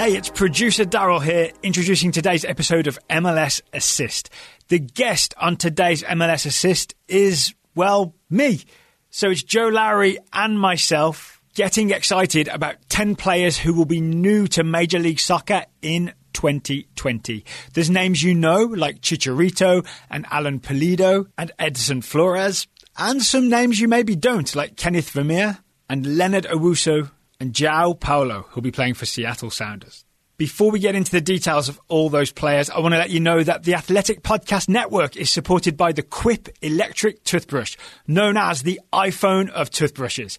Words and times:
Hey, 0.00 0.16
it's 0.16 0.30
producer 0.30 0.86
Daryl 0.86 1.22
here, 1.22 1.50
introducing 1.62 2.10
today's 2.10 2.46
episode 2.46 2.86
of 2.86 2.98
MLS 3.10 3.60
Assist. 3.74 4.30
The 4.68 4.78
guest 4.78 5.34
on 5.36 5.58
today's 5.58 6.02
MLS 6.04 6.46
Assist 6.46 6.94
is, 7.06 7.54
well, 7.74 8.14
me. 8.30 8.62
So 9.10 9.28
it's 9.28 9.42
Joe 9.42 9.68
Lowery 9.68 10.16
and 10.32 10.58
myself 10.58 11.42
getting 11.52 11.90
excited 11.90 12.48
about 12.48 12.76
10 12.88 13.14
players 13.14 13.58
who 13.58 13.74
will 13.74 13.84
be 13.84 14.00
new 14.00 14.46
to 14.46 14.64
Major 14.64 14.98
League 14.98 15.20
Soccer 15.20 15.66
in 15.82 16.14
2020. 16.32 17.44
There's 17.74 17.90
names 17.90 18.22
you 18.22 18.34
know, 18.34 18.62
like 18.62 19.02
Chicharito 19.02 19.86
and 20.08 20.24
Alan 20.30 20.60
Pulido 20.60 21.26
and 21.36 21.52
Edson 21.58 22.00
Flores, 22.00 22.66
and 22.96 23.20
some 23.22 23.50
names 23.50 23.78
you 23.78 23.86
maybe 23.86 24.16
don't, 24.16 24.56
like 24.56 24.78
Kenneth 24.78 25.10
Vermeer 25.10 25.58
and 25.90 26.16
Leonard 26.16 26.44
Owusu 26.44 27.10
and 27.40 27.54
João 27.54 27.98
Paulo, 27.98 28.46
who'll 28.50 28.62
be 28.62 28.70
playing 28.70 28.94
for 28.94 29.06
Seattle 29.06 29.50
Sounders. 29.50 30.04
Before 30.36 30.70
we 30.70 30.78
get 30.78 30.94
into 30.94 31.10
the 31.10 31.20
details 31.20 31.68
of 31.68 31.80
all 31.88 32.08
those 32.08 32.32
players, 32.32 32.70
I 32.70 32.78
want 32.78 32.94
to 32.94 32.98
let 32.98 33.10
you 33.10 33.20
know 33.20 33.42
that 33.42 33.64
the 33.64 33.74
Athletic 33.74 34.22
Podcast 34.22 34.68
Network 34.68 35.16
is 35.16 35.30
supported 35.30 35.76
by 35.76 35.92
the 35.92 36.02
Quip 36.02 36.48
electric 36.62 37.24
toothbrush, 37.24 37.76
known 38.06 38.36
as 38.36 38.62
the 38.62 38.80
iPhone 38.92 39.50
of 39.50 39.70
toothbrushes. 39.70 40.38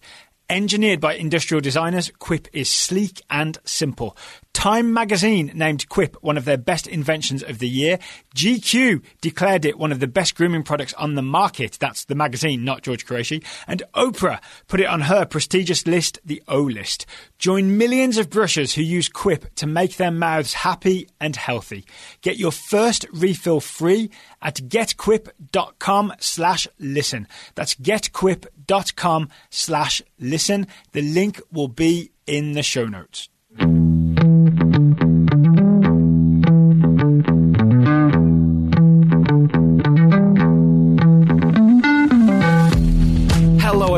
Engineered 0.50 1.00
by 1.00 1.14
industrial 1.14 1.62
designers, 1.62 2.12
Quip 2.20 2.48
is 2.52 2.68
sleek 2.70 3.22
and 3.30 3.58
simple. 3.64 4.18
Time 4.54 4.94
magazine 4.94 5.52
named 5.56 5.88
Quip 5.88 6.18
one 6.22 6.38
of 6.38 6.46
their 6.46 6.58
best 6.58 6.86
inventions 6.86 7.42
of 7.42 7.60
the 7.60 7.70
year. 7.70 7.98
GQ 8.36 9.02
declared 9.22 9.66
it 9.66 9.80
one 9.80 9.92
of 9.92 10.00
the 10.00 10.08
best 10.08 10.36
grooming 10.36 10.64
products 10.64 10.94
on 10.96 11.16
the 11.16 11.22
market. 11.22 11.78
That's 11.80 12.06
the 12.06 12.16
magazine, 12.16 12.64
not 12.64 12.82
George 12.82 13.06
Qureshi. 13.06 13.44
And 13.66 13.82
Oprah 13.96 14.42
put 14.68 14.82
it 14.82 14.88
on 14.88 15.02
her 15.02 15.26
prestigious 15.26 15.88
list, 15.88 16.20
the 16.26 16.44
O 16.48 16.62
list. 16.62 17.06
Join 17.40 17.78
millions 17.78 18.18
of 18.18 18.30
brushers 18.30 18.76
who 18.76 18.82
use 18.82 19.10
Quip 19.10 19.56
to 19.56 19.66
make 19.66 19.96
their 19.96 20.12
mouths 20.12 20.54
happy 20.54 21.08
and 21.20 21.36
healthy. 21.36 21.86
Get 22.22 22.38
your 22.38 22.52
first 22.52 23.06
refill 23.14 23.62
free 23.62 24.12
at 24.42 24.56
getquip.com 24.56 26.14
slash 26.20 26.68
listen. 26.78 27.28
That's 27.56 27.76
getquip.com 27.76 29.30
slash 29.50 30.02
listen. 30.20 30.68
The 30.92 31.02
link 31.02 31.42
will 31.52 31.70
be 31.70 32.12
in 32.28 32.52
the 32.52 32.64
show 32.64 32.86
notes. 32.86 33.30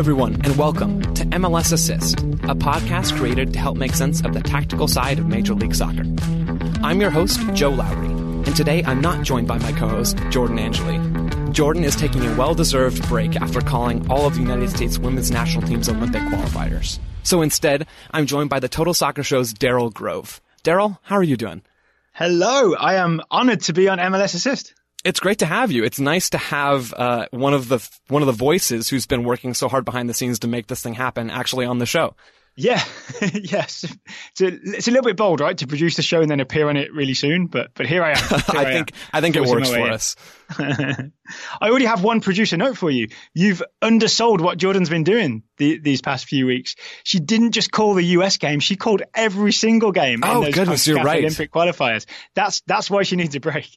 Everyone, 0.03 0.33
and 0.43 0.57
welcome 0.57 1.01
to 1.13 1.23
MLS 1.27 1.71
Assist, 1.71 2.19
a 2.19 2.53
podcast 2.53 3.17
created 3.17 3.53
to 3.53 3.59
help 3.59 3.77
make 3.77 3.93
sense 3.93 4.19
of 4.25 4.33
the 4.33 4.41
tactical 4.41 4.85
side 4.85 5.17
of 5.17 5.27
Major 5.27 5.53
League 5.53 5.73
Soccer. 5.73 6.03
I'm 6.83 6.99
your 6.99 7.09
host, 7.09 7.39
Joe 7.53 7.69
Lowery, 7.69 8.07
and 8.07 8.53
today 8.53 8.83
I'm 8.83 8.99
not 8.99 9.23
joined 9.23 9.47
by 9.47 9.59
my 9.59 9.71
co 9.71 9.87
host, 9.87 10.17
Jordan 10.29 10.59
Angeli. 10.59 10.99
Jordan 11.53 11.85
is 11.85 11.95
taking 11.95 12.21
a 12.25 12.35
well 12.35 12.53
deserved 12.53 13.07
break 13.07 13.37
after 13.37 13.61
calling 13.61 14.05
all 14.11 14.27
of 14.27 14.33
the 14.35 14.41
United 14.41 14.71
States 14.71 14.99
women's 14.99 15.31
national 15.31 15.65
team's 15.65 15.87
Olympic 15.87 16.23
qualifiers. 16.23 16.99
So 17.23 17.41
instead, 17.41 17.87
I'm 18.11 18.25
joined 18.25 18.49
by 18.49 18.59
the 18.59 18.67
Total 18.67 18.93
Soccer 18.93 19.23
Show's 19.23 19.53
Daryl 19.53 19.93
Grove. 19.93 20.41
Daryl, 20.65 20.97
how 21.03 21.15
are 21.15 21.23
you 21.23 21.37
doing? 21.37 21.61
Hello, 22.11 22.75
I 22.75 22.95
am 22.95 23.21
honored 23.31 23.61
to 23.61 23.73
be 23.73 23.87
on 23.87 23.99
MLS 23.99 24.35
Assist. 24.35 24.73
It's 25.03 25.19
great 25.19 25.39
to 25.39 25.45
have 25.45 25.71
you. 25.71 25.83
It's 25.83 25.99
nice 25.99 26.29
to 26.29 26.37
have 26.37 26.93
uh, 26.93 27.27
one 27.31 27.53
of 27.53 27.67
the 27.67 27.87
one 28.07 28.21
of 28.21 28.25
the 28.25 28.31
voices 28.31 28.89
who's 28.89 29.05
been 29.05 29.23
working 29.23 29.53
so 29.53 29.67
hard 29.67 29.85
behind 29.85 30.09
the 30.09 30.13
scenes 30.13 30.39
to 30.39 30.47
make 30.47 30.67
this 30.67 30.81
thing 30.81 30.93
happen 30.93 31.29
actually 31.29 31.65
on 31.65 31.79
the 31.79 31.85
show. 31.85 32.15
Yeah, 32.55 32.83
yes. 33.33 33.83
It's 34.31 34.41
a, 34.41 34.47
it's 34.77 34.87
a 34.87 34.91
little 34.91 35.05
bit 35.05 35.17
bold, 35.17 35.39
right, 35.39 35.57
to 35.57 35.65
produce 35.65 35.95
the 35.95 36.03
show 36.03 36.21
and 36.21 36.29
then 36.29 36.39
appear 36.39 36.69
on 36.69 36.77
it 36.77 36.93
really 36.93 37.15
soon. 37.15 37.47
But 37.47 37.71
but 37.73 37.87
here 37.87 38.03
I 38.03 38.11
am. 38.11 38.17
Here 38.29 38.39
I, 38.49 38.65
think 38.65 38.91
I, 39.11 39.17
I 39.17 39.21
think 39.21 39.35
it 39.35 39.43
works 39.43 39.69
for 39.71 39.89
us. 39.89 40.15
I 40.59 41.09
already 41.63 41.85
have 41.85 42.03
one 42.03 42.21
producer 42.21 42.55
note 42.57 42.77
for 42.77 42.91
you. 42.91 43.07
You've 43.33 43.63
undersold 43.81 44.39
what 44.39 44.59
Jordan's 44.59 44.89
been 44.89 45.03
doing 45.03 45.43
the, 45.57 45.79
these 45.79 46.01
past 46.01 46.25
few 46.25 46.45
weeks. 46.45 46.75
She 47.03 47.19
didn't 47.19 47.53
just 47.53 47.71
call 47.71 47.95
the 47.95 48.03
US 48.03 48.37
game; 48.37 48.59
she 48.59 48.75
called 48.75 49.01
every 49.15 49.51
single 49.51 49.91
game. 49.91 50.19
Oh 50.23 50.37
in 50.37 50.43
those 50.45 50.53
goodness, 50.53 50.85
you're 50.85 51.01
right. 51.03 51.23
Olympic 51.23 51.51
qualifiers. 51.51 52.05
That's 52.35 52.61
that's 52.67 52.89
why 52.89 53.01
she 53.01 53.15
needs 53.15 53.35
a 53.35 53.39
break. 53.39 53.67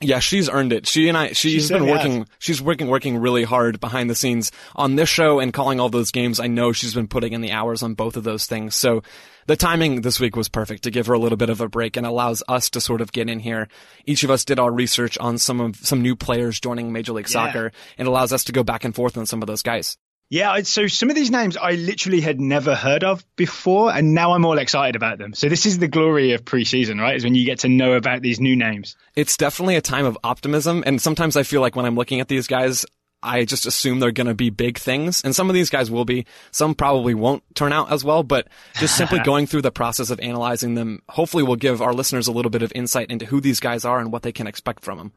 Yeah, 0.00 0.18
she's 0.18 0.48
earned 0.48 0.72
it. 0.72 0.86
She 0.86 1.08
and 1.08 1.16
I, 1.16 1.28
she's 1.32 1.68
She 1.68 1.72
been 1.72 1.86
working, 1.86 2.26
she's 2.38 2.60
working, 2.60 2.88
working 2.88 3.16
really 3.16 3.44
hard 3.44 3.80
behind 3.80 4.10
the 4.10 4.14
scenes 4.14 4.50
on 4.74 4.96
this 4.96 5.08
show 5.08 5.38
and 5.38 5.52
calling 5.52 5.80
all 5.80 5.88
those 5.88 6.10
games. 6.10 6.40
I 6.40 6.46
know 6.46 6.72
she's 6.72 6.94
been 6.94 7.08
putting 7.08 7.32
in 7.32 7.40
the 7.40 7.52
hours 7.52 7.82
on 7.82 7.94
both 7.94 8.16
of 8.16 8.24
those 8.24 8.46
things. 8.46 8.74
So 8.74 9.02
the 9.46 9.56
timing 9.56 10.00
this 10.00 10.18
week 10.18 10.36
was 10.36 10.48
perfect 10.48 10.82
to 10.82 10.90
give 10.90 11.06
her 11.06 11.14
a 11.14 11.18
little 11.18 11.38
bit 11.38 11.48
of 11.48 11.60
a 11.60 11.68
break 11.68 11.96
and 11.96 12.06
allows 12.06 12.42
us 12.48 12.70
to 12.70 12.80
sort 12.80 13.00
of 13.00 13.12
get 13.12 13.30
in 13.30 13.38
here. 13.38 13.68
Each 14.04 14.24
of 14.24 14.30
us 14.30 14.44
did 14.44 14.58
our 14.58 14.72
research 14.72 15.16
on 15.18 15.38
some 15.38 15.60
of, 15.60 15.76
some 15.76 16.02
new 16.02 16.16
players 16.16 16.58
joining 16.60 16.92
Major 16.92 17.12
League 17.12 17.26
Yeah. 17.28 17.46
Soccer 17.46 17.72
and 17.96 18.08
allows 18.08 18.32
us 18.32 18.44
to 18.44 18.52
go 18.52 18.64
back 18.64 18.84
and 18.84 18.94
forth 18.94 19.16
on 19.16 19.26
some 19.26 19.42
of 19.42 19.46
those 19.46 19.62
guys. 19.62 19.96
Yeah, 20.30 20.62
so 20.62 20.86
some 20.86 21.10
of 21.10 21.16
these 21.16 21.30
names 21.30 21.56
I 21.56 21.72
literally 21.72 22.20
had 22.20 22.40
never 22.40 22.74
heard 22.74 23.04
of 23.04 23.24
before, 23.36 23.92
and 23.92 24.14
now 24.14 24.32
I'm 24.32 24.44
all 24.44 24.58
excited 24.58 24.96
about 24.96 25.18
them. 25.18 25.34
So 25.34 25.48
this 25.48 25.66
is 25.66 25.78
the 25.78 25.88
glory 25.88 26.32
of 26.32 26.44
preseason, 26.44 27.00
right? 27.00 27.14
Is 27.14 27.24
when 27.24 27.34
you 27.34 27.44
get 27.44 27.60
to 27.60 27.68
know 27.68 27.92
about 27.92 28.22
these 28.22 28.40
new 28.40 28.56
names. 28.56 28.96
It's 29.14 29.36
definitely 29.36 29.76
a 29.76 29.80
time 29.80 30.06
of 30.06 30.18
optimism. 30.24 30.82
And 30.86 31.00
sometimes 31.00 31.36
I 31.36 31.42
feel 31.42 31.60
like 31.60 31.76
when 31.76 31.86
I'm 31.86 31.94
looking 31.94 32.20
at 32.20 32.28
these 32.28 32.46
guys, 32.46 32.86
I 33.22 33.44
just 33.44 33.64
assume 33.66 34.00
they're 34.00 34.12
going 34.12 34.26
to 34.26 34.34
be 34.34 34.50
big 34.50 34.78
things. 34.78 35.22
And 35.22 35.34
some 35.34 35.48
of 35.48 35.54
these 35.54 35.70
guys 35.70 35.90
will 35.90 36.04
be. 36.04 36.26
Some 36.50 36.74
probably 36.74 37.14
won't 37.14 37.42
turn 37.54 37.72
out 37.72 37.92
as 37.92 38.04
well, 38.04 38.22
but 38.22 38.48
just 38.74 38.96
simply 38.96 39.18
going 39.24 39.46
through 39.46 39.62
the 39.62 39.70
process 39.70 40.10
of 40.10 40.20
analyzing 40.20 40.74
them 40.74 41.02
hopefully 41.08 41.42
will 41.42 41.56
give 41.56 41.80
our 41.80 41.94
listeners 41.94 42.28
a 42.28 42.32
little 42.32 42.50
bit 42.50 42.62
of 42.62 42.72
insight 42.74 43.10
into 43.10 43.26
who 43.26 43.40
these 43.40 43.60
guys 43.60 43.84
are 43.84 43.98
and 43.98 44.12
what 44.12 44.22
they 44.22 44.32
can 44.32 44.46
expect 44.46 44.84
from 44.84 44.98
them. 44.98 45.12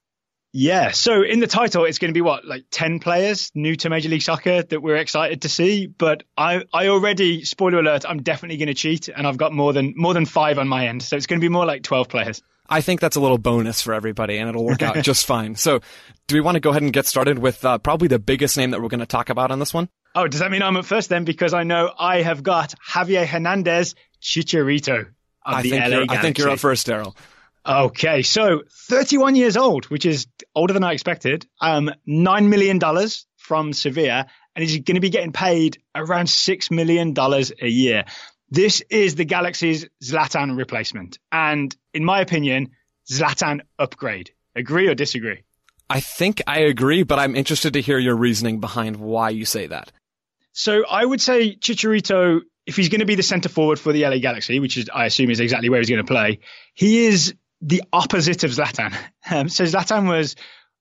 Yeah. 0.54 0.92
So 0.92 1.24
in 1.24 1.40
the 1.40 1.48
title, 1.48 1.86
it's 1.86 2.00
going 2.00 2.10
to 2.10 2.14
be 2.14 2.22
what, 2.22 2.46
like 2.46 2.66
10 2.72 3.00
players 3.00 3.52
new 3.54 3.76
to 3.78 3.90
Major 3.90 4.10
League 4.10 4.22
Soccer 4.22 4.64
that 4.64 4.82
we're 4.82 4.96
excited 4.96 5.44
to 5.44 5.50
see. 5.50 5.88
But 5.88 6.24
I, 6.38 6.64
I 6.74 6.88
already, 6.88 7.44
spoiler 7.44 7.80
alert, 7.80 8.06
I'm 8.08 8.24
definitely 8.24 8.58
going 8.58 8.68
to 8.68 8.74
cheat 8.74 9.08
and 9.10 9.28
I've 9.28 9.38
got 9.38 9.54
more 9.54 9.74
than, 9.74 9.94
more 9.96 10.14
than 10.14 10.26
five 10.26 10.58
on 10.58 10.68
my 10.68 10.88
end. 10.88 11.04
So 11.04 11.16
it's 11.16 11.28
going 11.28 11.40
to 11.40 11.44
be 11.44 11.50
more 11.50 11.66
like 11.66 11.84
12 11.84 12.10
players. 12.10 12.42
I 12.70 12.82
think 12.82 13.00
that's 13.00 13.16
a 13.16 13.20
little 13.20 13.38
bonus 13.38 13.82
for 13.82 13.94
everybody 13.94 14.38
and 14.38 14.50
it'll 14.50 14.66
work 14.66 14.82
out 14.82 14.96
just 15.02 15.26
fine. 15.26 15.56
So 15.56 15.80
do 16.28 16.36
we 16.36 16.42
want 16.42 16.56
to 16.56 16.60
go 16.60 16.72
ahead 16.72 16.82
and 16.82 16.92
get 16.92 17.06
started 17.06 17.40
with 17.40 17.64
uh, 17.64 17.78
probably 17.78 18.08
the 18.08 18.20
biggest 18.20 18.58
name 18.58 18.72
that 18.72 18.82
we're 18.82 18.90
going 18.90 19.00
to 19.00 19.06
talk 19.06 19.30
about 19.30 19.52
on 19.52 19.60
this 19.60 19.74
one? 19.74 19.90
Oh, 20.16 20.28
does 20.28 20.40
that 20.40 20.52
mean 20.52 20.64
I'm 20.64 20.76
at 20.78 20.86
first 20.86 21.10
then? 21.10 21.24
Because 21.24 21.54
I 21.54 21.64
know 21.64 21.92
I 21.98 22.22
have 22.24 22.42
got 22.42 22.74
Javier 22.90 23.26
Hernandez 23.26 23.96
Chicharito 24.22 25.02
of 25.02 25.06
I 25.46 25.62
the 25.62 25.70
think, 25.70 26.12
I 26.12 26.22
think 26.22 26.38
you're 26.38 26.50
up 26.50 26.60
first, 26.60 26.88
Daryl. 26.88 27.16
Okay, 27.68 28.22
so 28.22 28.64
31 28.88 29.36
years 29.36 29.58
old, 29.58 29.86
which 29.86 30.06
is 30.06 30.28
older 30.56 30.74
than 30.74 30.86
I 30.86 30.94
expected. 30.94 31.46
Um, 31.60 31.92
nine 32.06 32.50
million 32.50 32.80
dollars 32.80 33.26
from 33.36 33.74
Sevilla, 33.74 34.28
and 34.56 34.64
he's 34.64 34.80
going 34.80 34.96
to 34.96 35.02
be 35.02 35.10
getting 35.10 35.34
paid 35.34 35.78
around 35.94 36.30
six 36.30 36.72
million 36.72 37.14
dollars 37.14 37.52
a 37.62 37.68
year. 37.68 38.06
This 38.50 38.82
is 38.90 39.16
the 39.16 39.26
Galaxy's 39.26 39.86
Zlatan 40.02 40.58
replacement, 40.58 41.20
and 41.30 41.76
in 41.94 42.06
my 42.06 42.22
opinion, 42.22 42.72
Zlatan 43.12 43.62
upgrade. 43.78 44.32
Agree 44.56 44.88
or 44.88 44.96
disagree? 44.96 45.44
I 45.90 46.00
think 46.00 46.42
I 46.48 46.60
agree, 46.60 47.04
but 47.04 47.20
I'm 47.20 47.36
interested 47.36 47.74
to 47.74 47.82
hear 47.82 48.00
your 48.00 48.16
reasoning 48.16 48.62
behind 48.62 48.96
why 48.96 49.30
you 49.30 49.44
say 49.44 49.68
that. 49.68 49.92
So 50.54 50.86
I 50.86 51.04
would 51.04 51.22
say 51.22 51.56
Chicharito, 51.56 52.42
if 52.66 52.78
he's 52.78 52.88
going 52.88 53.02
to 53.02 53.06
be 53.06 53.16
the 53.16 53.24
centre 53.24 53.50
forward 53.50 53.78
for 53.78 53.92
the 53.92 54.04
LA 54.06 54.20
Galaxy, 54.20 54.62
which 54.62 54.78
is 54.78 54.90
I 54.94 55.06
assume 55.06 55.30
is 55.32 55.42
exactly 55.42 55.70
where 55.70 55.82
he's 55.82 55.90
going 55.90 56.06
to 56.06 56.12
play, 56.12 56.40
he 56.74 57.06
is 57.06 57.36
the 57.62 57.84
opposite 57.92 58.44
of 58.44 58.52
Zlatan. 58.52 58.96
Um, 59.30 59.50
so 59.50 59.64
Zlatan 59.64 60.08
was, 60.08 60.36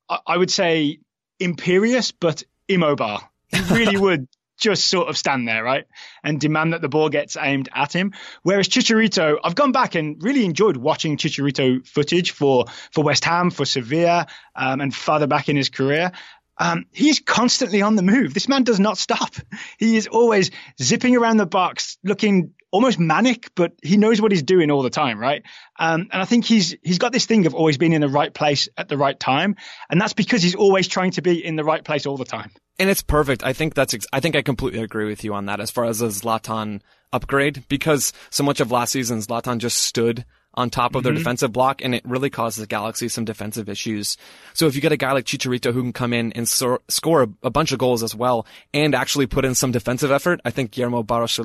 I 0.09 0.19
I 0.27 0.37
would 0.37 0.51
say, 0.51 0.99
imperious 1.41 2.13
but 2.13 2.43
immobile. 2.69 3.21
He 3.49 3.61
really 3.75 3.97
would 4.01 4.29
just 4.59 4.89
sort 4.89 5.09
of 5.09 5.17
stand 5.17 5.47
there, 5.47 5.63
right, 5.63 5.85
and 6.25 6.41
demand 6.41 6.73
that 6.73 6.81
the 6.81 6.89
ball 6.89 7.09
gets 7.09 7.37
aimed 7.37 7.69
at 7.75 7.93
him. 7.93 8.13
Whereas 8.43 8.69
Chicharito, 8.69 9.37
I've 9.43 9.55
gone 9.55 9.73
back 9.73 9.95
and 9.95 10.23
really 10.23 10.45
enjoyed 10.45 10.77
watching 10.77 11.17
Chicharito 11.17 11.87
footage 11.87 12.31
for 12.31 12.67
for 12.93 13.05
West 13.05 13.25
Ham, 13.25 13.51
for 13.51 13.65
Sevilla, 13.65 14.27
um, 14.55 14.81
and 14.81 14.95
farther 14.95 15.27
back 15.27 15.49
in 15.49 15.57
his 15.57 15.69
career. 15.69 16.13
Um, 16.59 16.87
he's 16.93 17.21
constantly 17.21 17.83
on 17.83 17.97
the 17.97 18.03
move. 18.03 18.35
This 18.35 18.49
man 18.49 18.65
does 18.65 18.81
not 18.81 18.99
stop. 18.99 19.35
He 19.79 19.97
is 19.97 20.07
always 20.07 20.51
zipping 20.81 21.17
around 21.17 21.37
the 21.37 21.47
box, 21.47 21.99
looking 22.03 22.55
almost 22.71 22.99
manic, 22.99 23.51
but 23.55 23.73
he 23.83 23.97
knows 23.97 24.21
what 24.21 24.33
he's 24.33 24.43
doing 24.43 24.71
all 24.71 24.83
the 24.83 24.91
time, 24.91 25.19
right? 25.19 25.43
Um, 25.79 26.09
and 26.13 26.23
I 26.23 26.25
think 26.25 26.45
he's 26.45 26.77
he's 26.83 26.99
got 26.99 27.13
this 27.13 27.27
thing 27.27 27.47
of 27.47 27.55
always 27.55 27.79
being 27.79 27.93
in 27.93 28.01
the 28.01 28.09
right 28.09 28.33
place 28.33 28.69
at 28.77 28.89
the 28.89 28.97
right 28.97 29.19
time, 29.19 29.57
and 29.91 30.01
that's 30.01 30.13
because 30.13 30.43
he's 30.43 30.55
always 30.55 30.89
trying 30.89 31.13
to 31.13 31.23
be 31.23 31.45
in 31.45 31.57
the 31.57 31.65
right 31.65 31.85
place 31.85 32.07
all 32.07 32.17
the 32.17 32.25
time. 32.25 32.51
And 32.79 32.91
it's 32.91 33.03
perfect. 33.03 33.43
I 33.43 33.53
think 33.55 33.75
that's, 33.75 33.95
ex- 33.95 34.07
I 34.13 34.21
think 34.21 34.37
I 34.37 34.43
completely 34.43 34.83
agree 34.83 35.07
with 35.07 35.25
you 35.25 35.33
on 35.33 35.47
that 35.47 35.61
as 35.61 35.71
far 35.71 35.87
as 35.87 36.03
a 36.03 36.09
Zlatan 36.09 36.83
upgrade 37.13 37.65
because 37.69 38.13
so 38.29 38.45
much 38.45 38.61
of 38.61 38.71
last 38.71 38.93
season, 38.93 39.19
Zlatan 39.21 39.59
just 39.59 39.79
stood 39.79 40.27
on 40.57 40.71
top 40.71 40.95
of 40.95 41.03
their 41.03 41.13
defensive 41.13 41.53
block 41.53 41.83
and 41.83 41.95
it 41.95 42.03
really 42.05 42.31
causes 42.31 42.63
the 42.63 42.67
Galaxy 42.67 43.09
some 43.09 43.25
defensive 43.25 43.69
issues. 43.69 44.17
So 44.55 44.67
if 44.67 44.75
you 44.75 44.81
get 44.81 44.93
a 44.93 44.97
guy 44.97 45.13
like 45.13 45.25
Chicharito 45.25 45.73
who 45.73 45.83
can 45.83 45.93
come 45.93 46.13
in 46.13 46.33
and 46.33 46.49
sor- 46.49 46.81
score 46.89 47.23
a, 47.25 47.29
a 47.43 47.51
bunch 47.51 47.73
of 47.73 47.79
goals 47.79 48.03
as 48.03 48.15
well 48.15 48.47
and 48.73 48.95
actually 48.95 49.27
put 49.27 49.45
in 49.45 49.55
some 49.55 49.73
defensive 49.73 50.11
effort, 50.11 50.41
I 50.45 50.51
think 50.51 50.71
Guillermo 50.71 51.03
Barros 51.03 51.39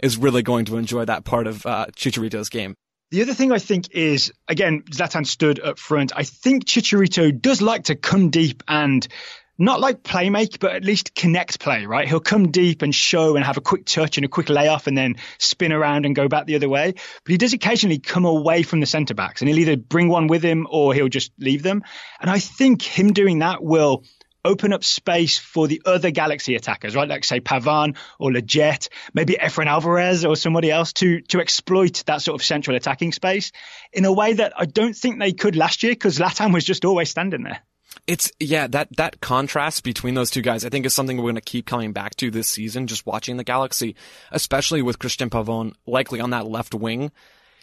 is 0.00 0.16
really 0.16 0.42
going 0.42 0.64
to 0.66 0.76
enjoy 0.76 1.04
that 1.04 1.24
part 1.24 1.46
of, 1.46 1.64
uh, 1.66 1.86
Chicharito's 1.94 2.48
game. 2.48 2.74
The 3.12 3.20
other 3.20 3.34
thing 3.34 3.52
I 3.52 3.58
think 3.58 3.90
is, 3.90 4.32
again, 4.48 4.84
Zlatan 4.90 5.26
stood 5.26 5.60
up 5.60 5.78
front. 5.78 6.12
I 6.16 6.22
think 6.22 6.64
Chicharito 6.64 7.38
does 7.38 7.60
like 7.60 7.84
to 7.84 7.94
come 7.94 8.30
deep 8.30 8.62
and 8.66 9.06
not 9.62 9.80
like 9.80 10.02
play 10.02 10.28
make, 10.28 10.58
but 10.58 10.72
at 10.72 10.84
least 10.84 11.14
connect 11.14 11.60
play, 11.60 11.86
right? 11.86 12.08
He'll 12.08 12.20
come 12.20 12.50
deep 12.50 12.82
and 12.82 12.94
show 12.94 13.36
and 13.36 13.44
have 13.44 13.56
a 13.56 13.60
quick 13.60 13.86
touch 13.86 14.18
and 14.18 14.24
a 14.24 14.28
quick 14.28 14.48
layoff 14.48 14.86
and 14.86 14.98
then 14.98 15.16
spin 15.38 15.72
around 15.72 16.04
and 16.04 16.16
go 16.16 16.28
back 16.28 16.46
the 16.46 16.56
other 16.56 16.68
way. 16.68 16.92
But 16.92 17.30
he 17.30 17.38
does 17.38 17.52
occasionally 17.52 17.98
come 17.98 18.24
away 18.24 18.64
from 18.64 18.80
the 18.80 18.86
centre 18.86 19.14
backs 19.14 19.40
and 19.40 19.48
he'll 19.48 19.60
either 19.60 19.76
bring 19.76 20.08
one 20.08 20.26
with 20.26 20.42
him 20.42 20.66
or 20.68 20.94
he'll 20.94 21.08
just 21.08 21.32
leave 21.38 21.62
them. 21.62 21.82
And 22.20 22.30
I 22.30 22.40
think 22.40 22.82
him 22.82 23.12
doing 23.12 23.38
that 23.38 23.62
will 23.62 24.04
open 24.44 24.72
up 24.72 24.82
space 24.82 25.38
for 25.38 25.68
the 25.68 25.82
other 25.84 26.10
Galaxy 26.10 26.56
attackers, 26.56 26.96
right? 26.96 27.08
Like 27.08 27.24
say 27.24 27.40
Pavón 27.40 27.96
or 28.18 28.30
Lletget, 28.30 28.88
maybe 29.14 29.34
Efrain 29.34 29.66
Alvarez 29.66 30.24
or 30.24 30.34
somebody 30.36 30.70
else 30.70 30.92
to 30.94 31.20
to 31.28 31.40
exploit 31.40 32.02
that 32.06 32.22
sort 32.22 32.40
of 32.40 32.44
central 32.44 32.76
attacking 32.76 33.12
space 33.12 33.52
in 33.92 34.04
a 34.04 34.12
way 34.12 34.32
that 34.32 34.52
I 34.56 34.64
don't 34.64 34.96
think 34.96 35.20
they 35.20 35.32
could 35.32 35.54
last 35.56 35.82
year 35.82 35.92
because 35.92 36.18
Zlatan 36.18 36.52
was 36.52 36.64
just 36.64 36.84
always 36.84 37.10
standing 37.10 37.44
there. 37.44 37.60
It's 38.06 38.32
yeah 38.40 38.66
that 38.68 38.96
that 38.96 39.20
contrast 39.20 39.84
between 39.84 40.14
those 40.14 40.30
two 40.30 40.42
guys 40.42 40.64
I 40.64 40.68
think 40.68 40.86
is 40.86 40.94
something 40.94 41.16
we're 41.16 41.24
going 41.24 41.34
to 41.36 41.40
keep 41.40 41.66
coming 41.66 41.92
back 41.92 42.16
to 42.16 42.30
this 42.30 42.48
season. 42.48 42.86
Just 42.86 43.06
watching 43.06 43.36
the 43.36 43.44
Galaxy, 43.44 43.94
especially 44.30 44.82
with 44.82 44.98
Christian 44.98 45.30
Pavón 45.30 45.74
likely 45.86 46.20
on 46.20 46.30
that 46.30 46.46
left 46.46 46.74
wing. 46.74 47.12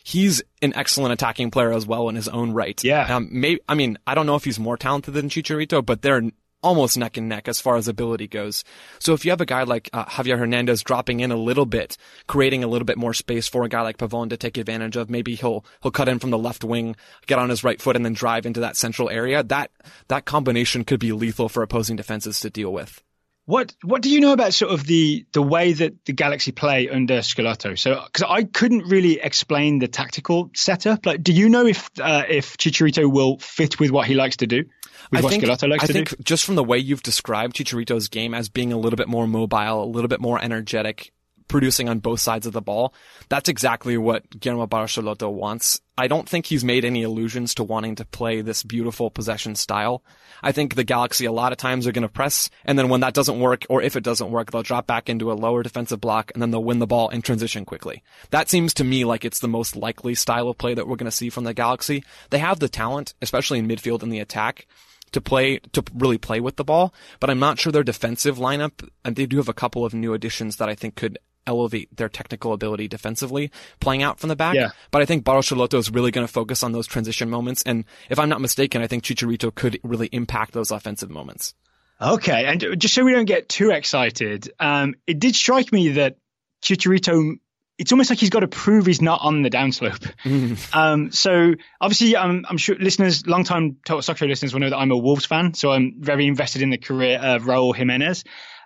He's 0.03 0.41
an 0.61 0.73
excellent 0.75 1.13
attacking 1.13 1.51
player 1.51 1.73
as 1.73 1.85
well 1.85 2.09
in 2.09 2.15
his 2.15 2.27
own 2.27 2.51
right. 2.51 2.81
Yeah. 2.83 3.15
Um, 3.15 3.27
maybe, 3.31 3.59
I 3.67 3.75
mean, 3.75 3.97
I 4.07 4.15
don't 4.15 4.25
know 4.25 4.35
if 4.35 4.45
he's 4.45 4.57
more 4.57 4.77
talented 4.77 5.13
than 5.13 5.29
Chicharito, 5.29 5.85
but 5.85 6.01
they're 6.01 6.23
almost 6.61 6.97
neck 6.97 7.17
and 7.17 7.29
neck 7.29 7.47
as 7.47 7.61
far 7.61 7.75
as 7.75 7.87
ability 7.87 8.27
goes. 8.27 8.63
So 8.99 9.13
if 9.13 9.25
you 9.25 9.31
have 9.31 9.41
a 9.41 9.45
guy 9.45 9.63
like 9.63 9.89
uh, 9.93 10.05
Javier 10.05 10.37
Hernandez 10.37 10.83
dropping 10.83 11.19
in 11.19 11.31
a 11.31 11.37
little 11.37 11.65
bit, 11.65 11.97
creating 12.27 12.63
a 12.63 12.67
little 12.67 12.85
bit 12.85 12.97
more 12.97 13.13
space 13.13 13.47
for 13.47 13.63
a 13.63 13.69
guy 13.69 13.81
like 13.81 13.97
Pavón 13.97 14.29
to 14.29 14.37
take 14.37 14.57
advantage 14.57 14.95
of, 14.95 15.09
maybe 15.09 15.35
he'll 15.35 15.65
he'll 15.81 15.91
cut 15.91 16.09
in 16.09 16.19
from 16.19 16.31
the 16.31 16.37
left 16.37 16.63
wing, 16.63 16.95
get 17.27 17.39
on 17.39 17.49
his 17.49 17.63
right 17.63 17.81
foot, 17.81 17.95
and 17.95 18.05
then 18.05 18.13
drive 18.13 18.45
into 18.45 18.59
that 18.61 18.77
central 18.77 19.09
area. 19.09 19.43
That 19.43 19.71
that 20.07 20.25
combination 20.25 20.83
could 20.83 20.99
be 20.99 21.11
lethal 21.11 21.49
for 21.49 21.63
opposing 21.63 21.95
defenses 21.95 22.39
to 22.41 22.49
deal 22.49 22.71
with. 22.73 23.03
What 23.49 23.73
what 23.81 24.03
do 24.03 24.11
you 24.11 24.19
know 24.19 24.31
about 24.31 24.53
sort 24.53 24.71
of 24.71 24.85
the 24.85 25.25
the 25.33 25.41
way 25.41 25.73
that 25.73 26.05
the 26.05 26.13
Galaxy 26.13 26.51
play 26.51 26.87
under 26.87 27.15
Schelotto? 27.21 27.75
So 27.79 27.99
because 28.05 28.27
I 28.29 28.43
couldn't 28.43 28.83
really 28.83 29.19
explain 29.19 29.79
the 29.79 29.87
tactical 29.87 30.51
setup. 30.53 31.07
Like, 31.07 31.23
do 31.23 31.33
you 31.33 31.49
know 31.49 31.65
if 31.65 31.89
uh, 31.99 32.25
if 32.29 32.57
Chicharito 32.57 33.11
will 33.11 33.39
fit 33.39 33.79
with 33.79 33.89
what 33.89 34.05
he 34.05 34.13
likes 34.13 34.37
to 34.37 34.45
do? 34.45 34.65
With 35.11 35.19
I 35.19 35.23
what 35.23 35.29
think, 35.31 35.47
likes 35.47 35.63
I 35.63 35.87
to 35.87 35.93
think 35.93 36.09
do? 36.09 36.23
just 36.23 36.45
from 36.45 36.55
the 36.55 36.63
way 36.63 36.77
you've 36.77 37.03
described 37.03 37.55
Chicharito's 37.55 38.09
game 38.09 38.33
as 38.33 38.47
being 38.47 38.71
a 38.71 38.77
little 38.77 38.97
bit 38.97 39.07
more 39.07 39.27
mobile, 39.27 39.83
a 39.83 39.85
little 39.85 40.07
bit 40.07 40.21
more 40.21 40.39
energetic, 40.41 41.11
producing 41.47 41.89
on 41.89 41.99
both 41.99 42.21
sides 42.21 42.45
of 42.45 42.53
the 42.53 42.61
ball, 42.61 42.93
that's 43.27 43.49
exactly 43.49 43.97
what 43.97 44.39
Guillermo 44.39 44.67
Barros 44.67 44.91
Schelotto 44.91 45.31
wants. 45.31 45.81
I 45.97 46.07
don't 46.07 46.29
think 46.29 46.45
he's 46.45 46.63
made 46.63 46.85
any 46.85 47.01
illusions 47.01 47.55
to 47.55 47.63
wanting 47.63 47.95
to 47.95 48.05
play 48.05 48.39
this 48.41 48.63
beautiful 48.63 49.09
possession 49.09 49.55
style. 49.55 50.01
I 50.41 50.53
think 50.53 50.75
the 50.75 50.85
Galaxy 50.85 51.25
a 51.25 51.31
lot 51.31 51.51
of 51.51 51.57
times 51.57 51.85
are 51.85 51.91
going 51.91 52.03
to 52.03 52.07
press, 52.07 52.49
and 52.63 52.79
then 52.79 52.87
when 52.87 53.01
that 53.01 53.13
doesn't 53.13 53.39
work, 53.39 53.65
or 53.67 53.81
if 53.81 53.97
it 53.97 54.03
doesn't 54.03 54.31
work, 54.31 54.51
they'll 54.51 54.63
drop 54.63 54.87
back 54.87 55.09
into 55.09 55.31
a 55.31 55.33
lower 55.33 55.63
defensive 55.63 55.99
block, 55.99 56.31
and 56.33 56.41
then 56.41 56.51
they'll 56.51 56.63
win 56.63 56.79
the 56.79 56.87
ball 56.87 57.09
and 57.09 57.23
transition 57.23 57.65
quickly. 57.65 58.03
That 58.29 58.47
seems 58.47 58.73
to 58.75 58.85
me 58.85 59.03
like 59.03 59.25
it's 59.25 59.39
the 59.39 59.49
most 59.49 59.75
likely 59.75 60.15
style 60.15 60.47
of 60.47 60.57
play 60.57 60.75
that 60.75 60.87
we're 60.87 60.95
going 60.95 61.11
to 61.11 61.17
see 61.17 61.29
from 61.29 61.43
the 61.43 61.53
Galaxy. 61.53 62.05
They 62.29 62.39
have 62.39 62.59
the 62.59 62.69
talent, 62.69 63.15
especially 63.21 63.59
in 63.59 63.67
midfield 63.67 64.03
and 64.03 64.13
the 64.13 64.19
attack, 64.19 64.67
to 65.11 65.21
play 65.21 65.59
to 65.73 65.83
really 65.93 66.17
play 66.17 66.39
with 66.39 66.55
the 66.55 66.63
ball, 66.63 66.93
but 67.19 67.29
I'm 67.29 67.39
not 67.39 67.59
sure 67.59 67.71
their 67.71 67.83
defensive 67.83 68.37
lineup. 68.37 68.87
And 69.03 69.15
they 69.15 69.25
do 69.25 69.37
have 69.37 69.49
a 69.49 69.53
couple 69.53 69.85
of 69.85 69.93
new 69.93 70.13
additions 70.13 70.57
that 70.57 70.69
I 70.69 70.75
think 70.75 70.95
could 70.95 71.17
elevate 71.47 71.95
their 71.95 72.09
technical 72.09 72.53
ability 72.53 72.87
defensively, 72.87 73.51
playing 73.79 74.03
out 74.03 74.19
from 74.19 74.29
the 74.29 74.35
back. 74.35 74.55
Yeah. 74.55 74.69
But 74.91 75.01
I 75.01 75.05
think 75.05 75.23
Barros 75.23 75.49
Schelotto 75.49 75.77
is 75.77 75.89
really 75.89 76.11
going 76.11 76.25
to 76.25 76.31
focus 76.31 76.63
on 76.63 76.71
those 76.71 76.87
transition 76.87 77.29
moments, 77.29 77.63
and 77.63 77.85
if 78.09 78.19
I'm 78.19 78.29
not 78.29 78.41
mistaken, 78.41 78.81
I 78.81 78.87
think 78.87 79.03
Chicharito 79.03 79.53
could 79.53 79.79
really 79.83 80.07
impact 80.11 80.53
those 80.53 80.71
offensive 80.71 81.09
moments. 81.09 81.53
Okay, 82.01 82.45
and 82.45 82.79
just 82.79 82.93
so 82.93 83.03
we 83.03 83.11
don't 83.11 83.25
get 83.25 83.49
too 83.49 83.71
excited, 83.71 84.51
um, 84.59 84.95
it 85.05 85.19
did 85.19 85.35
strike 85.35 85.71
me 85.71 85.89
that 85.93 86.17
Chicharito. 86.61 87.39
It's 87.79 87.91
almost 87.93 88.09
like 88.09 88.19
he's 88.19 88.29
got 88.29 88.41
to 88.41 88.47
prove 88.47 88.85
he's 88.85 89.01
not 89.01 89.21
on 89.23 89.41
the 89.41 89.49
downslope. 89.49 90.11
Um, 90.73 91.11
so 91.11 91.53
obviously, 91.81 92.15
I'm, 92.15 92.45
I'm 92.47 92.57
sure 92.57 92.75
listeners, 92.75 93.25
long-time 93.25 93.77
Total 93.85 94.01
Soccer 94.01 94.27
listeners 94.27 94.53
will 94.53 94.59
know 94.59 94.69
that 94.69 94.77
I'm 94.77 94.91
a 94.91 94.97
Wolves 94.97 95.25
fan, 95.25 95.53
so 95.53 95.71
I'm 95.71 95.95
very 95.99 96.27
invested 96.27 96.61
in 96.61 96.69
the 96.69 96.77
career 96.77 97.17
of 97.17 97.43
Raul 97.43 97.75
Jimenez. 97.75 98.23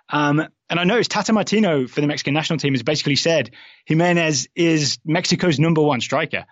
Um, 0.08 0.46
and 0.68 0.80
I 0.80 0.84
noticed 0.84 1.10
Tata 1.10 1.32
Martino 1.32 1.86
for 1.86 2.00
the 2.00 2.06
Mexican 2.06 2.34
national 2.34 2.58
team 2.58 2.74
has 2.74 2.82
basically 2.82 3.16
said 3.16 3.52
Jimenez 3.86 4.48
is 4.54 4.98
Mexico's 5.04 5.58
number 5.58 5.80
one 5.82 6.00
striker. 6.00 6.46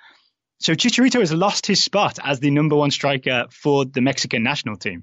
So 0.61 0.75
Chicharito 0.75 1.19
has 1.20 1.32
lost 1.32 1.67
his 1.67 1.82
spot 1.82 2.19
as 2.23 2.38
the 2.38 2.50
number 2.50 2.76
one 2.76 2.93
striker 2.93 3.47
for 3.50 3.85
the 3.85 4.00
Mexican 4.00 4.43
national 4.43 4.76
team. 4.76 5.03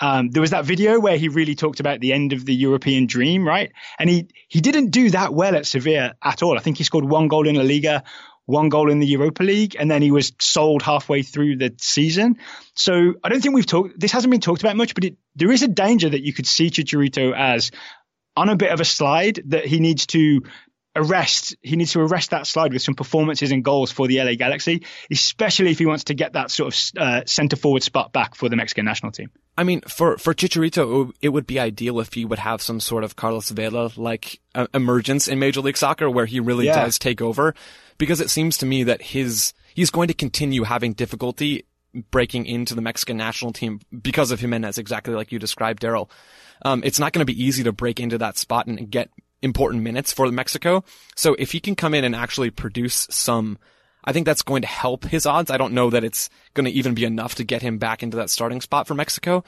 Um, 0.00 0.30
there 0.30 0.40
was 0.40 0.50
that 0.50 0.64
video 0.64 1.00
where 1.00 1.16
he 1.16 1.28
really 1.28 1.54
talked 1.54 1.80
about 1.80 2.00
the 2.00 2.12
end 2.12 2.32
of 2.32 2.44
the 2.44 2.54
European 2.54 3.06
dream, 3.06 3.46
right? 3.46 3.72
And 3.98 4.10
he 4.10 4.28
he 4.48 4.60
didn't 4.60 4.90
do 4.90 5.10
that 5.10 5.32
well 5.32 5.56
at 5.56 5.66
Sevilla 5.66 6.14
at 6.22 6.42
all. 6.42 6.56
I 6.56 6.60
think 6.60 6.78
he 6.78 6.84
scored 6.84 7.04
one 7.04 7.28
goal 7.28 7.48
in 7.48 7.56
La 7.56 7.62
Liga, 7.62 8.04
one 8.44 8.68
goal 8.68 8.90
in 8.90 8.98
the 8.98 9.06
Europa 9.06 9.42
League, 9.42 9.76
and 9.78 9.90
then 9.90 10.02
he 10.02 10.10
was 10.10 10.32
sold 10.38 10.82
halfway 10.82 11.22
through 11.22 11.56
the 11.56 11.74
season. 11.78 12.36
So 12.74 13.14
I 13.22 13.28
don't 13.28 13.40
think 13.40 13.54
we've 13.54 13.66
talked. 13.66 13.98
This 13.98 14.12
hasn't 14.12 14.30
been 14.30 14.40
talked 14.40 14.62
about 14.62 14.76
much, 14.76 14.94
but 14.94 15.04
it, 15.04 15.16
there 15.34 15.50
is 15.50 15.62
a 15.62 15.68
danger 15.68 16.08
that 16.08 16.22
you 16.22 16.32
could 16.32 16.46
see 16.46 16.70
Chicharito 16.70 17.34
as 17.36 17.70
on 18.36 18.48
a 18.50 18.56
bit 18.56 18.70
of 18.70 18.80
a 18.80 18.84
slide 18.84 19.42
that 19.46 19.64
he 19.64 19.80
needs 19.80 20.06
to 20.08 20.42
arrest. 20.96 21.54
He 21.62 21.76
needs 21.76 21.92
to 21.92 22.00
arrest 22.00 22.30
that 22.30 22.46
slide 22.46 22.72
with 22.72 22.82
some 22.82 22.94
performances 22.94 23.52
and 23.52 23.62
goals 23.64 23.92
for 23.92 24.08
the 24.08 24.18
LA 24.18 24.34
Galaxy, 24.34 24.84
especially 25.10 25.70
if 25.70 25.78
he 25.78 25.86
wants 25.86 26.04
to 26.04 26.14
get 26.14 26.32
that 26.32 26.50
sort 26.50 26.74
of 26.74 27.00
uh, 27.00 27.20
centre 27.26 27.56
forward 27.56 27.82
spot 27.82 28.12
back 28.12 28.34
for 28.34 28.48
the 28.48 28.56
Mexican 28.56 28.84
national 28.84 29.12
team. 29.12 29.30
I 29.58 29.64
mean, 29.64 29.80
for 29.82 30.18
for 30.18 30.34
Chicharito, 30.34 31.12
it 31.22 31.28
would 31.30 31.46
be 31.46 31.60
ideal 31.60 32.00
if 32.00 32.12
he 32.14 32.24
would 32.24 32.38
have 32.40 32.60
some 32.60 32.80
sort 32.80 33.04
of 33.04 33.16
Carlos 33.16 33.50
Vela 33.50 33.90
like 33.96 34.40
uh, 34.54 34.66
emergence 34.74 35.28
in 35.28 35.38
Major 35.38 35.60
League 35.60 35.76
Soccer, 35.76 36.10
where 36.10 36.26
he 36.26 36.40
really 36.40 36.66
Yeah. 36.66 36.84
does 36.84 36.98
take 36.98 37.22
over, 37.22 37.54
because 37.98 38.20
it 38.20 38.30
seems 38.30 38.56
to 38.58 38.66
me 38.66 38.82
that 38.84 39.00
his 39.00 39.52
he's 39.74 39.90
going 39.90 40.08
to 40.08 40.14
continue 40.14 40.64
having 40.64 40.92
difficulty 40.94 41.64
breaking 42.10 42.44
into 42.44 42.74
the 42.74 42.82
Mexican 42.82 43.16
national 43.16 43.52
team 43.52 43.80
because 44.02 44.30
of 44.30 44.40
Jimenez, 44.40 44.76
exactly 44.76 45.14
like 45.14 45.32
you 45.32 45.38
described, 45.38 45.82
Daryl. 45.82 46.10
Um, 46.62 46.82
it's 46.84 46.98
not 46.98 47.12
going 47.12 47.26
to 47.26 47.30
be 47.32 47.42
easy 47.42 47.62
to 47.64 47.72
break 47.72 48.00
into 48.00 48.18
that 48.18 48.36
spot 48.36 48.66
and 48.66 48.90
get 48.90 49.10
important 49.42 49.82
minutes 49.82 50.12
for 50.12 50.30
Mexico. 50.30 50.84
So 51.14 51.34
if 51.38 51.52
he 51.52 51.60
can 51.60 51.74
come 51.74 51.94
in 51.94 52.04
and 52.04 52.14
actually 52.14 52.50
produce 52.50 53.06
some 53.10 53.58
I 54.06 54.12
think 54.12 54.24
that's 54.24 54.42
going 54.42 54.62
to 54.62 54.68
help 54.68 55.04
his 55.04 55.26
odds. 55.26 55.50
I 55.50 55.56
don't 55.56 55.72
know 55.74 55.90
that 55.90 56.04
it's 56.04 56.30
going 56.54 56.66
to 56.66 56.70
even 56.70 56.94
be 56.94 57.04
enough 57.04 57.34
to 57.36 57.44
get 57.44 57.60
him 57.62 57.78
back 57.78 58.04
into 58.04 58.16
that 58.18 58.30
starting 58.30 58.60
spot 58.60 58.86
for 58.86 58.94
Mexico. 58.94 59.42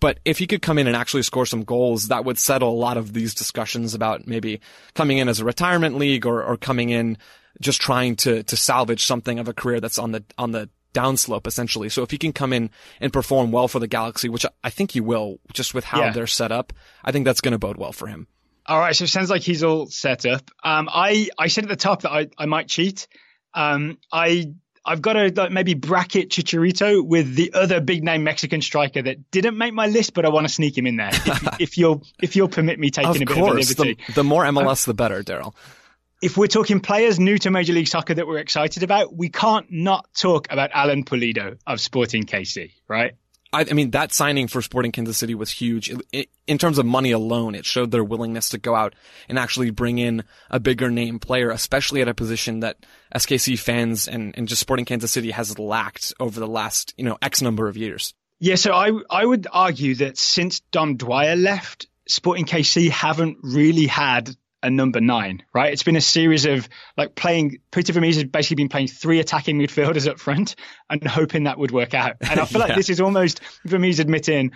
But 0.00 0.18
if 0.24 0.38
he 0.38 0.46
could 0.46 0.60
come 0.60 0.78
in 0.78 0.86
and 0.86 0.94
actually 0.94 1.22
score 1.22 1.46
some 1.46 1.64
goals, 1.64 2.08
that 2.08 2.24
would 2.24 2.38
settle 2.38 2.70
a 2.70 2.74
lot 2.76 2.98
of 2.98 3.14
these 3.14 3.34
discussions 3.34 3.94
about 3.94 4.26
maybe 4.26 4.60
coming 4.94 5.16
in 5.18 5.28
as 5.28 5.40
a 5.40 5.44
retirement 5.46 5.96
league 5.96 6.26
or, 6.26 6.42
or 6.42 6.56
coming 6.58 6.90
in 6.90 7.16
just 7.60 7.80
trying 7.80 8.16
to, 8.16 8.42
to 8.42 8.56
salvage 8.56 9.06
something 9.06 9.38
of 9.38 9.48
a 9.48 9.54
career 9.54 9.80
that's 9.80 9.98
on 9.98 10.12
the, 10.12 10.24
on 10.36 10.50
the 10.52 10.68
downslope 10.92 11.46
essentially. 11.46 11.88
So 11.88 12.02
if 12.02 12.10
he 12.10 12.18
can 12.18 12.32
come 12.34 12.52
in 12.52 12.68
and 13.00 13.12
perform 13.12 13.50
well 13.50 13.68
for 13.68 13.78
the 13.78 13.86
Galaxy, 13.86 14.28
which 14.28 14.44
I 14.62 14.68
think 14.70 14.90
he 14.90 15.00
will, 15.00 15.38
just 15.54 15.72
with 15.72 15.84
how 15.84 16.00
Yeah. 16.00 16.12
they're 16.12 16.26
set 16.26 16.52
up, 16.52 16.74
I 17.02 17.12
think 17.12 17.24
that's 17.24 17.40
going 17.40 17.52
to 17.52 17.58
bode 17.58 17.78
well 17.78 17.92
for 17.92 18.08
him. 18.08 18.26
All 18.66 18.78
right, 18.78 18.94
so 18.94 19.04
it 19.04 19.08
sounds 19.08 19.30
like 19.30 19.42
he's 19.42 19.62
all 19.62 19.86
set 19.86 20.24
up. 20.26 20.50
Um, 20.62 20.88
I 20.92 21.28
I 21.38 21.48
said 21.48 21.64
at 21.64 21.70
the 21.70 21.76
top 21.76 22.02
that 22.02 22.12
I, 22.12 22.28
I 22.38 22.46
might 22.46 22.68
cheat. 22.68 23.08
Um, 23.54 23.98
I 24.12 24.52
I've 24.84 25.00
got 25.02 25.12
to 25.12 25.32
like, 25.34 25.52
maybe 25.52 25.74
bracket 25.74 26.30
Chicharito 26.30 27.04
with 27.04 27.34
the 27.34 27.52
other 27.54 27.80
big 27.80 28.02
name 28.02 28.24
Mexican 28.24 28.62
striker 28.62 29.00
that 29.02 29.30
didn't 29.30 29.56
make 29.56 29.72
my 29.74 29.86
list, 29.86 30.12
but 30.14 30.24
I 30.24 30.28
want 30.30 30.46
to 30.46 30.52
sneak 30.52 30.76
him 30.76 30.86
in 30.86 30.96
there. 30.96 31.10
If, 31.12 31.48
if 31.60 31.78
you'll 31.78 32.02
if 32.20 32.36
you'll 32.36 32.48
permit 32.48 32.78
me 32.78 32.90
taking 32.90 33.10
Of 33.10 33.16
a 33.16 33.18
bit 33.20 33.28
course, 33.28 33.70
of 33.70 33.78
a 33.78 33.82
liberty. 33.82 34.04
the, 34.08 34.12
the 34.14 34.24
more 34.24 34.44
MLS, 34.44 34.86
the 34.86 34.94
better, 34.94 35.22
Daryl. 35.22 35.54
if 36.20 36.36
we're 36.36 36.46
talking 36.48 36.80
players 36.80 37.18
new 37.20 37.38
to 37.38 37.50
Major 37.50 37.72
League 37.72 37.88
Soccer 37.88 38.14
that 38.14 38.26
we're 38.26 38.38
excited 38.38 38.82
about, 38.82 39.14
we 39.14 39.28
can't 39.28 39.66
not 39.70 40.08
talk 40.14 40.48
about 40.50 40.70
Alan 40.72 41.04
Pulido 41.04 41.58
of 41.66 41.80
Sporting 41.80 42.24
KC, 42.24 42.72
right? 42.88 43.14
I, 43.52 43.66
I 43.70 43.72
mean, 43.74 43.90
that 43.90 44.12
signing 44.12 44.48
for 44.48 44.62
Sporting 44.62 44.92
Kansas 44.92 45.16
City 45.18 45.34
was 45.34 45.50
huge. 45.50 45.90
It- 45.90 46.02
it- 46.12 46.28
in 46.46 46.58
terms 46.58 46.78
of 46.78 46.86
money 46.86 47.12
alone, 47.12 47.54
it 47.54 47.64
showed 47.64 47.90
their 47.90 48.02
willingness 48.04 48.48
to 48.50 48.58
go 48.58 48.74
out 48.74 48.94
and 49.28 49.38
actually 49.38 49.70
bring 49.70 49.98
in 49.98 50.24
a 50.50 50.58
bigger 50.58 50.90
name 50.90 51.18
player, 51.18 51.50
especially 51.50 52.00
at 52.02 52.08
a 52.08 52.14
position 52.14 52.60
that 52.60 52.78
SKC 53.14 53.58
fans 53.58 54.08
and, 54.08 54.34
and 54.36 54.48
just 54.48 54.60
Sporting 54.60 54.84
Kansas 54.84 55.12
City 55.12 55.30
has 55.30 55.58
lacked 55.58 56.12
over 56.18 56.40
the 56.40 56.46
last, 56.48 56.94
you 56.96 57.04
know, 57.04 57.16
X 57.22 57.42
number 57.42 57.68
of 57.68 57.76
years. 57.76 58.14
Yeah, 58.40 58.56
so 58.56 58.72
I 58.72 58.90
I 59.08 59.24
would 59.24 59.46
argue 59.52 59.94
that 59.96 60.18
since 60.18 60.60
Dom 60.72 60.96
Dwyer 60.96 61.36
left, 61.36 61.86
Sporting 62.08 62.44
KC 62.44 62.90
haven't 62.90 63.38
really 63.42 63.86
had 63.86 64.34
a 64.62 64.70
number 64.70 65.00
nine, 65.00 65.42
right? 65.54 65.72
It's 65.72 65.82
been 65.82 65.96
a 65.96 66.00
series 66.00 66.46
of 66.46 66.68
like 66.96 67.14
playing. 67.14 67.58
Peter 67.70 67.92
Vermes 67.92 68.16
has 68.16 68.24
basically 68.24 68.56
been 68.56 68.68
playing 68.68 68.88
three 68.88 69.20
attacking 69.20 69.58
midfielders 69.58 70.08
up 70.08 70.18
front 70.18 70.56
and 70.88 71.06
hoping 71.06 71.44
that 71.44 71.58
would 71.58 71.70
work 71.70 71.94
out. 71.94 72.16
And 72.20 72.40
I 72.40 72.44
feel 72.44 72.60
like 72.60 72.74
this 72.76 72.90
is 72.90 73.00
almost 73.00 73.40
Vermes 73.64 73.98
admitting, 73.98 74.52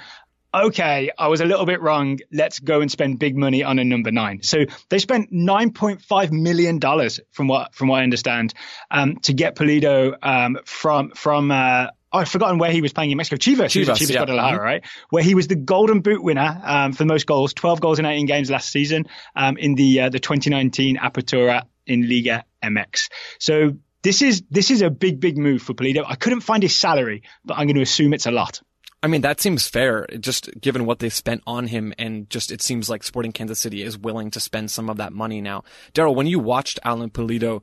okay, 0.54 1.10
I 1.18 1.28
was 1.28 1.40
a 1.40 1.44
little 1.44 1.66
bit 1.66 1.80
wrong. 1.80 2.18
Let's 2.32 2.58
go 2.58 2.80
and 2.80 2.90
spend 2.90 3.18
big 3.18 3.36
money 3.36 3.62
on 3.62 3.78
a 3.78 3.84
number 3.84 4.10
nine. 4.10 4.42
So 4.42 4.64
they 4.88 4.98
spent 4.98 5.28
nine 5.30 5.72
point 5.72 6.02
five 6.02 6.32
million 6.32 6.78
dollars, 6.78 7.20
from 7.32 7.48
what 7.48 7.74
from 7.74 7.88
what 7.88 8.00
I 8.00 8.02
understand, 8.02 8.54
um, 8.90 9.16
to 9.20 9.32
get 9.32 9.56
Pulido 9.56 10.14
um, 10.22 10.58
from 10.64 11.10
from. 11.10 11.50
Uh, 11.50 11.88
I've 12.12 12.28
forgotten 12.28 12.58
where 12.58 12.70
he 12.70 12.82
was 12.82 12.92
playing 12.92 13.10
in 13.10 13.16
Mexico. 13.16 13.36
Chivas, 13.36 13.66
Chivas, 13.66 13.96
Chivas 13.96 14.10
yeah. 14.10 14.18
Guadalajara, 14.18 14.62
right? 14.62 14.84
Where 15.10 15.22
he 15.22 15.34
was 15.34 15.48
the 15.48 15.56
Golden 15.56 16.00
Boot 16.00 16.22
winner 16.22 16.60
um, 16.64 16.92
for 16.92 16.98
the 16.98 17.06
most 17.06 17.26
goals, 17.26 17.52
12 17.54 17.80
goals 17.80 17.98
in 17.98 18.06
18 18.06 18.26
games 18.26 18.50
last 18.50 18.70
season 18.70 19.06
um, 19.34 19.56
in 19.56 19.74
the 19.74 20.02
uh, 20.02 20.08
the 20.08 20.20
2019 20.20 20.96
Apertura 20.96 21.64
in 21.86 22.08
Liga 22.08 22.44
MX. 22.62 23.08
So 23.38 23.76
this 24.02 24.22
is 24.22 24.42
this 24.50 24.70
is 24.70 24.82
a 24.82 24.90
big 24.90 25.20
big 25.20 25.36
move 25.36 25.62
for 25.62 25.74
Pulido. 25.74 26.04
I 26.06 26.14
couldn't 26.14 26.40
find 26.40 26.62
his 26.62 26.74
salary, 26.74 27.22
but 27.44 27.54
I'm 27.54 27.66
going 27.66 27.76
to 27.76 27.82
assume 27.82 28.14
it's 28.14 28.26
a 28.26 28.30
lot. 28.30 28.60
I 29.02 29.08
mean, 29.08 29.20
that 29.20 29.40
seems 29.40 29.68
fair, 29.68 30.06
just 30.18 30.48
given 30.60 30.86
what 30.86 31.00
they've 31.00 31.12
spent 31.12 31.42
on 31.46 31.66
him, 31.66 31.92
and 31.98 32.28
just 32.30 32.50
it 32.50 32.62
seems 32.62 32.88
like 32.88 33.04
Sporting 33.04 33.32
Kansas 33.32 33.58
City 33.58 33.82
is 33.82 33.98
willing 33.98 34.30
to 34.32 34.40
spend 34.40 34.70
some 34.70 34.88
of 34.88 34.96
that 34.96 35.12
money 35.12 35.40
now. 35.40 35.64
Daryl, 35.92 36.14
when 36.14 36.26
you 36.26 36.38
watched 36.38 36.80
Alan 36.82 37.10
Pulido, 37.10 37.62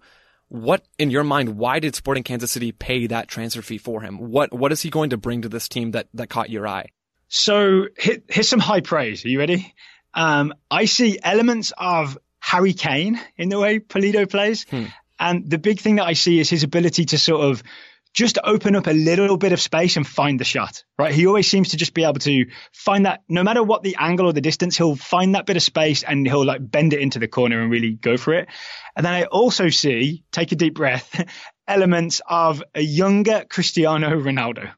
what 0.53 0.85
in 0.99 1.09
your 1.09 1.23
mind, 1.23 1.57
why 1.57 1.79
did 1.79 1.95
Sporting 1.95 2.21
Kansas 2.21 2.51
City 2.51 2.71
pay 2.71 3.07
that 3.07 3.27
transfer 3.27 3.63
fee 3.63 3.79
for 3.79 4.01
him? 4.01 4.19
What 4.19 4.53
what 4.53 4.71
is 4.71 4.83
he 4.83 4.91
going 4.91 5.09
to 5.09 5.17
bring 5.17 5.41
to 5.41 5.49
this 5.49 5.67
team 5.67 5.91
that 5.91 6.09
that 6.13 6.29
caught 6.29 6.51
your 6.51 6.67
eye? 6.67 6.89
So 7.27 7.87
here, 7.97 8.19
here's 8.29 8.49
some 8.49 8.59
high 8.59 8.81
praise. 8.81 9.25
Are 9.25 9.29
you 9.29 9.39
ready? 9.39 9.73
Um, 10.13 10.53
I 10.69 10.85
see 10.85 11.17
elements 11.23 11.73
of 11.75 12.19
Harry 12.37 12.73
Kane 12.73 13.19
in 13.35 13.49
the 13.49 13.59
way 13.59 13.79
Pulido 13.79 14.29
plays. 14.29 14.67
Hmm. 14.69 14.85
And 15.19 15.49
the 15.49 15.57
big 15.57 15.79
thing 15.79 15.95
that 15.95 16.05
I 16.05 16.13
see 16.13 16.39
is 16.39 16.51
his 16.51 16.61
ability 16.61 17.05
to 17.05 17.17
sort 17.17 17.41
of 17.41 17.63
just 18.13 18.37
open 18.43 18.75
up 18.75 18.87
a 18.87 18.93
little 18.93 19.37
bit 19.37 19.53
of 19.53 19.61
space 19.61 19.97
and 19.97 20.07
find 20.07 20.39
the 20.39 20.43
shot, 20.43 20.83
right? 20.99 21.13
He 21.13 21.25
always 21.25 21.49
seems 21.49 21.69
to 21.69 21.77
just 21.77 21.93
be 21.93 22.03
able 22.03 22.19
to 22.19 22.45
find 22.71 23.05
that 23.05 23.23
no 23.27 23.43
matter 23.43 23.63
what 23.63 23.83
the 23.83 23.95
angle 23.99 24.27
or 24.27 24.33
the 24.33 24.41
distance, 24.41 24.77
he'll 24.77 24.95
find 24.95 25.35
that 25.35 25.45
bit 25.45 25.57
of 25.57 25.63
space 25.63 26.03
and 26.03 26.27
he'll 26.27 26.45
like 26.45 26.59
bend 26.61 26.93
it 26.93 26.99
into 26.99 27.19
the 27.19 27.27
corner 27.27 27.61
and 27.61 27.71
really 27.71 27.93
go 27.93 28.17
for 28.17 28.33
it. 28.33 28.49
And 28.95 29.05
then 29.05 29.13
I 29.13 29.23
also 29.23 29.69
see, 29.69 30.23
take 30.31 30.51
a 30.51 30.55
deep 30.55 30.75
breath, 30.75 31.25
elements 31.67 32.21
of 32.27 32.63
a 32.75 32.81
younger 32.81 33.45
Cristiano 33.49 34.09
Ronaldo. 34.19 34.71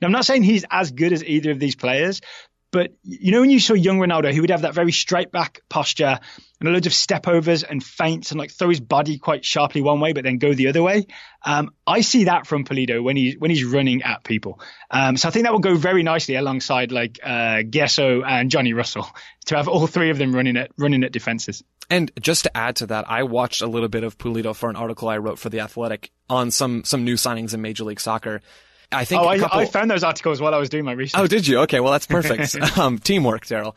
Now, 0.00 0.06
I'm 0.06 0.12
not 0.12 0.26
saying 0.26 0.42
he's 0.42 0.64
as 0.70 0.90
good 0.90 1.12
as 1.12 1.24
either 1.24 1.50
of 1.50 1.58
these 1.58 1.76
players, 1.76 2.20
but 2.70 2.92
you 3.02 3.32
know, 3.32 3.40
when 3.40 3.50
you 3.50 3.60
saw 3.60 3.74
young 3.74 3.98
Ronaldo, 3.98 4.32
he 4.32 4.40
would 4.40 4.50
have 4.50 4.62
that 4.62 4.74
very 4.74 4.92
straight 4.92 5.32
back 5.32 5.62
posture 5.68 6.18
and 6.60 6.72
loads 6.72 6.86
of 6.86 6.92
step 6.92 7.26
overs 7.26 7.62
and 7.62 7.82
feints 7.82 8.30
and 8.30 8.38
like 8.38 8.50
throw 8.50 8.68
his 8.68 8.80
body 8.80 9.18
quite 9.18 9.44
sharply 9.44 9.80
one 9.80 10.00
way, 10.00 10.12
but 10.12 10.24
then 10.24 10.38
go 10.38 10.52
the 10.52 10.68
other 10.68 10.82
way. 10.82 11.06
Um, 11.44 11.70
I 11.86 12.02
see 12.02 12.24
that 12.24 12.46
from 12.46 12.64
Pulido 12.64 13.02
when 13.02 13.16
he 13.16 13.36
when 13.38 13.50
he's 13.50 13.64
running 13.64 14.02
at 14.02 14.22
people. 14.22 14.60
Um, 14.90 15.16
so 15.16 15.28
I 15.28 15.30
think 15.30 15.44
that 15.44 15.52
will 15.52 15.60
go 15.60 15.76
very 15.76 16.02
nicely 16.02 16.34
alongside 16.34 16.92
like 16.92 17.18
uh, 17.22 17.62
Gerso 17.62 18.22
and 18.26 18.50
Johnny 18.50 18.74
Russell 18.74 19.08
to 19.46 19.56
have 19.56 19.68
all 19.68 19.86
three 19.86 20.10
of 20.10 20.18
them 20.18 20.34
running 20.34 20.56
at 20.56 20.70
running 20.76 21.04
at 21.04 21.12
defenses. 21.12 21.62
And 21.90 22.12
just 22.20 22.44
to 22.44 22.54
add 22.54 22.76
to 22.76 22.86
that, 22.88 23.08
I 23.08 23.22
watched 23.22 23.62
a 23.62 23.66
little 23.66 23.88
bit 23.88 24.04
of 24.04 24.18
Pulido 24.18 24.54
for 24.54 24.68
an 24.68 24.76
article 24.76 25.08
I 25.08 25.16
wrote 25.16 25.38
for 25.38 25.48
the 25.48 25.60
Athletic 25.60 26.10
on 26.28 26.50
some 26.50 26.84
some 26.84 27.04
new 27.04 27.14
signings 27.14 27.54
in 27.54 27.62
Major 27.62 27.84
League 27.84 28.00
Soccer. 28.00 28.42
I 28.90 29.04
think. 29.04 29.22
Oh, 29.22 29.26
a 29.26 29.28
I, 29.28 29.38
couple... 29.38 29.60
I 29.60 29.66
found 29.66 29.90
those 29.90 30.02
articles 30.02 30.40
while 30.40 30.54
I 30.54 30.58
was 30.58 30.68
doing 30.68 30.84
my 30.84 30.92
research. 30.92 31.20
Oh, 31.20 31.26
did 31.26 31.46
you? 31.46 31.60
Okay, 31.60 31.80
well 31.80 31.92
that's 31.92 32.06
perfect. 32.06 32.56
um, 32.78 32.98
teamwork, 32.98 33.44
Daryl. 33.44 33.74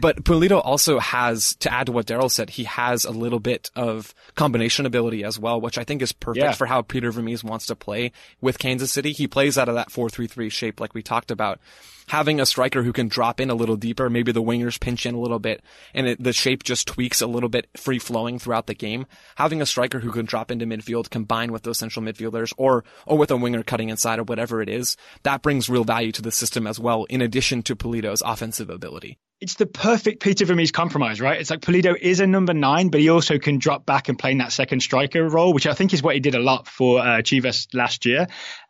But 0.00 0.24
Pulido 0.24 0.60
also 0.64 0.98
has, 0.98 1.54
to 1.56 1.72
add 1.72 1.86
to 1.86 1.92
what 1.92 2.06
Daryl 2.06 2.30
said, 2.30 2.50
he 2.50 2.64
has 2.64 3.04
a 3.04 3.10
little 3.10 3.40
bit 3.40 3.70
of 3.76 4.14
combination 4.34 4.86
ability 4.86 5.24
as 5.24 5.38
well, 5.38 5.60
which 5.60 5.76
I 5.76 5.84
think 5.84 6.00
is 6.00 6.12
perfect 6.12 6.42
Yeah. 6.44 6.52
for 6.52 6.66
how 6.66 6.82
Peter 6.82 7.10
Vermes 7.10 7.44
wants 7.44 7.66
to 7.66 7.76
play 7.76 8.12
with 8.40 8.58
Kansas 8.58 8.90
City. 8.90 9.12
He 9.12 9.26
plays 9.26 9.58
out 9.58 9.68
of 9.68 9.74
that 9.74 9.90
4-3-3 9.90 10.50
shape 10.50 10.80
like 10.80 10.94
we 10.94 11.02
talked 11.02 11.30
about. 11.30 11.60
Having 12.08 12.40
a 12.40 12.46
striker 12.46 12.82
who 12.82 12.92
can 12.92 13.06
drop 13.08 13.40
in 13.40 13.50
a 13.50 13.54
little 13.54 13.76
deeper, 13.76 14.10
maybe 14.10 14.32
the 14.32 14.42
wingers 14.42 14.80
pinch 14.80 15.06
in 15.06 15.14
a 15.14 15.20
little 15.20 15.38
bit, 15.38 15.62
and 15.94 16.08
it, 16.08 16.22
the 16.22 16.32
shape 16.32 16.64
just 16.64 16.88
tweaks 16.88 17.20
a 17.20 17.26
little 17.28 17.48
bit 17.48 17.68
free 17.76 18.00
flowing 18.00 18.38
throughout 18.38 18.66
the 18.66 18.74
game. 18.74 19.06
Having 19.36 19.62
a 19.62 19.66
striker 19.66 20.00
who 20.00 20.10
can 20.10 20.24
drop 20.26 20.50
into 20.50 20.66
midfield 20.66 21.10
combined 21.10 21.52
with 21.52 21.62
those 21.62 21.78
central 21.78 22.04
midfielders 22.04 22.52
or, 22.56 22.84
or 23.06 23.16
with 23.16 23.30
a 23.30 23.36
winger 23.36 23.62
cutting 23.62 23.90
inside 23.90 24.18
or 24.18 24.24
whatever 24.24 24.60
it 24.60 24.68
is, 24.68 24.96
that 25.22 25.42
brings 25.42 25.68
real 25.68 25.84
value 25.84 26.10
to 26.10 26.22
the 26.22 26.32
system 26.32 26.66
as 26.66 26.80
well, 26.80 27.04
in 27.04 27.22
addition 27.22 27.62
to 27.62 27.76
Pulido's 27.76 28.22
offensive 28.22 28.70
ability. 28.70 29.18
It's 29.40 29.54
the 29.54 29.64
perfect 29.64 30.22
Peter 30.22 30.44
Vermes 30.44 30.70
compromise, 30.70 31.18
right? 31.18 31.40
It's 31.40 31.48
like 31.48 31.60
Pulido 31.60 31.96
is 31.98 32.20
a 32.20 32.26
number 32.26 32.52
nine, 32.52 32.88
but 32.88 33.00
he 33.00 33.08
also 33.08 33.38
can 33.38 33.58
drop 33.58 33.86
back 33.86 34.10
and 34.10 34.18
play 34.18 34.32
in 34.32 34.38
that 34.38 34.52
second 34.52 34.80
striker 34.80 35.26
role, 35.26 35.54
which 35.54 35.66
I 35.66 35.72
think 35.72 35.94
is 35.94 36.02
what 36.02 36.14
he 36.14 36.20
did 36.20 36.34
a 36.34 36.40
lot 36.40 36.68
for 36.68 37.00
uh, 37.00 37.22
Chivas 37.22 37.68
last 37.72 38.04
year. 38.04 38.26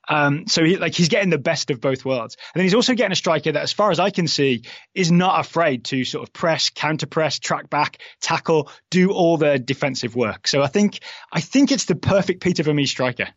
Um, 0.08 0.46
so 0.46 0.64
he 0.64 0.76
like 0.76 0.94
he's 0.94 1.08
getting 1.08 1.30
the 1.30 1.38
best 1.38 1.70
of 1.70 1.80
both 1.80 2.04
worlds, 2.04 2.36
and 2.54 2.60
then 2.60 2.64
he's 2.64 2.74
also 2.74 2.94
getting 2.94 3.12
a 3.12 3.16
striker 3.16 3.52
that, 3.52 3.62
as 3.62 3.72
far 3.72 3.90
as 3.90 3.98
I 3.98 4.10
can 4.10 4.28
see, 4.28 4.62
is 4.94 5.10
not 5.10 5.40
afraid 5.40 5.84
to 5.86 6.04
sort 6.04 6.26
of 6.26 6.32
press, 6.32 6.70
counter 6.70 7.06
press, 7.06 7.38
track 7.38 7.68
back, 7.68 7.98
tackle, 8.20 8.70
do 8.90 9.10
all 9.10 9.36
the 9.36 9.58
defensive 9.58 10.14
work. 10.14 10.46
So 10.46 10.62
I 10.62 10.68
think 10.68 11.00
I 11.32 11.40
think 11.40 11.72
it's 11.72 11.84
the 11.84 11.96
perfect 11.96 12.42
Peter 12.42 12.62
Vermes 12.62 12.90
striker. 12.90 13.28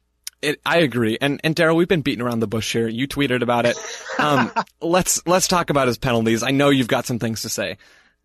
It, 0.43 0.61
I 0.65 0.79
agree, 0.79 1.17
and 1.19 1.39
and 1.43 1.55
Daryl, 1.55 1.75
we've 1.75 1.87
been 1.87 2.01
beating 2.01 2.21
around 2.21 2.39
the 2.39 2.47
bush 2.47 2.73
here. 2.73 2.87
You 2.87 3.07
tweeted 3.07 3.41
about 3.41 3.65
it. 3.65 3.77
Um, 4.19 4.51
let's 4.81 5.25
let's 5.25 5.47
talk 5.47 5.69
about 5.69 5.87
his 5.87 5.97
penalties. 5.97 6.43
I 6.43 6.51
know 6.51 6.69
you've 6.69 6.87
got 6.87 7.05
some 7.05 7.19
things 7.19 7.43
to 7.43 7.49
say. 7.49 7.77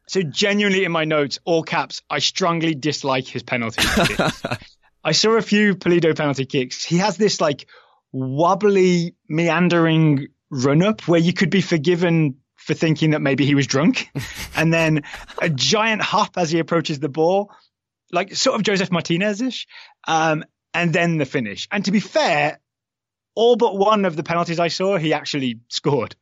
So 0.08 0.22
genuinely 0.22 0.84
in 0.84 0.92
my 0.92 1.04
notes, 1.04 1.38
all 1.44 1.62
caps, 1.62 2.02
I 2.08 2.18
strongly 2.18 2.74
dislike 2.74 3.26
his 3.26 3.42
penalty 3.42 3.82
kicks. 3.82 4.42
I 5.04 5.12
saw 5.12 5.36
a 5.36 5.42
few 5.42 5.76
Pulido 5.76 6.16
penalty 6.16 6.46
kicks. 6.46 6.82
He 6.82 6.98
has 6.98 7.16
this 7.16 7.40
like 7.40 7.68
wobbly, 8.10 9.14
meandering 9.28 10.28
run 10.50 10.82
up 10.82 11.06
where 11.06 11.20
you 11.20 11.32
could 11.32 11.50
be 11.50 11.60
forgiven 11.60 12.36
for 12.56 12.74
thinking 12.74 13.10
that 13.10 13.20
maybe 13.20 13.44
he 13.44 13.54
was 13.54 13.66
drunk. 13.66 14.10
and 14.56 14.72
then 14.72 15.02
a 15.40 15.48
giant 15.48 16.02
hop 16.02 16.36
as 16.36 16.50
he 16.50 16.58
approaches 16.58 17.00
the 17.00 17.08
ball, 17.08 17.50
like 18.10 18.34
sort 18.34 18.56
of 18.56 18.62
Josef 18.62 18.90
Martinez 18.90 19.40
ish. 19.40 19.66
Um, 20.06 20.44
and 20.74 20.92
then 20.92 21.18
the 21.18 21.24
finish. 21.24 21.68
And 21.70 21.84
to 21.84 21.90
be 21.90 22.00
fair, 22.00 22.60
all 23.34 23.56
but 23.56 23.76
one 23.76 24.04
of 24.04 24.16
the 24.16 24.22
penalties 24.22 24.58
I 24.58 24.68
saw, 24.68 24.96
he 24.96 25.12
actually 25.12 25.60
scored. 25.68 26.16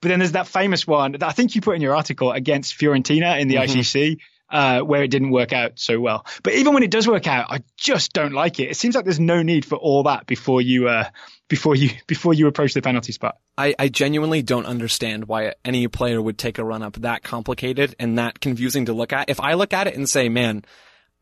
But 0.00 0.08
then 0.08 0.18
there's 0.18 0.32
that 0.32 0.48
famous 0.48 0.86
one 0.86 1.12
that 1.12 1.22
I 1.22 1.30
think 1.32 1.54
you 1.54 1.60
put 1.60 1.76
in 1.76 1.82
your 1.82 1.94
article 1.94 2.32
against 2.32 2.78
Fiorentina 2.78 3.40
in 3.40 3.48
the 3.48 3.56
Mhm. 3.56 3.62
ICC, 3.62 4.18
uh, 4.50 4.80
where 4.80 5.02
it 5.02 5.08
didn't 5.08 5.30
work 5.30 5.52
out 5.52 5.72
so 5.78 6.00
well. 6.00 6.26
But 6.42 6.54
even 6.54 6.74
when 6.74 6.82
it 6.82 6.90
does 6.90 7.06
work 7.06 7.26
out, 7.26 7.46
I 7.50 7.62
just 7.76 8.12
don't 8.12 8.32
like 8.32 8.58
it. 8.60 8.70
It 8.70 8.76
seems 8.76 8.94
like 8.94 9.04
there's 9.04 9.20
no 9.20 9.42
need 9.42 9.64
for 9.64 9.76
all 9.76 10.02
that 10.04 10.26
before 10.26 10.60
you, 10.60 10.88
uh, 10.88 11.08
before 11.48 11.76
you, 11.76 11.90
before 12.06 12.34
you 12.34 12.48
approach 12.48 12.74
the 12.74 12.82
penalty 12.82 13.12
spot. 13.12 13.38
I, 13.56 13.74
I 13.78 13.88
genuinely 13.88 14.42
don't 14.42 14.66
understand 14.66 15.26
why 15.28 15.54
any 15.64 15.86
player 15.88 16.20
would 16.20 16.36
take 16.38 16.58
a 16.58 16.64
run 16.64 16.82
up 16.82 16.94
that 16.94 17.22
complicated 17.22 17.94
and 17.98 18.18
that 18.18 18.40
confusing 18.40 18.86
to 18.86 18.92
look 18.92 19.12
at. 19.12 19.30
If 19.30 19.40
I 19.40 19.54
look 19.54 19.72
at 19.72 19.86
it 19.86 19.94
and 19.94 20.08
say, 20.08 20.28
man, 20.28 20.64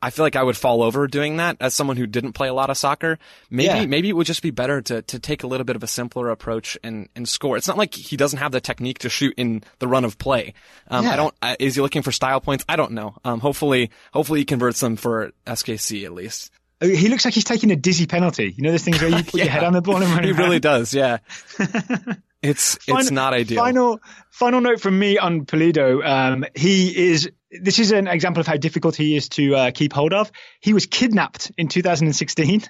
I 0.03 0.11
feel 0.11 0.25
like 0.25 0.35
I 0.37 0.43
would 0.43 0.57
fall 0.57 0.83
over 0.83 1.07
doing 1.07 1.37
that 1.37 1.59
as 1.61 1.75
someone 1.75 1.97
who 1.99 2.07
didn't 2.07 2.33
play 2.33 2.49
a 2.49 2.55
lot 2.55 2.71
of 2.71 2.77
soccer. 2.79 3.19
Maybe, 3.51 3.67
Yeah. 3.67 3.85
maybe 3.87 4.09
it 4.09 4.15
would 4.17 4.27
just 4.27 4.41
be 4.43 4.51
better 4.51 4.81
to, 4.83 5.03
to 5.03 5.19
take 5.19 5.43
a 5.43 5.47
little 5.47 5.65
bit 5.65 5.77
of 5.77 5.83
a 5.83 5.87
simpler 5.87 6.31
approach 6.31 6.79
and, 6.83 7.09
and 7.15 7.29
score. 7.29 7.57
It's 7.59 7.69
not 7.69 7.77
like 7.77 7.95
he 7.95 8.17
doesn't 8.17 8.39
have 8.39 8.51
the 8.53 8.61
technique 8.63 9.01
to 9.01 9.09
shoot 9.11 9.35
in 9.37 9.63
the 9.79 9.87
run 9.87 10.05
of 10.07 10.17
play. 10.19 10.55
Um, 10.89 11.05
Yeah. 11.05 11.13
I 11.13 11.17
don't, 11.17 11.35
uh, 11.43 11.57
is 11.59 11.75
he 11.75 11.83
looking 11.83 12.01
for 12.03 12.13
style 12.13 12.41
points? 12.41 12.65
I 12.69 12.77
don't 12.77 12.93
know. 12.93 13.15
Um, 13.25 13.41
hopefully, 13.41 13.91
hopefully 14.13 14.39
he 14.41 14.45
converts 14.47 14.81
them 14.81 14.97
for 14.97 15.33
SKC 15.47 16.05
at 16.07 16.13
least. 16.13 16.51
Uh, 16.83 16.87
He 16.87 17.09
looks 17.09 17.27
like 17.27 17.35
he's 17.35 17.45
taking 17.45 17.71
a 17.71 17.77
dizzy 17.77 18.07
penalty. 18.07 18.55
You 18.57 18.63
know 18.63 18.71
those 18.71 18.83
things 18.85 19.01
where 19.03 19.11
you 19.11 19.23
put 19.25 19.35
your 19.35 19.49
head 19.49 19.65
on 19.65 19.75
the 19.75 19.83
ball 19.83 19.97
and 20.03 20.07
run 20.15 20.25
He 20.25 20.31
around? 20.31 20.39
really 20.39 20.61
does. 20.61 20.95
Yeah. 20.95 21.19
It's, 22.43 22.79
it's 22.87 23.11
not 23.11 23.35
ideal. 23.35 23.63
Final, 23.63 24.01
final 24.31 24.61
note 24.61 24.81
from 24.81 24.99
me 24.99 25.19
on 25.19 25.45
Pulido. 25.45 26.07
Um, 26.07 26.45
he 26.55 27.11
is. 27.11 27.31
This 27.51 27.79
is 27.79 27.91
an 27.91 28.07
example 28.07 28.41
of 28.41 28.47
how 28.47 28.57
difficult 28.57 28.95
he 28.95 29.17
is 29.17 29.29
to 29.31 29.57
uh, 29.57 29.71
keep 29.73 29.93
hold 29.93 30.15
of. 30.15 30.31
He 30.61 30.73
was 30.73 30.87
kidnapped 30.87 31.51
in 31.59 31.69
2016, 31.69 32.63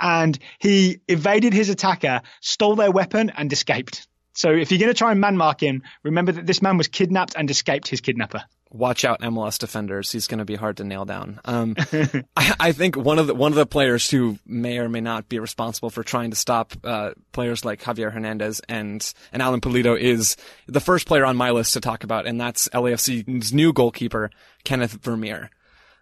and 0.00 0.38
he 0.58 0.98
evaded 1.06 1.54
his 1.54 1.68
attacker, 1.68 2.20
stole 2.40 2.74
their 2.74 2.90
weapon, 2.90 3.30
and 3.30 3.52
escaped. 3.52 4.08
So 4.34 4.50
if 4.50 4.72
you're 4.72 4.80
going 4.80 4.92
to 4.92 4.98
try 4.98 5.12
and 5.12 5.20
man 5.20 5.36
mark 5.36 5.62
him, 5.62 5.84
remember 6.02 6.32
that 6.32 6.46
this 6.46 6.60
man 6.60 6.76
was 6.76 6.88
kidnapped 6.88 7.34
and 7.36 7.48
escaped 7.48 7.88
his 7.88 8.00
kidnapper. 8.00 8.42
Watch 8.74 9.04
out 9.04 9.20
MLS 9.20 9.56
defenders. 9.56 10.10
He's 10.10 10.26
going 10.26 10.40
to 10.40 10.44
be 10.44 10.56
hard 10.56 10.76
to 10.78 10.84
nail 10.84 11.04
down. 11.04 11.40
Um, 11.44 11.76
I, 12.36 12.54
I 12.58 12.72
think 12.72 12.96
one 12.96 13.18
of 13.20 13.28
the 13.28 13.34
one 13.34 13.52
of 13.52 13.56
the 13.56 13.66
players 13.66 14.10
who 14.10 14.36
may 14.44 14.78
or 14.78 14.88
may 14.88 15.00
not 15.00 15.28
be 15.28 15.38
responsible 15.38 15.90
for 15.90 16.02
trying 16.02 16.30
to 16.30 16.36
stop 16.36 16.72
uh, 16.82 17.12
players 17.32 17.64
like 17.64 17.80
Javier 17.80 18.12
Hernandez 18.12 18.60
and 18.68 19.14
and 19.32 19.40
Alan 19.40 19.60
Pulido 19.60 19.96
is 19.98 20.36
the 20.66 20.80
first 20.80 21.06
player 21.06 21.24
on 21.24 21.36
my 21.36 21.52
list 21.52 21.74
to 21.74 21.80
talk 21.80 22.02
about, 22.04 22.26
and 22.26 22.40
that's 22.40 22.68
LAFC's 22.70 23.52
new 23.52 23.72
goalkeeper 23.72 24.30
Kenneth 24.64 24.98
Vermeer. 25.02 25.50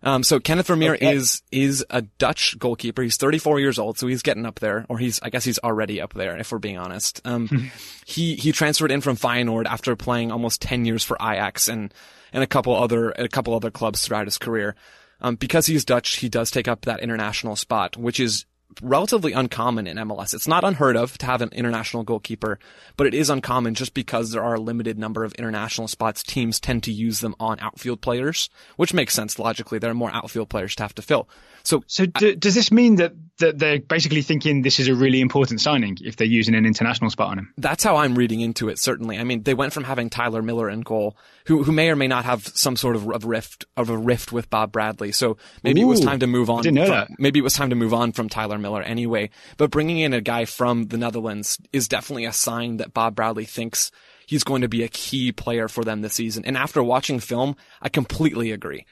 Um, 0.04 0.24
so 0.24 0.40
Kenneth 0.40 0.66
Vermeer 0.66 0.94
Okay. 0.94 1.14
is 1.14 1.42
is 1.52 1.84
a 1.90 2.02
Dutch 2.02 2.58
goalkeeper. 2.58 3.02
He's 3.02 3.16
34 3.18 3.60
years 3.60 3.78
old, 3.78 3.98
so 3.98 4.08
he's 4.08 4.22
getting 4.22 4.46
up 4.46 4.58
there, 4.60 4.84
or 4.88 4.98
he's 4.98 5.20
I 5.22 5.30
guess 5.30 5.44
he's 5.44 5.60
already 5.60 6.00
up 6.00 6.14
there 6.14 6.36
if 6.38 6.50
we're 6.50 6.58
being 6.58 6.78
honest. 6.78 7.20
Um, 7.24 7.70
he 8.06 8.34
he 8.34 8.50
transferred 8.50 8.90
in 8.90 9.00
from 9.02 9.16
Feyenoord 9.16 9.66
after 9.66 9.94
playing 9.94 10.32
almost 10.32 10.60
10 10.62 10.86
years 10.86 11.04
for 11.04 11.16
Ajax 11.20 11.68
and 11.68 11.92
and 12.32 12.42
a 12.42 12.46
couple 12.46 12.74
other 12.74 13.10
a 13.10 13.28
couple 13.28 13.54
other 13.54 13.70
clubs 13.70 14.02
throughout 14.02 14.26
his 14.26 14.38
career. 14.38 14.74
Um, 15.20 15.36
because 15.36 15.66
he's 15.66 15.84
Dutch, 15.84 16.16
he 16.16 16.28
does 16.28 16.50
take 16.50 16.66
up 16.66 16.84
that 16.84 17.00
international 17.00 17.54
spot, 17.54 17.96
which 17.96 18.18
is 18.18 18.44
relatively 18.80 19.32
uncommon 19.32 19.86
in 19.86 19.96
MLS. 19.98 20.34
It's 20.34 20.48
not 20.48 20.64
unheard 20.64 20.96
of 20.96 21.18
to 21.18 21.26
have 21.26 21.42
an 21.42 21.50
international 21.52 22.04
goalkeeper, 22.04 22.58
but 22.96 23.06
it 23.06 23.14
is 23.14 23.28
uncommon 23.28 23.74
just 23.74 23.94
because 23.94 24.30
there 24.30 24.42
are 24.42 24.54
a 24.54 24.60
limited 24.60 24.98
number 24.98 25.24
of 25.24 25.32
international 25.34 25.88
spots. 25.88 26.22
Teams 26.22 26.58
tend 26.58 26.82
to 26.84 26.92
use 26.92 27.20
them 27.20 27.34
on 27.38 27.60
outfield 27.60 28.00
players, 28.00 28.48
which 28.76 28.94
makes 28.94 29.14
sense 29.14 29.38
logically. 29.38 29.78
There 29.78 29.90
are 29.90 29.94
more 29.94 30.12
outfield 30.12 30.48
players 30.48 30.74
to 30.76 30.82
have 30.82 30.94
to 30.94 31.02
fill. 31.02 31.28
So, 31.64 31.84
so 31.86 32.04
uh, 32.04 32.18
do, 32.18 32.36
does 32.36 32.54
this 32.54 32.72
mean 32.72 32.96
that, 32.96 33.12
that 33.38 33.58
they're 33.58 33.80
basically 33.80 34.22
thinking 34.22 34.62
this 34.62 34.78
is 34.78 34.88
a 34.88 34.94
really 34.94 35.20
important 35.20 35.60
signing 35.60 35.98
if 36.00 36.16
they're 36.16 36.26
using 36.26 36.54
an 36.54 36.66
international 36.66 37.10
spot 37.10 37.28
on 37.30 37.38
him? 37.38 37.54
That's 37.56 37.84
how 37.84 37.96
I'm 37.96 38.14
reading 38.14 38.40
into 38.40 38.68
it. 38.68 38.78
Certainly, 38.78 39.18
I 39.18 39.24
mean, 39.24 39.42
they 39.42 39.54
went 39.54 39.72
from 39.72 39.84
having 39.84 40.10
Tyler 40.10 40.42
Miller 40.42 40.68
in 40.68 40.80
goal, 40.80 41.16
who 41.46 41.62
who 41.62 41.72
may 41.72 41.90
or 41.90 41.96
may 41.96 42.08
not 42.08 42.24
have 42.24 42.46
some 42.46 42.76
sort 42.76 42.96
of, 42.96 43.08
of 43.10 43.24
rift 43.24 43.64
of 43.76 43.90
a 43.90 43.96
rift 43.96 44.32
with 44.32 44.50
Bob 44.50 44.72
Bradley. 44.72 45.12
So 45.12 45.36
maybe 45.62 45.80
Ooh, 45.80 45.86
it 45.86 45.88
was 45.88 46.00
time 46.00 46.20
to 46.20 46.26
move 46.26 46.50
on. 46.50 46.62
Didn't 46.62 46.76
know 46.76 46.86
from, 46.86 46.94
that. 46.94 47.08
Maybe 47.18 47.38
it 47.38 47.42
was 47.42 47.54
time 47.54 47.70
to 47.70 47.76
move 47.76 47.94
on 47.94 48.12
from 48.12 48.28
Tyler 48.28 48.58
Miller 48.58 48.82
anyway. 48.82 49.30
But 49.56 49.70
bringing 49.70 49.98
in 49.98 50.12
a 50.12 50.20
guy 50.20 50.44
from 50.44 50.86
the 50.86 50.98
Netherlands 50.98 51.58
is 51.72 51.88
definitely 51.88 52.24
a 52.24 52.32
sign 52.32 52.76
that 52.78 52.94
Bob 52.94 53.14
Bradley 53.14 53.44
thinks 53.44 53.90
he's 54.26 54.44
going 54.44 54.62
to 54.62 54.68
be 54.68 54.82
a 54.82 54.88
key 54.88 55.32
player 55.32 55.68
for 55.68 55.84
them 55.84 56.00
this 56.00 56.14
season. 56.14 56.44
And 56.44 56.56
after 56.56 56.82
watching 56.82 57.20
film, 57.20 57.56
I 57.80 57.88
completely 57.88 58.50
agree. 58.52 58.86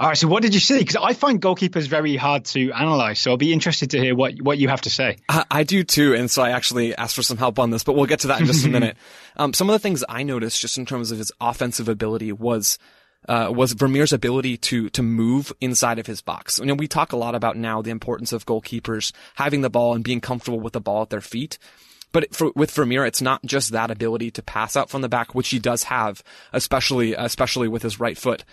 All 0.00 0.08
right. 0.08 0.16
So 0.16 0.28
what 0.28 0.42
did 0.42 0.54
you 0.54 0.60
see? 0.60 0.78
Because 0.78 0.96
I 0.96 1.12
find 1.12 1.42
goalkeepers 1.42 1.86
very 1.86 2.16
hard 2.16 2.46
to 2.46 2.72
analyze. 2.72 3.18
So 3.18 3.32
I'll 3.32 3.36
be 3.36 3.52
interested 3.52 3.90
to 3.90 3.98
hear 3.98 4.16
what 4.16 4.40
what 4.40 4.56
you 4.56 4.68
have 4.68 4.80
to 4.82 4.90
say. 4.90 5.18
I, 5.28 5.44
I 5.50 5.62
do 5.62 5.84
too, 5.84 6.14
and 6.14 6.30
so 6.30 6.40
I 6.40 6.52
actually 6.52 6.96
asked 6.96 7.14
for 7.14 7.22
some 7.22 7.36
help 7.36 7.58
on 7.58 7.68
this, 7.68 7.84
but 7.84 7.92
we'll 7.92 8.06
get 8.06 8.20
to 8.20 8.28
that 8.28 8.40
in 8.40 8.46
just 8.46 8.64
a 8.64 8.68
minute. 8.70 8.96
Um, 9.36 9.52
some 9.52 9.68
of 9.68 9.74
the 9.74 9.78
things 9.78 10.02
I 10.08 10.22
noticed, 10.22 10.58
just 10.58 10.78
in 10.78 10.86
terms 10.86 11.10
of 11.10 11.18
his 11.18 11.30
offensive 11.38 11.86
ability, 11.86 12.32
was 12.32 12.78
uh, 13.28 13.52
was 13.54 13.74
Vermeer's 13.74 14.14
ability 14.14 14.56
to 14.56 14.88
to 14.88 15.02
move 15.02 15.52
inside 15.60 15.98
of 15.98 16.06
his 16.06 16.22
box. 16.22 16.58
You 16.58 16.64
know, 16.64 16.74
we 16.74 16.88
talk 16.88 17.12
a 17.12 17.18
lot 17.18 17.34
about 17.34 17.58
now 17.58 17.82
the 17.82 17.90
importance 17.90 18.32
of 18.32 18.46
goalkeepers 18.46 19.12
having 19.34 19.60
the 19.60 19.68
ball 19.68 19.92
and 19.92 20.02
being 20.02 20.22
comfortable 20.22 20.60
with 20.60 20.72
the 20.72 20.80
ball 20.80 21.02
at 21.02 21.10
their 21.10 21.20
feet. 21.20 21.58
But 22.10 22.34
for, 22.34 22.52
with 22.56 22.70
Vermeer, 22.70 23.04
it's 23.04 23.20
not 23.20 23.44
just 23.44 23.70
that 23.72 23.90
ability 23.90 24.30
to 24.32 24.42
pass 24.42 24.76
out 24.76 24.88
from 24.88 25.02
the 25.02 25.10
back, 25.10 25.34
which 25.34 25.50
he 25.50 25.58
does 25.58 25.84
have, 25.84 26.24
especially 26.54 27.12
especially 27.12 27.68
with 27.68 27.82
his 27.82 28.00
right 28.00 28.16
foot 28.16 28.44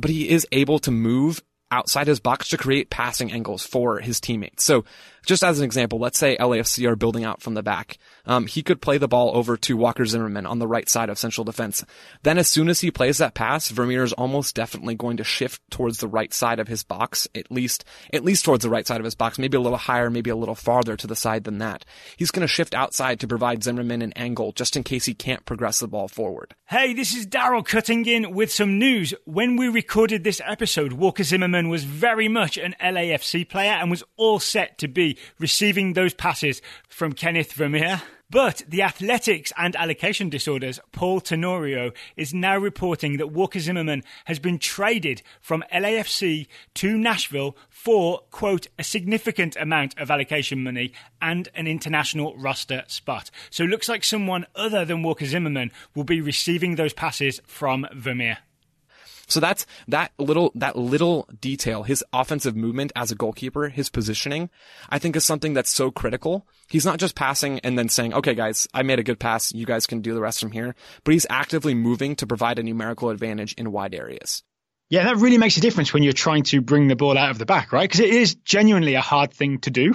but 0.00 0.10
he 0.10 0.28
is 0.28 0.46
able 0.52 0.78
to 0.80 0.90
move 0.90 1.42
outside 1.70 2.08
his 2.08 2.20
box 2.20 2.48
to 2.48 2.56
create 2.56 2.90
passing 2.90 3.30
angles 3.32 3.64
for 3.64 4.00
his 4.00 4.20
teammates. 4.20 4.64
So 4.64 4.84
just 5.26 5.42
as 5.42 5.58
an 5.58 5.64
example, 5.64 5.98
let's 5.98 6.18
say 6.18 6.36
LAFC 6.38 6.88
are 6.88 6.96
building 6.96 7.24
out 7.24 7.42
from 7.42 7.54
the 7.54 7.62
back. 7.62 7.98
Um, 8.26 8.46
he 8.46 8.62
could 8.62 8.80
play 8.80 8.98
the 8.98 9.08
ball 9.08 9.36
over 9.36 9.56
to 9.58 9.76
Walker 9.76 10.04
Zimmerman 10.04 10.46
on 10.46 10.58
the 10.58 10.68
right 10.68 10.88
side 10.88 11.08
of 11.08 11.18
central 11.18 11.44
defense. 11.44 11.84
Then 12.22 12.38
as 12.38 12.48
soon 12.48 12.68
as 12.68 12.80
he 12.80 12.90
plays 12.90 13.18
that 13.18 13.34
pass, 13.34 13.70
Vermeer 13.70 14.02
is 14.02 14.12
almost 14.12 14.54
definitely 14.54 14.94
going 14.94 15.16
to 15.18 15.24
shift 15.24 15.62
towards 15.70 15.98
the 15.98 16.08
right 16.08 16.32
side 16.32 16.58
of 16.58 16.68
his 16.68 16.82
box, 16.82 17.28
at 17.34 17.50
least, 17.50 17.84
at 18.12 18.24
least 18.24 18.44
towards 18.44 18.62
the 18.62 18.70
right 18.70 18.86
side 18.86 19.00
of 19.00 19.04
his 19.04 19.14
box, 19.14 19.38
maybe 19.38 19.56
a 19.56 19.60
little 19.60 19.78
higher, 19.78 20.10
maybe 20.10 20.30
a 20.30 20.36
little 20.36 20.54
farther 20.54 20.96
to 20.96 21.06
the 21.06 21.16
side 21.16 21.44
than 21.44 21.58
that. 21.58 21.84
He's 22.16 22.30
going 22.30 22.46
to 22.46 22.52
shift 22.52 22.74
outside 22.74 23.20
to 23.20 23.28
provide 23.28 23.62
Zimmerman 23.62 24.02
an 24.02 24.12
angle 24.14 24.52
just 24.52 24.76
in 24.76 24.82
case 24.82 25.04
he 25.04 25.14
can't 25.14 25.44
progress 25.44 25.80
the 25.80 25.88
ball 25.88 26.08
forward. 26.08 26.54
Hey, 26.66 26.94
this 26.94 27.14
is 27.14 27.26
Daryl 27.26 27.64
cutting 27.64 28.06
in 28.06 28.32
with 28.34 28.52
some 28.52 28.78
news. 28.78 29.14
When 29.24 29.56
we 29.56 29.68
recorded 29.68 30.24
this 30.24 30.40
episode, 30.46 30.92
Walker 30.92 31.24
Zimmerman 31.24 31.68
was 31.68 31.84
very 31.84 32.28
much 32.28 32.56
an 32.56 32.74
LAFC 32.80 33.48
player 33.48 33.72
and 33.72 33.90
was 33.90 34.04
all 34.16 34.38
set 34.38 34.78
to 34.78 34.88
be 34.88 35.09
receiving 35.38 35.92
those 35.92 36.14
passes 36.14 36.62
from 36.88 37.12
Kenneth 37.12 37.52
Vermeer. 37.52 38.02
But 38.30 38.62
the 38.68 38.82
Athletic's 38.82 39.52
and 39.56 39.74
allocation 39.74 40.28
disorders, 40.28 40.78
Paul 40.92 41.20
Tenorio, 41.20 41.90
is 42.16 42.32
now 42.32 42.56
reporting 42.56 43.16
that 43.16 43.32
Walker 43.32 43.58
Zimmerman 43.58 44.04
has 44.26 44.38
been 44.38 44.60
traded 44.60 45.22
from 45.40 45.64
LAFC 45.74 46.46
to 46.74 46.96
Nashville 46.96 47.56
for, 47.68 48.20
quote, 48.30 48.68
a 48.78 48.84
significant 48.84 49.56
amount 49.56 49.98
of 49.98 50.12
allocation 50.12 50.62
money 50.62 50.92
and 51.20 51.48
an 51.56 51.66
international 51.66 52.36
roster 52.36 52.84
spot. 52.86 53.32
So 53.50 53.64
it 53.64 53.70
looks 53.70 53.88
like 53.88 54.04
someone 54.04 54.46
other 54.54 54.84
than 54.84 55.02
Walker 55.02 55.26
Zimmerman 55.26 55.72
will 55.96 56.04
be 56.04 56.20
receiving 56.20 56.76
those 56.76 56.92
passes 56.92 57.40
from 57.48 57.84
Vermeer. 57.92 58.38
So 59.30 59.40
that's 59.40 59.66
that 59.88 60.12
little 60.18 60.52
that 60.54 60.76
little 60.76 61.28
detail, 61.40 61.84
his 61.84 62.04
offensive 62.12 62.56
movement 62.56 62.92
as 62.96 63.10
a 63.10 63.14
goalkeeper, 63.14 63.68
his 63.68 63.88
positioning, 63.88 64.50
I 64.88 64.98
think 64.98 65.16
is 65.16 65.24
something 65.24 65.54
that's 65.54 65.72
so 65.72 65.90
critical. 65.90 66.46
He's 66.68 66.84
not 66.84 66.98
just 66.98 67.14
passing 67.14 67.60
and 67.60 67.78
then 67.78 67.88
saying, 67.88 68.14
"Okay, 68.14 68.34
guys, 68.34 68.66
I 68.74 68.82
made 68.82 68.98
a 68.98 69.04
good 69.04 69.20
pass. 69.20 69.52
You 69.52 69.66
guys 69.66 69.86
can 69.86 70.00
do 70.00 70.14
the 70.14 70.20
rest 70.20 70.40
from 70.40 70.52
here." 70.52 70.74
But 71.04 71.12
he's 71.12 71.26
actively 71.30 71.74
moving 71.74 72.16
to 72.16 72.26
provide 72.26 72.58
a 72.58 72.62
numerical 72.62 73.10
advantage 73.10 73.54
in 73.54 73.72
wide 73.72 73.94
areas. 73.94 74.42
Yeah, 74.88 75.04
that 75.04 75.18
really 75.18 75.38
makes 75.38 75.56
a 75.56 75.60
difference 75.60 75.94
when 75.94 76.02
you're 76.02 76.12
trying 76.12 76.42
to 76.44 76.60
bring 76.60 76.88
the 76.88 76.96
ball 76.96 77.16
out 77.16 77.30
of 77.30 77.38
the 77.38 77.46
back, 77.46 77.72
right? 77.72 77.88
Because 77.88 78.00
it 78.00 78.10
is 78.10 78.34
genuinely 78.34 78.94
a 78.94 79.00
hard 79.00 79.32
thing 79.32 79.60
to 79.60 79.70
do 79.70 79.94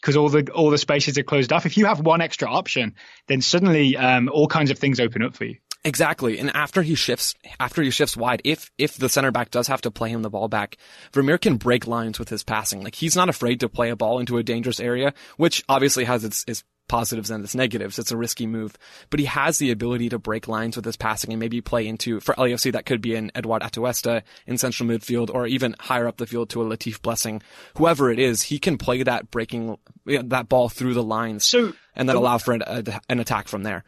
because 0.00 0.16
all 0.16 0.28
the 0.28 0.48
all 0.52 0.70
the 0.70 0.78
spaces 0.78 1.18
are 1.18 1.24
closed 1.24 1.52
off. 1.52 1.66
If 1.66 1.76
you 1.76 1.86
have 1.86 2.00
one 2.00 2.20
extra 2.20 2.48
option, 2.48 2.94
then 3.26 3.40
suddenly 3.40 3.96
um, 3.96 4.28
all 4.28 4.46
kinds 4.46 4.70
of 4.70 4.78
things 4.78 5.00
open 5.00 5.22
up 5.22 5.34
for 5.34 5.46
you. 5.46 5.56
Exactly. 5.86 6.38
And 6.40 6.50
after 6.54 6.82
he 6.82 6.96
shifts, 6.96 7.36
after 7.60 7.80
he 7.80 7.90
shifts 7.90 8.16
wide, 8.16 8.42
if, 8.44 8.72
if 8.76 8.96
the 8.96 9.08
center 9.08 9.30
back 9.30 9.52
does 9.52 9.68
have 9.68 9.82
to 9.82 9.90
play 9.92 10.10
him 10.10 10.22
the 10.22 10.30
ball 10.30 10.48
back, 10.48 10.76
Vermeer 11.12 11.38
can 11.38 11.58
break 11.58 11.86
lines 11.86 12.18
with 12.18 12.28
his 12.28 12.42
passing. 12.42 12.82
Like 12.82 12.96
he's 12.96 13.14
not 13.14 13.28
afraid 13.28 13.60
to 13.60 13.68
play 13.68 13.90
a 13.90 13.96
ball 13.96 14.18
into 14.18 14.36
a 14.36 14.42
dangerous 14.42 14.80
area, 14.80 15.14
which 15.36 15.62
obviously 15.68 16.04
has 16.04 16.24
its, 16.24 16.44
its 16.48 16.64
positives 16.88 17.30
and 17.30 17.44
its 17.44 17.54
negatives. 17.54 18.00
It's 18.00 18.10
a 18.10 18.16
risky 18.16 18.48
move, 18.48 18.76
but 19.10 19.20
he 19.20 19.26
has 19.26 19.58
the 19.58 19.70
ability 19.70 20.08
to 20.08 20.18
break 20.18 20.48
lines 20.48 20.74
with 20.74 20.84
his 20.84 20.96
passing 20.96 21.32
and 21.32 21.38
maybe 21.38 21.60
play 21.60 21.86
into, 21.86 22.18
for 22.18 22.34
LAFC, 22.34 22.72
that 22.72 22.86
could 22.86 23.00
be 23.00 23.14
an 23.14 23.30
Eduard 23.36 23.62
Atuesta 23.62 24.22
in 24.44 24.58
central 24.58 24.88
midfield 24.88 25.32
or 25.32 25.46
even 25.46 25.76
higher 25.78 26.08
up 26.08 26.16
the 26.16 26.26
field 26.26 26.50
to 26.50 26.62
a 26.62 26.64
Latif 26.64 27.00
Blessing. 27.00 27.42
Whoever 27.76 28.10
it 28.10 28.18
is, 28.18 28.42
he 28.42 28.58
can 28.58 28.76
play 28.76 29.04
that 29.04 29.30
breaking, 29.30 29.78
that 30.04 30.48
ball 30.48 30.68
through 30.68 30.94
the 30.94 31.02
lines 31.02 31.46
so, 31.46 31.72
and 31.94 32.08
then 32.08 32.16
allow 32.16 32.38
for 32.38 32.54
an, 32.54 32.62
an 33.08 33.20
attack 33.20 33.46
from 33.46 33.62
there. 33.62 33.84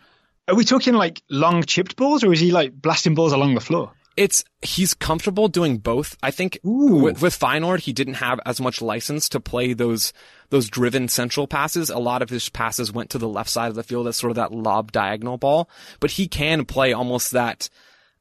Are 0.49 0.55
we 0.55 0.65
talking 0.65 0.95
like 0.95 1.23
long 1.29 1.63
chipped 1.63 1.97
balls 1.97 2.25
or 2.25 2.33
is 2.33 2.41
he 2.41 2.51
like 2.51 2.73
blasting 2.73 3.15
balls 3.15 3.33
along 3.33 3.55
the 3.55 3.61
floor? 3.61 3.93
It's 4.17 4.43
he's 4.63 4.95
comfortable 4.95 5.47
doing 5.47 5.79
both. 5.79 6.17
I 6.23 6.33
think 6.33 6.59
with, 6.65 7.23
with 7.23 7.39
Feyenoord 7.39 7.81
he 7.81 7.93
didn't 7.93 8.15
have 8.15 8.41
as 8.47 8.61
much 8.61 8.83
license 8.83 9.29
to 9.29 9.41
play 9.41 9.75
those 9.75 10.13
those 10.49 10.69
driven 10.69 11.07
central 11.09 11.47
passes. 11.47 11.91
A 11.91 11.99
lot 11.99 12.23
of 12.23 12.31
his 12.31 12.49
passes 12.49 12.91
went 12.91 13.11
to 13.11 13.19
the 13.19 13.29
left 13.29 13.51
side 13.51 13.69
of 13.69 13.77
the 13.77 13.83
field 13.83 14.09
as 14.09 14.17
sort 14.17 14.31
of 14.31 14.37
that 14.37 14.51
lob 14.51 14.91
diagonal 14.91 15.37
ball, 15.37 15.69
but 16.01 16.13
he 16.13 16.27
can 16.27 16.65
play 16.65 16.93
almost 16.93 17.33
that. 17.33 17.69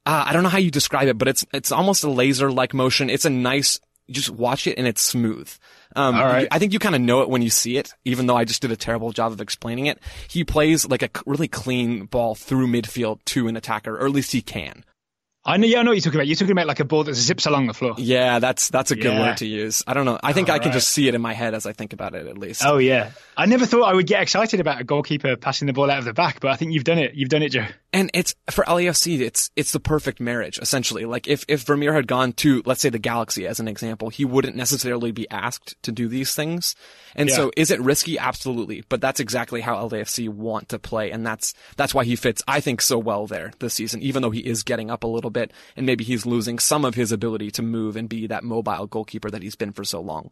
Uh, 0.06 0.26
I 0.28 0.34
don't 0.34 0.44
know 0.44 0.50
how 0.50 0.60
you 0.60 0.70
describe 0.70 1.08
it, 1.08 1.18
but 1.18 1.30
it's 1.30 1.46
it's 1.54 1.72
almost 1.72 2.04
a 2.04 2.12
laser 2.12 2.52
like 2.52 2.74
motion. 2.74 3.10
It's 3.10 3.26
a 3.26 3.30
nice. 3.30 3.80
Just 4.10 4.30
watch 4.30 4.68
it 4.68 4.78
and 4.78 4.88
it's 4.88 5.02
smooth. 5.02 5.52
Um, 5.96 6.16
right. 6.16 6.48
I 6.52 6.60
think 6.60 6.74
you 6.74 6.80
kind 6.80 6.96
of 6.96 7.02
know 7.02 7.22
it 7.22 7.30
when 7.30 7.42
you 7.42 7.50
see 7.50 7.78
it, 7.78 7.94
even 8.06 8.28
though 8.28 8.38
I 8.38 8.46
just 8.46 8.62
did 8.62 8.72
a 8.72 8.78
terrible 8.78 9.12
job 9.12 9.32
of 9.32 9.42
explaining 9.42 9.88
it. 9.88 10.00
He 10.30 10.44
plays 10.44 10.88
like 10.88 11.04
a 11.04 11.10
really 11.26 11.48
clean 11.48 12.06
ball 12.06 12.36
through 12.36 12.68
midfield 12.68 13.20
to 13.26 13.48
an 13.48 13.58
attacker, 13.58 13.96
or 13.98 14.06
at 14.06 14.12
least 14.12 14.32
he 14.32 14.42
can. 14.42 14.84
I 15.48 15.56
know, 15.56 15.66
yeah, 15.66 15.80
I 15.80 15.84
know 15.84 15.92
what 15.92 15.94
you're 15.94 16.02
talking 16.02 16.20
about. 16.20 16.28
You're 16.28 16.36
talking 16.36 16.52
about 16.52 16.68
like 16.68 16.82
a 16.82 16.86
ball 16.86 17.06
that 17.06 17.14
zips 17.14 17.46
along 17.46 17.68
the 17.68 17.74
floor. 17.74 17.96
Yeah, 17.98 18.40
that's 18.40 18.68
that's 18.68 18.92
a 18.92 18.96
good 18.96 19.14
yeah. 19.14 19.22
word 19.22 19.38
to 19.38 19.48
use. 19.48 19.82
I 19.88 19.94
don't 19.94 20.06
know. 20.06 20.20
I 20.22 20.34
think 20.34 20.50
All 20.50 20.56
I 20.56 20.60
can 20.60 20.70
right. 20.70 20.74
just 20.74 20.90
see 20.90 21.08
it 21.08 21.16
in 21.16 21.22
my 21.22 21.34
head 21.34 21.54
as 21.54 21.66
I 21.66 21.72
think 21.72 21.94
about 21.94 22.16
it, 22.16 22.28
at 22.28 22.38
least. 22.38 22.64
Oh 22.66 22.80
yeah, 22.80 23.12
I 23.38 23.46
never 23.46 23.66
thought 23.66 23.84
I 23.84 23.94
would 23.94 24.08
get 24.08 24.22
excited 24.22 24.60
about 24.60 24.82
a 24.82 24.84
goalkeeper 24.84 25.38
passing 25.38 25.68
the 25.68 25.74
ball 25.74 25.90
out 25.90 26.00
of 26.00 26.06
the 26.06 26.14
back, 26.14 26.42
but 26.42 26.52
I 26.52 26.58
think 26.58 26.74
you've 26.74 26.84
done 26.84 26.98
it. 26.98 27.14
You've 27.16 27.30
done 27.30 27.44
it, 27.44 27.50
Joe. 27.50 27.66
And 27.94 28.12
it's 28.14 28.36
for 28.52 28.66
LAFC, 28.66 29.22
it's 29.22 29.50
it's 29.56 29.72
the 29.72 29.80
perfect 29.80 30.20
marriage 30.20 30.60
essentially. 30.60 31.06
Like 31.06 31.30
if 31.30 31.46
if 31.48 31.64
Vermeer 31.64 31.94
had 31.94 32.08
gone 32.08 32.34
to 32.34 32.62
let's 32.66 32.82
say 32.82 32.90
the 32.90 33.00
Galaxy 33.00 33.48
as 33.48 33.62
an 33.62 33.70
example, 33.70 34.10
he 34.10 34.26
wouldn't 34.26 34.58
necessarily 34.58 35.12
be 35.14 35.30
asked 35.32 35.82
to 35.84 35.94
do 35.94 36.10
these 36.10 36.36
things. 36.36 36.76
And 37.16 37.30
yeah. 37.30 37.36
so 37.36 37.52
is 37.56 37.72
it 37.72 37.80
risky? 37.80 38.20
Absolutely, 38.20 38.84
but 38.90 39.02
that's 39.02 39.20
exactly 39.20 39.62
how 39.62 39.88
LAFC 39.88 40.30
want 40.30 40.70
to 40.70 40.80
play, 40.80 41.10
and 41.12 41.26
that's 41.26 41.54
that's 41.78 41.94
why 41.94 42.04
he 42.04 42.16
fits, 42.16 42.44
I 42.48 42.60
think, 42.60 42.82
so 42.82 43.00
well 43.00 43.26
there 43.26 43.52
this 43.60 43.74
season. 43.74 44.02
Even 44.02 44.22
though 44.22 44.32
he 44.32 44.42
is 44.42 44.64
getting 44.64 44.92
up 44.92 45.04
a 45.04 45.08
little 45.08 45.32
bit, 45.32 45.37
and 45.76 45.86
maybe 45.86 46.04
he's 46.04 46.26
losing 46.26 46.60
some 46.60 46.86
of 46.86 46.96
his 46.96 47.12
ability 47.12 47.52
to 47.52 47.62
move 47.62 47.96
and 47.96 48.10
be 48.10 48.28
that 48.28 48.44
mobile 48.44 48.88
goalkeeper 48.88 49.30
that 49.30 49.42
he's 49.42 49.56
been 49.56 49.72
for 49.72 49.84
so 49.84 50.02
long. 50.02 50.32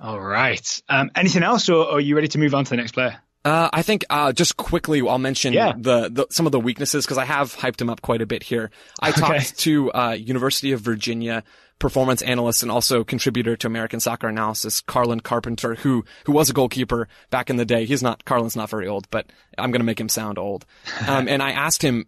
All 0.00 0.20
right. 0.20 0.82
Um, 0.88 1.10
anything 1.14 1.42
else, 1.42 1.68
or 1.68 1.92
are 1.92 2.00
you 2.00 2.14
ready 2.14 2.28
to 2.28 2.38
move 2.38 2.54
on 2.54 2.64
to 2.64 2.70
the 2.70 2.76
next 2.76 2.92
player? 2.92 3.18
Uh, 3.44 3.70
I 3.72 3.82
think 3.82 4.04
uh, 4.10 4.32
just 4.32 4.56
quickly 4.56 5.00
I'll 5.06 5.18
mention 5.18 5.52
yeah. 5.52 5.72
the, 5.76 6.08
the, 6.10 6.26
some 6.30 6.46
of 6.46 6.52
the 6.52 6.58
weaknesses 6.58 7.06
because 7.06 7.16
I 7.16 7.24
have 7.24 7.54
hyped 7.54 7.80
him 7.80 7.88
up 7.88 8.02
quite 8.02 8.20
a 8.20 8.26
bit 8.26 8.42
here. 8.42 8.72
I 9.00 9.10
okay. 9.10 9.20
talked 9.20 9.58
to 9.60 9.92
uh, 9.92 10.12
University 10.12 10.72
of 10.72 10.80
Virginia 10.80 11.44
performance 11.78 12.22
analyst 12.22 12.62
and 12.62 12.72
also 12.72 13.04
contributor 13.04 13.56
to 13.56 13.66
American 13.66 14.00
Soccer 14.00 14.28
Analysis, 14.28 14.80
Carlin 14.80 15.20
Carpenter, 15.20 15.76
who 15.76 16.04
who 16.24 16.32
was 16.32 16.50
a 16.50 16.52
goalkeeper 16.52 17.08
back 17.30 17.50
in 17.50 17.56
the 17.56 17.64
day. 17.64 17.84
He's 17.84 18.02
not 18.02 18.24
Carlin's 18.24 18.56
not 18.56 18.70
very 18.70 18.88
old, 18.88 19.08
but 19.10 19.26
I'm 19.58 19.70
going 19.70 19.80
to 19.80 19.86
make 19.86 20.00
him 20.00 20.08
sound 20.08 20.38
old. 20.38 20.66
Um, 21.06 21.28
and 21.28 21.40
I 21.40 21.52
asked 21.52 21.82
him 21.82 22.06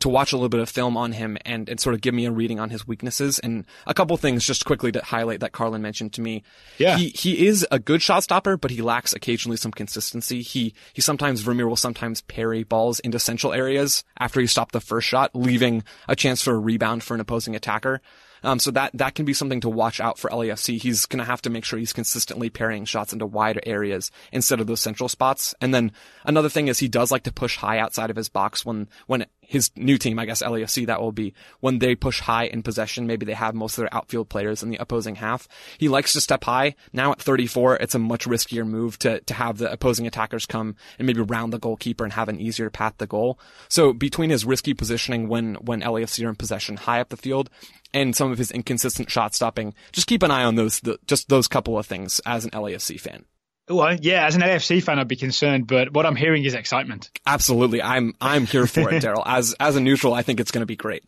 to 0.00 0.08
watch 0.08 0.32
a 0.32 0.36
little 0.36 0.48
bit 0.48 0.60
of 0.60 0.68
film 0.68 0.96
on 0.96 1.12
him 1.12 1.38
and, 1.44 1.68
and 1.68 1.80
sort 1.80 1.94
of 1.94 2.00
give 2.00 2.14
me 2.14 2.26
a 2.26 2.30
reading 2.30 2.60
on 2.60 2.70
his 2.70 2.86
weaknesses 2.86 3.38
and 3.38 3.64
a 3.86 3.94
couple 3.94 4.16
things 4.16 4.44
just 4.44 4.64
quickly 4.64 4.92
to 4.92 5.02
highlight 5.02 5.40
that 5.40 5.52
Carlin 5.52 5.82
mentioned 5.82 6.12
to 6.14 6.20
me. 6.20 6.42
Yeah. 6.78 6.96
He, 6.96 7.08
he 7.10 7.46
is 7.46 7.66
a 7.70 7.78
good 7.78 8.02
shot 8.02 8.22
stopper, 8.22 8.56
but 8.56 8.70
he 8.70 8.82
lacks 8.82 9.12
occasionally 9.12 9.56
some 9.56 9.72
consistency. 9.72 10.42
He, 10.42 10.74
he 10.92 11.02
sometimes, 11.02 11.40
Vermeer 11.40 11.68
will 11.68 11.76
sometimes 11.76 12.20
parry 12.22 12.64
balls 12.64 13.00
into 13.00 13.18
central 13.18 13.52
areas 13.52 14.04
after 14.18 14.40
he 14.40 14.46
stopped 14.46 14.72
the 14.72 14.80
first 14.80 15.08
shot, 15.08 15.30
leaving 15.34 15.84
a 16.08 16.16
chance 16.16 16.42
for 16.42 16.54
a 16.54 16.58
rebound 16.58 17.02
for 17.02 17.14
an 17.14 17.20
opposing 17.20 17.54
attacker. 17.56 18.00
Um, 18.42 18.58
so 18.58 18.70
that, 18.72 18.92
that 18.94 19.14
can 19.14 19.24
be 19.24 19.32
something 19.32 19.60
to 19.62 19.68
watch 19.68 19.98
out 19.98 20.18
for 20.18 20.30
LAFC. 20.30 20.80
He's 20.80 21.06
going 21.06 21.18
to 21.18 21.24
have 21.24 21.42
to 21.42 21.50
make 21.50 21.64
sure 21.64 21.78
he's 21.78 21.92
consistently 21.92 22.50
parrying 22.50 22.84
shots 22.84 23.12
into 23.12 23.26
wider 23.26 23.60
areas 23.66 24.10
instead 24.30 24.60
of 24.60 24.66
those 24.66 24.80
central 24.80 25.08
spots. 25.08 25.54
And 25.60 25.74
then 25.74 25.92
another 26.24 26.48
thing 26.48 26.68
is 26.68 26.78
he 26.78 26.88
does 26.88 27.10
like 27.10 27.24
to 27.24 27.32
push 27.32 27.56
high 27.56 27.78
outside 27.78 28.10
of 28.10 28.16
his 28.16 28.28
box 28.28 28.64
when, 28.64 28.88
when 29.06 29.26
his 29.46 29.70
new 29.76 29.98
team, 29.98 30.18
I 30.18 30.26
guess 30.26 30.42
LAFC, 30.42 30.86
that 30.86 31.00
will 31.00 31.12
be 31.12 31.34
when 31.60 31.78
they 31.78 31.94
push 31.94 32.20
high 32.20 32.44
in 32.44 32.62
possession. 32.62 33.06
Maybe 33.06 33.26
they 33.26 33.34
have 33.34 33.54
most 33.54 33.78
of 33.78 33.82
their 33.82 33.94
outfield 33.94 34.28
players 34.28 34.62
in 34.62 34.70
the 34.70 34.76
opposing 34.76 35.16
half. 35.16 35.48
He 35.78 35.88
likes 35.88 36.12
to 36.12 36.20
step 36.20 36.44
high. 36.44 36.74
Now 36.92 37.12
at 37.12 37.20
34, 37.20 37.76
it's 37.76 37.94
a 37.94 37.98
much 37.98 38.26
riskier 38.26 38.66
move 38.66 38.98
to, 39.00 39.20
to 39.20 39.34
have 39.34 39.58
the 39.58 39.70
opposing 39.70 40.06
attackers 40.06 40.46
come 40.46 40.76
and 40.98 41.06
maybe 41.06 41.20
round 41.20 41.52
the 41.52 41.58
goalkeeper 41.58 42.04
and 42.04 42.12
have 42.12 42.28
an 42.28 42.40
easier 42.40 42.70
path 42.70 42.98
to 42.98 43.06
goal. 43.06 43.38
So 43.68 43.92
between 43.92 44.30
his 44.30 44.44
risky 44.44 44.74
positioning 44.74 45.28
when, 45.28 45.54
when 45.56 45.80
LAFC 45.80 46.24
are 46.24 46.28
in 46.28 46.36
possession 46.36 46.76
high 46.76 47.00
up 47.00 47.10
the 47.10 47.16
field 47.16 47.50
and 47.94 48.16
some 48.16 48.32
of 48.32 48.38
his 48.38 48.50
inconsistent 48.50 49.10
shot 49.10 49.34
stopping, 49.34 49.74
just 49.92 50.06
keep 50.06 50.22
an 50.22 50.30
eye 50.30 50.44
on 50.44 50.56
those, 50.56 50.80
the, 50.80 50.98
just 51.06 51.28
those 51.28 51.48
couple 51.48 51.78
of 51.78 51.86
things 51.86 52.20
as 52.26 52.44
an 52.44 52.50
LAFC 52.50 53.00
fan. 53.00 53.24
Well, 53.68 53.96
yeah, 54.00 54.26
as 54.26 54.36
an 54.36 54.42
LAFC 54.42 54.82
fan, 54.82 54.98
I'd 54.98 55.08
be 55.08 55.16
concerned, 55.16 55.66
but 55.66 55.92
what 55.92 56.06
I'm 56.06 56.14
hearing 56.14 56.44
is 56.44 56.54
excitement. 56.54 57.10
Absolutely, 57.26 57.82
I'm 57.82 58.14
I'm 58.20 58.46
here 58.46 58.66
for 58.66 58.92
it, 58.92 59.02
Daryl. 59.02 59.22
As 59.26 59.54
as 59.58 59.76
a 59.76 59.80
neutral, 59.80 60.14
I 60.14 60.22
think 60.22 60.40
it's 60.40 60.52
going 60.52 60.62
to 60.62 60.66
be 60.66 60.76
great. 60.76 61.04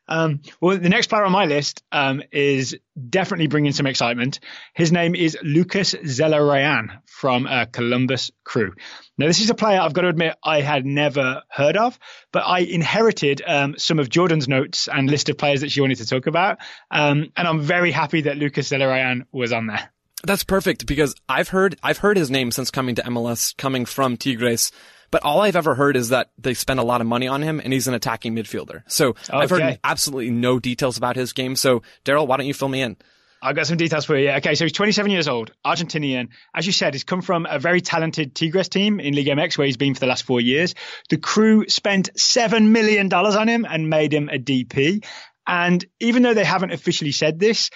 um, 0.08 0.40
well, 0.60 0.76
the 0.78 0.88
next 0.90 1.06
player 1.06 1.24
on 1.24 1.32
my 1.32 1.46
list 1.46 1.82
um, 1.90 2.22
is 2.30 2.76
definitely 3.08 3.46
bringing 3.46 3.72
some 3.72 3.86
excitement. 3.86 4.40
His 4.74 4.92
name 4.92 5.14
is 5.14 5.38
Lucas 5.42 5.94
Zelarayan 5.94 7.00
from 7.06 7.46
uh, 7.46 7.64
Columbus 7.64 8.30
Crew. 8.44 8.74
Now, 9.16 9.26
this 9.26 9.40
is 9.40 9.48
a 9.48 9.54
player 9.54 9.80
I've 9.80 9.94
got 9.94 10.02
to 10.02 10.08
admit 10.08 10.36
I 10.44 10.60
had 10.60 10.84
never 10.84 11.42
heard 11.48 11.76
of, 11.76 11.98
but 12.30 12.40
I 12.40 12.60
inherited 12.60 13.42
um, 13.46 13.76
some 13.78 13.98
of 13.98 14.10
Jordan's 14.10 14.48
notes 14.48 14.86
and 14.86 15.10
list 15.10 15.28
of 15.28 15.38
players 15.38 15.62
that 15.62 15.70
she 15.70 15.80
wanted 15.80 15.98
to 15.98 16.06
talk 16.06 16.26
about, 16.26 16.58
um, 16.90 17.32
and 17.36 17.48
I'm 17.48 17.62
very 17.62 17.90
happy 17.90 18.22
that 18.22 18.36
Lucas 18.36 18.70
Zelarayan 18.70 19.22
was 19.32 19.52
on 19.52 19.66
there. 19.66 19.90
That's 20.24 20.44
perfect 20.44 20.86
because 20.86 21.14
I've 21.28 21.48
heard 21.48 21.76
I've 21.82 21.98
heard 21.98 22.16
his 22.16 22.30
name 22.30 22.50
since 22.50 22.70
coming 22.70 22.94
to 22.96 23.02
MLS, 23.02 23.56
coming 23.56 23.84
from 23.84 24.16
Tigres. 24.16 24.72
But 25.10 25.22
all 25.22 25.42
I've 25.42 25.54
ever 25.54 25.76
heard 25.76 25.96
is 25.96 26.08
that 26.08 26.30
they 26.38 26.54
spend 26.54 26.80
a 26.80 26.82
lot 26.82 27.00
of 27.00 27.06
money 27.06 27.28
on 27.28 27.40
him 27.40 27.60
and 27.60 27.72
he's 27.72 27.86
an 27.86 27.94
attacking 27.94 28.34
midfielder. 28.34 28.82
So 28.88 29.10
okay. 29.10 29.18
I've 29.30 29.50
heard 29.50 29.78
absolutely 29.84 30.30
no 30.30 30.58
details 30.58 30.96
about 30.96 31.14
his 31.14 31.32
game. 31.32 31.54
So 31.54 31.82
Daryl, 32.04 32.26
why 32.26 32.36
don't 32.36 32.46
you 32.46 32.54
fill 32.54 32.68
me 32.68 32.82
in? 32.82 32.96
I've 33.40 33.54
got 33.54 33.66
some 33.66 33.76
details 33.76 34.06
for 34.06 34.16
you. 34.16 34.30
Okay, 34.30 34.54
so 34.54 34.64
he's 34.64 34.72
27 34.72 35.10
years 35.10 35.28
old, 35.28 35.52
Argentinian. 35.66 36.28
As 36.54 36.64
you 36.64 36.72
said, 36.72 36.94
he's 36.94 37.04
come 37.04 37.20
from 37.20 37.46
a 37.48 37.58
very 37.58 37.82
talented 37.82 38.34
Tigres 38.34 38.70
team 38.70 39.00
in 39.00 39.14
Liga 39.14 39.32
MX 39.32 39.58
where 39.58 39.66
he's 39.66 39.76
been 39.76 39.92
for 39.92 40.00
the 40.00 40.06
last 40.06 40.24
four 40.24 40.40
years. 40.40 40.74
The 41.10 41.18
crew 41.18 41.68
spent 41.68 42.10
$7 42.14 42.70
million 42.70 43.12
on 43.12 43.48
him 43.48 43.66
and 43.68 43.90
made 43.90 44.14
him 44.14 44.30
a 44.30 44.38
DP. 44.38 45.04
And 45.46 45.84
even 46.00 46.22
though 46.22 46.32
they 46.32 46.44
haven't 46.44 46.72
officially 46.72 47.12
said 47.12 47.38
this, 47.38 47.68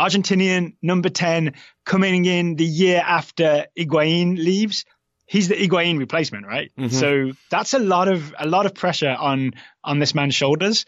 Argentinian 0.00 0.76
number 0.80 1.10
10 1.10 1.54
coming 1.84 2.24
in 2.24 2.56
the 2.56 2.64
year 2.64 3.02
after 3.04 3.66
Higuain 3.78 4.36
leaves. 4.36 4.84
He's 5.26 5.48
the 5.48 5.54
Higuain 5.54 5.98
replacement, 5.98 6.46
right? 6.46 6.72
Mm-hmm. 6.78 6.96
So 6.96 7.32
that's 7.50 7.74
a 7.74 7.78
lot 7.78 8.08
of 8.08 8.34
a 8.38 8.48
lot 8.48 8.66
of 8.66 8.74
pressure 8.74 9.14
on 9.16 9.52
on 9.84 9.98
this 9.98 10.14
man's 10.14 10.34
shoulders. 10.34 10.86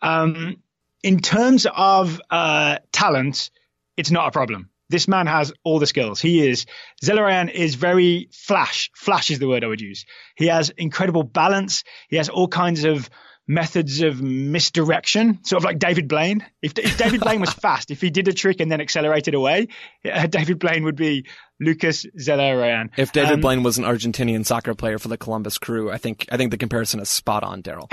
Um, 0.00 0.62
in 1.02 1.18
terms 1.18 1.66
of 1.66 2.20
uh, 2.30 2.78
talent, 2.92 3.50
it's 3.96 4.10
not 4.10 4.28
a 4.28 4.30
problem. 4.30 4.70
This 4.88 5.08
man 5.08 5.26
has 5.26 5.52
all 5.64 5.78
the 5.78 5.86
skills. 5.86 6.20
He 6.20 6.46
is 6.46 6.66
Zelarayan 7.02 7.50
is 7.50 7.74
very 7.74 8.28
flash. 8.32 8.90
Flash 8.94 9.30
is 9.30 9.38
the 9.38 9.48
word 9.48 9.64
I 9.64 9.66
would 9.66 9.80
use. 9.80 10.04
He 10.36 10.46
has 10.46 10.70
incredible 10.70 11.24
balance. 11.24 11.82
He 12.08 12.16
has 12.16 12.28
all 12.28 12.48
kinds 12.48 12.84
of 12.84 13.10
methods 13.46 14.00
of 14.02 14.22
misdirection, 14.22 15.42
sort 15.44 15.60
of 15.60 15.64
like 15.64 15.78
David 15.78 16.08
Blaine. 16.08 16.46
If, 16.60 16.78
if 16.78 16.96
David 16.96 17.20
Blaine 17.22 17.40
was 17.40 17.52
fast, 17.52 17.90
if 17.90 18.00
he 18.00 18.10
did 18.10 18.28
a 18.28 18.32
trick 18.32 18.60
and 18.60 18.70
then 18.70 18.80
accelerated 18.80 19.34
away, 19.34 19.68
uh, 20.10 20.26
David 20.28 20.58
Blaine 20.58 20.84
would 20.84 20.96
be 20.96 21.26
Lucas 21.60 22.06
Zelarayan. 22.18 22.90
If 22.96 23.12
David 23.12 23.34
um, 23.34 23.40
Blaine 23.40 23.62
was 23.62 23.78
an 23.78 23.84
Argentinian 23.84 24.44
soccer 24.44 24.74
player 24.74 24.98
for 24.98 25.08
the 25.08 25.16
Columbus 25.16 25.58
Crew, 25.58 25.90
I 25.90 25.98
think 25.98 26.26
I 26.30 26.36
think 26.36 26.50
the 26.50 26.56
comparison 26.56 27.00
is 27.00 27.08
spot 27.08 27.44
on, 27.44 27.62
Daryl. 27.62 27.88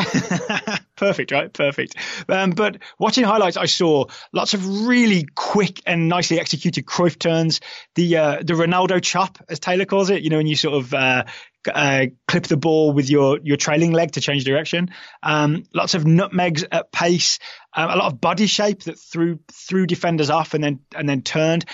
Perfect, 0.95 1.31
right? 1.31 1.51
Perfect. 1.51 1.95
Um, 2.27 2.51
but 2.51 2.77
watching 2.99 3.23
highlights, 3.23 3.57
I 3.57 3.65
saw 3.65 4.05
lots 4.33 4.53
of 4.53 4.87
really 4.87 5.25
quick 5.35 5.81
and 5.85 6.09
nicely 6.09 6.39
executed 6.39 6.85
Cruyff 6.85 7.17
turns. 7.17 7.61
The 7.95 8.17
uh, 8.17 8.37
the 8.37 8.53
Ronaldo 8.53 9.01
chop, 9.01 9.37
as 9.47 9.59
Taylor 9.59 9.85
calls 9.85 10.09
it. 10.09 10.23
You 10.23 10.29
know, 10.29 10.37
when 10.37 10.47
you 10.47 10.55
sort 10.55 10.75
of 10.75 10.93
uh, 10.93 11.25
uh, 11.67 12.07
clip 12.27 12.47
the 12.47 12.57
ball 12.57 12.93
with 12.93 13.09
your 13.09 13.39
your 13.43 13.57
trailing 13.57 13.91
leg 13.91 14.13
to 14.13 14.21
change 14.21 14.43
direction. 14.43 14.91
Um, 15.21 15.63
lots 15.73 15.93
of 15.93 16.05
nutmegs 16.05 16.63
at 16.71 16.91
pace. 16.91 17.39
Um, 17.73 17.89
a 17.89 17.95
lot 17.95 18.13
of 18.13 18.21
body 18.21 18.47
shape 18.47 18.83
that 18.83 18.99
threw 18.99 19.39
threw 19.51 19.85
defenders 19.85 20.29
off 20.29 20.53
and 20.53 20.63
then 20.63 20.79
and 20.95 21.07
then 21.07 21.21
turned. 21.21 21.65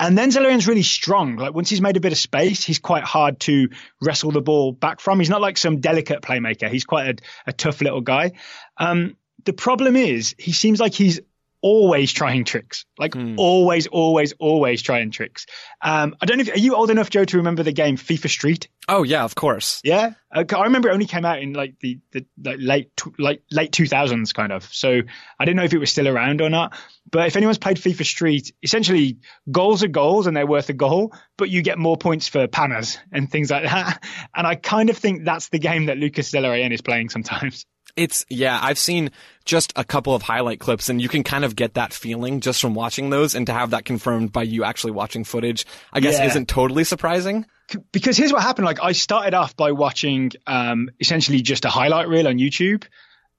And 0.00 0.16
then 0.16 0.30
Zelarayan's 0.30 0.68
really 0.68 0.84
strong. 0.84 1.36
Like 1.36 1.54
once 1.54 1.68
he's 1.70 1.80
made 1.80 1.96
a 1.96 2.00
bit 2.00 2.12
of 2.12 2.18
space, 2.18 2.62
he's 2.62 2.78
quite 2.78 3.02
hard 3.02 3.40
to 3.40 3.68
wrestle 4.00 4.30
the 4.30 4.40
ball 4.40 4.70
back 4.72 5.00
from. 5.00 5.18
He's 5.18 5.30
not 5.30 5.40
like 5.40 5.58
some 5.58 5.80
delicate 5.80 6.22
playmaker. 6.22 6.68
He's 6.68 6.84
quite 6.84 7.08
a, 7.08 7.50
a 7.50 7.52
tough 7.52 7.80
little 7.80 8.00
guy. 8.00 8.32
Um, 8.76 9.16
the 9.44 9.52
problem 9.52 9.96
is 9.96 10.36
he 10.38 10.52
seems 10.52 10.78
like 10.78 10.94
he's 10.94 11.20
always 11.60 12.12
trying 12.12 12.44
tricks, 12.44 12.84
like 12.98 13.12
mm. 13.12 13.34
always, 13.38 13.86
always, 13.86 14.32
always 14.38 14.82
trying 14.82 15.10
tricks. 15.10 15.46
Um, 15.82 16.16
I 16.20 16.26
don't 16.26 16.38
know 16.38 16.42
if 16.42 16.54
are 16.54 16.58
you 16.58 16.74
old 16.74 16.90
enough, 16.90 17.10
Joe, 17.10 17.24
to 17.24 17.36
remember 17.38 17.62
the 17.62 17.72
game 17.72 17.96
FIFA 17.96 18.28
Street? 18.28 18.68
Oh 18.88 19.02
yeah, 19.02 19.24
of 19.24 19.34
course. 19.34 19.80
Yeah, 19.84 20.14
I 20.32 20.44
remember 20.62 20.88
it 20.88 20.92
only 20.92 21.06
came 21.06 21.24
out 21.24 21.40
in 21.40 21.52
like 21.52 21.74
the 21.80 22.00
the 22.12 22.24
like 22.42 22.58
late 22.60 22.90
like 23.18 23.42
late 23.50 23.72
two 23.72 23.86
thousands 23.86 24.32
kind 24.32 24.52
of. 24.52 24.64
So 24.64 25.00
I 25.38 25.44
didn't 25.44 25.56
know 25.56 25.64
if 25.64 25.74
it 25.74 25.78
was 25.78 25.90
still 25.90 26.08
around 26.08 26.40
or 26.40 26.50
not. 26.50 26.76
But 27.10 27.26
if 27.26 27.36
anyone's 27.36 27.58
played 27.58 27.78
FIFA 27.78 28.04
Street, 28.04 28.52
essentially 28.62 29.18
goals 29.50 29.82
are 29.82 29.88
goals 29.88 30.26
and 30.26 30.36
they're 30.36 30.46
worth 30.46 30.68
a 30.68 30.74
goal, 30.74 31.14
but 31.36 31.48
you 31.48 31.62
get 31.62 31.78
more 31.78 31.96
points 31.96 32.28
for 32.28 32.46
panners 32.46 32.98
and 33.12 33.30
things 33.30 33.50
like 33.50 33.64
that. 33.64 34.04
And 34.34 34.46
I 34.46 34.54
kind 34.54 34.90
of 34.90 34.96
think 34.96 35.24
that's 35.24 35.48
the 35.48 35.58
game 35.58 35.86
that 35.86 35.96
Lucas 35.96 36.30
Zelarayan 36.30 36.72
is 36.72 36.80
playing 36.80 37.08
sometimes. 37.08 37.64
It's 37.98 38.24
yeah, 38.28 38.58
I've 38.62 38.78
seen 38.78 39.10
just 39.44 39.72
a 39.76 39.84
couple 39.84 40.14
of 40.14 40.22
highlight 40.22 40.60
clips 40.60 40.88
and 40.88 41.02
you 41.02 41.08
can 41.08 41.24
kind 41.24 41.44
of 41.44 41.56
get 41.56 41.74
that 41.74 41.92
feeling 41.92 42.40
just 42.40 42.60
from 42.60 42.74
watching 42.74 43.10
those 43.10 43.34
and 43.34 43.46
to 43.46 43.52
have 43.52 43.70
that 43.70 43.84
confirmed 43.84 44.32
by 44.32 44.42
you 44.42 44.62
actually 44.62 44.92
watching 44.92 45.24
footage, 45.24 45.66
I 45.92 46.00
guess 46.00 46.14
yeah. 46.14 46.26
isn't 46.26 46.48
totally 46.48 46.84
surprising. 46.84 47.46
Because 47.92 48.16
here's 48.16 48.32
what 48.32 48.42
happened. 48.42 48.66
Like 48.66 48.82
I 48.82 48.92
started 48.92 49.34
off 49.34 49.56
by 49.56 49.72
watching 49.72 50.32
um, 50.46 50.90
essentially 51.00 51.42
just 51.42 51.64
a 51.64 51.68
highlight 51.68 52.08
reel 52.08 52.28
on 52.28 52.38
YouTube 52.38 52.84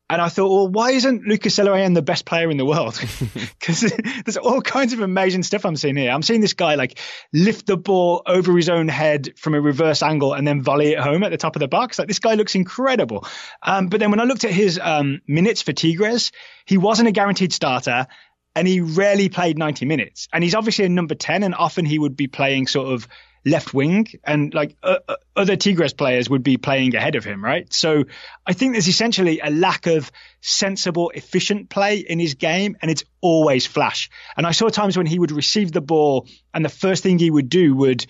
and 0.10 0.19
I 0.19 0.30
thought, 0.30 0.50
well, 0.50 0.67
why 0.67 0.91
isn't 0.91 1.26
Lucas 1.26 1.56
Zelarayan 1.56 1.93
the 1.93 2.02
best 2.02 2.26
player 2.26 2.50
in 2.50 2.58
the 2.58 2.65
world? 2.65 3.00
Because 3.60 3.82
there's 4.26 4.38
all 4.38 4.62
kinds 4.62 4.93
of 4.93 5.02
amazing 5.02 5.43
stuff 5.43 5.65
I'm 5.65 5.76
seeing 5.76 5.95
here. 5.95 6.12
I'm 6.12 6.24
seeing 6.24 6.41
this 6.41 6.54
guy 6.54 6.76
like 6.76 6.98
lift 7.34 7.67
the 7.67 7.78
ball 7.78 8.24
over 8.26 8.56
his 8.56 8.69
own 8.69 8.88
head 8.88 9.38
from 9.38 9.54
a 9.54 9.62
reverse 9.62 10.02
angle 10.02 10.34
and 10.34 10.48
then 10.48 10.62
volley 10.62 10.93
it 10.93 11.00
home 11.00 11.24
at 11.24 11.32
the 11.32 11.38
top 11.38 11.56
of 11.56 11.60
the 11.60 11.67
box. 11.67 12.00
Like 12.00 12.08
this 12.08 12.19
guy 12.19 12.36
looks 12.36 12.56
incredible. 12.56 13.28
Um, 13.62 13.88
but 13.88 14.00
then 14.00 14.12
when 14.12 14.19
I 14.19 14.24
looked 14.24 14.45
at 14.45 14.52
his 14.52 14.80
um, 14.82 15.22
minutes 15.28 15.62
for 15.62 15.74
Tigres, 15.74 16.32
he 16.65 16.78
wasn't 16.78 17.10
a 17.10 17.12
guaranteed 17.12 17.54
starter 17.54 18.08
and 18.56 18.67
he 18.67 18.80
rarely 18.80 19.30
played 19.30 19.58
90 19.58 19.86
minutes. 19.86 20.28
And 20.34 20.43
he's 20.43 20.56
obviously 20.56 20.86
a 20.86 20.89
number 20.89 21.15
10 21.15 21.43
and 21.43 21.54
often 21.54 21.86
he 21.86 22.00
would 22.00 22.15
be 22.15 22.28
playing 22.28 22.67
sort 22.67 22.93
of 22.93 23.08
left 23.45 23.73
wing 23.73 24.08
and 24.23 24.54
like 24.54 24.75
uh, 24.84 24.97
other 25.36 25.56
Tigres 25.56 25.93
players 25.93 26.30
would 26.30 26.43
be 26.43 26.58
playing 26.58 26.95
ahead 26.95 27.15
of 27.15 27.23
him, 27.23 27.43
right? 27.43 27.71
So 27.73 28.06
I 28.45 28.54
think 28.54 28.73
there's 28.73 28.88
essentially 28.88 29.39
a 29.39 29.49
lack 29.49 29.88
of 29.88 30.12
sensible, 30.41 31.12
efficient 31.12 31.69
play 31.69 31.97
in 31.97 32.19
his 32.19 32.36
game 32.36 32.78
and 32.82 32.91
it's 32.91 33.04
always 33.21 33.65
flash. 33.65 34.10
And 34.36 34.45
I 34.45 34.52
saw 34.52 34.69
times 34.69 34.97
when 34.97 35.06
he 35.06 35.19
would 35.19 35.32
receive 35.32 35.71
the 35.71 35.82
ball 35.82 36.28
and 36.54 36.63
the 36.63 36.69
first 36.69 37.04
thing 37.04 37.19
he 37.19 37.32
would 37.32 37.49
do 37.49 37.75
would, 37.75 38.06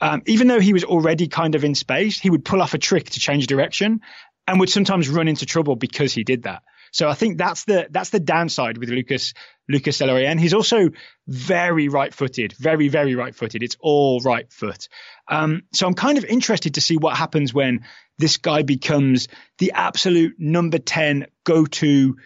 um, 0.00 0.22
even 0.26 0.48
though 0.48 0.60
he 0.60 0.72
was 0.72 0.84
already 0.84 1.28
kind 1.28 1.54
of 1.54 1.64
in 1.64 1.74
space, 1.74 2.18
he 2.20 2.30
would 2.30 2.44
pull 2.44 2.60
off 2.60 2.74
a 2.74 2.78
trick 2.78 3.10
to 3.10 3.20
change 3.20 3.46
direction 3.46 4.00
and 4.46 4.60
would 4.60 4.70
sometimes 4.70 5.08
run 5.08 5.28
into 5.28 5.46
trouble 5.46 5.76
because 5.76 6.12
he 6.12 6.24
did 6.24 6.42
that. 6.42 6.62
So 6.94 7.08
I 7.08 7.14
think 7.14 7.38
that's 7.38 7.64
the 7.64 7.88
that's 7.90 8.10
the 8.10 8.20
downside 8.20 8.78
with 8.78 8.88
Lucas 8.88 9.34
Lucas 9.68 9.98
Zelarayan. 9.98 10.38
He's 10.38 10.54
also 10.54 10.90
very 11.26 11.88
right-footed, 11.88 12.52
very 12.52 12.86
very 12.86 13.16
right-footed. 13.16 13.64
It's 13.64 13.76
all 13.80 14.20
right 14.20 14.50
foot. 14.52 14.88
Um, 15.26 15.62
so 15.72 15.88
I'm 15.88 15.94
kind 15.94 16.18
of 16.18 16.24
interested 16.24 16.74
to 16.74 16.80
see 16.80 16.96
what 16.96 17.16
happens 17.16 17.52
when 17.52 17.84
this 18.18 18.36
guy 18.36 18.62
becomes 18.62 19.26
the 19.58 19.72
absolute 19.72 20.36
number 20.38 20.78
ten 20.78 21.26
go-to 21.42 22.16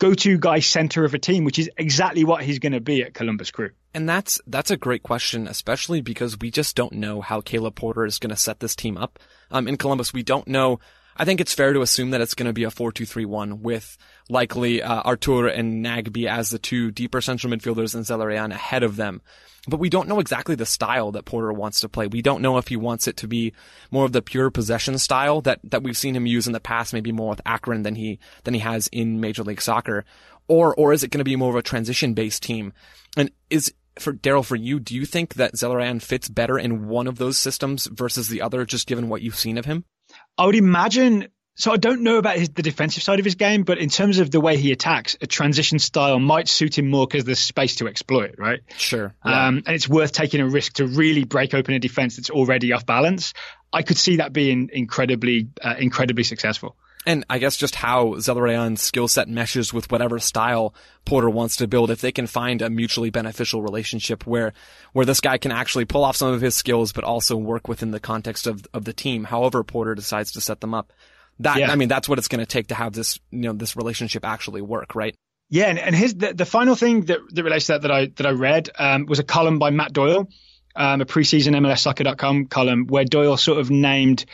go-to 0.00 0.38
guy 0.38 0.58
center 0.58 1.04
of 1.04 1.14
a 1.14 1.20
team, 1.20 1.44
which 1.44 1.60
is 1.60 1.70
exactly 1.76 2.24
what 2.24 2.42
he's 2.42 2.58
going 2.58 2.72
to 2.72 2.80
be 2.80 3.02
at 3.02 3.14
Columbus 3.14 3.52
Crew. 3.52 3.70
And 3.94 4.08
that's 4.08 4.40
that's 4.48 4.72
a 4.72 4.76
great 4.76 5.04
question, 5.04 5.46
especially 5.46 6.00
because 6.00 6.36
we 6.36 6.50
just 6.50 6.74
don't 6.74 6.94
know 6.94 7.20
how 7.20 7.40
Caleb 7.40 7.76
Porter 7.76 8.04
is 8.04 8.18
going 8.18 8.30
to 8.30 8.36
set 8.36 8.58
this 8.58 8.74
team 8.74 8.98
up. 8.98 9.20
Um, 9.52 9.68
in 9.68 9.76
Columbus, 9.76 10.12
we 10.12 10.24
don't 10.24 10.48
know 10.48 10.80
I 11.18 11.24
think 11.24 11.40
it's 11.40 11.54
fair 11.54 11.72
to 11.72 11.80
assume 11.80 12.10
that 12.10 12.20
it's 12.20 12.34
going 12.34 12.46
to 12.46 12.52
be 12.52 12.64
a 12.64 12.70
4-2-3-1 12.70 13.60
with 13.60 13.96
likely 14.28 14.82
uh, 14.82 15.02
Artur 15.02 15.48
and 15.48 15.84
Nagbe 15.84 16.26
as 16.26 16.50
the 16.50 16.58
two 16.58 16.90
deeper 16.90 17.20
central 17.20 17.52
midfielders 17.52 17.94
and 17.94 18.04
Zelarayan 18.04 18.52
ahead 18.52 18.82
of 18.82 18.96
them. 18.96 19.22
But 19.68 19.80
we 19.80 19.88
don't 19.88 20.08
know 20.08 20.20
exactly 20.20 20.54
the 20.54 20.66
style 20.66 21.12
that 21.12 21.24
Porter 21.24 21.52
wants 21.52 21.80
to 21.80 21.88
play. 21.88 22.06
We 22.06 22.22
don't 22.22 22.42
know 22.42 22.58
if 22.58 22.68
he 22.68 22.76
wants 22.76 23.08
it 23.08 23.16
to 23.18 23.26
be 23.26 23.52
more 23.90 24.04
of 24.04 24.12
the 24.12 24.22
pure 24.22 24.50
possession 24.50 24.98
style 24.98 25.40
that, 25.42 25.58
that 25.64 25.82
we've 25.82 25.96
seen 25.96 26.14
him 26.14 26.26
use 26.26 26.46
in 26.46 26.52
the 26.52 26.60
past, 26.60 26.92
maybe 26.92 27.10
more 27.12 27.30
with 27.30 27.40
Akron 27.44 27.82
than 27.82 27.96
he, 27.96 28.20
than 28.44 28.54
he 28.54 28.60
has 28.60 28.86
in 28.88 29.20
Major 29.20 29.42
League 29.42 29.60
Soccer, 29.60 30.04
or 30.48 30.74
or 30.74 30.92
is 30.92 31.02
it 31.02 31.10
going 31.10 31.18
to 31.18 31.24
be 31.24 31.34
more 31.34 31.50
of 31.50 31.56
a 31.56 31.62
transition 31.62 32.14
based 32.14 32.42
team? 32.42 32.72
And 33.16 33.30
is 33.50 33.72
for 33.98 34.12
Daryl 34.12 34.44
for 34.44 34.56
you, 34.56 34.78
do 34.78 34.94
you 34.94 35.04
think 35.04 35.34
that 35.34 35.54
Zelarayán 35.54 36.02
fits 36.02 36.28
better 36.28 36.58
in 36.58 36.86
one 36.86 37.06
of 37.06 37.18
those 37.18 37.38
systems 37.38 37.86
versus 37.86 38.28
the 38.28 38.42
other, 38.42 38.64
just 38.64 38.86
given 38.86 39.08
what 39.08 39.22
you've 39.22 39.38
seen 39.38 39.58
of 39.58 39.64
him? 39.64 39.84
I 40.38 40.46
would 40.46 40.56
imagine 40.56 41.28
so 41.58 41.72
I 41.72 41.78
don't 41.78 42.02
know 42.02 42.18
about 42.18 42.36
his, 42.36 42.50
the 42.50 42.62
defensive 42.62 43.02
side 43.02 43.18
of 43.18 43.24
his 43.24 43.34
game, 43.34 43.62
but 43.62 43.78
in 43.78 43.88
terms 43.88 44.18
of 44.18 44.30
the 44.30 44.40
way 44.40 44.58
he 44.58 44.72
attacks, 44.72 45.16
a 45.22 45.26
transition 45.26 45.78
style 45.78 46.18
might 46.18 46.48
suit 46.48 46.76
him 46.76 46.90
more 46.90 47.06
because 47.06 47.24
there's 47.24 47.38
space 47.38 47.76
to 47.76 47.88
exploit, 47.88 48.34
right? 48.36 48.60
Sure. 48.76 49.14
Yeah. 49.24 49.46
Um, 49.46 49.62
and 49.66 49.74
it's 49.74 49.88
worth 49.88 50.12
taking 50.12 50.40
a 50.42 50.46
risk 50.46 50.74
to 50.74 50.86
really 50.86 51.24
break 51.24 51.54
open 51.54 51.72
a 51.74 51.78
defense 51.78 52.16
that's 52.16 52.28
already 52.28 52.72
off 52.72 52.84
balance. 52.84 53.32
I 53.72 53.82
could 53.82 53.96
see 53.96 54.16
that 54.16 54.34
being 54.34 54.68
incredibly, 54.70 55.48
uh, 55.62 55.76
incredibly 55.78 56.24
successful. 56.24 56.76
And 57.06 57.24
I 57.30 57.38
guess 57.38 57.56
just 57.56 57.76
how 57.76 58.14
Zelarayán's 58.14 58.82
skill 58.82 59.06
set 59.06 59.28
meshes 59.28 59.72
with 59.72 59.90
whatever 59.92 60.18
style 60.18 60.74
Porter 61.04 61.30
wants 61.30 61.54
to 61.56 61.68
build. 61.68 61.92
If 61.92 62.00
they 62.00 62.10
can 62.10 62.26
find 62.26 62.60
a 62.60 62.68
mutually 62.68 63.10
beneficial 63.10 63.62
relationship 63.62 64.26
where, 64.26 64.52
where 64.92 65.06
this 65.06 65.20
guy 65.20 65.38
can 65.38 65.52
actually 65.52 65.84
pull 65.84 66.04
off 66.04 66.16
some 66.16 66.34
of 66.34 66.40
his 66.40 66.56
skills, 66.56 66.92
but 66.92 67.04
also 67.04 67.36
work 67.36 67.68
within 67.68 67.92
the 67.92 68.00
context 68.00 68.48
of, 68.48 68.66
of 68.74 68.84
the 68.84 68.92
team, 68.92 69.22
however 69.22 69.62
Porter 69.62 69.94
decides 69.94 70.32
to 70.32 70.40
set 70.40 70.60
them 70.60 70.74
up. 70.74 70.92
That, 71.38 71.58
yeah. 71.58 71.70
I 71.70 71.76
mean, 71.76 71.88
that's 71.88 72.08
what 72.08 72.18
it's 72.18 72.28
going 72.28 72.40
to 72.40 72.46
take 72.46 72.68
to 72.68 72.74
have 72.74 72.92
this, 72.92 73.20
you 73.30 73.42
know, 73.42 73.52
this 73.52 73.76
relationship 73.76 74.24
actually 74.24 74.62
work, 74.62 74.96
right? 74.96 75.14
Yeah. 75.48 75.66
And, 75.66 75.78
and 75.78 75.94
his, 75.94 76.14
the, 76.14 76.34
the 76.34 76.46
final 76.46 76.74
thing 76.74 77.02
that, 77.02 77.20
that 77.30 77.44
relates 77.44 77.66
to 77.66 77.72
that 77.72 77.82
that 77.82 77.92
I, 77.92 78.06
that 78.16 78.26
I 78.26 78.30
read, 78.30 78.70
um, 78.76 79.06
was 79.06 79.20
a 79.20 79.24
column 79.24 79.60
by 79.60 79.70
Matt 79.70 79.92
Doyle, 79.92 80.28
um, 80.74 81.00
a 81.00 81.04
preseason 81.04 81.54
MLSsoccer.com 81.54 82.46
column 82.46 82.86
where 82.88 83.04
Doyle 83.04 83.36
sort 83.36 83.60
of 83.60 83.70
named, 83.70 84.24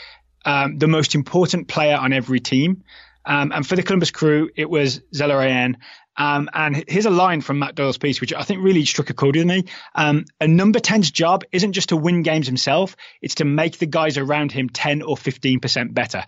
um, 0.44 0.78
the 0.78 0.88
most 0.88 1.14
important 1.14 1.68
player 1.68 1.96
on 1.96 2.12
every 2.12 2.40
team. 2.40 2.84
Um, 3.24 3.52
and 3.52 3.66
for 3.66 3.76
the 3.76 3.82
Columbus 3.82 4.10
crew, 4.10 4.50
it 4.56 4.68
was 4.68 5.00
Zelarayán. 5.14 5.76
Um, 6.16 6.50
and 6.52 6.84
here's 6.88 7.06
a 7.06 7.10
line 7.10 7.40
from 7.40 7.58
Matt 7.58 7.74
Doyle's 7.74 7.98
piece, 7.98 8.20
which 8.20 8.34
I 8.34 8.42
think 8.42 8.62
really 8.62 8.84
struck 8.84 9.10
a 9.10 9.14
chord 9.14 9.36
with 9.36 9.46
me. 9.46 9.64
Um, 9.94 10.24
a 10.40 10.48
number 10.48 10.78
10's 10.78 11.10
job 11.10 11.44
isn't 11.52 11.72
just 11.72 11.90
to 11.90 11.96
win 11.96 12.22
games 12.22 12.46
himself, 12.46 12.96
it's 13.22 13.36
to 13.36 13.44
make 13.44 13.78
the 13.78 13.86
guys 13.86 14.18
around 14.18 14.52
him 14.52 14.68
10 14.68 15.02
or 15.02 15.16
15% 15.16 15.94
better. 15.94 16.24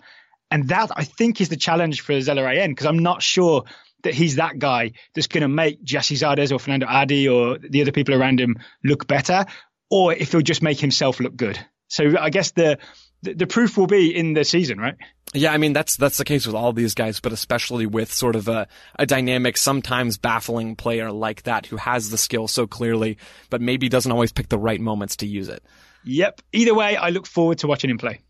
And 0.51 0.69
that 0.69 0.91
I 0.95 1.05
think 1.05 1.41
is 1.41 1.49
the 1.49 1.57
challenge 1.57 2.01
for 2.01 2.13
Zelarayán 2.13 2.69
because 2.69 2.87
I'm 2.87 3.01
not 3.01 3.23
sure 3.23 3.65
that 4.05 4.15
he's 4.15 4.37
that 4.37 4.59
guy 4.59 4.93
that's 5.15 5.27
going 5.27 5.43
to 5.43 5.49
make 5.49 5.83
Gyasi 5.83 6.17
Zardes 6.17 6.53
or 6.53 6.59
Fanendo 6.59 6.87
Adi 6.87 7.29
or 7.29 7.59
the 7.59 7.83
other 7.83 7.93
people 7.93 8.15
around 8.15 8.41
him 8.41 8.57
look 8.85 9.07
better, 9.07 9.47
or 9.91 10.13
if 10.13 10.33
he'll 10.33 10.43
just 10.43 10.63
make 10.63 10.79
himself 10.79 11.21
look 11.21 11.35
good. 11.35 11.59
So 11.89 12.15
I 12.19 12.31
guess 12.31 12.53
the, 12.53 12.79
the, 13.25 13.35
the 13.35 13.47
proof 13.47 13.77
will 13.77 13.87
be 13.87 14.15
in 14.15 14.35
the 14.35 14.45
season, 14.45 14.79
right? 14.79 14.95
Yeah, 15.33 15.53
I 15.53 15.59
mean 15.59 15.73
that's 15.73 15.97
that's 15.97 16.19
the 16.19 16.25
case 16.25 16.47
with 16.47 16.55
all 16.55 16.73
these 16.73 16.95
guys, 16.95 17.19
but 17.19 17.33
especially 17.33 17.87
with 17.87 18.13
sort 18.13 18.37
of 18.37 18.47
a, 18.47 18.69
a 18.99 19.07
dynamic, 19.07 19.57
sometimes 19.57 20.17
baffling 20.17 20.77
player 20.77 21.11
like 21.11 21.43
that 21.43 21.67
who 21.67 21.77
has 21.77 22.11
the 22.11 22.19
skill 22.19 22.47
so 22.47 22.67
clearly, 22.67 23.19
but 23.51 23.61
maybe 23.61 23.89
doesn't 23.89 24.13
always 24.13 24.31
pick 24.31 24.49
the 24.49 24.59
right 24.59 24.81
moments 24.81 25.17
to 25.17 25.27
use 25.27 25.49
it. 25.49 25.65
Yep. 26.05 26.43
Either 26.53 26.75
way, 26.75 26.97
I 26.97 27.09
look 27.09 27.27
forward 27.27 27.59
to 27.59 27.67
watching 27.67 27.91
him 27.91 27.99
play. 27.99 28.21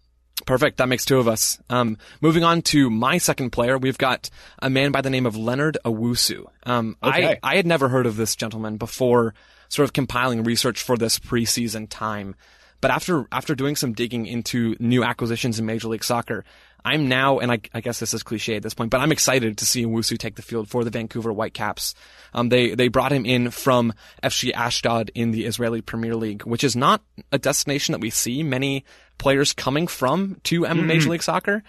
Perfect. 0.46 0.78
That 0.78 0.88
makes 0.88 1.04
two 1.04 1.18
of 1.18 1.28
us. 1.28 1.60
Um, 1.68 1.98
moving 2.20 2.44
on 2.44 2.62
to 2.62 2.90
my 2.90 3.18
second 3.18 3.50
player, 3.50 3.78
we've 3.78 3.98
got 3.98 4.30
a 4.60 4.70
man 4.70 4.92
by 4.92 5.00
the 5.00 5.10
name 5.10 5.26
of 5.26 5.36
Leonard 5.36 5.78
Owusu. 5.84 6.46
Um, 6.64 6.96
okay. 7.02 7.38
I, 7.42 7.52
I 7.52 7.56
had 7.56 7.66
never 7.66 7.88
heard 7.88 8.06
of 8.06 8.16
this 8.16 8.36
gentleman 8.36 8.76
before 8.76 9.34
sort 9.68 9.84
of 9.84 9.92
compiling 9.92 10.44
research 10.44 10.82
for 10.82 10.96
this 10.96 11.18
preseason 11.18 11.86
time. 11.88 12.34
But 12.84 12.90
after, 12.90 13.26
after 13.32 13.54
doing 13.54 13.76
some 13.76 13.94
digging 13.94 14.26
into 14.26 14.76
new 14.78 15.04
acquisitions 15.04 15.58
in 15.58 15.64
Major 15.64 15.88
League 15.88 16.04
Soccer, 16.04 16.44
I'm 16.84 17.08
now, 17.08 17.38
and 17.38 17.50
I, 17.50 17.58
I, 17.72 17.80
guess 17.80 17.98
this 17.98 18.12
is 18.12 18.22
cliche 18.22 18.56
at 18.56 18.62
this 18.62 18.74
point, 18.74 18.90
but 18.90 19.00
I'm 19.00 19.10
excited 19.10 19.56
to 19.56 19.64
see 19.64 19.86
Owusu 19.86 20.18
take 20.18 20.34
the 20.34 20.42
field 20.42 20.68
for 20.68 20.84
the 20.84 20.90
Vancouver 20.90 21.32
Whitecaps. 21.32 21.94
Um, 22.34 22.50
they, 22.50 22.74
they 22.74 22.88
brought 22.88 23.10
him 23.10 23.24
in 23.24 23.50
from 23.52 23.94
FC 24.22 24.52
Ashdod 24.52 25.10
in 25.14 25.30
the 25.30 25.46
Israeli 25.46 25.80
Premier 25.80 26.14
League, 26.14 26.42
which 26.42 26.62
is 26.62 26.76
not 26.76 27.00
a 27.32 27.38
destination 27.38 27.92
that 27.92 28.02
we 28.02 28.10
see 28.10 28.42
many 28.42 28.84
players 29.16 29.54
coming 29.54 29.86
from 29.86 30.38
to 30.44 30.64
mm-hmm. 30.64 30.86
Major 30.86 31.08
League 31.08 31.22
Soccer. 31.22 31.62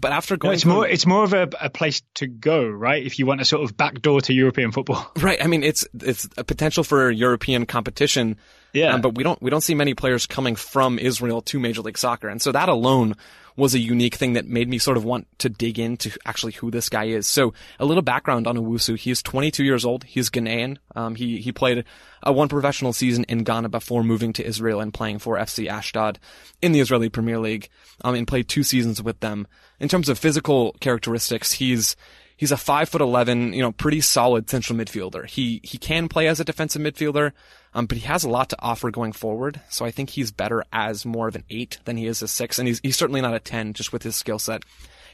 But 0.00 0.12
after 0.12 0.36
going, 0.36 0.52
no, 0.52 0.54
it's 0.54 0.64
more 0.64 0.86
it's 0.86 1.04
more 1.04 1.24
of 1.24 1.32
a, 1.32 1.48
a 1.60 1.68
place 1.68 2.00
to 2.14 2.28
go, 2.28 2.64
right? 2.64 3.04
If 3.04 3.18
you 3.18 3.26
want 3.26 3.40
a 3.40 3.44
sort 3.44 3.64
of 3.64 3.76
backdoor 3.76 4.20
to 4.20 4.32
European 4.32 4.70
football, 4.70 5.10
right? 5.20 5.42
I 5.42 5.48
mean, 5.48 5.64
it's 5.64 5.84
it's 5.94 6.28
a 6.36 6.44
potential 6.44 6.84
for 6.84 7.10
European 7.10 7.66
competition. 7.66 8.36
Yeah, 8.72 8.94
um, 8.94 9.00
but 9.00 9.16
we 9.16 9.24
don't 9.24 9.40
we 9.42 9.50
don't 9.50 9.62
see 9.62 9.74
many 9.74 9.94
players 9.94 10.26
coming 10.26 10.56
from 10.56 10.98
Israel 10.98 11.42
to 11.42 11.58
Major 11.58 11.82
League 11.82 11.98
Soccer, 11.98 12.28
and 12.28 12.40
so 12.40 12.52
that 12.52 12.68
alone 12.68 13.16
was 13.56 13.74
a 13.74 13.78
unique 13.78 14.14
thing 14.14 14.32
that 14.32 14.46
made 14.46 14.68
me 14.68 14.78
sort 14.78 14.96
of 14.96 15.04
want 15.04 15.26
to 15.38 15.48
dig 15.48 15.78
into 15.78 16.10
actually 16.24 16.52
who 16.52 16.70
this 16.70 16.88
guy 16.88 17.04
is. 17.04 17.26
So 17.26 17.52
a 17.78 17.84
little 17.84 18.02
background 18.02 18.46
on 18.46 18.56
Owusu. 18.56 18.96
He 18.96 19.10
is 19.10 19.22
22 19.22 19.64
years 19.64 19.84
old. 19.84 20.04
He's 20.04 20.30
Ghanaian. 20.30 20.78
Um, 20.96 21.14
he, 21.14 21.38
he 21.38 21.52
played 21.52 21.84
a 22.22 22.32
one 22.32 22.48
professional 22.48 22.92
season 22.92 23.24
in 23.24 23.44
Ghana 23.44 23.68
before 23.68 24.02
moving 24.02 24.32
to 24.34 24.46
Israel 24.46 24.80
and 24.80 24.94
playing 24.94 25.18
for 25.18 25.36
FC 25.36 25.68
Ashdod 25.68 26.18
in 26.62 26.72
the 26.72 26.80
Israeli 26.80 27.08
Premier 27.08 27.38
League, 27.38 27.68
um, 28.02 28.14
and 28.14 28.26
played 28.26 28.48
two 28.48 28.62
seasons 28.62 29.02
with 29.02 29.20
them. 29.20 29.46
In 29.78 29.88
terms 29.88 30.08
of 30.08 30.18
physical 30.18 30.72
characteristics, 30.80 31.52
he's, 31.52 31.96
he's 32.40 32.50
a 32.50 32.56
five 32.56 32.88
foot 32.88 33.02
eleven, 33.02 33.52
you 33.52 33.60
know, 33.60 33.70
pretty 33.70 34.00
solid 34.00 34.48
central 34.48 34.78
midfielder. 34.78 35.26
He 35.26 35.60
he 35.62 35.76
can 35.76 36.08
play 36.08 36.26
as 36.26 36.40
a 36.40 36.44
defensive 36.44 36.80
midfielder, 36.80 37.32
um, 37.74 37.84
but 37.84 37.98
he 37.98 38.06
has 38.06 38.24
a 38.24 38.30
lot 38.30 38.48
to 38.48 38.56
offer 38.60 38.90
going 38.90 39.12
forward. 39.12 39.60
So 39.68 39.84
I 39.84 39.90
think 39.90 40.10
he's 40.10 40.32
better 40.32 40.64
as 40.72 41.04
more 41.04 41.28
of 41.28 41.36
an 41.36 41.44
eight 41.50 41.78
than 41.84 41.98
he 41.98 42.06
is 42.06 42.22
a 42.22 42.28
six, 42.28 42.58
and 42.58 42.66
he's 42.66 42.80
he's 42.82 42.96
certainly 42.96 43.20
not 43.20 43.34
a 43.34 43.40
ten 43.40 43.74
just 43.74 43.92
with 43.92 44.02
his 44.02 44.16
skill 44.16 44.38
set. 44.38 44.64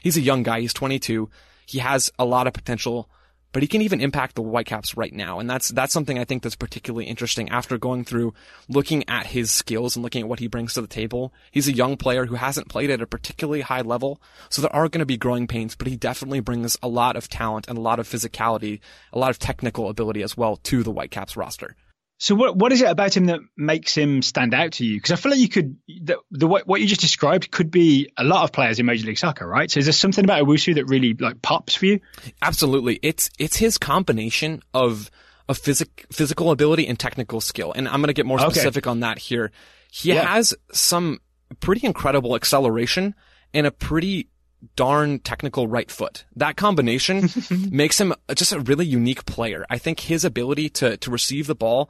He's 0.01 0.17
a 0.17 0.21
young 0.21 0.43
guy. 0.43 0.61
He's 0.61 0.73
22. 0.73 1.29
He 1.65 1.79
has 1.79 2.09
a 2.17 2.23
lot 2.23 2.47
of 2.47 2.53
potential 2.53 3.09
but 3.57 3.63
he 3.63 3.67
can 3.67 3.81
even 3.81 4.01
impact 4.01 4.35
the 4.35 4.43
Whitecaps 4.43 4.95
right 4.95 5.11
now. 5.11 5.39
And 5.39 5.49
that's, 5.49 5.69
that's 5.69 5.91
something 5.91 6.19
I 6.19 6.25
think 6.25 6.43
that's 6.43 6.55
particularly 6.55 7.05
interesting 7.05 7.49
after 7.49 7.79
going 7.79 8.05
through 8.05 8.35
looking 8.69 9.03
at 9.09 9.25
his 9.25 9.49
skills 9.49 9.95
and 9.95 10.03
looking 10.03 10.21
at 10.21 10.27
what 10.27 10.37
he 10.37 10.45
brings 10.45 10.75
to 10.75 10.81
the 10.81 10.87
table. 10.87 11.33
He's 11.49 11.67
a 11.67 11.73
young 11.73 11.97
player 11.97 12.27
who 12.27 12.35
hasn't 12.35 12.69
played 12.69 12.91
at 12.91 13.01
a 13.01 13.07
particularly 13.07 13.61
high 13.61 13.81
level. 13.81 14.21
So 14.51 14.61
there 14.61 14.75
are 14.75 14.87
going 14.87 14.99
to 14.99 15.07
be 15.07 15.17
growing 15.17 15.47
pains, 15.47 15.75
but 15.75 15.87
he 15.87 15.95
definitely 15.95 16.39
brings 16.39 16.77
a 16.83 16.87
lot 16.87 17.15
of 17.15 17.29
talent 17.29 17.67
and 17.67 17.79
a 17.79 17.81
lot 17.81 17.97
of 17.97 18.07
physicality, 18.07 18.79
a 19.11 19.17
lot 19.17 19.31
of 19.31 19.39
technical 19.39 19.89
ability 19.89 20.21
as 20.21 20.37
well 20.37 20.57
to 20.57 20.83
the 20.83 20.91
Whitecaps 20.91 21.35
roster. 21.35 21.75
So 22.19 22.33
what 22.33 22.55
what 22.55 22.71
is 22.71 22.81
it 22.81 22.89
about 22.89 23.15
him 23.15 23.25
that 23.25 23.41
makes 23.55 23.95
him 23.95 24.21
stand 24.23 24.53
out 24.53 24.73
to 24.73 24.85
you? 24.85 24.97
Because 24.97 25.11
I 25.11 25.15
feel 25.17 25.31
like 25.31 25.39
you 25.39 25.49
could 25.49 25.77
the, 25.87 26.17
the 26.31 26.47
what 26.47 26.81
you 26.81 26.87
just 26.87 27.01
described 27.01 27.51
could 27.51 27.69
be 27.69 28.09
a 28.17 28.23
lot 28.23 28.43
of 28.43 28.51
players 28.51 28.79
in 28.79 28.87
Major 28.87 29.05
League 29.05 29.19
Soccer, 29.19 29.47
right? 29.47 29.69
So 29.69 29.79
is 29.79 29.85
there 29.85 29.93
something 29.93 30.23
about 30.23 30.43
Owusu 30.43 30.75
that 30.75 30.85
really 30.85 31.13
like 31.13 31.41
pops 31.41 31.75
for 31.75 31.85
you? 31.85 31.99
Absolutely, 32.41 32.99
it's 33.03 33.29
it's 33.37 33.57
his 33.57 33.77
combination 33.77 34.63
of 34.73 35.11
of 35.47 35.57
physic, 35.57 36.05
physical 36.11 36.51
ability 36.51 36.87
and 36.87 36.99
technical 36.99 37.39
skill, 37.39 37.71
and 37.75 37.87
I'm 37.87 38.01
going 38.01 38.07
to 38.07 38.13
get 38.13 38.25
more 38.25 38.39
specific 38.39 38.85
okay. 38.85 38.91
on 38.91 39.01
that 39.01 39.19
here. 39.19 39.51
He 39.91 40.09
yeah. 40.09 40.33
has 40.33 40.55
some 40.73 41.19
pretty 41.59 41.85
incredible 41.85 42.35
acceleration 42.35 43.15
and 43.53 43.65
a 43.65 43.71
pretty 43.71 44.29
darn 44.75 45.19
technical 45.19 45.67
right 45.67 45.89
foot. 45.89 46.25
That 46.35 46.57
combination 46.57 47.29
makes 47.69 47.99
him 47.99 48.13
just 48.35 48.51
a 48.51 48.59
really 48.59 48.85
unique 48.85 49.25
player. 49.25 49.65
I 49.69 49.77
think 49.77 50.01
his 50.01 50.25
ability 50.25 50.69
to, 50.69 50.97
to 50.97 51.11
receive 51.11 51.47
the 51.47 51.55
ball 51.55 51.89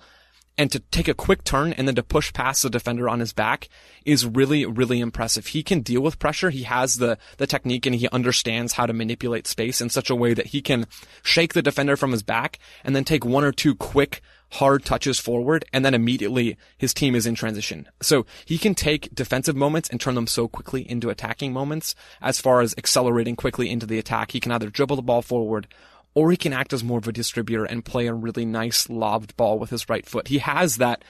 and 0.57 0.71
to 0.71 0.79
take 0.79 1.07
a 1.07 1.13
quick 1.13 1.43
turn 1.43 1.71
and 1.73 1.87
then 1.87 1.95
to 1.95 2.03
push 2.03 2.33
past 2.33 2.63
the 2.63 2.69
defender 2.69 3.07
on 3.07 3.19
his 3.19 3.31
back 3.31 3.69
is 4.05 4.25
really, 4.25 4.65
really 4.65 4.99
impressive. 4.99 5.47
He 5.47 5.61
can 5.61 5.81
deal 5.81 6.01
with 6.01 6.19
pressure. 6.19 6.49
He 6.49 6.63
has 6.63 6.95
the, 6.95 7.17
the 7.37 7.45
technique 7.45 7.85
and 7.85 7.95
he 7.95 8.09
understands 8.09 8.73
how 8.73 8.87
to 8.87 8.93
manipulate 8.93 9.45
space 9.45 9.81
in 9.81 9.89
such 9.89 10.09
a 10.09 10.15
way 10.15 10.33
that 10.33 10.47
he 10.47 10.61
can 10.61 10.87
shake 11.21 11.53
the 11.53 11.61
defender 11.61 11.95
from 11.95 12.11
his 12.11 12.23
back 12.23 12.57
and 12.83 12.95
then 12.95 13.03
take 13.03 13.23
one 13.23 13.43
or 13.43 13.51
two 13.51 13.75
quick 13.75 14.21
hard 14.51 14.85
touches 14.85 15.19
forward 15.19 15.65
and 15.73 15.83
then 15.83 15.93
immediately 15.93 16.57
his 16.77 16.93
team 16.93 17.15
is 17.15 17.25
in 17.25 17.35
transition. 17.35 17.87
So 18.01 18.25
he 18.45 18.57
can 18.57 18.75
take 18.75 19.13
defensive 19.13 19.55
moments 19.55 19.89
and 19.89 19.99
turn 19.99 20.15
them 20.15 20.27
so 20.27 20.47
quickly 20.47 20.89
into 20.89 21.09
attacking 21.09 21.53
moments 21.53 21.95
as 22.21 22.39
far 22.39 22.61
as 22.61 22.73
accelerating 22.77 23.35
quickly 23.35 23.69
into 23.69 23.85
the 23.85 23.99
attack. 23.99 24.31
He 24.31 24.39
can 24.39 24.51
either 24.51 24.69
dribble 24.69 24.95
the 24.95 25.01
ball 25.01 25.21
forward 25.21 25.67
or 26.13 26.31
he 26.31 26.37
can 26.37 26.53
act 26.53 26.73
as 26.73 26.83
more 26.83 26.97
of 26.97 27.07
a 27.07 27.11
distributor 27.11 27.65
and 27.65 27.85
play 27.85 28.07
a 28.07 28.13
really 28.13 28.45
nice 28.45 28.89
lobbed 28.89 29.35
ball 29.37 29.59
with 29.59 29.69
his 29.69 29.87
right 29.89 30.05
foot. 30.05 30.29
He 30.29 30.39
has 30.39 30.77
that 30.77 31.03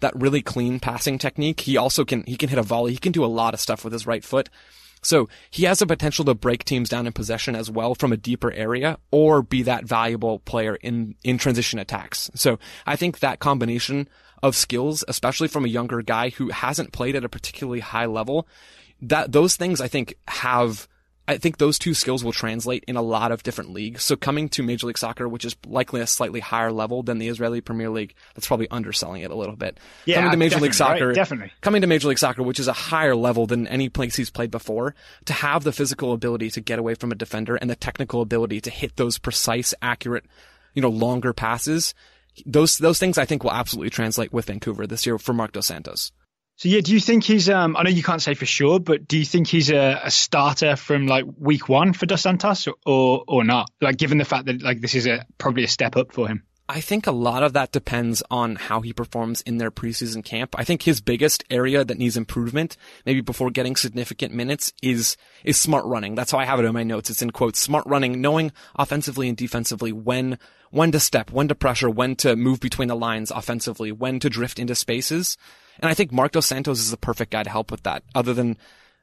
that 0.00 0.16
really 0.16 0.42
clean 0.42 0.80
passing 0.80 1.18
technique. 1.18 1.60
He 1.60 1.76
also 1.76 2.04
can 2.04 2.24
he 2.24 2.36
can 2.36 2.48
hit 2.48 2.58
a 2.58 2.62
volley. 2.62 2.92
He 2.92 2.98
can 2.98 3.12
do 3.12 3.24
a 3.24 3.26
lot 3.26 3.54
of 3.54 3.60
stuff 3.60 3.84
with 3.84 3.92
his 3.92 4.06
right 4.06 4.24
foot. 4.24 4.48
So 5.02 5.28
he 5.50 5.64
has 5.64 5.78
the 5.78 5.86
potential 5.86 6.24
to 6.26 6.34
break 6.34 6.64
teams 6.64 6.88
down 6.88 7.06
in 7.06 7.12
possession 7.12 7.56
as 7.56 7.70
well 7.70 7.94
from 7.94 8.12
a 8.12 8.16
deeper 8.16 8.52
area 8.52 8.98
or 9.10 9.42
be 9.42 9.62
that 9.62 9.84
valuable 9.84 10.40
player 10.40 10.76
in, 10.76 11.14
in 11.24 11.38
transition 11.38 11.78
attacks. 11.78 12.30
So 12.34 12.58
I 12.86 12.96
think 12.96 13.20
that 13.20 13.38
combination 13.38 14.08
of 14.42 14.56
skills, 14.56 15.04
especially 15.08 15.48
from 15.48 15.64
a 15.64 15.68
younger 15.68 16.02
guy 16.02 16.30
who 16.30 16.48
hasn't 16.48 16.92
played 16.92 17.16
at 17.16 17.24
a 17.24 17.28
particularly 17.28 17.80
high 17.80 18.06
level, 18.06 18.46
that 19.02 19.32
those 19.32 19.56
things 19.56 19.80
I 19.80 19.88
think 19.88 20.14
have 20.28 20.88
I 21.30 21.38
think 21.38 21.58
those 21.58 21.78
two 21.78 21.94
skills 21.94 22.24
will 22.24 22.32
translate 22.32 22.84
in 22.86 22.96
a 22.96 23.02
lot 23.02 23.32
of 23.32 23.42
different 23.42 23.70
leagues. 23.70 24.02
So 24.02 24.16
coming 24.16 24.48
to 24.50 24.62
Major 24.62 24.86
League 24.86 24.98
Soccer, 24.98 25.28
which 25.28 25.44
is 25.44 25.56
likely 25.66 26.00
a 26.00 26.06
slightly 26.06 26.40
higher 26.40 26.72
level 26.72 27.02
than 27.02 27.18
the 27.18 27.28
Israeli 27.28 27.60
Premier 27.60 27.90
League, 27.90 28.14
that's 28.34 28.46
probably 28.46 28.68
underselling 28.70 29.22
it 29.22 29.30
a 29.30 29.36
little 29.36 29.56
bit. 29.56 29.78
Yeah, 30.04 30.16
coming 30.16 30.30
to 30.32 30.36
Major 30.36 30.60
League 30.60 30.74
Soccer, 30.74 31.08
right? 31.08 31.14
definitely. 31.14 31.52
Coming 31.60 31.82
to 31.82 31.86
Major 31.86 32.08
League 32.08 32.18
Soccer, 32.18 32.42
which 32.42 32.60
is 32.60 32.68
a 32.68 32.72
higher 32.72 33.14
level 33.14 33.46
than 33.46 33.66
any 33.68 33.88
place 33.88 34.16
he's 34.16 34.30
played 34.30 34.50
before, 34.50 34.94
to 35.26 35.32
have 35.32 35.64
the 35.64 35.72
physical 35.72 36.12
ability 36.12 36.50
to 36.50 36.60
get 36.60 36.78
away 36.78 36.94
from 36.94 37.12
a 37.12 37.14
defender 37.14 37.56
and 37.56 37.70
the 37.70 37.76
technical 37.76 38.20
ability 38.20 38.60
to 38.60 38.70
hit 38.70 38.96
those 38.96 39.18
precise, 39.18 39.72
accurate 39.80 40.24
you 40.74 40.82
know, 40.82 40.88
longer 40.88 41.32
passes. 41.32 41.94
Those, 42.46 42.78
those 42.78 42.98
things 42.98 43.18
I 43.18 43.24
think 43.24 43.44
will 43.44 43.52
absolutely 43.52 43.90
translate 43.90 44.32
with 44.32 44.46
Vancouver 44.46 44.86
this 44.86 45.06
year 45.06 45.18
for 45.18 45.32
Marc 45.32 45.52
Dos 45.52 45.66
Santos. 45.66 46.12
So 46.60 46.68
yeah, 46.68 46.82
do 46.82 46.92
you 46.92 47.00
think 47.00 47.24
he's? 47.24 47.48
Um, 47.48 47.74
I 47.74 47.84
know 47.84 47.88
you 47.88 48.02
can't 48.02 48.20
say 48.20 48.34
for 48.34 48.44
sure, 48.44 48.78
but 48.80 49.08
do 49.08 49.16
you 49.16 49.24
think 49.24 49.46
he's 49.46 49.70
a, 49.70 49.98
a 50.04 50.10
starter 50.10 50.76
from 50.76 51.06
like 51.06 51.24
week 51.38 51.70
one 51.70 51.94
for 51.94 52.04
Dos 52.04 52.20
Santos, 52.20 52.66
or, 52.66 52.74
or, 52.84 53.24
or 53.26 53.44
not? 53.44 53.70
Like, 53.80 53.96
given 53.96 54.18
the 54.18 54.26
fact 54.26 54.44
that 54.44 54.60
like 54.60 54.82
this 54.82 54.94
is 54.94 55.06
a 55.06 55.24
probably 55.38 55.64
a 55.64 55.68
step 55.68 55.96
up 55.96 56.12
for 56.12 56.28
him. 56.28 56.42
I 56.68 56.82
think 56.82 57.06
a 57.06 57.12
lot 57.12 57.42
of 57.42 57.54
that 57.54 57.72
depends 57.72 58.22
on 58.30 58.56
how 58.56 58.82
he 58.82 58.92
performs 58.92 59.40
in 59.40 59.56
their 59.56 59.70
preseason 59.70 60.22
camp. 60.22 60.54
I 60.58 60.64
think 60.64 60.82
his 60.82 61.00
biggest 61.00 61.44
area 61.48 61.82
that 61.82 61.96
needs 61.96 62.18
improvement, 62.18 62.76
maybe 63.06 63.22
before 63.22 63.50
getting 63.50 63.74
significant 63.74 64.34
minutes, 64.34 64.74
is 64.82 65.16
is 65.42 65.58
smart 65.58 65.86
running. 65.86 66.14
That's 66.14 66.30
how 66.30 66.38
I 66.38 66.44
have 66.44 66.60
it 66.60 66.66
in 66.66 66.74
my 66.74 66.82
notes. 66.82 67.08
It's 67.08 67.22
in 67.22 67.30
quotes, 67.30 67.58
smart 67.58 67.86
running, 67.86 68.20
knowing 68.20 68.52
offensively 68.76 69.30
and 69.30 69.36
defensively 69.36 69.92
when 69.92 70.38
when 70.70 70.92
to 70.92 71.00
step, 71.00 71.32
when 71.32 71.48
to 71.48 71.54
pressure, 71.54 71.88
when 71.88 72.16
to 72.16 72.36
move 72.36 72.60
between 72.60 72.88
the 72.88 72.94
lines 72.94 73.30
offensively, 73.30 73.92
when 73.92 74.20
to 74.20 74.28
drift 74.28 74.58
into 74.58 74.74
spaces. 74.74 75.38
And 75.80 75.90
I 75.90 75.94
think 75.94 76.12
Mark 76.12 76.32
Dos 76.32 76.46
Santos 76.46 76.78
is 76.78 76.90
the 76.90 76.96
perfect 76.96 77.32
guy 77.32 77.42
to 77.42 77.50
help 77.50 77.70
with 77.70 77.82
that, 77.82 78.02
other 78.14 78.34
than 78.34 78.56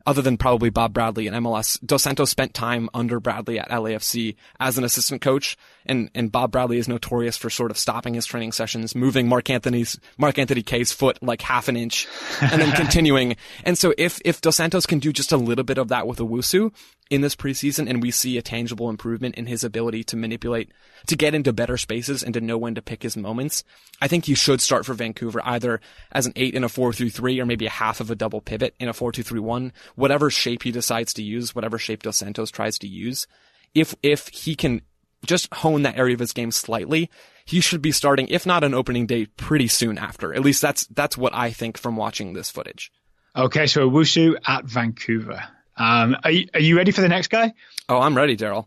other 0.07 0.21
than 0.21 0.37
probably 0.37 0.69
Bob 0.69 0.93
Bradley 0.93 1.27
and 1.27 1.35
MLS. 1.43 1.77
Dos 1.85 2.03
Santos 2.03 2.29
spent 2.29 2.53
time 2.53 2.89
under 2.93 3.19
Bradley 3.19 3.59
at 3.59 3.69
LAFC 3.69 4.37
as 4.57 4.77
an 4.77 4.85
assistant 4.85 5.21
coach, 5.21 5.57
and 5.85 6.09
and 6.15 6.31
Bob 6.31 6.51
Bradley 6.51 6.77
is 6.77 6.87
notorious 6.87 7.35
for 7.35 7.49
sort 7.49 7.71
of 7.71 7.77
stopping 7.77 8.13
his 8.13 8.25
training 8.25 8.53
sessions, 8.53 8.95
moving 8.95 9.27
Mark 9.27 9.49
Anthony's 9.49 9.99
Mark 10.17 10.39
Anthony 10.39 10.63
Kaye's 10.63 10.93
foot 10.93 11.21
like 11.21 11.41
half 11.41 11.67
an 11.67 11.75
inch, 11.75 12.07
and 12.41 12.61
then 12.61 12.71
continuing. 12.75 13.35
and 13.65 13.77
so 13.77 13.93
if 13.97 14.21
if 14.23 14.39
Dos 14.39 14.55
Santos 14.55 14.85
can 14.85 14.99
do 14.99 15.11
just 15.11 15.33
a 15.33 15.37
little 15.37 15.65
bit 15.65 15.77
of 15.77 15.89
that 15.89 16.07
with 16.07 16.19
Owusu, 16.19 16.71
in 17.09 17.21
this 17.21 17.35
preseason 17.35 17.89
and 17.89 18.01
we 18.01 18.11
see 18.11 18.37
a 18.37 18.41
tangible 18.41 18.89
improvement 18.89 19.35
in 19.35 19.45
his 19.45 19.63
ability 19.63 20.03
to 20.05 20.17
manipulate, 20.17 20.71
to 21.05 21.15
get 21.15 21.33
into 21.33 21.53
better 21.53 21.77
spaces 21.77 22.23
and 22.23 22.33
to 22.33 22.41
know 22.41 22.57
when 22.57 22.75
to 22.75 22.81
pick 22.81 23.03
his 23.03 23.17
moments, 23.17 23.63
I 24.01 24.07
think 24.07 24.25
he 24.25 24.35
should 24.35 24.61
start 24.61 24.85
for 24.85 24.93
Vancouver 24.93 25.41
either 25.43 25.79
as 26.11 26.25
an 26.25 26.33
eight 26.35 26.53
in 26.53 26.63
a 26.63 26.69
four 26.69 26.93
through 26.93 27.11
three 27.11 27.39
or 27.39 27.45
maybe 27.45 27.65
a 27.65 27.71
half 27.71 27.99
of 27.99 28.11
a 28.11 28.15
double 28.15 28.41
pivot 28.41 28.75
in 28.79 28.89
a 28.89 28.93
four 28.93 29.11
two 29.11 29.23
three 29.23 29.39
one, 29.39 29.73
whatever 29.95 30.29
shape 30.29 30.63
he 30.63 30.71
decides 30.71 31.13
to 31.13 31.23
use, 31.23 31.55
whatever 31.55 31.77
shape 31.77 32.03
Dos 32.03 32.17
Santos 32.17 32.51
tries 32.51 32.77
to 32.79 32.87
use. 32.87 33.27
If, 33.73 33.95
if 34.03 34.27
he 34.29 34.55
can 34.55 34.81
just 35.25 35.53
hone 35.53 35.83
that 35.83 35.97
area 35.97 36.13
of 36.13 36.19
his 36.19 36.33
game 36.33 36.51
slightly, 36.51 37.09
he 37.45 37.61
should 37.61 37.81
be 37.81 37.91
starting, 37.91 38.27
if 38.27 38.45
not 38.45 38.63
an 38.63 38.73
opening 38.73 39.07
day, 39.07 39.25
pretty 39.25 39.67
soon 39.67 39.97
after. 39.97 40.33
At 40.33 40.41
least 40.41 40.61
that's, 40.61 40.85
that's 40.87 41.17
what 41.17 41.33
I 41.33 41.51
think 41.51 41.77
from 41.77 41.95
watching 41.95 42.33
this 42.33 42.49
footage. 42.49 42.91
Okay, 43.35 43.67
so 43.67 43.89
Owusu 43.89 44.35
at 44.45 44.65
Vancouver. 44.65 45.43
Um, 45.77 46.15
are, 46.23 46.31
you, 46.31 46.47
are 46.53 46.59
you 46.59 46.75
ready 46.75 46.91
for 46.91 47.01
the 47.01 47.09
next 47.09 47.27
guy? 47.27 47.53
Oh, 47.87 47.99
I'm 47.99 48.17
ready, 48.17 48.35
Daryl. 48.35 48.65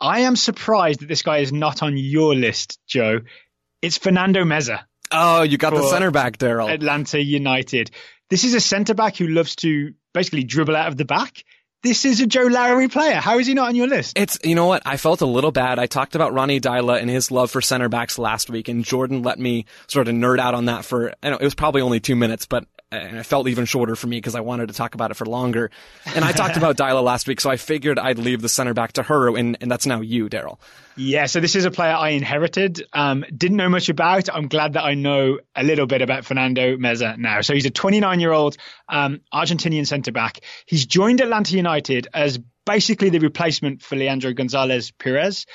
I 0.00 0.20
am 0.20 0.36
surprised 0.36 1.00
that 1.00 1.08
this 1.08 1.22
guy 1.22 1.38
is 1.38 1.52
not 1.52 1.82
on 1.82 1.96
your 1.96 2.34
list, 2.34 2.78
Joe. 2.86 3.20
It's 3.82 3.98
Fernando 3.98 4.44
Meza. 4.44 4.80
Oh, 5.12 5.42
you 5.42 5.58
got 5.58 5.74
the 5.74 5.88
center 5.88 6.10
back, 6.10 6.38
Daryl. 6.38 6.72
Atlanta 6.72 7.22
United. 7.22 7.90
This 8.28 8.44
is 8.44 8.54
a 8.54 8.60
center 8.60 8.94
back 8.94 9.16
who 9.16 9.28
loves 9.28 9.54
to 9.56 9.94
basically 10.12 10.44
dribble 10.44 10.74
out 10.74 10.88
of 10.88 10.96
the 10.96 11.04
back. 11.04 11.44
This 11.82 12.04
is 12.04 12.20
a 12.20 12.26
Joe 12.26 12.46
Lowry 12.46 12.88
player. 12.88 13.16
How 13.16 13.38
is 13.38 13.46
he 13.46 13.54
not 13.54 13.68
on 13.68 13.76
your 13.76 13.86
list? 13.86 14.18
It's, 14.18 14.38
you 14.42 14.56
know 14.56 14.66
what? 14.66 14.82
I 14.84 14.96
felt 14.96 15.20
a 15.20 15.26
little 15.26 15.52
bad. 15.52 15.78
I 15.78 15.86
talked 15.86 16.16
about 16.16 16.32
Ronnie 16.32 16.60
Deila 16.60 17.00
and 17.00 17.08
his 17.08 17.30
love 17.30 17.50
for 17.50 17.60
center 17.60 17.88
backs 17.88 18.18
last 18.18 18.50
week, 18.50 18.68
and 18.68 18.84
Jordan 18.84 19.22
let 19.22 19.38
me 19.38 19.66
sort 19.86 20.08
of 20.08 20.14
nerd 20.14 20.40
out 20.40 20.54
on 20.54 20.64
that 20.64 20.84
for, 20.84 21.14
I 21.22 21.30
know 21.30 21.36
it 21.36 21.44
was 21.44 21.54
probably 21.54 21.82
only 21.82 22.00
two 22.00 22.16
minutes, 22.16 22.46
but 22.46 22.66
and 22.92 23.16
it 23.16 23.24
felt 23.24 23.48
even 23.48 23.64
shorter 23.64 23.96
for 23.96 24.06
me 24.06 24.18
because 24.18 24.34
I 24.34 24.40
wanted 24.40 24.68
to 24.68 24.74
talk 24.74 24.94
about 24.94 25.10
it 25.10 25.14
for 25.14 25.26
longer. 25.26 25.70
And 26.14 26.24
I 26.24 26.32
talked 26.32 26.56
about 26.56 26.76
Deila 26.78 27.02
last 27.02 27.26
week, 27.26 27.40
so 27.40 27.50
I 27.50 27.56
figured 27.56 27.98
I'd 27.98 28.18
leave 28.18 28.42
the 28.42 28.48
center 28.48 28.74
back 28.74 28.92
to 28.92 29.02
her, 29.02 29.36
and, 29.36 29.56
and 29.60 29.70
that's 29.70 29.86
now 29.86 30.00
you, 30.00 30.28
Daryl. 30.28 30.58
Yeah, 30.96 31.26
so 31.26 31.40
this 31.40 31.56
is 31.56 31.64
a 31.64 31.70
player 31.70 31.92
I 31.92 32.10
inherited. 32.10 32.84
Um, 32.92 33.24
didn't 33.36 33.56
know 33.56 33.68
much 33.68 33.88
about. 33.88 34.32
I'm 34.32 34.48
glad 34.48 34.74
that 34.74 34.84
I 34.84 34.94
know 34.94 35.40
a 35.54 35.64
little 35.64 35.86
bit 35.86 36.00
about 36.00 36.24
Fernando 36.24 36.76
Meza 36.76 37.18
now. 37.18 37.40
So 37.40 37.54
he's 37.54 37.66
a 37.66 37.70
29 37.70 38.20
year 38.20 38.32
old 38.32 38.56
um, 38.88 39.20
Argentinian 39.34 39.86
centre 39.86 40.12
back. 40.12 40.40
He's 40.66 40.86
joined 40.86 41.20
Atlanta 41.20 41.56
United 41.56 42.08
as 42.14 42.38
basically 42.64 43.10
the 43.10 43.18
replacement 43.18 43.82
for 43.82 43.96
Leandro 43.96 44.32
Gonzalez 44.32 44.92
Pirez. 44.92 45.46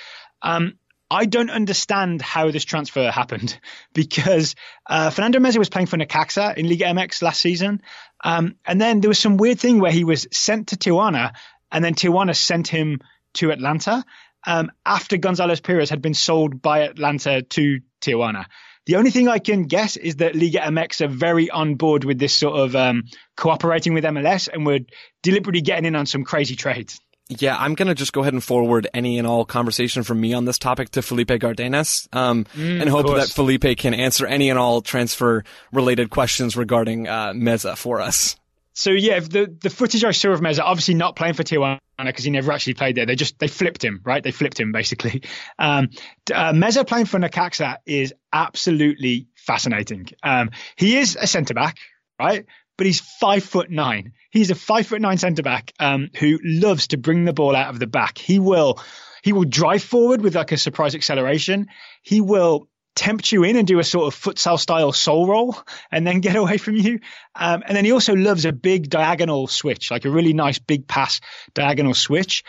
Um, 0.42 0.78
I 1.12 1.26
don't 1.26 1.50
understand 1.50 2.22
how 2.22 2.52
this 2.52 2.64
transfer 2.64 3.12
happened 3.12 3.60
because 3.94 4.56
uh, 4.88 5.10
Fernando 5.10 5.40
Meza 5.40 5.58
was 5.58 5.68
playing 5.68 5.88
for 5.88 5.98
Necaxa 5.98 6.58
in 6.58 6.70
Liga 6.70 6.86
MX 6.86 7.22
last 7.22 7.42
season. 7.42 7.82
Um, 8.24 8.56
and 8.66 8.80
then 8.80 9.02
there 9.02 9.10
was 9.10 9.20
some 9.20 9.36
weird 9.36 9.60
thing 9.60 9.80
where 9.82 9.92
he 9.92 10.06
was 10.06 10.26
sent 10.32 10.70
to 10.70 10.78
Tijuana 10.78 11.34
and 11.70 11.84
then 11.84 11.96
Tijuana 11.96 12.34
sent 12.34 12.70
him 12.70 13.02
to 13.34 13.52
Atlanta 13.52 14.06
um, 14.48 14.72
after 14.86 15.18
Gonzalez 15.18 15.60
Pirez 15.60 15.90
had 15.90 16.02
been 16.02 16.14
sold 16.14 16.62
by 16.62 16.80
Atlanta 16.84 17.42
to 17.42 17.82
Tijuana. 18.00 18.46
The 18.86 18.96
only 18.96 19.12
thing 19.12 19.28
I 19.28 19.40
can 19.40 19.64
guess 19.64 19.98
is 19.98 20.18
that 20.18 20.34
Liga 20.34 20.60
MX 20.60 21.02
are 21.02 21.10
very 21.10 21.50
on 21.50 21.76
board 21.76 22.06
with 22.06 22.20
this 22.20 22.34
sort 22.34 22.58
of 22.58 22.76
um, 22.76 23.04
cooperating 23.36 23.94
with 23.94 24.06
MLS 24.06 24.48
and 24.52 24.66
were 24.66 24.80
deliberately 25.22 25.62
getting 25.62 25.86
in 25.86 25.96
on 25.98 26.06
some 26.06 26.24
crazy 26.24 26.56
trades. 26.56 27.02
Yeah, 27.40 27.56
I'm 27.58 27.76
going 27.76 27.88
to 27.88 27.96
just 27.96 28.12
go 28.12 28.22
ahead 28.22 28.34
and 28.34 28.44
forward 28.44 28.88
any 28.94 29.18
and 29.18 29.26
all 29.26 29.46
conversation 29.46 30.04
from 30.04 30.20
me 30.20 30.34
on 30.34 30.44
this 30.44 30.60
topic 30.60 30.90
to 30.92 31.02
Felipe 31.02 31.30
Cárdenas, 31.30 32.08
um, 32.14 32.44
mm, 32.56 32.82
and 32.82 32.90
hope 32.90 33.08
that 33.16 33.30
Felipe 33.30 33.78
can 33.78 33.94
answer 33.94 34.26
any 34.26 34.50
and 34.50 34.60
all 34.60 34.82
transfer 34.82 35.46
related 35.72 36.10
questions 36.10 36.58
regarding, 36.58 37.08
uh, 37.08 37.32
Meza 37.32 37.78
for 37.78 38.02
us. 38.02 38.36
So 38.74 38.92
yeah, 38.92 39.20
the 39.20 39.54
the 39.62 39.70
footage 39.70 40.04
I 40.04 40.12
saw 40.12 40.32
of 40.32 40.42
Meza, 40.42 40.60
obviously 40.60 40.94
not 40.94 41.16
playing 41.16 41.34
for 41.34 41.44
Tijuana 41.44 41.80
because 42.04 42.24
he 42.24 42.32
never 42.32 42.52
actually 42.52 42.74
played 42.76 42.96
there. 42.96 43.06
They 43.06 43.16
just 43.16 43.38
they 43.38 43.48
flipped 43.48 43.84
him, 43.84 44.02
right? 44.04 44.24
They 44.24 44.32
flipped 44.32 44.60
him 44.60 44.72
basically. 44.72 45.24
Um, 45.60 45.90
uh, 46.34 46.54
Meza 46.54 46.88
playing 46.88 47.06
for 47.06 47.20
Necaxa 47.20 47.78
is 47.86 48.14
absolutely 48.34 49.28
fascinating. 49.36 50.08
Um, 50.24 50.50
he 50.76 50.98
is 50.98 51.16
a 51.20 51.28
centre 51.28 51.54
back, 51.54 51.78
right? 52.20 52.46
But 52.78 52.88
he's 52.88 53.00
five 53.00 53.44
foot 53.44 53.70
nine. 53.70 54.14
He's 54.32 54.52
a 54.52 54.56
five 54.56 54.88
foot 54.88 55.02
nine 55.02 55.18
centre 55.18 55.44
back 55.44 55.74
um, 55.80 56.10
who 56.18 56.40
loves 56.44 56.88
to 56.88 56.98
bring 56.98 57.26
the 57.26 57.34
ball 57.34 57.56
out 57.56 57.70
of 57.70 57.80
the 57.80 57.88
back. 57.88 58.18
He 58.18 58.40
will 58.40 58.82
he 59.24 59.34
will 59.34 59.46
drive 59.46 59.84
forward 59.84 60.22
with 60.22 60.36
like 60.36 60.52
a 60.52 60.58
surprise 60.58 60.96
acceleration. 60.96 61.68
He 62.02 62.22
will 62.22 62.68
tempt 62.96 63.32
you 63.32 63.44
in 63.44 63.56
and 63.56 63.68
do 63.68 63.80
a 63.80 63.84
sort 63.84 64.14
of 64.14 64.20
futsal 64.20 64.60
style 64.60 64.92
soul 64.92 65.28
roll 65.28 65.58
and 65.92 66.06
then 66.06 66.20
get 66.20 66.36
away 66.36 66.58
from 66.58 66.76
you. 66.76 67.00
Um, 67.36 67.64
and 67.66 67.76
then 67.76 67.86
he 67.86 67.92
also 67.92 68.16
loves 68.16 68.46
a 68.46 68.52
big 68.52 68.90
diagonal 68.90 69.48
switch, 69.48 69.92
like 69.92 70.06
a 70.06 70.10
really 70.10 70.34
nice 70.34 70.60
big 70.60 70.88
pass 70.88 71.22
diagonal 71.54 71.94
switch. 71.94 72.44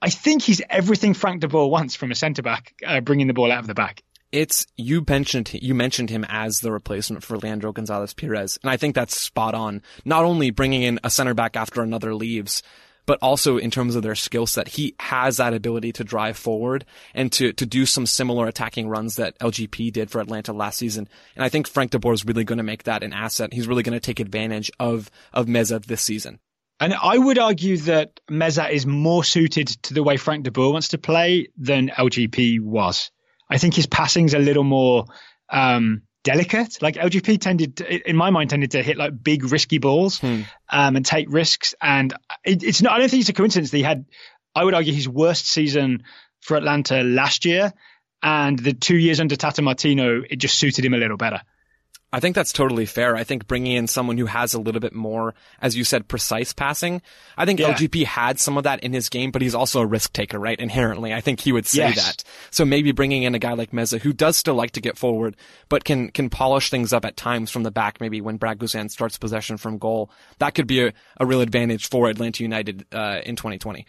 I 0.00 0.10
think 0.10 0.42
he's 0.42 0.60
everything 0.68 1.14
Frank 1.14 1.40
de 1.40 1.48
Boer 1.48 1.70
wants 1.70 1.94
from 1.94 2.10
a 2.10 2.14
centre 2.14 2.42
back, 2.42 2.74
uh, 2.86 3.00
bringing 3.00 3.26
the 3.26 3.34
ball 3.34 3.50
out 3.50 3.60
of 3.60 3.66
the 3.66 3.74
back 3.74 4.02
it's 4.36 4.66
you 4.76 5.02
mentioned 5.08 5.50
you 5.54 5.74
mentioned 5.74 6.10
him 6.10 6.26
as 6.28 6.60
the 6.60 6.70
replacement 6.70 7.24
for 7.24 7.38
Leandro 7.38 7.72
Gonzalez 7.72 8.12
Pirez, 8.12 8.58
and 8.62 8.70
I 8.70 8.76
think 8.76 8.94
that's 8.94 9.18
spot 9.18 9.54
on. 9.54 9.80
Not 10.04 10.24
only 10.24 10.50
bringing 10.50 10.82
in 10.82 11.00
a 11.02 11.08
center 11.08 11.32
back 11.32 11.56
after 11.56 11.82
another 11.82 12.14
leaves, 12.14 12.62
but 13.06 13.18
also 13.22 13.56
in 13.56 13.70
terms 13.70 13.96
of 13.96 14.02
their 14.02 14.14
skill 14.14 14.46
set, 14.46 14.68
he 14.68 14.94
has 15.00 15.38
that 15.38 15.54
ability 15.54 15.90
to 15.92 16.04
drive 16.04 16.36
forward 16.36 16.84
and 17.14 17.32
to 17.32 17.54
to 17.54 17.64
do 17.64 17.86
some 17.86 18.04
similar 18.04 18.46
attacking 18.46 18.88
runs 18.88 19.16
that 19.16 19.38
LGP 19.38 19.90
did 19.90 20.10
for 20.10 20.20
Atlanta 20.20 20.52
last 20.52 20.76
season. 20.76 21.08
And 21.34 21.42
I 21.42 21.48
think 21.48 21.66
Frank 21.66 21.92
de 21.92 21.98
Boer 21.98 22.12
is 22.12 22.26
really 22.26 22.44
going 22.44 22.58
to 22.58 22.62
make 22.62 22.82
that 22.82 23.02
an 23.02 23.14
asset. 23.14 23.54
He's 23.54 23.66
really 23.66 23.82
going 23.82 23.98
to 23.98 24.00
take 24.00 24.20
advantage 24.20 24.70
of 24.78 25.10
of 25.32 25.46
Meza 25.46 25.82
this 25.82 26.02
season. 26.02 26.40
And 26.78 26.92
I 26.92 27.16
would 27.16 27.38
argue 27.38 27.78
that 27.78 28.20
Meza 28.30 28.70
is 28.70 28.84
more 28.84 29.24
suited 29.24 29.68
to 29.84 29.94
the 29.94 30.02
way 30.02 30.18
Frank 30.18 30.44
de 30.44 30.50
Boer 30.50 30.74
wants 30.74 30.88
to 30.88 30.98
play 30.98 31.48
than 31.56 31.88
LGP 31.88 32.60
was. 32.60 33.10
I 33.48 33.58
think 33.58 33.74
his 33.74 33.86
passing's 33.86 34.34
a 34.34 34.38
little 34.38 34.64
more 34.64 35.06
um, 35.50 36.02
delicate. 36.24 36.82
Like 36.82 36.96
LGP 36.96 37.40
tended, 37.40 37.76
to, 37.76 38.10
in 38.10 38.16
my 38.16 38.30
mind, 38.30 38.50
tended 38.50 38.72
to 38.72 38.82
hit 38.82 38.96
like 38.96 39.22
big 39.22 39.44
risky 39.44 39.78
balls 39.78 40.18
hmm. 40.18 40.42
um, 40.68 40.96
and 40.96 41.06
take 41.06 41.26
risks. 41.30 41.74
And 41.80 42.12
it, 42.44 42.62
it's 42.62 42.82
not. 42.82 42.92
I 42.92 42.98
don't 42.98 43.08
think 43.08 43.20
it's 43.20 43.30
a 43.30 43.34
coincidence 43.34 43.70
that 43.70 43.76
he 43.76 43.82
had. 43.82 44.06
I 44.54 44.64
would 44.64 44.74
argue 44.74 44.92
his 44.92 45.08
worst 45.08 45.46
season 45.46 46.02
for 46.40 46.56
Atlanta 46.56 47.02
last 47.02 47.44
year, 47.44 47.72
and 48.22 48.58
the 48.58 48.72
two 48.72 48.96
years 48.96 49.20
under 49.20 49.36
Tata 49.36 49.62
Martino, 49.62 50.22
it 50.28 50.36
just 50.36 50.56
suited 50.56 50.84
him 50.84 50.94
a 50.94 50.98
little 50.98 51.16
better. 51.16 51.42
I 52.16 52.20
think 52.20 52.34
that's 52.34 52.50
totally 52.50 52.86
fair. 52.86 53.14
I 53.14 53.24
think 53.24 53.46
bringing 53.46 53.72
in 53.72 53.86
someone 53.86 54.16
who 54.16 54.24
has 54.24 54.54
a 54.54 54.58
little 54.58 54.80
bit 54.80 54.94
more, 54.94 55.34
as 55.60 55.76
you 55.76 55.84
said, 55.84 56.08
precise 56.08 56.54
passing. 56.54 57.02
I 57.36 57.44
think 57.44 57.60
yeah. 57.60 57.74
LGP 57.74 58.06
had 58.06 58.40
some 58.40 58.56
of 58.56 58.64
that 58.64 58.80
in 58.82 58.94
his 58.94 59.10
game, 59.10 59.30
but 59.30 59.42
he's 59.42 59.54
also 59.54 59.82
a 59.82 59.86
risk 59.86 60.14
taker, 60.14 60.38
right? 60.38 60.58
Inherently, 60.58 61.12
I 61.12 61.20
think 61.20 61.40
he 61.40 61.52
would 61.52 61.66
say 61.66 61.90
yes. 61.90 61.96
that. 61.96 62.24
So 62.50 62.64
maybe 62.64 62.92
bringing 62.92 63.24
in 63.24 63.34
a 63.34 63.38
guy 63.38 63.52
like 63.52 63.72
Meza, 63.72 64.00
who 64.00 64.14
does 64.14 64.38
still 64.38 64.54
like 64.54 64.70
to 64.70 64.80
get 64.80 64.96
forward, 64.96 65.36
but 65.68 65.84
can 65.84 66.10
can 66.10 66.30
polish 66.30 66.70
things 66.70 66.94
up 66.94 67.04
at 67.04 67.18
times 67.18 67.50
from 67.50 67.64
the 67.64 67.70
back. 67.70 68.00
Maybe 68.00 68.22
when 68.22 68.38
Brad 68.38 68.58
Guzan 68.58 68.90
starts 68.90 69.18
possession 69.18 69.58
from 69.58 69.76
goal, 69.76 70.10
that 70.38 70.54
could 70.54 70.66
be 70.66 70.86
a, 70.86 70.94
a 71.20 71.26
real 71.26 71.42
advantage 71.42 71.90
for 71.90 72.08
Atlanta 72.08 72.42
United 72.42 72.86
uh, 72.92 73.20
in 73.26 73.36
2020. 73.36 73.84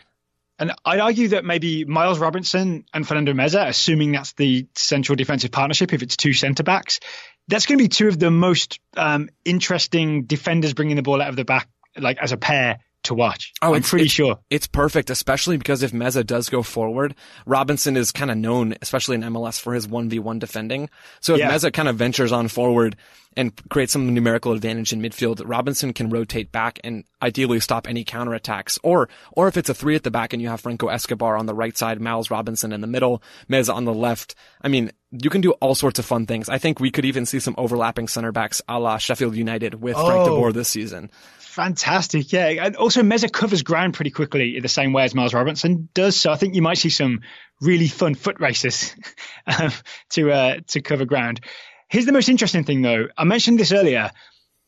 And 0.60 0.74
I'd 0.84 1.00
argue 1.00 1.30
that 1.30 1.46
maybe 1.46 1.86
Miles 1.86 2.20
Robinson 2.20 2.86
and 2.94 3.08
Fernando 3.08 3.34
Meza, 3.34 3.68
assuming 3.68 4.12
that's 4.12 4.34
the 4.34 4.68
central 4.76 5.16
defensive 5.16 5.52
partnership, 5.52 5.94
if 5.94 6.02
it's 6.02 6.18
two 6.18 6.34
centre 6.34 6.64
backs, 6.64 7.00
that's 7.48 7.66
going 7.66 7.78
to 7.78 7.84
be 7.84 7.90
two 7.90 8.08
of 8.08 8.18
the 8.18 8.32
most 8.32 8.80
um, 8.96 9.30
interesting 9.46 10.24
defenders 10.24 10.74
bringing 10.74 10.96
the 10.96 11.04
ball 11.04 11.22
out 11.22 11.30
of 11.30 11.36
the 11.36 11.46
back, 11.46 11.70
like 11.98 12.18
as 12.18 12.32
a 12.32 12.38
pair 12.38 12.80
to 13.08 13.14
watch. 13.14 13.52
Oh, 13.62 13.74
I'm 13.74 13.82
pretty 13.82 14.06
it's, 14.06 14.14
sure. 14.14 14.40
It's 14.50 14.68
perfect, 14.68 15.10
especially 15.10 15.58
because 15.58 15.84
if 15.84 15.92
Meza 15.92 16.26
does 16.26 16.50
go 16.50 16.64
forward, 16.64 17.16
Robinson 17.46 17.98
is 17.98 18.12
kind 18.12 18.32
of 18.32 18.38
known, 18.38 18.76
especially 18.82 19.16
in 19.16 19.22
MLS, 19.24 19.60
for 19.60 19.74
his 19.74 19.88
1v1 19.88 20.40
defending. 20.40 20.90
So 21.20 21.34
if 21.34 21.40
Yeah. 21.40 21.52
Meza 21.52 21.74
kind 21.74 21.88
of 21.90 21.96
ventures 21.98 22.32
on 22.32 22.48
forward 22.48 22.96
and 23.36 23.52
creates 23.70 23.94
some 23.94 24.14
numerical 24.14 24.52
advantage 24.54 24.94
in 24.94 25.02
midfield, 25.02 25.42
Robinson 25.46 25.94
can 25.94 26.10
rotate 26.10 26.52
back 26.52 26.80
and 26.84 27.04
ideally 27.22 27.60
stop 27.60 27.88
any 27.88 28.04
counterattacks. 28.04 28.80
Or, 28.84 29.10
or 29.32 29.48
if 29.48 29.58
it's 29.58 29.70
a 29.70 29.74
three 29.76 29.96
at 29.96 30.04
the 30.04 30.10
back 30.12 30.34
and 30.34 30.42
you 30.42 30.50
have 30.50 30.62
Franco 30.62 30.88
Escobar 30.88 31.38
on 31.38 31.46
the 31.46 31.54
right 31.54 31.78
side, 31.78 32.02
Miles 32.02 32.32
Robinson 32.32 32.72
in 32.74 32.82
the 32.82 32.88
middle, 32.88 33.22
Meza 33.50 33.74
on 33.74 33.86
the 33.86 33.94
left. 33.94 34.34
I 34.62 34.70
mean, 34.70 34.92
you 35.12 35.30
can 35.30 35.42
do 35.42 35.52
all 35.54 35.76
sorts 35.76 36.00
of 36.00 36.06
fun 36.06 36.26
things. 36.26 36.50
I 36.50 36.58
think 36.58 36.80
we 36.80 36.90
could 36.92 37.06
even 37.06 37.26
see 37.26 37.40
some 37.40 37.56
overlapping 37.58 38.08
center 38.08 38.32
backs 38.32 38.62
a 38.68 38.80
la 38.80 38.98
Sheffield 38.98 39.36
United 39.36 39.76
with 39.76 39.96
Frank 39.96 40.26
de 40.26 40.32
Oh. 40.32 40.38
Boer 40.40 40.52
this 40.52 40.68
season. 40.68 41.10
Fantastic, 41.58 42.32
yeah. 42.32 42.50
And 42.50 42.76
also, 42.76 43.02
Meza 43.02 43.32
covers 43.32 43.64
ground 43.64 43.96
pretty 43.96 44.12
quickly 44.12 44.58
in 44.58 44.62
the 44.62 44.70
same 44.70 44.94
way 44.94 45.06
as 45.06 45.16
Miles 45.16 45.34
Robinson 45.34 45.90
does. 45.96 46.16
So 46.16 46.32
I 46.32 46.36
think 46.36 46.54
you 46.54 46.62
might 46.62 46.78
see 46.78 46.92
some 46.92 47.22
really 47.60 47.88
fun 47.88 48.14
foot 48.14 48.40
races 48.40 48.96
um, 49.48 49.72
to 50.12 50.32
uh, 50.32 50.60
to 50.68 50.82
cover 50.82 51.06
ground. 51.06 51.42
Here's 51.90 52.06
the 52.06 52.12
most 52.12 52.30
interesting 52.30 52.64
thing, 52.64 52.84
though. 52.84 53.08
I 53.18 53.24
mentioned 53.24 53.60
this 53.60 53.72
earlier. 53.72 54.12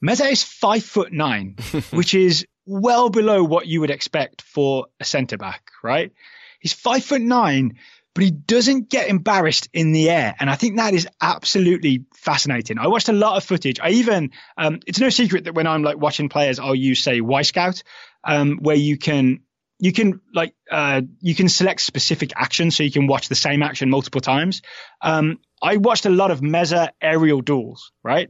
Meza 0.03 0.31
is 0.31 0.41
five 0.41 0.83
foot 0.83 1.13
nine, 1.13 1.57
which 1.91 2.15
is 2.15 2.47
well 2.65 3.11
below 3.11 3.43
what 3.43 3.67
you 3.67 3.81
would 3.81 3.91
expect 3.91 4.41
for 4.41 4.87
a 4.99 5.05
centre 5.05 5.37
back, 5.37 5.69
right? 5.83 6.11
He's 6.59 6.73
five 6.73 7.03
foot 7.03 7.21
nine, 7.21 7.77
but 8.15 8.23
he 8.23 8.31
doesn't 8.31 8.89
get 8.89 9.07
embarrassed 9.07 9.69
in 9.73 9.91
the 9.91 10.09
air. 10.09 10.35
And 10.39 10.49
I 10.49 10.55
think 10.55 10.77
that 10.77 10.93
is 10.93 11.07
absolutely 11.21 12.05
fascinating. 12.15 12.79
I 12.79 12.87
watched 12.87 13.09
a 13.09 13.13
lot 13.13 13.37
of 13.37 13.43
footage. 13.43 13.79
I 13.79 13.91
even, 13.91 14.31
um, 14.57 14.79
it's 14.87 14.99
no 14.99 15.09
secret 15.09 15.45
that 15.45 15.53
when 15.53 15.67
I'm 15.67 15.83
like 15.83 15.97
watching 15.97 16.29
players, 16.29 16.59
I'll 16.59 16.75
use 16.75 17.03
say 17.03 17.21
Wyscout, 17.21 17.83
um, 18.23 18.57
where 18.61 18.75
you 18.75 18.97
can, 18.97 19.41
you 19.79 19.93
can 19.93 20.19
like, 20.33 20.53
uh, 20.69 21.01
you 21.21 21.35
can 21.35 21.47
select 21.47 21.81
specific 21.81 22.31
actions 22.35 22.75
so 22.75 22.83
you 22.83 22.91
can 22.91 23.07
watch 23.07 23.29
the 23.29 23.35
same 23.35 23.63
action 23.63 23.89
multiple 23.89 24.21
times. 24.21 24.61
Um, 25.01 25.39
I 25.61 25.77
watched 25.77 26.05
a 26.05 26.09
lot 26.09 26.31
of 26.31 26.41
Meza 26.41 26.89
aerial 27.01 27.41
duels, 27.41 27.91
right? 28.03 28.29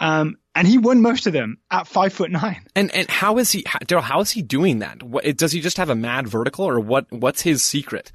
Um, 0.00 0.36
and 0.54 0.68
he 0.68 0.78
won 0.78 1.02
most 1.02 1.26
of 1.26 1.32
them 1.32 1.58
at 1.70 1.86
five 1.86 2.12
foot 2.12 2.30
nine. 2.30 2.66
And 2.76 2.94
and 2.94 3.08
how 3.08 3.38
is 3.38 3.52
he, 3.52 3.64
how, 3.66 4.20
is 4.20 4.30
he 4.30 4.42
doing 4.42 4.80
that? 4.80 5.02
What, 5.02 5.36
does 5.36 5.52
he 5.52 5.60
just 5.60 5.76
have 5.78 5.90
a 5.90 5.94
mad 5.94 6.28
vertical, 6.28 6.64
or 6.64 6.78
what? 6.80 7.10
What's 7.10 7.42
his 7.42 7.62
secret? 7.62 8.12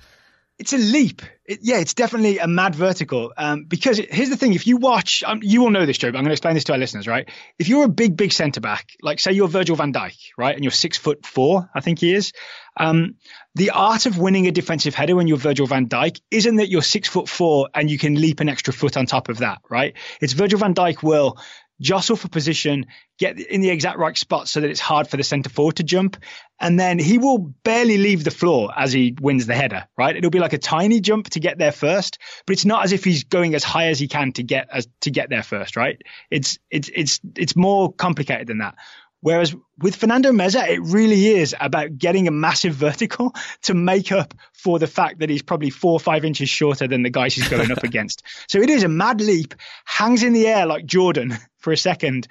It's 0.60 0.74
a 0.74 0.78
leap. 0.78 1.22
It, 1.46 1.60
yeah, 1.62 1.78
it's 1.78 1.94
definitely 1.94 2.38
a 2.40 2.48
mad 2.48 2.76
vertical. 2.76 3.32
Um, 3.38 3.64
because 3.64 3.98
it- 3.98 4.14
here's 4.14 4.30
the 4.30 4.36
thing: 4.36 4.54
if 4.54 4.68
you 4.68 4.76
watch, 4.78 5.24
um, 5.26 5.40
you 5.42 5.62
will 5.62 5.70
know 5.72 5.86
this, 5.86 5.98
Joe. 5.98 6.12
But 6.12 6.18
I'm 6.18 6.24
going 6.26 6.32
to 6.32 6.34
explain 6.34 6.54
this 6.56 6.66
to 6.66 6.74
our 6.74 6.78
listeners, 6.78 7.08
right? 7.08 7.30
If 7.58 7.70
you're 7.70 7.86
a 7.86 7.90
big, 7.90 8.18
big 8.18 8.34
centre 8.34 8.60
back, 8.60 8.90
like 9.02 9.20
say 9.22 9.32
you're 9.32 9.48
Virgil 9.48 9.78
Van 9.78 9.94
Dijk, 9.94 10.18
right, 10.38 10.54
and 10.54 10.64
you're 10.64 10.72
six 10.72 10.98
foot 10.98 11.26
four, 11.26 11.70
I 11.74 11.80
think 11.80 12.00
he 12.00 12.14
is. 12.14 12.34
Um, 12.76 13.16
the 13.56 13.72
art 13.72 14.06
of 14.06 14.18
winning 14.18 14.48
a 14.48 14.52
defensive 14.52 14.96
header 14.96 15.16
when 15.16 15.28
you're 15.28 15.38
Virgil 15.38 15.66
Van 15.66 15.88
Dijk 15.88 16.20
isn't 16.30 16.58
that 16.58 16.70
you're 16.70 16.82
six 16.82 17.08
foot 17.08 17.28
four 17.30 17.70
and 17.74 17.90
you 17.90 17.98
can 17.98 18.16
leap 18.16 18.42
an 18.42 18.50
extra 18.50 18.74
foot 18.74 18.96
on 18.98 19.06
top 19.06 19.30
of 19.30 19.38
that, 19.40 19.60
right? 19.70 19.96
It's 20.22 20.34
Virgil 20.34 20.60
Van 20.60 20.74
Dijk 20.74 21.02
will 21.04 21.38
jostle 21.82 22.16
for 22.16 22.28
position, 22.28 22.88
get 23.18 23.40
in 23.40 23.62
the 23.62 23.70
exact 23.70 23.98
right 23.98 24.18
spot 24.18 24.48
so 24.48 24.62
that 24.62 24.70
it's 24.70 24.80
hard 24.80 25.08
for 25.08 25.18
the 25.18 25.24
centre 25.24 25.50
forward 25.50 25.78
to 25.78 25.84
jump. 25.84 26.18
And 26.60 26.80
then 26.80 27.00
he 27.00 27.18
will 27.18 27.38
barely 27.64 27.98
leave 27.98 28.24
the 28.24 28.32
floor 28.32 28.72
as 28.76 28.92
he 28.92 29.16
wins 29.20 29.46
the 29.46 29.56
header, 29.56 29.88
right? 29.98 30.16
It'll 30.16 30.30
be 30.30 30.40
like 30.40 30.54
a 30.54 30.58
tiny 30.58 31.00
jump 31.00 31.30
to 31.32 31.40
get 31.40 31.58
there 31.58 31.72
first, 31.72 32.20
but 32.46 32.54
it's 32.54 32.66
not 32.66 32.84
as 32.84 32.92
if 32.92 33.04
he's 33.04 33.24
going 33.24 33.56
as 33.56 33.64
high 33.64 33.88
as 33.88 34.00
he 34.00 34.08
can 34.08 34.34
to 34.34 34.44
get 34.44 34.68
as 34.72 34.88
to 35.02 35.12
get 35.12 35.30
there 35.30 35.44
first, 35.44 35.76
right? 35.76 36.02
It's 36.30 36.60
it's 36.70 36.90
it's 36.94 37.20
it's 37.36 37.56
more 37.56 37.94
complicated 37.94 38.48
than 38.48 38.58
that. 38.60 38.76
Whereas 39.22 39.54
with 39.78 39.96
Fernando 39.96 40.32
Meza, 40.32 40.68
it 40.68 40.80
really 40.82 41.28
is 41.28 41.54
about 41.60 41.98
getting 41.98 42.28
a 42.28 42.32
massive 42.32 42.74
vertical 42.74 43.34
to 43.64 43.74
make 43.74 44.12
up 44.12 44.34
for 44.54 44.80
the 44.80 44.88
fact 44.88 45.20
that 45.20 45.30
he's 45.30 45.42
probably 45.42 45.70
four 45.70 45.94
or 45.94 46.00
five 46.00 46.24
inches 46.24 46.50
shorter 46.50 46.88
than 46.88 47.04
the 47.04 47.10
guys 47.10 47.34
he's 47.34 47.50
going 47.50 47.72
up 47.72 47.84
against. 47.84 48.24
So 48.48 48.60
it 48.60 48.70
is 48.70 48.84
a 48.84 48.88
mad 48.88 49.20
leap, 49.20 49.56
hangs 49.86 50.24
in 50.24 50.34
the 50.34 50.48
air 50.48 50.66
like 50.66 50.86
Jordan 50.86 51.38
for 51.58 51.74
a 51.74 51.78
second, 51.78 52.28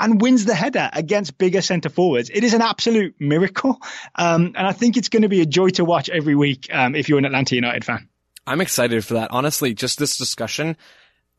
and 0.00 0.20
wins 0.20 0.44
the 0.44 0.54
header 0.54 0.88
against 0.92 1.38
bigger 1.38 1.60
centre 1.60 1.88
forwards. 1.88 2.30
It 2.32 2.44
is 2.44 2.54
an 2.54 2.62
absolute 2.62 3.16
miracle. 3.18 3.78
Um, 4.14 4.52
and 4.54 4.66
I 4.66 4.72
think 4.72 4.96
it's 4.96 5.08
going 5.08 5.22
to 5.22 5.28
be 5.28 5.40
a 5.40 5.46
joy 5.46 5.70
to 5.70 5.84
watch 5.84 6.08
every 6.08 6.36
week 6.36 6.68
um, 6.72 6.94
if 6.94 7.08
you're 7.08 7.18
an 7.18 7.24
Atlanta 7.24 7.56
United 7.56 7.84
fan. 7.84 8.08
I'm 8.46 8.60
excited 8.60 9.04
for 9.04 9.14
that. 9.14 9.32
Honestly, 9.32 9.74
just 9.74 9.98
this 9.98 10.16
discussion 10.16 10.76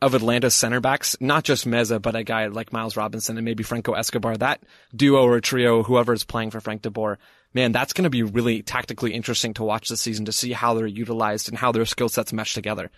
of 0.01 0.15
Atlanta's 0.15 0.55
center 0.55 0.79
backs, 0.79 1.17
not 1.19 1.43
just 1.43 1.67
Meza, 1.67 2.01
but 2.01 2.15
a 2.15 2.23
guy 2.23 2.47
like 2.47 2.71
Miles 2.71 2.95
Robinson 2.95 3.37
and 3.37 3.45
maybe 3.45 3.63
Franco 3.63 3.93
Escobar, 3.93 4.37
that 4.37 4.61
duo 4.95 5.23
or 5.23 5.39
trio, 5.41 5.83
whoever 5.83 6.13
is 6.13 6.23
playing 6.23 6.51
for 6.51 6.61
Frank 6.61 6.81
de 6.81 6.89
Boer, 6.89 7.19
man, 7.53 7.71
that's 7.71 7.93
going 7.93 8.03
to 8.03 8.09
be 8.09 8.23
really 8.23 8.61
tactically 8.61 9.13
interesting 9.13 9.53
to 9.55 9.63
watch 9.63 9.89
this 9.89 10.01
season 10.01 10.25
to 10.25 10.31
see 10.31 10.53
how 10.53 10.73
they're 10.73 10.87
utilized 10.87 11.49
and 11.49 11.57
how 11.57 11.71
their 11.71 11.85
skill 11.85 12.09
sets 12.09 12.31
mesh 12.31 12.53
together. 12.53 12.89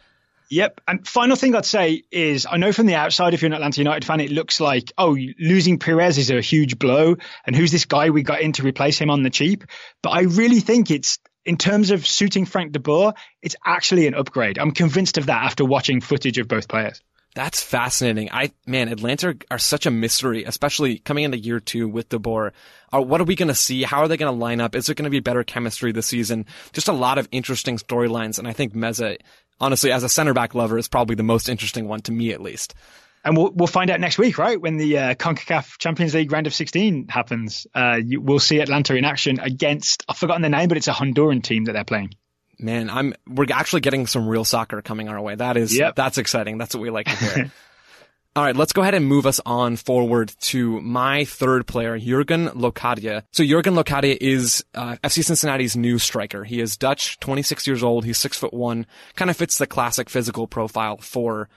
Yep. 0.52 0.82
And 0.86 1.08
final 1.08 1.38
thing 1.38 1.56
I'd 1.56 1.66
say 1.66 2.04
is 2.12 2.45
I 2.45 2.58
know 2.58 2.74
from 2.74 2.86
the 2.86 2.95
outside, 2.95 3.34
if 3.34 3.41
you're 3.41 3.47
an 3.47 3.54
Atlanta 3.54 3.80
United 3.80 4.06
fan, 4.06 4.20
it 4.20 4.32
looks 4.32 4.60
like, 4.60 4.91
oh, 4.97 5.18
losing 5.39 5.80
Pirez 5.80 6.18
is 6.18 6.30
a 6.30 6.41
huge 6.41 6.78
blow. 6.78 7.16
And 7.45 7.56
who's 7.56 7.72
this 7.72 7.86
guy 7.86 8.10
we 8.10 8.22
got 8.22 8.41
in 8.41 8.52
to 8.54 8.64
replace 8.64 8.99
him 8.99 9.10
on 9.10 9.24
the 9.24 9.30
cheap? 9.30 9.64
But 10.02 10.10
I 10.10 10.24
really 10.24 10.60
think 10.60 10.91
it's, 10.91 11.20
in 11.46 11.58
terms 11.58 11.92
of 11.92 12.06
suiting 12.06 12.46
Frank 12.46 12.72
de 12.72 12.80
Boer, 12.80 13.14
it's 13.42 13.56
actually 13.66 14.08
an 14.08 14.16
upgrade. 14.16 14.60
I'm 14.60 14.72
convinced 14.72 15.18
of 15.18 15.26
that 15.28 15.44
after 15.44 15.66
watching 15.66 16.02
footage 16.02 16.38
of 16.38 16.48
both 16.48 16.68
players. 16.68 17.02
That's 17.34 17.64
fascinating. 17.64 18.30
I 18.32 18.52
man, 18.66 18.89
Atlanta 18.89 19.38
are 19.50 19.58
such 19.58 19.86
a 19.86 19.92
mystery, 19.92 20.44
especially 20.44 21.00
coming 21.00 21.24
into 21.24 21.38
year 21.38 21.62
two 21.62 21.88
with 21.88 22.10
De 22.10 22.20
Boer. 22.20 22.52
Are, 22.92 23.02
what 23.02 23.22
are 23.22 23.26
we 23.26 23.38
going 23.38 23.48
to 23.48 23.56
see? 23.56 23.84
How 23.84 24.02
are 24.02 24.10
they 24.10 24.18
going 24.18 24.34
to 24.34 24.38
line 24.38 24.60
up? 24.60 24.76
Is 24.76 24.86
there 24.86 24.96
going 24.96 25.06
to 25.06 25.10
be 25.10 25.22
better 25.22 25.44
chemistry 25.46 25.94
this 25.94 26.08
season? 26.08 26.46
Just 26.74 26.89
a 26.89 26.94
lot 26.94 27.18
of 27.18 27.30
interesting 27.32 27.78
storylines, 27.78 28.38
and 28.38 28.50
I 28.50 28.54
think 28.54 28.74
Meza, 28.74 29.18
honestly, 29.62 29.94
as 29.94 30.04
a 30.04 30.10
center 30.10 30.34
back 30.34 30.54
lover, 30.56 30.78
is 30.78 30.89
probably 30.89 31.16
the 31.16 31.24
most 31.24 31.48
interesting 31.48 31.88
one 31.88 32.02
to 32.02 32.12
me, 32.12 32.32
at 32.32 32.42
least. 32.42 32.74
And 33.24 33.38
we'll, 33.38 33.52
we'll 33.52 33.68
find 33.68 33.90
out 33.92 34.00
next 34.00 34.18
week, 34.18 34.38
right? 34.38 34.60
When 34.60 34.78
the 34.78 34.98
uh, 34.98 35.14
CONCACAF 35.16 35.78
Champions 35.78 36.14
League 36.16 36.32
round 36.32 36.48
of 36.48 36.54
16 36.56 37.08
happens, 37.08 37.68
uh, 37.76 38.00
you, 38.04 38.20
we'll 38.20 38.40
see 38.40 38.60
Atlanta 38.60 38.96
in 38.96 39.06
action 39.06 39.40
against, 39.40 40.04
I've 40.10 40.18
forgotten 40.18 40.42
the 40.42 40.50
name, 40.50 40.68
but 40.70 40.78
it's 40.78 40.88
a 40.88 40.92
Honduran 40.94 41.44
team 41.44 41.66
that 41.66 41.74
they're 41.74 41.84
playing. 41.84 42.16
Man, 42.58 42.90
I'm 42.90 43.14
we're 43.28 43.48
actually 43.52 43.82
getting 43.82 44.06
some 44.06 44.28
real 44.28 44.46
soccer 44.46 44.82
coming 44.84 45.10
our 45.10 45.20
way. 45.20 45.34
That 45.36 45.58
is 45.58 45.76
Yep. 45.76 45.96
that's 45.96 46.20
exciting. 46.20 46.60
That's 46.60 46.76
what 46.76 46.82
we 46.82 46.90
like 46.92 47.08
to 47.08 47.16
hear. 47.16 47.52
All 48.36 48.44
right, 48.44 48.56
let's 48.56 48.72
go 48.72 48.82
ahead 48.82 48.94
and 48.94 49.06
move 49.06 49.26
us 49.26 49.42
on 49.46 49.76
forward 49.76 50.32
to 50.42 50.80
my 50.80 51.26
third 51.26 51.68
player, 51.68 51.98
Jurgen 52.00 52.48
Locadia. 52.50 53.24
So 53.32 53.44
Jurgen 53.44 53.74
Locadia 53.74 54.16
is 54.22 54.64
uh, 54.74 54.96
FC 55.04 55.22
Cincinnati's 55.24 55.76
new 55.76 56.00
striker. 56.00 56.46
He 56.46 56.62
is 56.62 56.78
Dutch, 56.78 57.20
26 57.20 57.68
years 57.68 57.84
old. 57.84 58.06
He's 58.06 58.18
six 58.18 58.38
foot 58.38 58.54
one. 58.54 58.86
Kind 59.16 59.30
of 59.30 59.36
fits 59.36 59.58
the 59.58 59.68
classic 59.68 60.10
physical 60.10 60.48
profile 60.48 60.98
for 60.98 61.50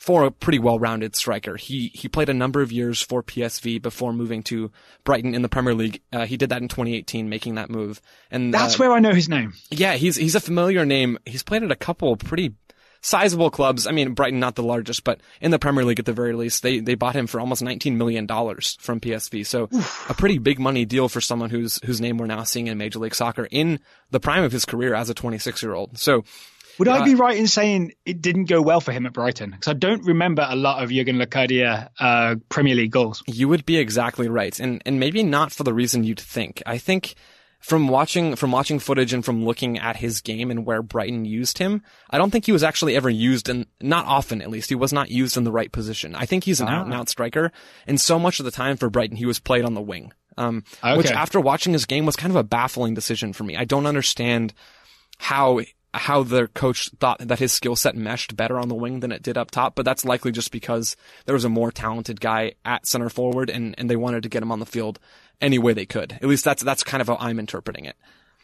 for 0.00 0.24
a 0.24 0.30
pretty 0.30 0.58
well-rounded 0.58 1.14
striker. 1.14 1.56
He 1.56 1.92
he 1.94 2.08
played 2.08 2.30
a 2.30 2.34
number 2.34 2.62
of 2.62 2.72
years 2.72 3.02
for 3.02 3.22
PSV 3.22 3.80
before 3.82 4.12
moving 4.14 4.42
to 4.44 4.72
Brighton 5.04 5.34
in 5.34 5.42
the 5.42 5.48
Premier 5.48 5.74
League. 5.74 6.00
Uh, 6.10 6.24
he 6.24 6.36
did 6.38 6.48
that 6.48 6.62
in 6.62 6.68
2018, 6.68 7.28
making 7.28 7.54
that 7.56 7.68
move. 7.70 8.00
And 8.30 8.52
That's 8.52 8.74
uh, 8.74 8.78
where 8.78 8.92
I 8.92 8.98
know 8.98 9.12
his 9.12 9.28
name. 9.28 9.52
yeah, 9.70 9.94
he's 9.94 10.16
he's 10.16 10.34
a 10.34 10.40
familiar 10.40 10.84
name. 10.86 11.18
He's 11.26 11.42
played 11.42 11.62
at 11.62 11.70
a 11.70 11.76
couple 11.76 12.16
pretty 12.16 12.54
sizable 13.02 13.50
clubs. 13.50 13.86
I 13.86 13.92
mean, 13.92 14.12
Brighton 14.14 14.40
not 14.40 14.54
the 14.56 14.62
largest, 14.62 15.04
but 15.04 15.20
in 15.40 15.50
the 15.50 15.58
Premier 15.58 15.84
League 15.84 15.98
at 15.98 16.06
the 16.06 16.12
very 16.14 16.32
least, 16.32 16.62
they 16.62 16.80
they 16.80 16.94
bought 16.94 17.14
him 17.14 17.26
for 17.26 17.38
almost 17.38 17.62
19 17.62 17.98
million 17.98 18.24
dollars 18.24 18.78
from 18.80 19.00
PSV. 19.00 19.46
So 19.46 19.68
a 20.08 20.14
pretty 20.14 20.38
big 20.38 20.58
money 20.58 20.86
deal 20.86 21.10
for 21.10 21.20
someone 21.20 21.50
whose 21.50 21.78
whose 21.84 22.00
name 22.00 22.16
we're 22.16 22.26
now 22.26 22.44
seeing 22.44 22.68
in 22.68 22.78
Major 22.78 22.98
League 23.00 23.14
Soccer 23.14 23.46
in 23.50 23.80
the 24.10 24.20
prime 24.20 24.44
of 24.44 24.52
his 24.52 24.64
career 24.64 24.94
as 24.94 25.10
a 25.10 25.14
26 25.14 25.62
year 25.62 25.74
old. 25.74 25.98
So 25.98 26.24
Would 26.80 26.88
I 26.88 27.04
be 27.04 27.14
right 27.14 27.36
in 27.36 27.46
saying 27.46 27.92
it 28.06 28.22
didn't 28.22 28.46
go 28.46 28.62
well 28.62 28.80
for 28.80 28.90
him 28.90 29.04
at 29.04 29.12
Brighton? 29.12 29.50
Because 29.50 29.68
I 29.68 29.74
don't 29.74 30.02
remember 30.06 30.46
a 30.48 30.56
lot 30.56 30.82
of 30.82 30.90
Jurgen 30.90 31.16
Locadia 31.16 31.90
uh, 32.00 32.36
Premier 32.48 32.74
League 32.74 32.90
goals. 32.90 33.22
You 33.26 33.48
would 33.48 33.66
be 33.66 33.76
exactly 33.76 34.28
right, 34.28 34.58
and 34.58 34.82
and 34.86 34.98
maybe 34.98 35.22
not 35.22 35.52
for 35.52 35.62
the 35.62 35.74
reason 35.74 36.04
you'd 36.04 36.18
think. 36.18 36.62
I 36.64 36.78
think 36.78 37.16
from 37.60 37.88
watching 37.88 38.34
from 38.34 38.50
watching 38.50 38.78
footage 38.78 39.12
and 39.12 39.22
from 39.22 39.44
looking 39.44 39.78
at 39.78 39.96
his 39.96 40.22
game 40.22 40.50
and 40.50 40.64
where 40.64 40.80
Brighton 40.80 41.26
used 41.26 41.58
him, 41.58 41.82
I 42.08 42.16
don't 42.16 42.30
think 42.30 42.46
he 42.46 42.52
was 42.52 42.64
actually 42.64 42.96
ever 42.96 43.10
used, 43.10 43.50
and 43.50 43.66
not 43.82 44.06
often 44.06 44.40
at 44.40 44.48
least. 44.48 44.70
He 44.70 44.74
was 44.74 44.92
not 44.92 45.10
used 45.10 45.36
in 45.36 45.44
the 45.44 45.52
right 45.52 45.70
position. 45.70 46.14
I 46.14 46.24
think 46.24 46.44
he's 46.44 46.62
an 46.62 46.68
out 46.68 46.86
and 46.86 46.94
out 46.94 47.10
striker, 47.10 47.52
and 47.86 48.00
so 48.00 48.18
much 48.18 48.40
of 48.40 48.46
the 48.46 48.50
time 48.50 48.78
for 48.78 48.88
Brighton, 48.88 49.18
he 49.18 49.26
was 49.26 49.38
played 49.38 49.66
on 49.66 49.74
the 49.74 49.82
wing. 49.82 50.12
Um, 50.38 50.64
which 50.96 51.10
after 51.10 51.38
watching 51.38 51.74
his 51.74 51.84
game 51.84 52.06
was 52.06 52.16
kind 52.16 52.30
of 52.30 52.36
a 52.36 52.44
baffling 52.44 52.94
decision 52.94 53.34
for 53.34 53.44
me. 53.44 53.56
I 53.56 53.66
don't 53.66 53.84
understand 53.84 54.54
how 55.18 55.60
how 55.92 56.22
their 56.22 56.46
coach 56.46 56.90
thought 57.00 57.18
that 57.18 57.38
his 57.38 57.52
skill 57.52 57.76
set 57.76 57.96
meshed 57.96 58.36
better 58.36 58.58
on 58.58 58.68
the 58.68 58.74
wing 58.74 59.00
than 59.00 59.12
it 59.12 59.22
did 59.22 59.36
up 59.36 59.50
top, 59.50 59.74
but 59.74 59.84
that's 59.84 60.04
likely 60.04 60.30
just 60.30 60.52
because 60.52 60.96
there 61.26 61.34
was 61.34 61.44
a 61.44 61.48
more 61.48 61.72
talented 61.72 62.20
guy 62.20 62.52
at 62.64 62.86
center 62.86 63.08
forward 63.08 63.50
and, 63.50 63.74
and 63.78 63.90
they 63.90 63.96
wanted 63.96 64.22
to 64.22 64.28
get 64.28 64.42
him 64.42 64.52
on 64.52 64.60
the 64.60 64.66
field 64.66 64.98
any 65.40 65.58
way 65.58 65.72
they 65.72 65.86
could. 65.86 66.12
At 66.12 66.24
least 66.24 66.44
that's 66.44 66.62
that's 66.62 66.84
kind 66.84 67.00
of 67.00 67.08
how 67.08 67.16
I'm 67.16 67.38
interpreting 67.38 67.86
it. 67.86 67.96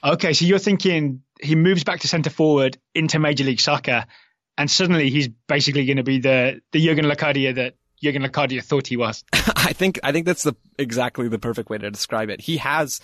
Okay, 0.03 0.33
so 0.33 0.45
you're 0.45 0.59
thinking 0.59 1.23
he 1.41 1.55
moves 1.55 1.85
back 1.85 2.01
to 2.01 2.09
centre 2.09 2.31
forward 2.31 2.79
into 2.95 3.19
Major 3.19 3.45
League 3.45 3.61
Soccer, 3.61 4.07
and 4.59 4.71
suddenly 4.71 5.11
he's 5.11 5.29
basically 5.29 5.87
going 5.87 5.97
to 5.99 6.03
be 6.03 6.21
the 6.21 6.61
the 6.73 6.85
Jurgen 6.85 7.07
Locadia 7.07 7.55
that 7.55 7.75
Jurgen 8.03 8.23
Locadia 8.23 8.63
thought 8.63 8.87
he 8.87 8.97
was. 8.97 9.25
I 9.33 9.73
think 9.73 9.99
I 10.03 10.13
think 10.13 10.27
that's 10.27 10.43
the 10.43 10.55
exactly 10.79 11.29
the 11.29 11.39
perfect 11.39 11.71
way 11.71 11.79
to 11.79 11.91
describe 11.91 12.31
it. 12.31 12.41
He 12.41 12.59
has 12.59 13.01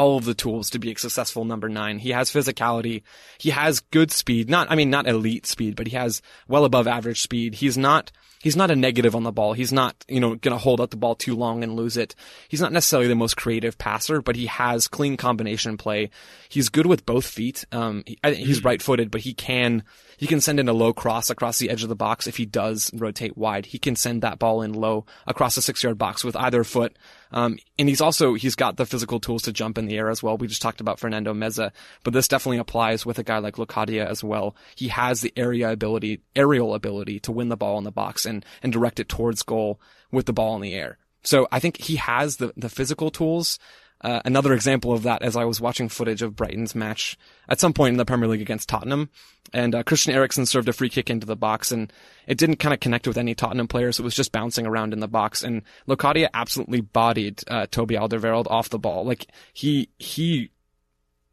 all 0.00 0.16
of 0.16 0.24
the 0.24 0.32
tools 0.32 0.70
to 0.70 0.78
be 0.78 0.90
a 0.90 0.96
successful 0.96 1.44
number 1.44 1.68
nine. 1.68 1.98
He 1.98 2.10
has 2.10 2.32
physicality. 2.32 3.02
He 3.38 3.50
has 3.50 3.80
good 3.80 4.10
speed. 4.10 4.48
Not, 4.48 4.70
I 4.70 4.74
mean, 4.74 4.88
not 4.88 5.06
elite 5.06 5.44
speed, 5.44 5.76
but 5.76 5.88
he 5.88 5.94
has 5.94 6.22
well 6.48 6.64
above 6.64 6.86
average 6.88 7.20
speed. 7.20 7.56
He's 7.56 7.76
not, 7.76 8.10
he's 8.42 8.56
not 8.56 8.70
a 8.70 8.76
negative 8.76 9.14
on 9.14 9.24
the 9.24 9.30
ball. 9.30 9.52
He's 9.52 9.74
not, 9.74 10.02
you 10.08 10.18
know, 10.18 10.36
going 10.36 10.54
to 10.54 10.58
hold 10.58 10.80
out 10.80 10.90
the 10.90 10.96
ball 10.96 11.16
too 11.16 11.36
long 11.36 11.62
and 11.62 11.76
lose 11.76 11.98
it. 11.98 12.14
He's 12.48 12.62
not 12.62 12.72
necessarily 12.72 13.08
the 13.08 13.14
most 13.14 13.36
creative 13.36 13.76
passer, 13.76 14.22
but 14.22 14.36
he 14.36 14.46
has 14.46 14.88
clean 14.88 15.18
combination 15.18 15.76
play. 15.76 16.08
He's 16.48 16.70
good 16.70 16.86
with 16.86 17.04
both 17.04 17.26
feet. 17.26 17.66
Um, 17.70 18.02
he, 18.06 18.18
he's 18.24 18.64
right 18.64 18.80
footed, 18.80 19.10
but 19.10 19.20
he 19.20 19.34
can, 19.34 19.82
he 20.20 20.26
can 20.26 20.42
send 20.42 20.60
in 20.60 20.68
a 20.68 20.74
low 20.74 20.92
cross 20.92 21.30
across 21.30 21.58
the 21.58 21.70
edge 21.70 21.82
of 21.82 21.88
the 21.88 21.96
box 21.96 22.26
if 22.26 22.36
he 22.36 22.44
does 22.44 22.90
rotate 22.92 23.38
wide. 23.38 23.64
He 23.64 23.78
can 23.78 23.96
send 23.96 24.20
that 24.20 24.38
ball 24.38 24.60
in 24.60 24.74
low 24.74 25.06
across 25.26 25.54
the 25.54 25.62
six 25.62 25.82
yard 25.82 25.96
box 25.96 26.22
with 26.22 26.36
either 26.36 26.62
foot. 26.62 26.94
Um, 27.32 27.56
and 27.78 27.88
he's 27.88 28.02
also, 28.02 28.34
he's 28.34 28.54
got 28.54 28.76
the 28.76 28.84
physical 28.84 29.18
tools 29.18 29.44
to 29.44 29.52
jump 29.52 29.78
in 29.78 29.86
the 29.86 29.96
air 29.96 30.10
as 30.10 30.22
well. 30.22 30.36
We 30.36 30.46
just 30.46 30.60
talked 30.60 30.82
about 30.82 31.00
Fernando 31.00 31.32
Meza, 31.32 31.70
but 32.04 32.12
this 32.12 32.28
definitely 32.28 32.58
applies 32.58 33.06
with 33.06 33.18
a 33.18 33.22
guy 33.22 33.38
like 33.38 33.56
Locadia 33.56 34.04
as 34.04 34.22
well. 34.22 34.54
He 34.76 34.88
has 34.88 35.22
the 35.22 35.32
area 35.36 35.72
ability, 35.72 36.20
aerial 36.36 36.74
ability 36.74 37.18
to 37.20 37.32
win 37.32 37.48
the 37.48 37.56
ball 37.56 37.78
in 37.78 37.84
the 37.84 37.90
box 37.90 38.26
and, 38.26 38.44
and 38.62 38.74
direct 38.74 39.00
it 39.00 39.08
towards 39.08 39.42
goal 39.42 39.80
with 40.12 40.26
the 40.26 40.34
ball 40.34 40.54
in 40.54 40.60
the 40.60 40.74
air. 40.74 40.98
So 41.22 41.48
I 41.50 41.60
think 41.60 41.78
he 41.78 41.96
has 41.96 42.36
the, 42.36 42.52
the 42.58 42.68
physical 42.68 43.10
tools. 43.10 43.58
Uh, 44.02 44.20
another 44.24 44.52
example 44.54 44.92
of 44.92 45.02
that 45.02 45.22
as 45.22 45.36
I 45.36 45.44
was 45.44 45.60
watching 45.60 45.88
footage 45.88 46.22
of 46.22 46.34
Brighton's 46.34 46.74
match 46.74 47.18
at 47.48 47.60
some 47.60 47.72
point 47.72 47.92
in 47.92 47.98
the 47.98 48.04
Premier 48.04 48.28
League 48.28 48.40
against 48.40 48.68
Tottenham. 48.68 49.10
And 49.52 49.74
uh, 49.74 49.82
Christian 49.82 50.14
Eriksen 50.14 50.46
served 50.46 50.68
a 50.68 50.72
free 50.72 50.88
kick 50.88 51.10
into 51.10 51.26
the 51.26 51.36
box 51.36 51.70
and 51.70 51.92
it 52.26 52.38
didn't 52.38 52.56
kind 52.56 52.72
of 52.72 52.80
connect 52.80 53.06
with 53.06 53.18
any 53.18 53.34
Tottenham 53.34 53.68
players. 53.68 53.98
It 53.98 54.04
was 54.04 54.14
just 54.14 54.32
bouncing 54.32 54.66
around 54.66 54.92
in 54.92 55.00
the 55.00 55.08
box. 55.08 55.42
And 55.42 55.62
Locadia 55.86 56.28
absolutely 56.32 56.80
bodied 56.80 57.42
uh, 57.48 57.66
Toby 57.70 57.96
Alderweireld 57.96 58.50
off 58.50 58.70
the 58.70 58.78
ball. 58.78 59.04
Like 59.04 59.26
he, 59.52 59.90
he 59.98 60.50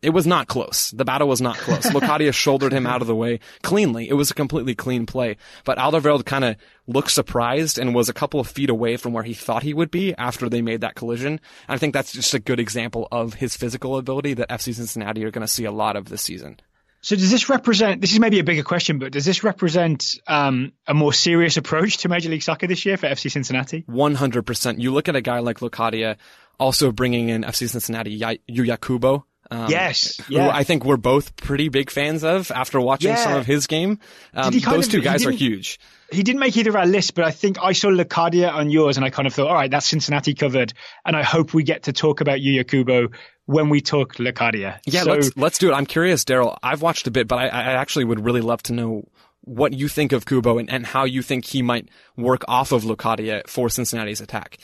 it 0.02 0.12
was 0.12 0.28
not 0.28 0.48
close. 0.48 0.92
The 0.92 1.06
battle 1.06 1.28
was 1.28 1.42
not 1.42 1.58
close. 1.58 1.86
Locadia 1.88 2.34
shouldered 2.34 2.72
him 2.72 2.86
out 2.86 3.02
of 3.02 3.08
the 3.08 3.16
way 3.16 3.40
cleanly. 3.64 4.10
It 4.10 4.14
was 4.14 4.30
a 4.30 4.36
completely 4.36 4.76
clean 4.76 5.06
play. 5.06 5.38
But 5.66 5.78
Alderweireld 5.80 6.26
kind 6.26 6.46
of 6.46 6.56
looked 6.86 7.12
surprised 7.12 7.80
and 7.80 7.96
was 7.96 8.10
a 8.10 8.14
couple 8.14 8.40
of 8.40 8.48
feet 8.48 8.70
away 8.70 8.98
from 8.98 9.14
where 9.14 9.24
he 9.24 9.34
thought 9.34 9.64
he 9.64 9.74
would 9.74 9.90
be 9.90 10.14
after 10.16 10.50
they 10.50 10.62
made 10.62 10.82
that 10.82 10.96
collision. 10.96 11.34
And 11.34 11.40
I 11.68 11.78
think 11.78 11.94
that's 11.94 12.12
just 12.12 12.34
a 12.34 12.40
good 12.40 12.60
example 12.60 13.08
of 13.12 13.36
his 13.36 13.58
physical 13.58 13.98
ability 13.98 14.36
that 14.36 14.50
FC 14.50 14.74
Cincinnati 14.74 15.26
are 15.26 15.32
going 15.32 15.46
to 15.46 15.52
see 15.52 15.66
a 15.66 15.72
lot 15.72 15.96
of 15.96 16.06
this 16.10 16.22
season. 16.22 16.60
So 17.02 17.16
does 17.16 17.32
this 17.32 17.48
represent? 17.48 18.02
This 18.02 18.12
is 18.12 18.20
maybe 18.20 18.40
a 18.40 18.44
bigger 18.44 18.64
question, 18.64 19.00
but 19.00 19.12
does 19.12 19.24
this 19.24 19.44
represent 19.44 20.20
um, 20.28 20.74
a 20.88 20.94
more 20.94 21.14
serious 21.14 21.56
approach 21.56 21.98
to 22.00 22.10
Major 22.10 22.30
League 22.30 22.42
Soccer 22.42 22.68
this 22.68 22.86
year 22.86 22.98
for 22.98 23.08
FC 23.08 23.32
Cincinnati? 23.32 23.84
One 23.86 24.16
hundred 24.16 24.46
percent. 24.46 24.82
You 24.82 24.92
look 24.92 25.08
at 25.08 25.16
a 25.16 25.22
guy 25.22 25.40
like 25.40 25.60
Locadia, 25.60 26.18
also 26.60 26.92
bringing 26.92 27.30
in 27.30 27.44
FC 27.44 27.70
Cincinnati 27.70 28.20
Yuya 28.20 28.82
Kubo, 28.82 29.26
um, 29.50 29.70
yes, 29.70 30.20
yeah. 30.30 30.50
I 30.50 30.64
think 30.64 30.84
we're 30.84 30.98
both 30.98 31.36
pretty 31.36 31.70
big 31.70 31.90
fans 31.90 32.24
of 32.24 32.52
after 32.52 32.80
watching 32.80 33.10
yeah. 33.10 33.24
some 33.24 33.34
of 33.34 33.46
his 33.46 33.68
game. 33.68 34.00
Um, 34.34 34.52
those 34.60 34.88
of, 34.88 34.92
two 34.92 35.02
guys 35.02 35.26
are 35.26 35.32
huge. 35.32 35.80
He 36.12 36.24
didn't 36.24 36.40
make 36.40 36.56
either 36.56 36.70
of 36.70 36.76
our 36.76 36.86
lists, 36.86 37.12
but 37.12 37.26
I 37.26 37.32
think 37.32 37.58
I 37.62 37.74
saw 37.74 37.90
Locadia 37.90 38.52
on 38.52 38.70
yours, 38.70 38.98
and 38.98 39.06
I 39.06 39.10
kind 39.10 39.28
of 39.28 39.34
thought, 39.34 39.48
all 39.48 39.54
right, 39.54 39.70
that's 39.70 39.86
Cincinnati 39.86 40.34
covered, 40.34 40.74
and 41.06 41.16
I 41.16 41.24
hope 41.24 41.54
we 41.54 41.64
get 41.64 41.84
to 41.84 41.94
talk 41.94 42.22
about 42.22 42.40
Yuya 42.40 42.68
Kubo 42.68 43.10
when 43.46 43.70
we 43.70 43.82
talk 43.82 44.16
Locadia. 44.16 44.80
Yeah, 44.86 45.04
so, 45.04 45.12
let's 45.12 45.38
let's 45.38 45.58
do 45.58 45.72
it. 45.72 45.74
I'm 45.74 45.86
curious, 45.86 46.24
Daryl. 46.24 46.58
I've 46.62 46.82
watched 46.82 47.08
a 47.08 47.12
bit, 47.12 47.28
but 47.28 47.40
I, 47.40 47.48
I 47.48 47.74
actually 47.74 48.06
would 48.06 48.24
really 48.24 48.42
love 48.42 48.64
to 48.64 48.74
know 48.74 49.08
what 49.42 49.74
you 49.74 49.88
think 49.88 50.12
of 50.12 50.26
Kubo 50.26 50.58
and, 50.58 50.70
and 50.70 50.86
how 50.86 51.06
you 51.06 51.22
think 51.22 51.46
he 51.46 51.62
might 51.62 51.90
work 52.18 52.44
off 52.48 52.74
of 52.74 52.84
Locadia 52.84 53.48
for 53.48 53.70
Cincinnati's 53.70 54.20
attack. 54.20 54.58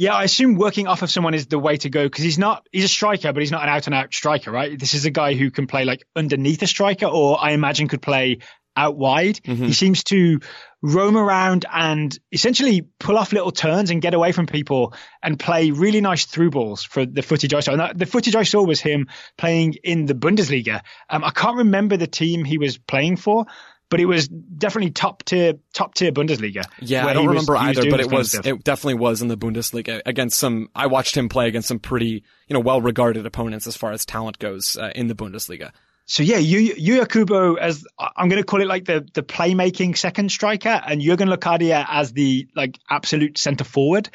Yeah, 0.00 0.14
I 0.14 0.24
assume 0.24 0.54
working 0.54 0.86
off 0.86 1.02
of 1.02 1.10
someone 1.10 1.34
is 1.34 1.46
the 1.46 1.58
way 1.58 1.76
to 1.76 1.90
go 1.90 2.02
because 2.04 2.24
he's 2.24 2.38
not, 2.38 2.66
he's 2.72 2.84
a 2.84 2.88
striker, 2.88 3.34
but 3.34 3.40
he's 3.40 3.50
not 3.50 3.64
an 3.64 3.68
out 3.68 3.84
and 3.86 3.94
out 3.94 4.14
striker, 4.14 4.50
right? 4.50 4.78
This 4.78 4.94
is 4.94 5.04
a 5.04 5.10
guy 5.10 5.34
who 5.34 5.50
can 5.50 5.66
play 5.66 5.84
like 5.84 6.06
underneath 6.16 6.62
a 6.62 6.66
striker 6.66 7.04
or 7.04 7.38
I 7.38 7.50
imagine 7.50 7.86
could 7.86 8.00
play 8.00 8.38
out 8.74 8.96
wide. 8.96 9.40
Mm-hmm. 9.42 9.66
He 9.66 9.74
seems 9.74 10.02
to 10.04 10.40
roam 10.80 11.18
around 11.18 11.66
and 11.70 12.18
essentially 12.32 12.88
pull 12.98 13.18
off 13.18 13.34
little 13.34 13.52
turns 13.52 13.90
and 13.90 14.00
get 14.00 14.14
away 14.14 14.32
from 14.32 14.46
people 14.46 14.94
and 15.22 15.38
play 15.38 15.70
really 15.70 16.00
nice 16.00 16.24
through 16.24 16.48
balls 16.48 16.82
for 16.82 17.04
the 17.04 17.20
footage 17.20 17.52
I 17.52 17.60
saw. 17.60 17.72
And 17.72 17.80
that, 17.80 17.98
the 17.98 18.06
footage 18.06 18.34
I 18.34 18.44
saw 18.44 18.62
was 18.62 18.80
him 18.80 19.08
playing 19.36 19.74
in 19.84 20.06
the 20.06 20.14
Bundesliga. 20.14 20.80
Um, 21.10 21.24
I 21.24 21.30
can't 21.30 21.58
remember 21.58 21.98
the 21.98 22.06
team 22.06 22.46
he 22.46 22.56
was 22.56 22.78
playing 22.78 23.16
for, 23.16 23.44
but 23.90 24.00
it 24.00 24.06
was 24.06 24.28
definitely 24.28 24.92
top 24.92 25.24
tier 25.24 25.54
top 25.74 25.94
tier 25.94 26.12
Bundesliga. 26.12 26.64
Yeah, 26.80 27.06
I 27.06 27.12
don't 27.12 27.26
remember 27.26 27.54
was, 27.54 27.62
either, 27.62 27.90
but 27.90 28.00
it 28.00 28.10
was 28.10 28.34
it 28.34 28.64
definitely 28.64 28.94
was 28.94 29.20
in 29.20 29.28
the 29.28 29.36
Bundesliga 29.36 30.00
against 30.06 30.38
some. 30.38 30.70
I 30.74 30.86
watched 30.86 31.16
him 31.16 31.28
play 31.28 31.48
against 31.48 31.68
some 31.68 31.80
pretty 31.80 32.22
you 32.46 32.54
know 32.54 32.60
well 32.60 32.80
regarded 32.80 33.26
opponents 33.26 33.66
as 33.66 33.76
far 33.76 33.92
as 33.92 34.06
talent 34.06 34.38
goes 34.38 34.76
uh, 34.76 34.92
in 34.94 35.08
the 35.08 35.14
Bundesliga. 35.14 35.72
So 36.06 36.22
yeah, 36.22 36.38
Yuya 36.38 37.08
Kubo 37.08 37.54
as 37.54 37.84
I'm 37.98 38.28
going 38.28 38.42
to 38.42 38.46
call 38.46 38.62
it 38.62 38.66
like 38.66 38.84
the 38.84 39.06
the 39.12 39.22
playmaking 39.22 39.98
second 39.98 40.30
striker, 40.30 40.80
and 40.86 41.00
Jurgen 41.00 41.28
Locadia 41.28 41.84
as 41.88 42.12
the 42.12 42.48
like 42.54 42.78
absolute 42.88 43.38
centre 43.38 43.64
forward. 43.64 44.08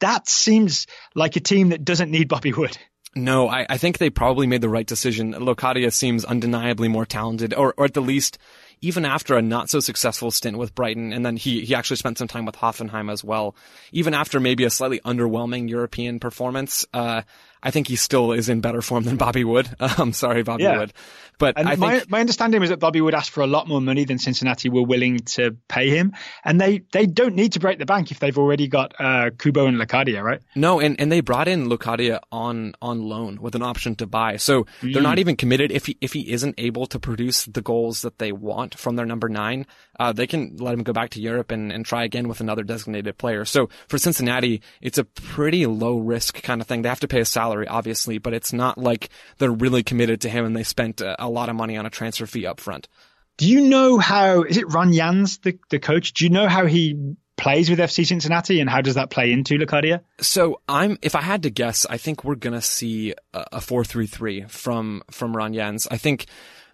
That 0.00 0.28
seems 0.28 0.86
like 1.14 1.36
a 1.36 1.40
team 1.40 1.68
that 1.70 1.84
doesn't 1.84 2.10
need 2.10 2.28
Bobby 2.28 2.52
Wood. 2.52 2.76
No, 3.14 3.48
I, 3.48 3.66
I 3.68 3.76
think 3.76 3.98
they 3.98 4.10
probably 4.10 4.46
made 4.46 4.60
the 4.60 4.68
right 4.68 4.86
decision. 4.86 5.34
Locadia 5.34 5.92
seems 5.92 6.24
undeniably 6.24 6.86
more 6.86 7.04
talented, 7.04 7.52
or, 7.52 7.74
or 7.76 7.86
at 7.86 7.94
the 7.94 8.00
least, 8.00 8.38
even 8.80 9.04
after 9.04 9.36
a 9.36 9.42
not 9.42 9.68
so 9.68 9.80
successful 9.80 10.30
stint 10.30 10.56
with 10.56 10.74
Brighton, 10.74 11.12
and 11.12 11.24
then 11.24 11.36
he, 11.36 11.64
he 11.64 11.74
actually 11.74 11.96
spent 11.96 12.18
some 12.18 12.28
time 12.28 12.46
with 12.46 12.56
Hoffenheim 12.56 13.10
as 13.12 13.22
well. 13.22 13.54
Even 13.92 14.14
after 14.14 14.40
maybe 14.40 14.64
a 14.64 14.70
slightly 14.70 15.00
underwhelming 15.00 15.68
European 15.68 16.18
performance, 16.18 16.86
uh, 16.94 17.22
I 17.62 17.70
think 17.70 17.88
he 17.88 17.96
still 17.96 18.32
is 18.32 18.48
in 18.48 18.60
better 18.60 18.82
form 18.82 19.04
than 19.04 19.16
Bobby 19.16 19.44
Wood. 19.44 19.68
I'm 19.80 20.12
sorry, 20.12 20.42
Bobby 20.42 20.64
yeah. 20.64 20.78
Wood. 20.78 20.92
But 21.40 21.58
and 21.58 21.68
I 21.68 21.76
my, 21.76 21.98
think, 21.98 22.10
my 22.10 22.20
understanding 22.20 22.60
was 22.60 22.68
that 22.68 22.78
Bobby 22.78 23.00
Wood 23.00 23.14
asked 23.14 23.30
for 23.30 23.40
a 23.40 23.46
lot 23.46 23.66
more 23.66 23.80
money 23.80 24.04
than 24.04 24.18
Cincinnati 24.18 24.68
were 24.68 24.82
willing 24.82 25.20
to 25.20 25.56
pay 25.68 25.88
him, 25.88 26.12
and 26.44 26.60
they 26.60 26.82
they 26.92 27.06
don't 27.06 27.34
need 27.34 27.54
to 27.54 27.60
break 27.60 27.78
the 27.78 27.86
bank 27.86 28.10
if 28.10 28.20
they've 28.20 28.36
already 28.36 28.68
got 28.68 28.94
uh, 29.00 29.30
Kubo 29.38 29.66
and 29.66 29.78
Locadia, 29.78 30.22
right? 30.22 30.42
No, 30.54 30.80
and, 30.80 31.00
and 31.00 31.10
they 31.10 31.22
brought 31.22 31.48
in 31.48 31.68
Locadia 31.70 32.20
on 32.30 32.74
on 32.82 33.02
loan 33.02 33.40
with 33.40 33.54
an 33.54 33.62
option 33.62 33.94
to 33.96 34.06
buy, 34.06 34.36
so 34.36 34.64
mm. 34.82 34.92
they're 34.92 35.02
not 35.02 35.18
even 35.18 35.34
committed. 35.34 35.72
If 35.72 35.86
he 35.86 35.96
if 36.02 36.12
he 36.12 36.30
isn't 36.30 36.56
able 36.58 36.86
to 36.86 36.98
produce 36.98 37.46
the 37.46 37.62
goals 37.62 38.02
that 38.02 38.18
they 38.18 38.32
want 38.32 38.78
from 38.78 38.96
their 38.96 39.06
number 39.06 39.30
nine, 39.30 39.64
uh, 39.98 40.12
they 40.12 40.26
can 40.26 40.56
let 40.58 40.74
him 40.74 40.82
go 40.82 40.92
back 40.92 41.10
to 41.10 41.20
Europe 41.20 41.50
and, 41.50 41.70
and 41.70 41.84
try 41.84 42.04
again 42.04 42.26
with 42.26 42.40
another 42.40 42.62
designated 42.62 43.18
player. 43.18 43.44
So 43.44 43.68
for 43.88 43.98
Cincinnati, 43.98 44.62
it's 44.80 44.98
a 44.98 45.04
pretty 45.04 45.66
low 45.66 45.98
risk 45.98 46.42
kind 46.42 46.60
of 46.60 46.66
thing. 46.66 46.82
They 46.82 46.88
have 46.88 47.00
to 47.00 47.08
pay 47.08 47.20
a 47.20 47.24
salary, 47.24 47.49
obviously, 47.68 48.18
but 48.18 48.34
it's 48.34 48.52
not 48.52 48.78
like 48.78 49.10
they're 49.38 49.50
really 49.50 49.82
committed 49.82 50.20
to 50.22 50.28
him 50.28 50.44
and 50.44 50.56
they 50.56 50.62
spent 50.62 51.00
a, 51.00 51.24
a 51.24 51.28
lot 51.28 51.48
of 51.48 51.56
money 51.56 51.76
on 51.76 51.86
a 51.86 51.90
transfer 51.90 52.26
fee 52.26 52.46
up 52.46 52.60
front. 52.60 52.88
Do 53.36 53.48
you 53.48 53.62
know 53.62 53.98
how, 53.98 54.42
is 54.42 54.56
it 54.56 54.72
Ron 54.72 54.92
Jans, 54.92 55.38
the, 55.38 55.58
the 55.70 55.78
coach? 55.78 56.12
Do 56.12 56.24
you 56.24 56.30
know 56.30 56.46
how 56.48 56.66
he 56.66 57.14
plays 57.36 57.70
with 57.70 57.78
FC 57.78 58.06
Cincinnati 58.06 58.60
and 58.60 58.68
how 58.68 58.82
does 58.82 58.96
that 58.96 59.08
play 59.08 59.32
into 59.32 59.56
Locadia? 59.56 60.02
So 60.20 60.60
I'm, 60.68 60.98
if 61.00 61.14
I 61.14 61.22
had 61.22 61.44
to 61.44 61.50
guess, 61.50 61.86
I 61.88 61.96
think 61.96 62.22
we're 62.22 62.34
going 62.34 62.52
to 62.52 62.60
see 62.60 63.14
a 63.32 63.58
4-3-3 63.58 64.50
from, 64.50 65.02
from 65.10 65.34
Ron 65.34 65.54
Jans. 65.54 65.88
I 65.90 65.96
think 65.96 66.26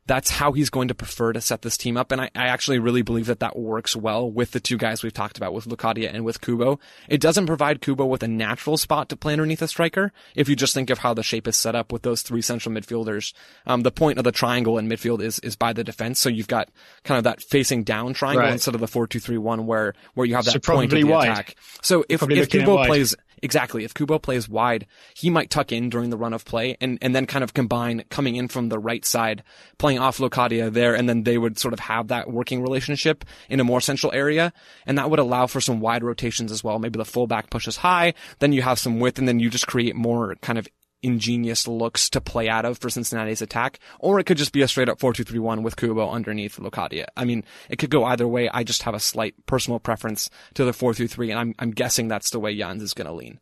that's 0.06 0.30
how 0.30 0.52
he's 0.52 0.70
going 0.70 0.88
to 0.88 0.94
prefer 0.94 1.32
to 1.32 1.40
set 1.40 1.62
this 1.62 1.76
team 1.76 1.96
up. 1.96 2.12
And 2.12 2.20
I, 2.20 2.30
I, 2.34 2.46
actually 2.46 2.78
really 2.78 3.02
believe 3.02 3.26
that 3.26 3.40
that 3.40 3.58
works 3.58 3.96
well 3.96 4.30
with 4.30 4.52
the 4.52 4.60
two 4.60 4.78
guys 4.78 5.02
we've 5.02 5.12
talked 5.12 5.36
about, 5.36 5.52
with 5.52 5.66
Locadia 5.66 6.12
and 6.12 6.24
with 6.24 6.40
Kubo. 6.40 6.78
It 7.08 7.20
doesn't 7.20 7.46
provide 7.46 7.80
Kubo 7.80 8.06
with 8.06 8.22
a 8.22 8.28
natural 8.28 8.76
spot 8.76 9.08
to 9.08 9.16
play 9.16 9.32
underneath 9.32 9.62
a 9.62 9.68
striker. 9.68 10.12
If 10.34 10.48
you 10.48 10.56
just 10.56 10.74
think 10.74 10.90
of 10.90 10.98
how 10.98 11.12
the 11.12 11.22
shape 11.22 11.48
is 11.48 11.56
set 11.56 11.74
up 11.74 11.92
with 11.92 12.02
those 12.02 12.22
three 12.22 12.42
central 12.42 12.74
midfielders, 12.74 13.32
um, 13.66 13.82
the 13.82 13.90
point 13.90 14.18
of 14.18 14.24
the 14.24 14.32
triangle 14.32 14.78
in 14.78 14.88
midfield 14.88 15.20
is, 15.20 15.38
is 15.40 15.56
by 15.56 15.72
the 15.72 15.84
defense. 15.84 16.20
So 16.20 16.28
you've 16.28 16.48
got 16.48 16.70
kind 17.04 17.18
of 17.18 17.24
that 17.24 17.42
facing 17.42 17.82
down 17.82 18.14
triangle 18.14 18.44
right. 18.44 18.52
instead 18.52 18.74
of 18.74 18.80
the 18.80 18.86
4-2-3-1 18.86 19.64
where, 19.64 19.94
where 20.14 20.26
you 20.26 20.36
have 20.36 20.44
that 20.44 20.52
so 20.52 20.60
point 20.60 20.92
of 20.92 20.98
the 20.98 21.04
wide. 21.04 21.30
attack. 21.30 21.56
So 21.82 22.04
if, 22.08 22.22
if 22.22 22.48
Kubo 22.48 22.86
plays, 22.86 23.16
Exactly. 23.46 23.84
If 23.84 23.94
Kubo 23.94 24.18
plays 24.18 24.48
wide, 24.48 24.88
he 25.14 25.30
might 25.30 25.50
tuck 25.50 25.70
in 25.70 25.88
during 25.88 26.10
the 26.10 26.16
run 26.16 26.32
of 26.32 26.44
play 26.44 26.76
and, 26.80 26.98
and 27.00 27.14
then 27.14 27.26
kind 27.26 27.44
of 27.44 27.54
combine 27.54 28.02
coming 28.10 28.34
in 28.34 28.48
from 28.48 28.70
the 28.70 28.78
right 28.78 29.04
side, 29.04 29.44
playing 29.78 30.00
off 30.00 30.18
Locadia 30.18 30.68
there, 30.72 30.96
and 30.96 31.08
then 31.08 31.22
they 31.22 31.38
would 31.38 31.56
sort 31.56 31.72
of 31.72 31.78
have 31.78 32.08
that 32.08 32.28
working 32.28 32.60
relationship 32.60 33.24
in 33.48 33.60
a 33.60 33.64
more 33.64 33.80
central 33.80 34.12
area. 34.12 34.52
And 34.84 34.98
that 34.98 35.10
would 35.10 35.20
allow 35.20 35.46
for 35.46 35.60
some 35.60 35.78
wide 35.78 36.02
rotations 36.02 36.50
as 36.50 36.64
well. 36.64 36.80
Maybe 36.80 36.98
the 36.98 37.04
fullback 37.04 37.48
pushes 37.48 37.76
high, 37.76 38.14
then 38.40 38.52
you 38.52 38.62
have 38.62 38.80
some 38.80 38.98
width, 38.98 39.20
and 39.20 39.28
then 39.28 39.38
you 39.38 39.48
just 39.48 39.68
create 39.68 39.94
more 39.94 40.34
kind 40.42 40.58
of 40.58 40.66
ingenious 41.06 41.68
looks 41.68 42.10
to 42.10 42.20
play 42.20 42.48
out 42.48 42.64
of 42.64 42.78
for 42.78 42.90
Cincinnati's 42.90 43.42
attack, 43.42 43.78
or 43.98 44.18
it 44.18 44.24
could 44.24 44.36
just 44.36 44.52
be 44.52 44.62
a 44.62 44.68
straight 44.68 44.88
up 44.88 44.98
4-2-3-1 44.98 45.62
with 45.62 45.76
Kubo 45.76 46.10
underneath 46.10 46.58
Locadia. 46.58 47.06
I 47.16 47.24
mean, 47.24 47.44
it 47.70 47.76
could 47.76 47.90
go 47.90 48.04
either 48.04 48.28
way. 48.28 48.48
I 48.48 48.64
just 48.64 48.82
have 48.82 48.94
a 48.94 49.00
slight 49.00 49.34
personal 49.46 49.78
preference 49.78 50.28
to 50.54 50.64
the 50.64 50.72
4-3-3, 50.72 51.30
and 51.30 51.38
I'm, 51.38 51.54
I'm 51.58 51.70
guessing 51.70 52.08
that's 52.08 52.30
the 52.30 52.40
way 52.40 52.56
Jans 52.56 52.82
is 52.82 52.94
going 52.94 53.06
to 53.06 53.12
lean. 53.12 53.40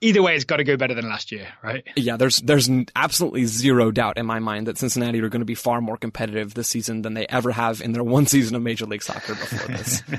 Either 0.00 0.22
way, 0.22 0.36
it's 0.36 0.44
got 0.44 0.58
to 0.58 0.64
go 0.64 0.76
better 0.76 0.94
than 0.94 1.08
last 1.08 1.32
year, 1.32 1.48
right? 1.60 1.84
Yeah, 1.96 2.16
there's 2.16 2.36
there's 2.38 2.70
absolutely 2.94 3.46
zero 3.46 3.90
doubt 3.90 4.16
in 4.16 4.26
my 4.26 4.38
mind 4.38 4.68
that 4.68 4.78
Cincinnati 4.78 5.20
are 5.20 5.28
going 5.28 5.40
to 5.40 5.46
be 5.46 5.56
far 5.56 5.80
more 5.80 5.96
competitive 5.96 6.54
this 6.54 6.68
season 6.68 7.02
than 7.02 7.14
they 7.14 7.26
ever 7.26 7.50
have 7.50 7.80
in 7.80 7.92
their 7.92 8.04
one 8.18 8.26
season 8.26 8.54
of 8.54 8.62
Major 8.62 8.86
League 8.86 9.02
Soccer 9.02 9.34
before 9.34 9.76
this. 9.76 10.02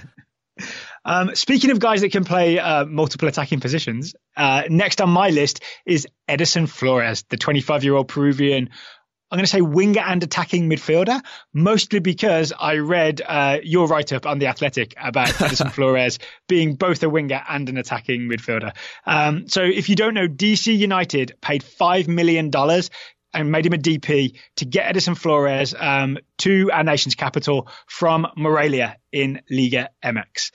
Um, 1.06 1.36
speaking 1.36 1.72
of 1.72 1.80
guys 1.80 2.02
that 2.02 2.12
can 2.12 2.26
play 2.26 2.60
uh, 2.60 2.86
multiple 2.86 3.28
attacking 3.28 3.60
positions, 3.60 4.16
uh, 4.36 4.64
next 4.70 5.02
on 5.02 5.10
my 5.10 5.30
list 5.30 5.64
is 5.86 6.08
Edison 6.28 6.68
Flores, 6.68 7.24
the 7.30 7.38
25 7.38 7.84
year 7.84 7.96
old 7.96 8.08
Peruvian. 8.08 8.70
I'm 9.32 9.38
going 9.38 9.46
to 9.46 9.52
say 9.52 9.62
winger 9.62 10.02
and 10.02 10.24
attacking 10.24 10.68
midfielder, 10.68 11.22
mostly 11.54 12.00
because 12.00 12.52
I 12.58 12.78
read 12.78 13.22
uh, 13.24 13.60
your 13.62 13.88
write 13.88 14.12
up 14.12 14.26
on 14.26 14.40
The 14.40 14.48
Athletic 14.48 14.96
about 14.98 15.40
Edison 15.42 15.70
Flores 15.70 16.18
being 16.48 16.74
both 16.74 17.04
a 17.04 17.10
winger 17.10 17.44
and 17.48 17.70
an 17.70 17.78
attacking 17.78 18.22
midfielder. 18.22 18.76
Um, 19.06 19.48
so 19.48 19.62
if 19.62 19.88
you 19.88 19.96
don't 19.96 20.16
know, 20.16 20.28
DC 20.28 20.76
United 20.76 21.36
paid 21.42 21.64
$5 21.64 22.08
million 22.08 22.50
and 23.34 23.52
made 23.52 23.66
him 23.68 23.74
a 23.74 23.78
DP 23.78 24.36
to 24.56 24.66
get 24.66 24.88
Edison 24.88 25.14
Flores 25.14 25.76
um, 25.78 26.18
to 26.40 26.72
our 26.72 26.84
nation's 26.84 27.14
capital 27.14 27.68
from 27.88 28.26
Morelia 28.36 28.98
in 29.12 29.42
Liga 29.50 29.90
MX. 30.04 30.52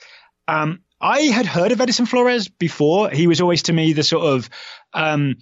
Um, 0.47 0.81
I 0.99 1.21
had 1.21 1.45
heard 1.45 1.71
of 1.71 1.81
Edison 1.81 2.05
Flores 2.05 2.47
before. 2.47 3.09
He 3.09 3.27
was 3.27 3.41
always 3.41 3.63
to 3.63 3.73
me 3.73 3.93
the 3.93 4.03
sort 4.03 4.25
of 4.25 4.49
um, 4.93 5.35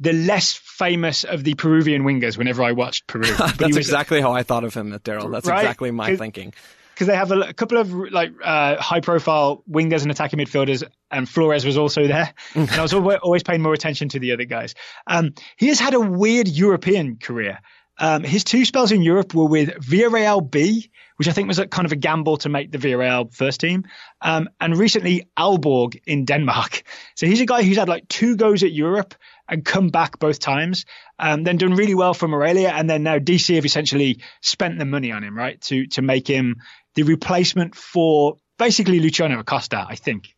the 0.00 0.12
less 0.12 0.52
famous 0.52 1.24
of 1.24 1.44
the 1.44 1.54
Peruvian 1.54 2.02
wingers 2.02 2.36
whenever 2.36 2.62
I 2.62 2.72
watched 2.72 3.06
Peru. 3.06 3.24
That's 3.38 3.60
was, 3.60 3.76
exactly 3.76 4.20
how 4.20 4.32
I 4.32 4.42
thought 4.42 4.64
of 4.64 4.74
him, 4.74 4.92
at 4.92 5.04
Daryl. 5.04 5.30
That's 5.30 5.46
right? 5.46 5.60
exactly 5.60 5.90
my 5.90 6.16
thinking. 6.16 6.54
Because 6.94 7.08
they 7.08 7.16
have 7.16 7.32
a, 7.32 7.40
a, 7.40 7.52
couple 7.52 7.78
of 7.78 7.92
like 7.92 8.30
uh, 8.42 8.76
high-profile 8.76 9.64
wingers 9.68 10.02
and 10.02 10.12
attacking 10.12 10.38
midfielders, 10.38 10.84
and 11.10 11.28
Flores 11.28 11.64
was 11.64 11.76
also 11.76 12.06
there. 12.06 12.32
and 12.54 12.70
I 12.70 12.82
was 12.82 12.94
always 12.94 13.42
paying 13.42 13.62
more 13.62 13.72
attention 13.72 14.08
to 14.10 14.20
the 14.20 14.32
other 14.32 14.44
guys. 14.44 14.74
Um, 15.06 15.34
he 15.56 15.68
has 15.68 15.80
had 15.80 15.94
a 15.94 16.00
weird 16.00 16.46
European 16.46 17.16
career. 17.16 17.60
Um, 17.98 18.24
his 18.24 18.44
two 18.44 18.64
spells 18.64 18.92
in 18.92 19.02
Europe 19.02 19.34
were 19.34 19.46
with 19.46 19.68
Villarreal 19.70 20.48
B, 20.48 20.90
which 21.16 21.28
I 21.28 21.32
think 21.32 21.48
was 21.48 21.58
a, 21.58 21.66
kind 21.66 21.86
of 21.86 21.92
a 21.92 21.96
gamble 21.96 22.36
to 22.38 22.48
make 22.48 22.72
the 22.72 22.78
Villarreal 22.78 23.32
first 23.32 23.60
team, 23.60 23.84
um, 24.20 24.48
and 24.60 24.76
recently 24.76 25.28
Aalborg 25.38 26.00
in 26.06 26.24
Denmark. 26.24 26.82
So 27.14 27.26
he's 27.26 27.40
a 27.40 27.46
guy 27.46 27.62
who's 27.62 27.76
had 27.76 27.88
like 27.88 28.08
two 28.08 28.36
goes 28.36 28.62
at 28.62 28.72
Europe 28.72 29.14
and 29.48 29.64
come 29.64 29.90
back 29.90 30.18
both 30.18 30.40
times, 30.40 30.86
um, 31.18 31.44
then 31.44 31.56
done 31.56 31.74
really 31.74 31.94
well 31.94 32.14
for 32.14 32.26
Morelia, 32.26 32.70
and 32.70 32.90
then 32.90 33.02
now 33.02 33.18
DC 33.18 33.54
have 33.54 33.66
essentially 33.66 34.20
spent 34.40 34.78
the 34.78 34.84
money 34.84 35.12
on 35.12 35.22
him, 35.22 35.36
right, 35.36 35.60
to 35.62 35.86
to 35.88 36.02
make 36.02 36.26
him 36.26 36.56
the 36.94 37.02
replacement 37.04 37.74
for 37.74 38.38
basically 38.58 39.00
Luciano 39.00 39.38
Acosta, 39.38 39.84
I 39.88 39.96
think. 39.96 40.33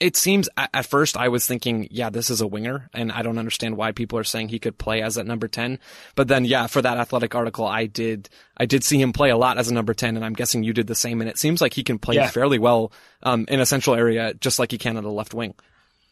It 0.00 0.16
seems 0.16 0.48
at 0.56 0.86
first 0.86 1.16
I 1.18 1.28
was 1.28 1.46
thinking, 1.46 1.86
yeah, 1.90 2.08
this 2.08 2.30
is 2.30 2.40
a 2.40 2.46
winger, 2.46 2.88
and 2.94 3.12
I 3.12 3.20
don't 3.20 3.36
understand 3.36 3.76
why 3.76 3.92
people 3.92 4.18
are 4.18 4.24
saying 4.24 4.48
he 4.48 4.58
could 4.58 4.78
play 4.78 5.02
as 5.02 5.18
at 5.18 5.26
number 5.26 5.46
ten. 5.46 5.78
But 6.14 6.26
then, 6.26 6.46
yeah, 6.46 6.66
for 6.68 6.80
that 6.80 6.96
athletic 6.96 7.34
article, 7.34 7.66
I 7.66 7.84
did 7.84 8.30
I 8.56 8.64
did 8.64 8.82
see 8.82 8.98
him 9.00 9.12
play 9.12 9.28
a 9.28 9.36
lot 9.36 9.58
as 9.58 9.70
a 9.70 9.74
number 9.74 9.92
ten, 9.92 10.16
and 10.16 10.24
I'm 10.24 10.32
guessing 10.32 10.64
you 10.64 10.72
did 10.72 10.86
the 10.86 10.94
same. 10.94 11.20
And 11.20 11.28
it 11.28 11.38
seems 11.38 11.60
like 11.60 11.74
he 11.74 11.84
can 11.84 11.98
play 11.98 12.14
yeah. 12.14 12.28
fairly 12.28 12.58
well 12.58 12.92
um, 13.22 13.44
in 13.48 13.60
a 13.60 13.66
central 13.66 13.94
area, 13.94 14.32
just 14.32 14.58
like 14.58 14.70
he 14.70 14.78
can 14.78 14.96
on 14.96 15.04
the 15.04 15.10
left 15.10 15.34
wing. 15.34 15.54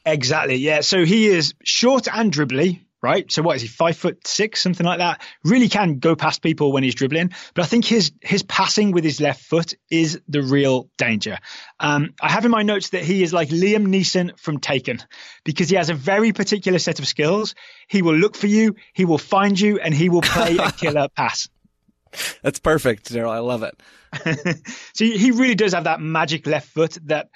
Exactly, 0.04 0.56
yeah. 0.56 0.82
So 0.82 1.04
he 1.04 1.26
is 1.26 1.54
short 1.64 2.08
and 2.08 2.32
dribbly, 2.32 2.80
right? 3.02 3.30
So 3.30 3.42
what 3.42 3.56
is 3.56 3.62
he? 3.62 3.68
Five 3.68 3.96
foot 3.96 4.26
six, 4.26 4.62
something 4.62 4.84
like 4.84 4.98
that. 4.98 5.22
Really 5.44 5.68
can 5.68 5.98
go 5.98 6.16
past 6.16 6.42
people 6.42 6.72
when 6.72 6.82
he's 6.82 6.94
dribbling, 6.94 7.32
but 7.54 7.62
I 7.62 7.66
think 7.66 7.84
his 7.84 8.12
his 8.20 8.42
passing 8.42 8.92
with 8.92 9.04
his 9.04 9.20
left 9.20 9.42
foot 9.42 9.74
is 9.90 10.20
the 10.28 10.42
real 10.42 10.88
danger. 10.98 11.38
Um, 11.80 12.14
I 12.20 12.30
have 12.30 12.44
in 12.44 12.50
my 12.50 12.62
notes 12.62 12.90
that 12.90 13.02
he 13.02 13.22
is 13.22 13.32
like 13.32 13.48
Liam 13.48 13.86
Neeson 13.86 14.38
from 14.38 14.58
Taken 14.58 15.00
because 15.44 15.68
he 15.68 15.76
has 15.76 15.90
a 15.90 15.94
very 15.94 16.32
particular 16.32 16.78
set 16.78 16.98
of 16.98 17.06
skills. 17.06 17.54
He 17.88 18.02
will 18.02 18.16
look 18.16 18.36
for 18.36 18.46
you, 18.46 18.76
he 18.92 19.04
will 19.04 19.18
find 19.18 19.58
you, 19.58 19.78
and 19.78 19.94
he 19.94 20.08
will 20.08 20.22
play 20.22 20.56
a 20.56 20.72
killer 20.76 21.08
pass. 21.08 21.48
That's 22.42 22.58
perfect, 22.58 23.12
Daryl. 23.12 23.30
I 23.30 23.38
love 23.38 23.62
it. 23.62 23.80
so 24.94 25.04
he 25.04 25.30
really 25.30 25.54
does 25.54 25.74
have 25.74 25.84
that 25.84 26.00
magic 26.00 26.46
left 26.46 26.68
foot 26.68 26.96
that 27.04 27.28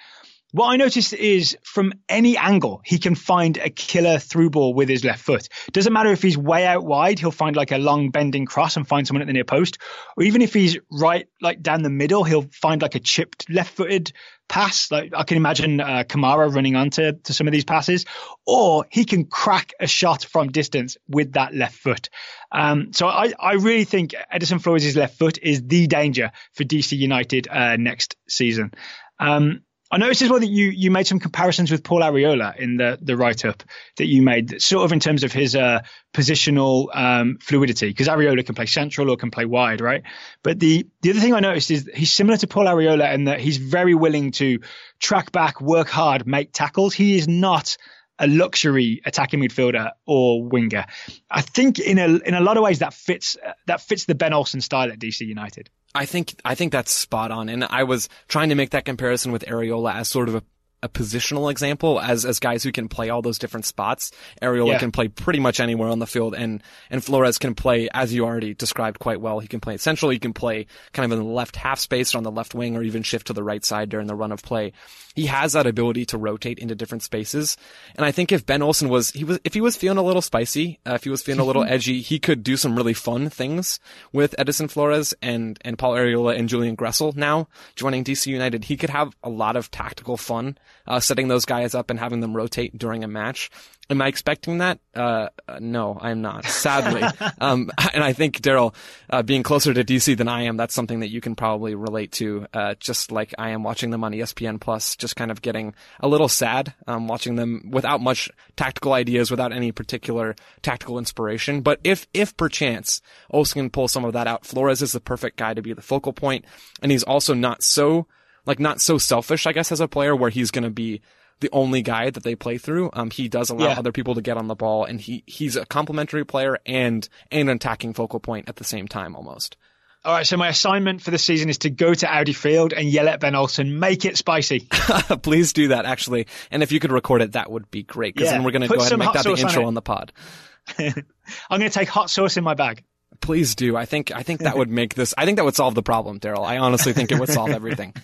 what 0.53 0.68
I 0.68 0.76
noticed 0.76 1.14
is 1.14 1.57
from 1.64 1.94
any 2.11 2.36
angle, 2.36 2.82
he 2.84 2.98
can 2.98 3.14
find 3.14 3.57
a 3.57 3.70
killer 3.70 4.18
through 4.18 4.50
ball 4.50 4.74
with 4.74 4.88
his 4.88 5.03
left 5.03 5.24
foot. 5.24 5.48
Doesn't 5.72 5.92
matter 5.92 6.12
if 6.12 6.20
he's 6.20 6.36
way 6.36 6.66
out 6.66 6.84
wide, 6.84 7.18
he'll 7.18 7.30
find 7.30 7.57
like 7.57 7.72
a 7.72 7.78
long 7.78 8.11
bending 8.11 8.44
cross 8.44 8.76
and 8.76 8.86
find 8.86 9.07
someone 9.07 9.22
at 9.22 9.26
the 9.26 9.32
near 9.32 9.44
post. 9.44 9.78
Or 10.16 10.24
even 10.24 10.42
if 10.42 10.53
he's 10.53 10.78
right, 10.90 11.26
like 11.40 11.62
down 11.62 11.82
the 11.82 11.90
middle, 11.90 12.22
he'll 12.22 12.48
find 12.53 12.82
like 12.82 12.94
a 12.94 13.00
chipped 13.00 13.48
left 13.48 13.74
footed 13.74 14.12
pass. 14.46 14.90
Like 14.90 15.12
I 15.16 15.22
can 15.24 15.38
imagine 15.38 15.80
uh, 15.80 16.05
Kamara 16.07 16.55
running 16.55 16.76
onto 16.76 17.12
to 17.12 17.32
some 17.32 17.48
of 17.48 17.53
these 17.53 17.64
passes, 17.64 18.05
or 18.46 18.84
he 18.90 19.07
can 19.07 19.24
crack 19.24 19.72
a 19.80 19.86
shot 19.86 20.22
from 20.24 20.48
distance 20.53 20.98
with 21.09 21.32
that 21.32 21.55
left 21.55 21.76
foot. 21.76 22.11
Um, 22.53 22.92
so 22.92 23.07
I, 23.07 23.32
I 23.40 23.55
really 23.55 23.84
think 23.84 24.14
Edison 24.30 24.59
Flores' 24.59 24.94
left 24.96 25.18
foot 25.18 25.38
is 25.42 25.62
the 25.66 25.86
danger 25.86 26.30
for 26.53 26.64
DC 26.64 26.96
United 26.98 27.48
uh, 27.48 27.76
next 27.76 28.16
season. 28.28 28.72
Um, 29.18 29.62
I 29.93 29.99
noticed 29.99 30.22
as 30.22 30.30
well 30.30 30.40
that 30.40 30.47
you 30.47 30.70
you 30.70 30.90
made 30.90 31.07
some 31.07 31.20
comparisons 31.20 31.70
with 31.70 31.84
Paul 31.84 32.01
Arriola 32.01 32.57
in 32.57 32.78
the 32.78 32.99
the 33.03 33.14
write 33.14 33.45
up 33.45 33.62
that 33.99 34.07
you 34.07 34.22
made, 34.22 34.62
sort 34.62 34.86
of 34.86 34.93
in 34.93 35.01
terms 35.01 35.22
of 35.22 35.32
his 35.32 35.55
uh, 35.55 35.82
positional 36.14 36.88
um, 36.95 37.36
fluidity, 37.43 37.88
because 37.88 38.09
Arriola 38.09 38.45
can 38.45 38.55
play 38.55 38.64
central 38.64 39.11
or 39.11 39.18
can 39.18 39.30
play 39.30 39.45
wide, 39.45 39.82
right? 39.82 40.03
But 40.43 40.59
the 40.59 40.86
the 41.03 41.11
other 41.11 41.20
thing 41.20 41.34
I 41.34 41.40
noticed 41.40 41.70
is 41.70 41.90
he's 41.95 42.11
similar 42.11 42.38
to 42.38 42.47
Paul 42.47 42.64
Arriola 42.64 43.12
in 43.12 43.24
that 43.24 43.40
he's 43.40 43.59
very 43.59 43.95
willing 43.95 44.30
to 44.32 44.61
track 44.99 45.30
back, 45.30 45.61
work 45.61 45.90
hard, 45.90 46.26
make 46.26 46.53
tackles. 46.53 46.95
He 46.95 47.18
is 47.18 47.28
not 47.28 47.76
a 48.18 48.26
luxury 48.26 49.03
attacking 49.05 49.40
midfielder 49.40 49.90
or 50.07 50.43
winger. 50.43 50.86
I 51.30 51.43
think 51.43 51.78
in 51.78 51.99
a 51.99 52.07
in 52.07 52.32
a 52.32 52.40
lot 52.40 52.57
of 52.57 52.62
ways 52.62 52.78
that 52.78 52.95
fits 52.95 53.36
that 53.66 53.82
fits 53.82 54.07
the 54.07 54.14
Ben 54.14 54.32
Olsen 54.32 54.62
style 54.62 54.90
at 54.90 54.99
DC 54.99 55.20
United. 55.20 55.68
I 55.95 56.07
think 56.07 56.34
I 56.45 56.55
think 56.55 56.72
that's 56.72 56.93
spot 56.93 57.30
on, 57.30 57.49
and 57.49 57.64
I 57.64 57.84
was 57.84 58.09
trying 58.28 58.49
to 58.49 58.55
make 58.55 58.70
that 58.70 58.84
comparison 58.84 59.32
with 59.32 59.45
Arriola 59.47 59.95
as 59.95 60.09
sort 60.09 60.28
of 60.28 60.34
a 60.34 60.43
a 60.83 60.89
positional 60.89 61.51
example 61.51 62.01
as 62.01 62.24
as 62.24 62.39
guys 62.39 62.62
who 62.62 62.72
can 62.72 62.89
play 62.89 63.09
all 63.09 63.22
those 63.22 63.39
different 63.39 63.64
spots. 63.64 64.11
Arriola 64.43 64.72
yeah. 64.72 64.78
can 64.78 64.91
play 64.91 65.09
pretty 65.09 65.39
much 65.39 65.61
anywhere 65.61 65.89
on 65.89 66.01
the 66.01 66.07
field, 66.07 66.35
and 66.35 66.62
and 66.91 67.05
Flores 67.05 67.39
can 67.39 67.55
play 67.55 67.89
as 67.95 68.12
you 68.12 68.24
already 68.24 68.55
described 68.55 68.99
quite 68.99 69.20
well. 69.20 69.39
He 69.39 69.49
can 69.49 69.61
play 69.61 69.76
central. 69.76 70.11
He 70.11 70.18
can 70.18 70.33
play 70.33 70.66
kind 70.93 71.11
of 71.11 71.18
in 71.18 71.24
the 71.24 71.33
left 71.33 71.57
half 71.57 71.78
space 71.78 72.14
on 72.14 72.24
the 72.24 72.30
left 72.30 72.55
wing, 72.55 72.76
or 72.76 72.83
even 72.83 73.03
shift 73.03 73.28
to 73.28 73.33
the 73.33 73.45
right 73.45 73.64
side 73.64 73.89
during 73.89 74.07
the 74.07 74.14
run 74.14 74.33
of 74.33 74.43
play. 74.43 74.72
He 75.14 75.26
has 75.26 75.53
that 75.53 75.66
ability 75.66 76.07
to 76.07 76.18
rotate 76.18 76.59
into 76.59 76.74
different 76.74 77.03
spaces, 77.03 77.57
and 77.97 78.05
I 78.05 78.12
think 78.12 78.33
if 78.33 78.47
Ben 78.47 78.62
Olsen 78.62 78.89
was 78.89 79.11
he 79.11 79.24
was 79.24 79.39
if 79.45 79.55
he 79.55 79.61
was 79.61 79.76
feeling 79.76 79.99
a 79.99 80.03
little 80.03 80.22
spicy, 80.22 80.80
uh, 80.87 80.95
if 80.95 81.05
he 81.05 81.11
was 81.11 81.22
feeling 81.22 81.41
a 81.41 81.45
little 81.45 81.64
edgy, 81.68 82.01
he 82.01 82.18
could 82.18 82.43
do 82.43 82.57
some 82.57 82.76
really 82.76 82.95
fun 82.95 83.28
things 83.28 83.78
with 84.12 84.35
Edison 84.39 84.68
Flores 84.68 85.14
and 85.22 85.59
and 85.62 85.78
Paul 85.78 85.93
Arriola 85.93 86.37
and 86.37 86.49
Julian 86.49 86.76
Gressel 86.76 87.14
now 87.14 87.49
joining 87.76 88.03
DC 88.03 88.26
United. 88.26 88.64
He 88.64 88.76
could 88.76 88.91
have 88.91 89.14
a 89.22 89.30
lot 89.30 89.55
of 89.55 89.70
tactical 89.70 90.16
fun 90.16 90.57
uh, 90.86 91.00
setting 91.00 91.28
those 91.28 91.44
guys 91.44 91.74
up 91.74 91.90
and 91.90 91.98
having 91.98 92.20
them 92.20 92.36
rotate 92.36 92.76
during 92.76 93.04
a 93.04 93.08
match. 93.08 93.50
Am 93.90 94.00
I 94.00 94.06
expecting 94.06 94.58
that? 94.58 94.78
Uh, 94.94 95.28
no, 95.60 95.98
I'm 96.00 96.22
not. 96.22 96.46
Sadly, 96.46 97.02
um, 97.40 97.70
and 97.92 98.02
I 98.02 98.12
think 98.12 98.40
Daryl, 98.40 98.74
uh, 99.10 99.22
being 99.22 99.42
closer 99.42 99.74
to 99.74 99.84
DC 99.84 100.16
than 100.16 100.28
I 100.28 100.44
am, 100.44 100.56
that's 100.56 100.74
something 100.74 101.00
that 101.00 101.10
you 101.10 101.20
can 101.20 101.34
probably 101.34 101.74
relate 101.74 102.12
to. 102.12 102.46
Uh, 102.54 102.74
just 102.78 103.12
like 103.12 103.34
I 103.38 103.50
am 103.50 103.62
watching 103.62 103.90
them 103.90 104.04
on 104.04 104.12
ESPN 104.12 104.60
Plus, 104.60 104.96
just 104.96 105.16
kind 105.16 105.30
of 105.30 105.42
getting 105.42 105.74
a 106.00 106.08
little 106.08 106.28
sad, 106.28 106.74
um, 106.86 107.08
watching 107.08 107.34
them 107.34 107.70
without 107.70 108.00
much 108.00 108.30
tactical 108.56 108.92
ideas, 108.92 109.30
without 109.30 109.52
any 109.52 109.72
particular 109.72 110.36
tactical 110.62 110.98
inspiration. 110.98 111.60
But 111.60 111.80
if, 111.84 112.06
if 112.14 112.36
perchance 112.36 113.02
Olsen 113.30 113.62
can 113.62 113.70
pull 113.70 113.88
some 113.88 114.04
of 114.04 114.12
that 114.14 114.26
out, 114.26 114.46
Flores 114.46 114.80
is 114.80 114.92
the 114.92 115.00
perfect 115.00 115.36
guy 115.36 115.54
to 115.54 115.62
be 115.62 115.72
the 115.72 115.82
focal 115.82 116.12
point, 116.12 116.44
and 116.80 116.90
he's 116.92 117.02
also 117.02 117.34
not 117.34 117.62
so 117.62 118.06
like 118.47 118.59
not 118.59 118.80
so 118.80 118.99
selfish, 118.99 119.47
I 119.47 119.53
guess, 119.53 119.72
as 119.72 119.80
a 119.80 119.88
player 119.88 120.14
where 120.16 120.30
he's 120.30 120.51
going 120.51 120.64
to 120.64 120.70
be 120.70 121.01
the 121.40 121.51
only 121.53 121.82
guy 121.82 122.11
that 122.11 122.22
they 122.22 122.34
play 122.34 122.57
through. 122.57 122.90
Um, 122.93 123.11
he 123.11 123.28
does 123.28 123.51
allow 123.51 123.68
yeah. 123.68 123.78
other 123.78 123.93
people 123.93 124.14
to 124.14 124.22
get 124.22 124.36
on 124.36 124.47
the 124.47 124.55
ball 124.55 124.84
and 124.84 125.01
he, 125.01 125.24
he's 125.26 125.57
a 125.57 125.66
complementary 125.66 126.24
player 126.24 126.59
and, 126.64 127.09
and 127.30 127.49
an 127.49 127.57
attacking 127.57 127.95
focal 127.95 128.20
point 128.20 128.49
at 128.49 128.57
the 128.57 128.64
same 128.64 128.88
time 128.88 129.14
almost. 129.14 129.57
All 130.05 130.12
right, 130.12 130.26
so 130.26 130.36
my 130.36 130.49
assignment 130.49 131.01
for 131.01 131.12
the 131.12 131.18
season 131.18 131.49
is 131.49 131.59
to 131.59 131.70
go 131.70 131.95
to 131.95 132.12
Audi 132.12 132.32
Field 132.32 132.72
and 132.72 132.88
yell 132.88 133.09
at 133.09 133.20
Ben 133.20 133.36
Olsen, 133.36 133.78
make 133.78 134.05
it 134.05 134.16
spicy. 134.16 134.61
Please 135.22 135.53
do 135.53 135.68
that, 135.68 135.84
actually. 135.84 136.26
And 136.51 136.61
if 136.61 136.72
you 136.72 136.80
could 136.80 136.90
record 136.90 137.22
it, 137.22 137.32
that 137.32 137.53
would 137.53 137.70
be 137.70 137.84
great, 137.84 138.14
because 138.14 138.26
yeah. 138.26 138.32
then 138.32 138.43
we're 138.43 138.51
going 138.51 138.62
to 138.62 138.68
go 138.68 138.80
ahead 138.80 138.93
and 138.93 138.99
make 138.99 139.12
that 139.12 139.22
the 139.22 139.30
intro 139.30 139.62
on, 139.62 139.68
on 139.68 139.74
the 139.74 139.82
pod. 139.82 140.12
I'm 140.78 141.05
going 141.51 141.62
to 141.62 141.70
take 141.70 141.88
hot 141.88 142.11
sauce 142.11 142.36
in 142.36 142.43
my 142.43 142.55
bag. 142.55 142.82
Please 143.20 143.55
do. 143.55 143.76
I 143.76 143.84
think 143.84 144.11
I 144.11 144.24
think 144.24 144.40
that 144.40 144.57
would 144.57 144.68
make 144.70 144.95
this. 144.95 145.14
I 145.16 145.24
think 145.24 145.36
that 145.36 145.45
would 145.45 145.55
solve 145.55 145.76
the 145.76 145.82
problem, 145.82 146.18
Daryl. 146.18 146.45
I 146.45 146.59
honestly 146.59 146.93
think 146.93 147.12
it 147.12 147.20
would 147.20 147.28
solve 147.28 147.51
everything. 147.51 147.95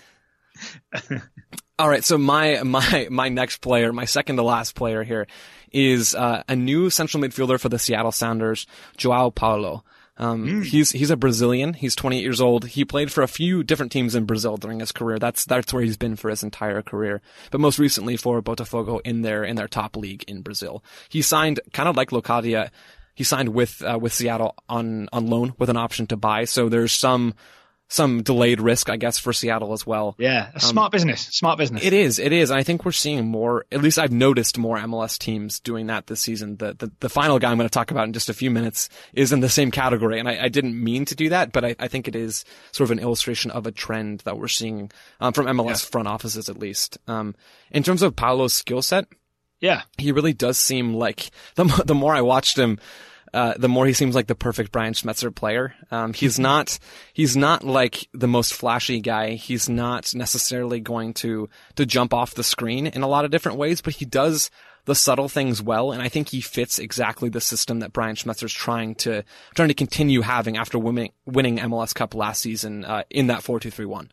All 1.79 1.89
right, 1.89 2.05
so 2.05 2.19
my 2.19 2.63
my 2.65 3.07
my 3.11 3.29
next 3.29 3.59
player, 3.59 3.93
my 3.93 4.05
second 4.05 4.37
to 4.37 4.43
last 4.43 4.75
player 4.75 5.05
here, 5.05 5.27
is 5.73 6.15
uh, 6.15 6.43
a 6.49 6.57
new 6.57 6.91
central 6.91 7.23
midfielder 7.23 7.61
for 7.61 7.69
the 7.69 7.79
Seattle 7.79 8.13
Sounders, 8.13 8.67
João 8.97 9.33
Paulo. 9.35 9.85
Um, 10.17 10.47
mm. 10.47 10.65
He's 10.65 10.91
he's 10.91 11.11
a 11.11 11.17
Brazilian. 11.17 11.75
He's 11.75 11.95
28 11.95 12.21
years 12.21 12.41
old. 12.41 12.67
He 12.67 12.85
played 12.85 13.13
for 13.13 13.23
a 13.23 13.29
few 13.29 13.63
different 13.63 13.93
teams 13.93 14.17
in 14.17 14.25
Brazil 14.25 14.57
during 14.57 14.81
his 14.81 14.91
career. 14.91 15.21
That's 15.21 15.45
that's 15.45 15.73
where 15.73 15.83
he's 15.83 15.97
been 15.97 16.17
for 16.17 16.29
his 16.29 16.43
entire 16.43 16.83
career. 16.83 17.23
But 17.53 17.61
most 17.61 17.79
recently 17.79 18.17
for 18.17 18.43
Botafogo 18.43 19.01
in 19.05 19.23
their 19.23 19.45
in 19.45 19.55
their 19.55 19.69
top 19.69 19.97
league 19.97 20.25
in 20.27 20.43
Brazil. 20.43 20.83
He 21.09 21.23
signed 21.23 21.61
kind 21.73 21.89
of 21.89 21.97
like 21.97 22.11
Locadia. 22.11 22.71
He 23.15 23.23
signed 23.23 23.51
with 23.51 23.83
uh, 23.83 23.99
with 24.01 24.13
Seattle 24.13 24.57
on 24.69 25.09
on 25.13 25.29
loan 25.29 25.55
with 25.59 25.71
an 25.71 25.77
option 25.77 26.09
to 26.09 26.17
buy. 26.17 26.45
So 26.45 26.69
there's 26.69 26.93
some 26.93 27.35
some 27.89 28.23
delayed 28.23 28.61
risk, 28.61 28.91
I 28.91 28.97
guess, 28.97 29.19
for 29.19 29.33
Seattle 29.33 29.73
as 29.73 29.87
well. 29.87 30.15
Yeah, 30.19 30.51
a 30.55 30.61
smart 30.61 30.87
um, 30.87 30.91
business, 30.91 31.23
smart 31.23 31.59
business. 31.59 31.83
It 31.83 31.95
is, 31.95 32.19
it 32.19 32.33
is. 32.33 32.51
And 32.51 32.59
I 32.59 32.63
think 32.63 32.85
we're 32.85 32.93
seeing 32.93 33.27
more, 33.27 33.65
at 33.73 33.83
least 33.83 33.99
I've 33.99 34.13
noticed 34.13 34.59
more 34.59 34.79
MLS 34.79 35.19
teams 35.19 35.59
doing 35.59 35.87
that 35.87 36.07
this 36.07 36.21
season. 36.21 36.57
The, 36.57 36.75
the, 36.75 36.93
the 37.01 37.09
final 37.09 37.39
guy 37.39 37.51
I'm 37.51 37.57
going 37.57 37.69
to 37.69 37.73
talk 37.73 37.91
about 37.91 38.05
in 38.05 38.13
just 38.13 38.29
a 38.29 38.35
few 38.35 38.51
minutes 38.51 38.91
is 39.15 39.33
in 39.33 39.41
the 39.41 39.49
same 39.49 39.71
category. 39.71 40.21
And 40.21 40.29
I, 40.29 40.45
I 40.45 40.49
didn't 40.49 40.83
mean 40.83 41.07
to 41.07 41.15
do 41.15 41.31
that, 41.31 41.51
but 41.51 41.65
I, 41.65 41.77
I, 41.79 41.89
think 41.89 42.07
it 42.07 42.15
is 42.15 42.45
sort 42.73 42.89
of 42.89 42.91
an 42.91 43.03
illustration 43.03 43.51
of 43.51 43.67
a 43.67 43.73
trend 43.73 44.21
that 44.21 44.39
we're 44.39 44.49
seeing 44.49 44.91
um, 45.21 45.33
from 45.33 45.47
MLS 45.47 45.83
yeah. 45.85 45.91
front 45.91 46.09
offices, 46.09 46.51
at 46.51 46.59
least. 46.59 46.99
Um, 47.09 47.35
in 47.71 47.83
terms 47.83 48.03
of 48.03 48.15
Paulo's 48.15 48.53
skill 48.53 48.83
set, 48.83 49.07
yeah, 49.61 49.83
he 49.97 50.13
really 50.13 50.35
does 50.35 50.59
seem 50.59 50.95
like 50.95 51.31
the, 51.55 51.65
the 51.87 51.95
more 51.95 52.15
I 52.15 52.21
watched 52.21 52.59
him, 52.59 52.79
uh, 53.35 53.55
the 53.57 53.69
more 53.69 53.87
he 53.87 53.93
seems 53.93 54.15
like 54.15 54.27
the 54.27 54.35
perfect 54.35 54.73
Brian 54.73 54.95
Schmetzer 54.95 55.35
player. 55.35 55.75
Um, 55.91 56.13
he's 56.13 56.39
not, 56.39 56.79
he's 57.13 57.37
not 57.37 57.65
like 57.65 58.09
the 58.13 58.29
most 58.29 58.55
flashy 58.55 59.01
guy. 59.01 59.33
He's 59.33 59.69
not 59.69 60.15
necessarily 60.15 60.81
going 60.81 61.15
to, 61.15 61.49
to 61.77 61.87
jump 61.87 62.15
off 62.15 62.35
the 62.35 62.45
screen 62.45 62.87
in 62.87 63.03
a 63.03 63.09
lot 63.09 63.25
of 63.25 63.31
different 63.31 63.59
ways, 63.59 63.81
but 63.81 63.95
he 63.95 64.05
does 64.05 64.51
the 64.85 64.95
subtle 64.95 65.29
things 65.29 65.63
well. 65.63 65.93
And 65.93 66.03
I 66.03 66.09
think 66.09 66.31
he 66.31 66.41
fits 66.41 66.79
exactly 66.79 67.29
the 67.29 67.41
system 67.41 67.81
that 67.81 67.93
Brian 67.93 68.17
Schmetzer's 68.17 68.53
trying 68.53 68.95
to, 68.97 69.25
trying 69.55 69.69
to 69.69 69.75
continue 69.75 70.23
having 70.23 70.57
after 70.57 70.79
winning, 70.79 71.13
winning 71.27 71.59
MLS 71.59 71.95
Cup 71.95 72.15
last 72.15 72.41
season, 72.41 72.85
uh, 72.85 73.03
in 73.11 73.27
that 73.27 73.43
4-2-3-1. 73.43 74.09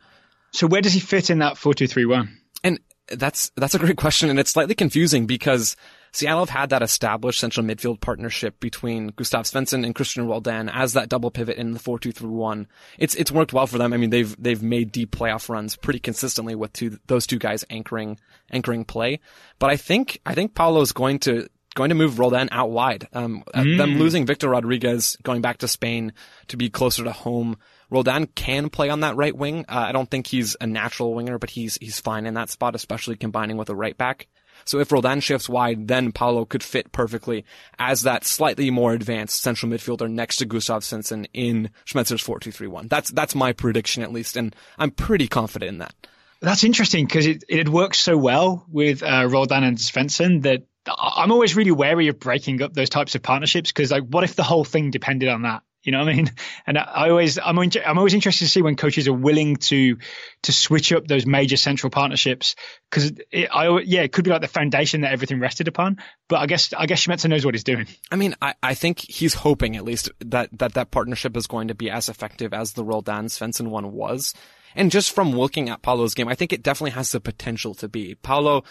So 0.52 0.66
where 0.66 0.82
does 0.82 0.92
he 0.92 1.00
fit 1.00 1.30
in 1.30 1.38
that 1.38 1.54
4-2-3-1? 1.54 2.28
And 2.62 2.80
that's, 3.08 3.50
that's 3.56 3.74
a 3.74 3.78
great 3.78 3.96
question. 3.96 4.30
And 4.30 4.38
it's 4.38 4.50
slightly 4.50 4.74
confusing 4.74 5.26
because 5.26 5.76
Seattle 6.16 6.46
have 6.46 6.48
had 6.48 6.70
that 6.70 6.82
established 6.82 7.38
central 7.38 7.66
midfield 7.66 8.00
partnership 8.00 8.58
between 8.58 9.08
Gustav 9.08 9.44
Svensson 9.44 9.84
and 9.84 9.94
Christian 9.94 10.26
Roldan 10.26 10.70
as 10.70 10.94
that 10.94 11.10
double 11.10 11.30
pivot 11.30 11.58
in 11.58 11.72
the 11.72 11.78
4-2-3-1. 11.78 12.66
It's, 12.98 13.14
it's 13.16 13.30
worked 13.30 13.52
well 13.52 13.66
for 13.66 13.76
them. 13.76 13.92
I 13.92 13.98
mean, 13.98 14.08
they've, 14.08 14.34
they've 14.42 14.62
made 14.62 14.92
deep 14.92 15.14
playoff 15.14 15.50
runs 15.50 15.76
pretty 15.76 15.98
consistently 15.98 16.54
with 16.54 16.72
two, 16.72 16.98
those 17.06 17.26
two 17.26 17.38
guys 17.38 17.66
anchoring, 17.68 18.18
anchoring 18.50 18.86
play. 18.86 19.20
But 19.58 19.68
I 19.68 19.76
think, 19.76 20.22
I 20.24 20.34
think 20.34 20.54
Paulo's 20.54 20.92
going 20.92 21.18
to, 21.20 21.50
going 21.74 21.90
to 21.90 21.94
move 21.94 22.18
Roldan 22.18 22.48
out 22.50 22.70
wide. 22.70 23.06
Um, 23.12 23.44
mm. 23.54 23.76
them 23.76 23.98
losing 23.98 24.24
Victor 24.24 24.48
Rodriguez, 24.48 25.18
going 25.22 25.42
back 25.42 25.58
to 25.58 25.68
Spain 25.68 26.14
to 26.48 26.56
be 26.56 26.70
closer 26.70 27.04
to 27.04 27.12
home. 27.12 27.58
Roldan 27.90 28.28
can 28.28 28.70
play 28.70 28.88
on 28.88 29.00
that 29.00 29.16
right 29.16 29.36
wing. 29.36 29.66
Uh, 29.68 29.84
I 29.88 29.92
don't 29.92 30.10
think 30.10 30.26
he's 30.26 30.56
a 30.62 30.66
natural 30.66 31.12
winger, 31.12 31.38
but 31.38 31.50
he's 31.50 31.76
he's 31.76 32.00
fine 32.00 32.24
in 32.24 32.34
that 32.34 32.48
spot, 32.48 32.74
especially 32.74 33.16
combining 33.16 33.58
with 33.58 33.68
a 33.68 33.76
right 33.76 33.96
back. 33.96 34.26
So 34.66 34.78
if 34.80 34.92
Roldan 34.92 35.20
shifts 35.20 35.48
wide, 35.48 35.88
then 35.88 36.12
Paulo 36.12 36.44
could 36.44 36.62
fit 36.62 36.92
perfectly 36.92 37.44
as 37.78 38.02
that 38.02 38.24
slightly 38.24 38.70
more 38.70 38.92
advanced 38.92 39.40
central 39.40 39.70
midfielder 39.70 40.10
next 40.10 40.36
to 40.36 40.44
Gustav 40.44 40.82
Svensson 40.82 41.26
in 41.32 41.70
Schmetzer's 41.86 42.22
4-2-3-1. 42.22 42.88
That's, 42.88 43.10
that's 43.10 43.34
my 43.34 43.52
prediction 43.52 44.02
at 44.02 44.12
least, 44.12 44.36
and 44.36 44.54
I'm 44.78 44.90
pretty 44.90 45.28
confident 45.28 45.68
in 45.68 45.78
that. 45.78 45.94
That's 46.40 46.64
interesting 46.64 47.06
because 47.06 47.26
it, 47.26 47.44
it 47.48 47.68
works 47.68 47.98
so 47.98 48.16
well 48.16 48.66
with 48.68 49.02
uh, 49.02 49.26
Roldan 49.30 49.64
and 49.64 49.78
Svensson 49.78 50.42
that 50.42 50.64
I'm 50.86 51.32
always 51.32 51.56
really 51.56 51.70
wary 51.70 52.08
of 52.08 52.20
breaking 52.20 52.62
up 52.62 52.74
those 52.74 52.90
types 52.90 53.14
of 53.14 53.22
partnerships 53.22 53.72
because 53.72 53.90
like 53.90 54.04
what 54.04 54.24
if 54.24 54.36
the 54.36 54.42
whole 54.42 54.64
thing 54.64 54.90
depended 54.90 55.28
on 55.28 55.42
that? 55.42 55.62
You 55.86 55.92
know 55.92 56.00
what 56.00 56.08
I 56.08 56.14
mean? 56.14 56.30
And 56.66 56.76
I 56.78 57.10
always, 57.10 57.38
I'm, 57.38 57.56
I'm 57.58 57.98
always 57.98 58.12
interested 58.12 58.46
to 58.46 58.50
see 58.50 58.60
when 58.60 58.74
coaches 58.74 59.06
are 59.06 59.12
willing 59.12 59.54
to 59.56 59.98
to 60.42 60.52
switch 60.52 60.92
up 60.92 61.06
those 61.06 61.24
major 61.24 61.56
central 61.56 61.90
partnerships 61.90 62.56
because 62.90 63.12
I, 63.32 63.68
yeah, 63.84 64.02
it 64.02 64.12
could 64.12 64.24
be 64.24 64.32
like 64.32 64.40
the 64.40 64.48
foundation 64.48 65.02
that 65.02 65.12
everything 65.12 65.38
rested 65.38 65.68
upon. 65.68 65.98
But 66.28 66.40
I 66.40 66.46
guess, 66.46 66.72
I 66.76 66.86
guess 66.86 67.06
Schmetzer 67.06 67.30
knows 67.30 67.44
what 67.44 67.54
he's 67.54 67.62
doing. 67.62 67.86
I 68.10 68.16
mean, 68.16 68.34
I, 68.42 68.54
I 68.64 68.74
think 68.74 68.98
he's 68.98 69.34
hoping 69.34 69.76
at 69.76 69.84
least 69.84 70.10
that 70.24 70.50
that 70.58 70.74
that 70.74 70.90
partnership 70.90 71.36
is 71.36 71.46
going 71.46 71.68
to 71.68 71.74
be 71.74 71.88
as 71.88 72.08
effective 72.08 72.52
as 72.52 72.72
the 72.72 72.84
Roldan 72.84 73.26
Svensson 73.26 73.68
one 73.68 73.92
was. 73.92 74.34
And 74.74 74.90
just 74.90 75.12
from 75.12 75.30
looking 75.30 75.70
at 75.70 75.82
Paulo's 75.82 76.14
game, 76.14 76.28
I 76.28 76.34
think 76.34 76.52
it 76.52 76.64
definitely 76.64 76.90
has 76.90 77.12
the 77.12 77.20
potential 77.20 77.74
to 77.76 77.88
be. 77.88 78.16
Paulo 78.16 78.64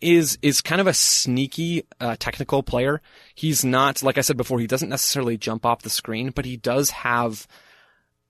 is 0.00 0.38
is 0.42 0.60
kind 0.60 0.80
of 0.80 0.86
a 0.86 0.94
sneaky 0.94 1.84
uh, 2.00 2.16
technical 2.18 2.62
player. 2.62 3.00
He's 3.34 3.64
not 3.64 4.02
like 4.02 4.18
I 4.18 4.22
said 4.22 4.36
before. 4.36 4.60
He 4.60 4.66
doesn't 4.66 4.88
necessarily 4.88 5.36
jump 5.36 5.64
off 5.64 5.82
the 5.82 5.90
screen, 5.90 6.30
but 6.30 6.44
he 6.44 6.56
does 6.56 6.90
have 6.90 7.46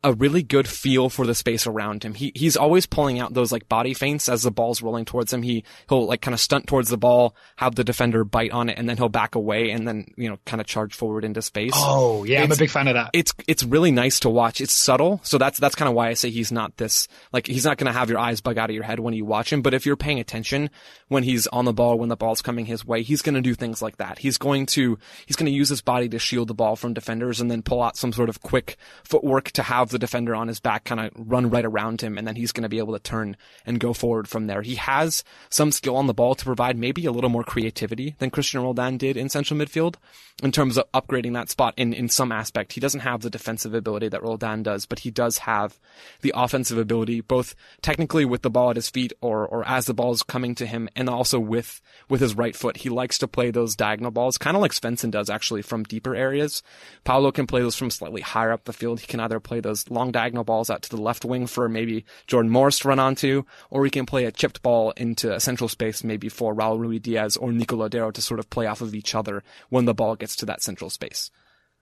a 0.09 0.15
really 0.15 0.43
good 0.43 0.67
feel 0.67 1.09
for 1.09 1.27
the 1.27 1.35
space 1.35 1.67
around 1.67 2.03
him. 2.03 2.15
He 2.15 2.33
he's 2.35 2.57
always 2.57 2.87
pulling 2.87 3.19
out 3.21 3.35
those 3.35 3.53
like 3.53 3.69
body 3.69 3.95
feints 3.95 4.29
as 4.29 4.43
the 4.43 4.51
ball's 4.51 4.83
rolling 4.83 5.05
towards 5.05 5.33
him. 5.33 5.43
He 5.43 5.65
he'll 5.89 6.07
like 6.07 6.23
kind 6.23 6.35
of 6.35 6.41
stunt 6.41 6.67
towards 6.67 6.89
the 6.89 6.97
ball, 6.97 7.37
have 7.57 7.75
the 7.75 7.85
defender 7.85 8.25
bite 8.25 8.51
on 8.51 8.69
it, 8.69 8.79
and 8.79 8.89
then 8.89 8.97
he'll 8.97 9.09
back 9.09 9.35
away 9.35 9.71
and 9.71 9.87
then 9.87 10.07
you 10.17 10.29
know 10.29 10.39
kind 10.47 10.61
of 10.61 10.67
charge 10.67 10.95
forward 10.95 11.25
into 11.25 11.43
space. 11.43 11.73
Oh 11.77 12.25
yeah, 12.25 12.39
it's, 12.39 12.47
I'm 12.47 12.53
a 12.53 12.57
big 12.57 12.71
fan 12.71 12.89
of 12.89 12.95
that. 12.95 13.11
It's 13.13 13.33
it's 13.47 13.63
really 13.63 13.91
nice 13.91 14.21
to 14.21 14.31
watch. 14.31 14.61
It's 14.61 14.73
subtle, 14.73 15.21
so 15.23 15.39
that's 15.39 15.59
that's 15.59 15.75
kind 15.75 15.89
of 15.89 15.95
why 15.95 16.09
I 16.09 16.15
say 16.15 16.31
he's 16.31 16.51
not 16.51 16.77
this 16.79 17.07
like 17.33 17.47
he's 17.47 17.65
not 17.65 17.77
going 17.77 17.93
to 17.93 17.99
have 17.99 18.09
your 18.09 18.19
eyes 18.19 18.41
bug 18.41 18.59
out 18.59 18.71
of 18.71 18.75
your 18.75 18.85
head 18.85 19.01
when 19.01 19.15
you 19.15 19.25
watch 19.25 19.53
him. 19.53 19.63
But 19.63 19.75
if 19.75 19.85
you're 19.85 19.97
paying 19.97 20.19
attention 20.19 20.71
when 21.09 21.23
he's 21.23 21.47
on 21.49 21.65
the 21.65 21.73
ball, 21.73 21.99
when 21.99 22.09
the 22.09 22.17
ball's 22.17 22.43
coming 22.43 22.67
his 22.67 22.85
way, 22.85 23.03
he's 23.03 23.23
going 23.23 23.35
to 23.35 23.41
do 23.41 23.55
things 23.55 23.83
like 23.83 23.99
that. 23.99 24.19
He's 24.19 24.39
going 24.39 24.67
to 24.67 24.99
he's 25.27 25.37
going 25.37 25.51
to 25.51 25.57
use 25.57 25.69
his 25.69 25.83
body 25.83 26.09
to 26.09 26.19
shield 26.19 26.49
the 26.49 26.55
ball 26.55 26.77
from 26.77 26.95
defenders 26.95 27.41
and 27.41 27.51
then 27.51 27.63
pull 27.63 27.83
out 27.83 27.97
some 27.97 28.13
sort 28.13 28.29
of 28.29 28.41
quick 28.41 28.77
footwork 29.05 29.51
to 29.53 29.63
have 29.63 29.91
the 29.91 29.98
defender 29.99 30.35
on 30.35 30.49
his 30.49 30.61
back 30.61 30.85
kind 30.85 31.01
of 31.01 31.11
run 31.17 31.51
right 31.51 31.65
around 31.65 32.01
him, 32.01 32.19
and 32.19 32.27
then 32.27 32.37
he's 32.37 32.53
going 32.53 32.63
to 32.63 32.69
be 32.69 32.79
able 32.79 32.95
to 32.95 32.99
turn 32.99 33.37
and 33.67 33.81
go 33.81 33.93
forward 33.93 34.29
from 34.29 34.47
there. 34.47 34.63
He 34.63 34.77
has 34.77 35.25
some 35.51 35.73
skill 35.73 35.97
on 35.97 36.07
the 36.07 36.15
ball 36.15 36.35
to 36.35 36.45
provide 36.45 36.79
maybe 36.79 37.07
a 37.07 37.13
little 37.13 37.31
more 37.31 37.45
creativity 37.45 38.15
than 38.19 38.31
Christian 38.31 38.63
Roldan 38.63 38.97
did 38.97 39.17
in 39.17 39.29
central 39.29 39.59
midfield 39.59 39.97
in 40.43 40.53
terms 40.53 40.79
of 40.79 40.91
upgrading 40.93 41.33
that 41.35 41.51
spot 41.51 41.75
in, 41.77 41.93
in 41.93 42.09
some 42.09 42.31
aspect. 42.31 42.73
He 42.73 42.81
doesn't 42.81 43.01
have 43.01 43.23
the 43.23 43.31
defensive 43.31 43.75
ability 43.75 44.09
that 44.09 44.23
Roldan 44.23 44.63
does, 44.63 44.87
but 44.87 45.01
he 45.01 45.11
does 45.11 45.39
have 45.39 45.79
the 46.21 46.33
offensive 46.35 46.79
ability, 46.79 47.21
both 47.21 47.55
technically 47.83 48.25
with 48.25 48.43
the 48.43 48.51
ball 48.51 48.71
at 48.71 48.77
his 48.77 48.89
feet 48.89 49.13
or, 49.21 49.47
or 49.47 49.67
as 49.67 49.87
the 49.87 49.95
ball 49.95 50.13
is 50.13 50.23
coming 50.23 50.55
to 50.55 50.67
him 50.67 50.89
and 50.95 51.09
also 51.09 51.41
with, 51.41 51.81
with 52.09 52.21
his 52.21 52.37
right 52.37 52.55
foot. 52.55 52.79
He 52.79 52.89
likes 52.89 53.19
to 53.19 53.29
play 53.29 53.51
those 53.51 53.75
diagonal 53.75 54.13
balls, 54.13 54.39
kind 54.39 54.57
of 54.57 54.63
like 54.63 54.73
Svensson 54.73 55.11
does 55.11 55.29
actually 55.29 55.63
from 55.63 55.83
deeper 55.83 56.15
areas. 56.15 56.63
Paulo 57.03 57.33
can 57.33 57.47
play 57.47 57.61
those 57.61 57.77
from 57.77 57.91
slightly 57.91 58.21
higher 58.21 58.53
up 58.53 58.65
the 58.65 58.73
field. 58.73 59.01
He 59.01 59.07
can 59.07 59.21
either 59.21 59.41
play 59.41 59.59
those 59.59 59.78
long 59.89 60.11
diagonal 60.11 60.45
balls 60.45 60.71
out 60.71 60.83
to 60.83 60.91
the 60.91 61.01
left 61.01 61.25
wing 61.25 61.47
for 61.47 61.69
maybe 61.69 62.05
Jordan 62.27 62.51
Morris 62.51 62.81
to 62.81 62.89
run 62.89 62.99
onto, 62.99 63.45
or 63.71 63.85
he 63.85 63.91
can 63.91 64.07
play 64.07 64.25
a 64.25 64.33
chipped 64.33 64.63
ball 64.63 64.93
into 64.93 65.33
a 65.33 65.41
central 65.41 65.69
space 65.69 66.05
maybe 66.05 66.29
for 66.29 66.55
Raul 66.55 66.79
Ruidíaz 66.79 67.39
or 67.41 67.53
Nico 67.53 67.77
Lodeiro 67.77 68.13
to 68.13 68.23
sort 68.23 68.41
of 68.41 68.51
play 68.51 68.67
off 68.67 68.81
of 68.81 68.95
each 68.95 69.15
other 69.15 69.43
when 69.69 69.85
the 69.85 69.95
ball 69.95 70.17
gets 70.17 70.37
to 70.37 70.47
that 70.47 70.63
central 70.63 70.91
space. 70.91 71.31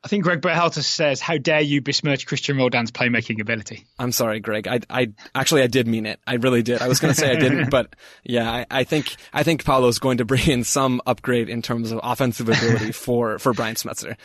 I 0.06 0.08
think 0.08 0.22
Greg 0.22 0.40
Berhalter 0.40 0.84
says, 0.84 1.20
"How 1.20 1.36
dare 1.36 1.62
you 1.62 1.82
besmirch 1.82 2.26
Christian 2.26 2.56
Roldan's 2.56 2.92
playmaking 2.92 3.40
ability?" 3.40 3.86
I'm 3.98 4.12
sorry, 4.12 4.38
Greg. 4.38 4.68
I, 4.68 4.80
I 4.88 5.12
actually 5.34 5.62
I 5.62 5.66
did 5.66 5.88
mean 5.88 6.06
it. 6.06 6.20
I 6.24 6.34
really 6.34 6.62
did. 6.62 6.80
I 6.80 6.86
was 6.86 7.00
going 7.00 7.12
to 7.12 7.18
say 7.18 7.32
I 7.32 7.34
didn't, 7.34 7.70
but 7.70 7.96
yeah, 8.22 8.48
I, 8.48 8.66
I 8.70 8.84
think 8.84 9.16
I 9.32 9.42
think 9.42 9.64
Paulo's 9.64 9.98
going 9.98 10.18
to 10.18 10.24
bring 10.24 10.46
in 10.48 10.62
some 10.62 11.00
upgrade 11.06 11.48
in 11.48 11.60
terms 11.60 11.90
of 11.90 11.98
offensive 12.04 12.48
ability 12.48 12.92
for 12.92 13.40
for 13.40 13.52
Brian 13.52 13.74
Schmetzer. 13.74 14.16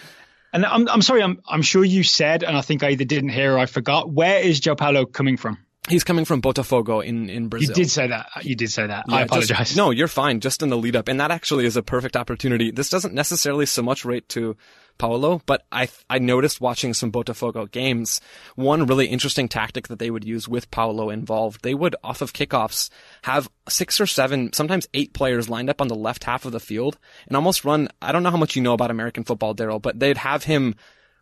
And 0.54 0.66
I'm, 0.66 0.88
I'm 0.90 1.02
sorry, 1.02 1.24
I'm, 1.24 1.42
I'm 1.48 1.62
sure 1.62 1.84
you 1.84 2.04
said, 2.04 2.44
and 2.44 2.58
I 2.58 2.62
think 2.62 2.84
I 2.84 2.90
either 2.90 3.06
didn't 3.06 3.30
hear 3.30 3.54
or 3.54 3.60
I 3.60 3.66
forgot, 3.66 4.10
where 4.10 4.40
is 4.40 4.60
João 4.60 4.78
Paulo 4.78 5.06
coming 5.06 5.38
from? 5.38 5.58
He's 5.90 6.04
coming 6.04 6.26
from 6.26 6.44
Botafogo 6.44 7.04
in, 7.04 7.28
in 7.30 7.48
Brazil. 7.48 7.70
You 7.70 7.74
did 7.74 7.90
say 7.90 8.08
that. 8.08 8.28
You 8.44 8.56
did 8.56 8.72
say 8.72 8.86
that. 8.86 9.06
Yeah, 9.08 9.16
I 9.16 9.22
apologize. 9.22 9.58
Just, 9.58 9.78
no, 9.78 9.90
you're 9.90 10.08
fine. 10.08 10.40
Just 10.40 10.62
in 10.62 10.70
the 10.70 10.78
lead 10.78 10.96
up. 10.96 11.08
And 11.08 11.20
that 11.20 11.32
actually 11.32 11.66
is 11.66 11.76
a 11.76 11.82
perfect 11.82 12.16
opportunity. 12.16 12.70
This 12.70 12.90
doesn't 12.90 13.16
necessarily 13.16 13.66
so 13.66 13.82
much 13.82 14.06
rate 14.06 14.30
to 14.30 14.56
Paulo, 15.00 15.42
but 15.48 15.66
I 15.72 15.90
I 16.08 16.20
noticed 16.20 16.62
watching 16.62 16.94
some 16.94 17.12
Botafogo 17.12 17.70
games, 17.70 18.22
one 18.56 18.86
really 18.86 19.08
interesting 19.08 19.48
tactic 19.48 19.88
that 19.88 19.98
they 19.98 20.12
would 20.12 20.24
use 20.24 20.48
with 20.48 20.70
Paulo 20.70 21.10
involved. 21.10 21.64
They 21.64 21.74
would 21.74 21.96
off 22.04 22.22
of 22.22 22.34
kickoffs 22.34 22.92
have 23.24 23.50
six 23.68 24.00
or 24.00 24.06
seven, 24.06 24.54
sometimes 24.54 24.88
eight 24.94 25.14
players 25.14 25.50
lined 25.50 25.72
up 25.72 25.82
on 25.82 25.88
the 25.88 25.96
left 25.96 26.26
half 26.26 26.46
of 26.46 26.52
the 26.52 26.60
field 26.60 27.00
and 27.28 27.36
almost 27.36 27.66
run. 27.66 27.90
I 28.00 28.12
don't 28.12 28.22
know 28.22 28.30
how 28.30 28.38
much 28.38 28.56
you 28.56 28.62
know 28.62 28.74
about 28.74 28.92
American 28.92 29.24
football, 29.24 29.56
Daryl, 29.56 29.82
but 29.82 30.00
they'd 30.00 30.18
have 30.18 30.44
him 30.44 30.76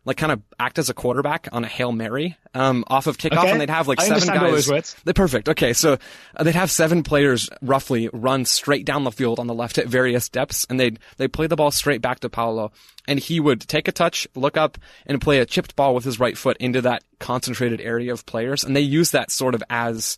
like 0.04 0.16
kind 0.16 0.32
of 0.32 0.42
act 0.58 0.78
as 0.78 0.88
a 0.88 0.94
quarterback 0.94 1.48
on 1.52 1.64
a 1.64 1.66
hail 1.66 1.92
mary 1.92 2.36
um, 2.54 2.84
off 2.88 3.06
of 3.06 3.18
kickoff, 3.18 3.38
okay. 3.38 3.50
and 3.50 3.60
they'd 3.60 3.70
have 3.70 3.86
like 3.86 4.00
I 4.00 4.08
seven 4.08 4.34
guys. 4.34 4.96
They're 5.04 5.14
perfect. 5.14 5.48
Okay, 5.48 5.72
so 5.72 5.98
uh, 6.36 6.42
they'd 6.42 6.54
have 6.54 6.70
seven 6.70 7.02
players 7.02 7.48
roughly 7.60 8.08
run 8.12 8.44
straight 8.44 8.86
down 8.86 9.04
the 9.04 9.12
field 9.12 9.38
on 9.38 9.46
the 9.46 9.54
left 9.54 9.78
at 9.78 9.86
various 9.86 10.28
depths, 10.28 10.66
and 10.70 10.80
they'd 10.80 10.98
they 11.18 11.28
play 11.28 11.46
the 11.46 11.56
ball 11.56 11.70
straight 11.70 12.00
back 12.00 12.20
to 12.20 12.28
Paulo, 12.28 12.72
and 13.06 13.18
he 13.18 13.40
would 13.40 13.60
take 13.60 13.88
a 13.88 13.92
touch, 13.92 14.26
look 14.34 14.56
up, 14.56 14.78
and 15.06 15.20
play 15.20 15.38
a 15.38 15.46
chipped 15.46 15.76
ball 15.76 15.94
with 15.94 16.04
his 16.04 16.18
right 16.18 16.36
foot 16.36 16.56
into 16.58 16.80
that 16.82 17.04
concentrated 17.18 17.80
area 17.80 18.12
of 18.12 18.26
players, 18.26 18.64
and 18.64 18.74
they 18.74 18.80
use 18.80 19.10
that 19.10 19.30
sort 19.30 19.54
of 19.54 19.62
as 19.68 20.16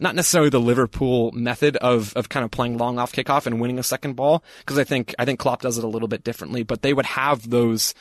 not 0.00 0.14
necessarily 0.14 0.50
the 0.50 0.60
Liverpool 0.60 1.32
method 1.32 1.76
of 1.76 2.12
of 2.14 2.28
kind 2.28 2.44
of 2.44 2.50
playing 2.50 2.78
long 2.78 2.98
off 2.98 3.12
kickoff 3.12 3.46
and 3.46 3.60
winning 3.60 3.78
a 3.78 3.82
second 3.82 4.14
ball 4.14 4.44
because 4.58 4.78
I 4.78 4.84
think 4.84 5.14
I 5.18 5.24
think 5.24 5.40
Klopp 5.40 5.62
does 5.62 5.78
it 5.78 5.84
a 5.84 5.88
little 5.88 6.08
bit 6.08 6.24
differently, 6.24 6.62
but 6.62 6.82
they 6.82 6.92
would 6.92 7.06
have 7.06 7.48
those 7.48 7.94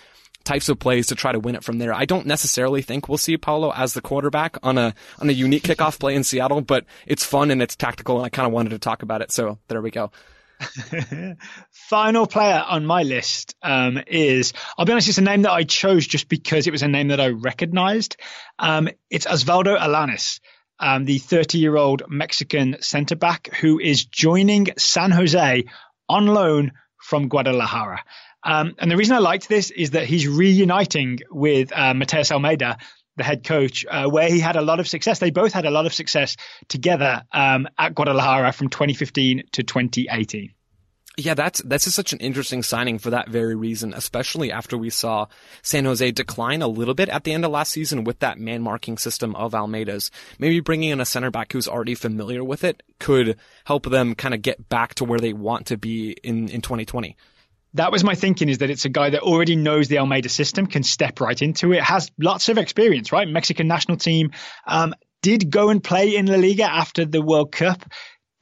types 0.43 0.69
of 0.69 0.79
plays 0.79 1.07
to 1.07 1.15
try 1.15 1.31
to 1.31 1.39
win 1.39 1.55
it 1.55 1.63
from 1.63 1.77
there. 1.77 1.93
I 1.93 2.05
don't 2.05 2.25
necessarily 2.25 2.81
think 2.81 3.07
we'll 3.07 3.17
see 3.17 3.37
Paulo 3.37 3.71
as 3.73 3.93
the 3.93 4.01
quarterback 4.01 4.57
on 4.63 4.77
a 4.77 4.93
on 5.19 5.29
a 5.29 5.33
unique 5.33 5.63
kickoff 5.63 5.99
play 5.99 6.15
in 6.15 6.23
Seattle, 6.23 6.61
but 6.61 6.85
it's 7.05 7.25
fun 7.25 7.51
and 7.51 7.61
it's 7.61 7.75
tactical, 7.75 8.17
and 8.17 8.25
I 8.25 8.29
kind 8.29 8.45
of 8.45 8.53
wanted 8.53 8.69
to 8.69 8.79
talk 8.79 9.03
about 9.03 9.21
it. 9.21 9.31
So 9.31 9.59
there 9.67 9.81
we 9.81 9.91
go. 9.91 10.11
Final 11.71 12.27
player 12.27 12.63
on 12.65 12.85
my 12.85 13.03
list 13.03 13.55
um, 13.61 13.99
is, 14.07 14.53
I'll 14.77 14.85
be 14.85 14.91
honest, 14.91 15.09
it's 15.09 15.17
a 15.17 15.21
name 15.21 15.43
that 15.43 15.51
I 15.51 15.63
chose 15.63 16.07
just 16.07 16.29
because 16.29 16.67
it 16.67 16.71
was 16.71 16.83
a 16.83 16.87
name 16.87 17.09
that 17.09 17.19
I 17.19 17.29
recognized. 17.29 18.17
Um, 18.59 18.89
it's 19.09 19.25
Osvaldo 19.25 19.77
Alanis, 19.77 20.39
um, 20.79 21.05
the 21.05 21.17
30 21.17 21.57
year 21.57 21.75
old 21.75 22.03
Mexican 22.07 22.77
center 22.81 23.15
back 23.15 23.49
who 23.55 23.79
is 23.79 24.05
joining 24.05 24.67
San 24.77 25.11
Jose 25.11 25.65
on 26.07 26.27
loan 26.27 26.71
from 26.97 27.27
Guadalajara. 27.27 28.03
Um, 28.43 28.75
and 28.77 28.91
the 28.91 28.97
reason 28.97 29.15
I 29.15 29.19
liked 29.19 29.47
this 29.47 29.71
is 29.71 29.91
that 29.91 30.05
he's 30.05 30.27
reuniting 30.27 31.19
with 31.31 31.71
uh, 31.73 31.93
Matias 31.93 32.31
Almeyda, 32.31 32.77
the 33.15 33.23
head 33.23 33.43
coach, 33.43 33.85
uh, 33.89 34.09
where 34.09 34.29
he 34.29 34.39
had 34.39 34.55
a 34.55 34.61
lot 34.61 34.79
of 34.79 34.87
success. 34.87 35.19
They 35.19 35.31
both 35.31 35.53
had 35.53 35.65
a 35.65 35.71
lot 35.71 35.85
of 35.85 35.93
success 35.93 36.35
together 36.67 37.23
um, 37.31 37.67
at 37.77 37.95
Guadalajara 37.95 38.51
from 38.51 38.69
2015 38.69 39.43
to 39.53 39.63
2018. 39.63 40.53
Yeah, 41.15 41.35
that's 41.35 41.61
that's 41.61 41.83
just 41.83 41.95
such 41.95 42.11
an 42.11 42.17
interesting 42.19 42.63
signing 42.63 42.97
for 42.97 43.11
that 43.11 43.29
very 43.29 43.53
reason, 43.53 43.93
especially 43.93 44.51
after 44.51 44.75
we 44.75 44.89
saw 44.89 45.27
San 45.61 45.85
Jose 45.85 46.09
decline 46.11 46.63
a 46.63 46.67
little 46.67 46.95
bit 46.95 47.07
at 47.07 47.23
the 47.23 47.33
end 47.33 47.45
of 47.45 47.51
last 47.51 47.71
season 47.71 48.03
with 48.03 48.17
that 48.19 48.39
man 48.39 48.63
marking 48.63 48.97
system 48.97 49.35
of 49.35 49.53
Almeyda's. 49.53 50.09
Maybe 50.39 50.59
bringing 50.59 50.89
in 50.89 50.99
a 50.99 51.05
center 51.05 51.29
back 51.29 51.53
who's 51.53 51.67
already 51.67 51.93
familiar 51.93 52.43
with 52.43 52.63
it 52.63 52.81
could 52.99 53.37
help 53.65 53.85
them 53.85 54.15
kind 54.15 54.33
of 54.33 54.41
get 54.41 54.69
back 54.69 54.95
to 54.95 55.05
where 55.05 55.19
they 55.19 55.33
want 55.33 55.67
to 55.67 55.77
be 55.77 56.13
in, 56.23 56.49
in 56.49 56.61
2020 56.61 57.15
that 57.76 57.91
was 57.91 58.03
my 58.03 58.15
thinking 58.15 58.49
is 58.49 58.59
that 58.59 58.69
it's 58.69 58.86
a 58.86 58.89
guy 58.89 59.09
that 59.09 59.21
already 59.21 59.55
knows 59.55 59.88
the 59.88 59.99
Almeyda 59.99 60.30
system, 60.30 60.67
can 60.67 60.84
step 60.84 61.19
right 61.19 61.41
into 61.41 61.71
it, 61.74 61.84
has 61.84 62.11
lots 62.19 62.49
of 62.49 62.57
experience, 62.57 63.11
right? 63.11 63.28
Mexican 63.28 63.67
national 63.67 63.97
team, 63.97 64.32
um, 64.67 64.93
did 65.21 65.49
go 65.49 65.69
and 65.69 65.84
play 65.84 66.15
in 66.15 66.26
La 66.26 66.36
Liga 66.36 66.65
after 66.65 67.05
the 67.05 67.21
World 67.21 67.51
Cup 67.51 67.84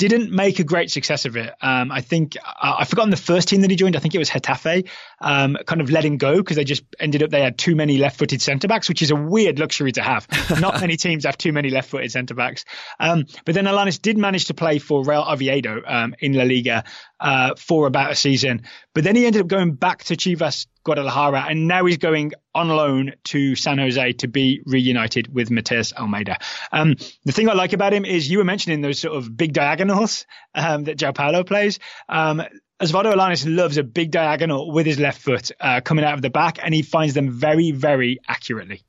didn't 0.08 0.32
make 0.32 0.60
a 0.60 0.64
great 0.64 0.91
success 0.91 1.26
of 1.26 1.36
it. 1.38 1.54
Um, 1.62 1.91
I 1.91 2.02
think 2.02 2.38
uh, 2.38 2.76
I've 2.80 2.89
forgotten 2.89 3.10
the 3.10 3.18
first 3.18 3.47
team 3.47 3.62
that 3.62 3.70
he 3.70 3.76
joined. 3.76 3.95
I 3.95 3.99
think 3.99 4.16
it 4.16 4.20
was 4.20 4.30
Getafe. 4.30 4.88
Um, 5.20 5.58
kind 5.66 5.82
of 5.82 5.89
letting 5.89 6.18
go 6.18 6.38
because 6.38 6.58
they 6.58 6.64
just 6.64 6.84
ended 6.99 7.24
up 7.24 7.30
they 7.30 7.41
had 7.41 7.58
too 7.58 7.76
many 7.76 7.97
left-footed 7.97 8.41
centre 8.41 8.68
backs, 8.68 8.89
which 8.89 9.02
is 9.02 9.12
a 9.12 9.16
weird 9.16 9.60
luxury 9.60 9.91
to 9.93 10.02
have. 10.02 10.28
Not 10.60 10.80
many 10.82 10.97
teams 10.97 11.26
have 11.26 11.38
too 11.38 11.54
many 11.54 11.70
left-footed 11.70 12.12
centre 12.12 12.34
backs. 12.34 12.66
Um, 12.99 13.26
but 13.45 13.56
then 13.56 13.66
Alanis 13.66 14.02
did 14.02 14.18
manage 14.18 14.45
to 14.45 14.54
play 14.54 14.80
for 14.80 15.04
Real 15.04 15.26
Oviedo 15.28 15.82
um, 15.86 16.16
in 16.20 16.34
La 16.34 16.43
Liga 16.43 16.84
uh, 17.20 17.56
for 17.56 17.88
about 17.88 18.12
a 18.12 18.16
season. 18.16 18.64
But 18.93 19.04
then 19.04 19.16
he 19.16 19.26
ended 19.26 19.41
up 19.41 19.47
going 19.47 19.74
back 19.74 20.04
to 20.06 20.16
Chivas 20.16 20.68
Guadalajara, 20.84 21.46
and 21.50 21.68
now 21.68 21.86
he's 21.86 21.98
going 21.98 22.34
on 22.54 22.70
loan 22.70 23.14
to 23.26 23.56
San 23.56 23.78
Jose 23.78 24.14
to 24.14 24.28
be 24.28 24.62
reunited 24.66 25.34
with 25.34 25.52
Matias 25.52 25.94
Almeyda. 25.94 26.38
Um, 26.72 26.96
the 27.24 27.32
thing 27.32 27.50
I 27.50 27.54
like 27.54 27.74
about 27.74 27.94
him 27.94 28.06
is 28.06 28.30
you 28.30 28.40
were 28.40 28.44
mentioning 28.44 28.82
those 28.82 29.00
sort 29.00 29.16
of 29.16 29.36
big 29.36 29.54
diagonals 29.54 30.26
um, 30.56 30.86
that 30.86 30.98
João 30.98 31.16
Paulo 31.16 31.44
plays. 31.44 31.80
Um, 32.10 32.42
Osvaldo 32.82 33.14
Alanis 33.14 33.46
loves 33.48 33.78
a 33.78 33.84
big 33.84 34.10
diagonal 34.10 34.72
with 34.72 34.88
his 34.88 35.00
left 35.00 35.22
foot 35.22 35.52
uh, 35.60 35.82
coming 35.82 36.04
out 36.04 36.16
of 36.16 36.24
the 36.24 36.32
back, 36.32 36.58
and 36.64 36.74
he 36.74 36.82
finds 36.82 37.14
them 37.14 37.30
very, 37.30 37.72
very 37.72 38.20
accurately. 38.28 38.82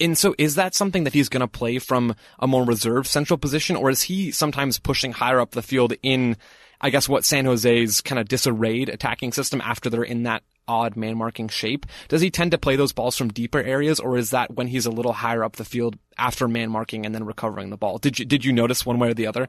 And 0.00 0.18
so 0.18 0.34
is 0.36 0.56
that 0.56 0.74
something 0.74 1.04
that 1.04 1.14
he's 1.14 1.28
going 1.28 1.40
to 1.40 1.48
play 1.48 1.78
from 1.78 2.14
a 2.38 2.46
more 2.46 2.64
reserved 2.64 3.06
central 3.06 3.38
position, 3.38 3.76
or 3.76 3.88
is 3.88 4.02
he 4.02 4.32
sometimes 4.32 4.78
pushing 4.78 5.12
higher 5.12 5.40
up 5.40 5.52
the 5.52 5.62
field 5.62 5.94
in, 6.02 6.36
I 6.80 6.90
guess, 6.90 7.08
what 7.08 7.24
San 7.24 7.46
Jose's 7.46 8.00
kind 8.00 8.18
of 8.18 8.28
disarrayed 8.28 8.88
attacking 8.90 9.32
system 9.32 9.62
after 9.62 9.88
they're 9.88 10.02
in 10.02 10.24
that 10.24 10.42
odd 10.68 10.96
man 10.96 11.16
marking 11.16 11.48
shape. 11.48 11.86
Does 12.08 12.20
he 12.20 12.30
tend 12.30 12.50
to 12.52 12.58
play 12.58 12.76
those 12.76 12.92
balls 12.92 13.16
from 13.16 13.28
deeper 13.28 13.60
areas, 13.60 14.00
or 14.00 14.16
is 14.16 14.30
that 14.30 14.54
when 14.54 14.66
he's 14.66 14.86
a 14.86 14.90
little 14.90 15.12
higher 15.12 15.44
up 15.44 15.56
the 15.56 15.64
field 15.64 15.98
after 16.18 16.48
man 16.48 16.70
marking 16.70 17.06
and 17.06 17.14
then 17.14 17.24
recovering 17.24 17.70
the 17.70 17.76
ball? 17.76 17.98
Did 17.98 18.18
you 18.18 18.24
did 18.24 18.44
you 18.44 18.52
notice 18.52 18.84
one 18.84 18.98
way 18.98 19.10
or 19.10 19.14
the 19.14 19.26
other? 19.26 19.48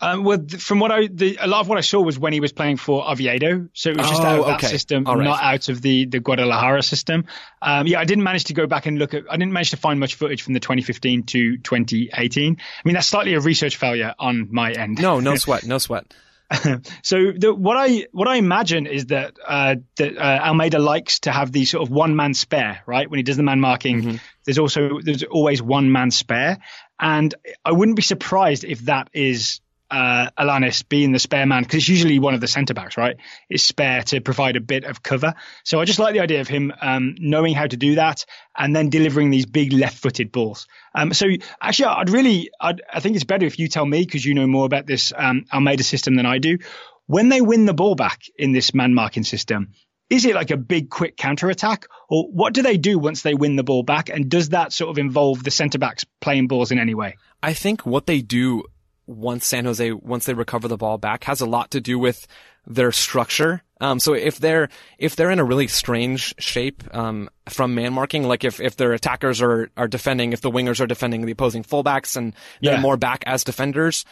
Um, 0.00 0.22
well, 0.22 0.38
from 0.58 0.78
what 0.78 0.92
I, 0.92 1.08
the, 1.08 1.38
a 1.40 1.48
lot 1.48 1.60
of 1.60 1.68
what 1.68 1.76
I 1.76 1.80
saw 1.80 2.00
was 2.00 2.18
when 2.18 2.32
he 2.32 2.38
was 2.38 2.52
playing 2.52 2.76
for 2.76 3.10
Oviedo, 3.10 3.68
so 3.72 3.90
it 3.90 3.96
was 3.96 4.08
just 4.08 4.22
oh, 4.22 4.26
out 4.26 4.38
of 4.40 4.46
that 4.46 4.60
system, 4.68 5.04
right. 5.04 5.18
not 5.18 5.42
out 5.42 5.68
of 5.68 5.82
the 5.82 6.04
the 6.04 6.20
Guadalajara 6.20 6.82
system. 6.84 7.24
Um, 7.60 7.86
yeah, 7.88 7.98
I 7.98 8.04
didn't 8.04 8.22
manage 8.22 8.44
to 8.44 8.54
go 8.54 8.68
back 8.68 8.86
and 8.86 8.98
look 8.98 9.12
at. 9.14 9.24
I 9.28 9.36
didn't 9.36 9.52
manage 9.52 9.70
to 9.70 9.76
find 9.76 9.98
much 9.98 10.14
footage 10.14 10.42
from 10.42 10.54
the 10.54 10.60
2015 10.60 11.24
to 11.24 11.58
2018. 11.58 12.56
I 12.60 12.88
mean, 12.88 12.94
that's 12.94 13.08
slightly 13.08 13.34
a 13.34 13.40
research 13.40 13.76
failure 13.76 14.14
on 14.20 14.48
my 14.52 14.70
end. 14.70 15.00
No, 15.00 15.18
no 15.18 15.34
sweat, 15.36 15.66
no 15.66 15.78
sweat. 15.78 16.14
so 17.02 17.32
the, 17.36 17.54
what 17.54 17.76
I 17.76 18.06
what 18.12 18.26
I 18.26 18.36
imagine 18.36 18.86
is 18.86 19.06
that 19.06 19.36
uh, 19.46 19.76
that 19.96 20.16
uh, 20.16 20.40
Almeyda 20.46 20.78
likes 20.78 21.20
to 21.20 21.30
have 21.30 21.52
the 21.52 21.66
sort 21.66 21.86
of 21.86 21.90
one 21.90 22.16
man 22.16 22.32
spare, 22.32 22.82
right? 22.86 23.08
When 23.08 23.18
he 23.18 23.22
does 23.22 23.36
the 23.36 23.42
man 23.42 23.60
marking, 23.60 24.02
mm-hmm. 24.02 24.16
there's 24.44 24.58
also 24.58 25.00
there's 25.02 25.24
always 25.24 25.60
one 25.60 25.92
man 25.92 26.10
spare, 26.10 26.58
and 26.98 27.34
I 27.64 27.72
wouldn't 27.72 27.96
be 27.96 28.02
surprised 28.02 28.64
if 28.64 28.80
that 28.86 29.10
is 29.12 29.60
uh, 29.90 30.30
Alanis 30.38 30.86
being 30.88 31.12
the 31.12 31.18
spare 31.18 31.46
man 31.46 31.62
because 31.62 31.76
it's 31.78 31.88
usually 31.88 32.18
one 32.18 32.34
of 32.34 32.40
the 32.40 32.48
centre 32.48 32.74
backs, 32.74 32.96
right? 32.96 33.16
Is 33.48 33.62
spare 33.62 34.02
to 34.04 34.20
provide 34.20 34.56
a 34.56 34.60
bit 34.60 34.84
of 34.84 35.02
cover. 35.02 35.34
So 35.64 35.80
I 35.80 35.84
just 35.84 35.98
like 35.98 36.14
the 36.14 36.20
idea 36.20 36.40
of 36.40 36.48
him 36.48 36.72
um, 36.80 37.14
knowing 37.18 37.54
how 37.54 37.66
to 37.66 37.76
do 37.76 37.96
that 37.96 38.26
and 38.56 38.74
then 38.74 38.90
delivering 38.90 39.30
these 39.30 39.46
big 39.46 39.72
left-footed 39.72 40.30
balls. 40.32 40.66
Um, 40.94 41.12
so 41.12 41.26
actually, 41.60 41.86
I'd 41.86 42.10
really, 42.10 42.50
I'd, 42.60 42.82
i 42.92 43.00
think 43.00 43.16
it's 43.16 43.24
better 43.24 43.46
if 43.46 43.58
you 43.58 43.68
tell 43.68 43.86
me 43.86 44.04
because 44.04 44.24
you 44.24 44.34
know 44.34 44.46
more 44.46 44.66
about 44.66 44.86
this 44.86 45.12
um, 45.16 45.44
Almeyda 45.52 45.84
system 45.84 46.14
than 46.16 46.26
I 46.26 46.38
do. 46.38 46.58
When 47.06 47.30
they 47.30 47.40
win 47.40 47.64
the 47.64 47.74
ball 47.74 47.94
back 47.94 48.22
in 48.36 48.52
this 48.52 48.74
man 48.74 48.92
marking 48.92 49.24
system, 49.24 49.72
is 50.10 50.24
it 50.24 50.34
like 50.34 50.50
a 50.50 50.56
big 50.56 50.90
quick 50.90 51.16
counter 51.16 51.50
attack 51.50 51.86
or 52.08 52.24
what 52.24 52.54
do 52.54 52.62
they 52.62 52.76
do 52.76 52.98
once 52.98 53.22
they 53.22 53.34
win 53.34 53.56
the 53.56 53.64
ball 53.64 53.82
back 53.82 54.08
and 54.08 54.30
does 54.30 54.50
that 54.50 54.72
sort 54.72 54.90
of 54.90 54.98
involve 54.98 55.42
the 55.42 55.50
centre 55.50 55.78
backs 55.78 56.04
playing 56.20 56.48
balls 56.48 56.70
in 56.70 56.78
any 56.78 56.94
way 56.94 57.16
i 57.42 57.52
think 57.52 57.84
what 57.84 58.06
they 58.06 58.20
do 58.20 58.62
once 59.08 59.46
San 59.46 59.64
Jose, 59.64 59.90
once 59.92 60.26
they 60.26 60.34
recover 60.34 60.68
the 60.68 60.76
ball 60.76 60.98
back 60.98 61.24
has 61.24 61.40
a 61.40 61.46
lot 61.46 61.72
to 61.72 61.80
do 61.80 61.98
with 61.98 62.26
their 62.66 62.92
structure. 62.92 63.62
Um, 63.80 63.98
so 63.98 64.12
if 64.12 64.38
they're, 64.38 64.68
if 64.98 65.16
they're 65.16 65.30
in 65.30 65.38
a 65.38 65.44
really 65.44 65.68
strange 65.68 66.34
shape, 66.38 66.82
um, 66.94 67.30
from 67.48 67.74
man 67.74 67.94
marking, 67.94 68.24
like 68.24 68.44
if, 68.44 68.60
if 68.60 68.76
their 68.76 68.92
attackers 68.92 69.40
are, 69.40 69.70
are 69.76 69.88
defending, 69.88 70.32
if 70.32 70.42
the 70.42 70.50
wingers 70.50 70.80
are 70.80 70.86
defending 70.86 71.24
the 71.24 71.32
opposing 71.32 71.62
fullbacks 71.62 72.16
and 72.16 72.34
they're 72.60 72.80
more 72.80 72.96
back 72.96 73.24
as 73.26 73.44
defenders, 73.44 74.04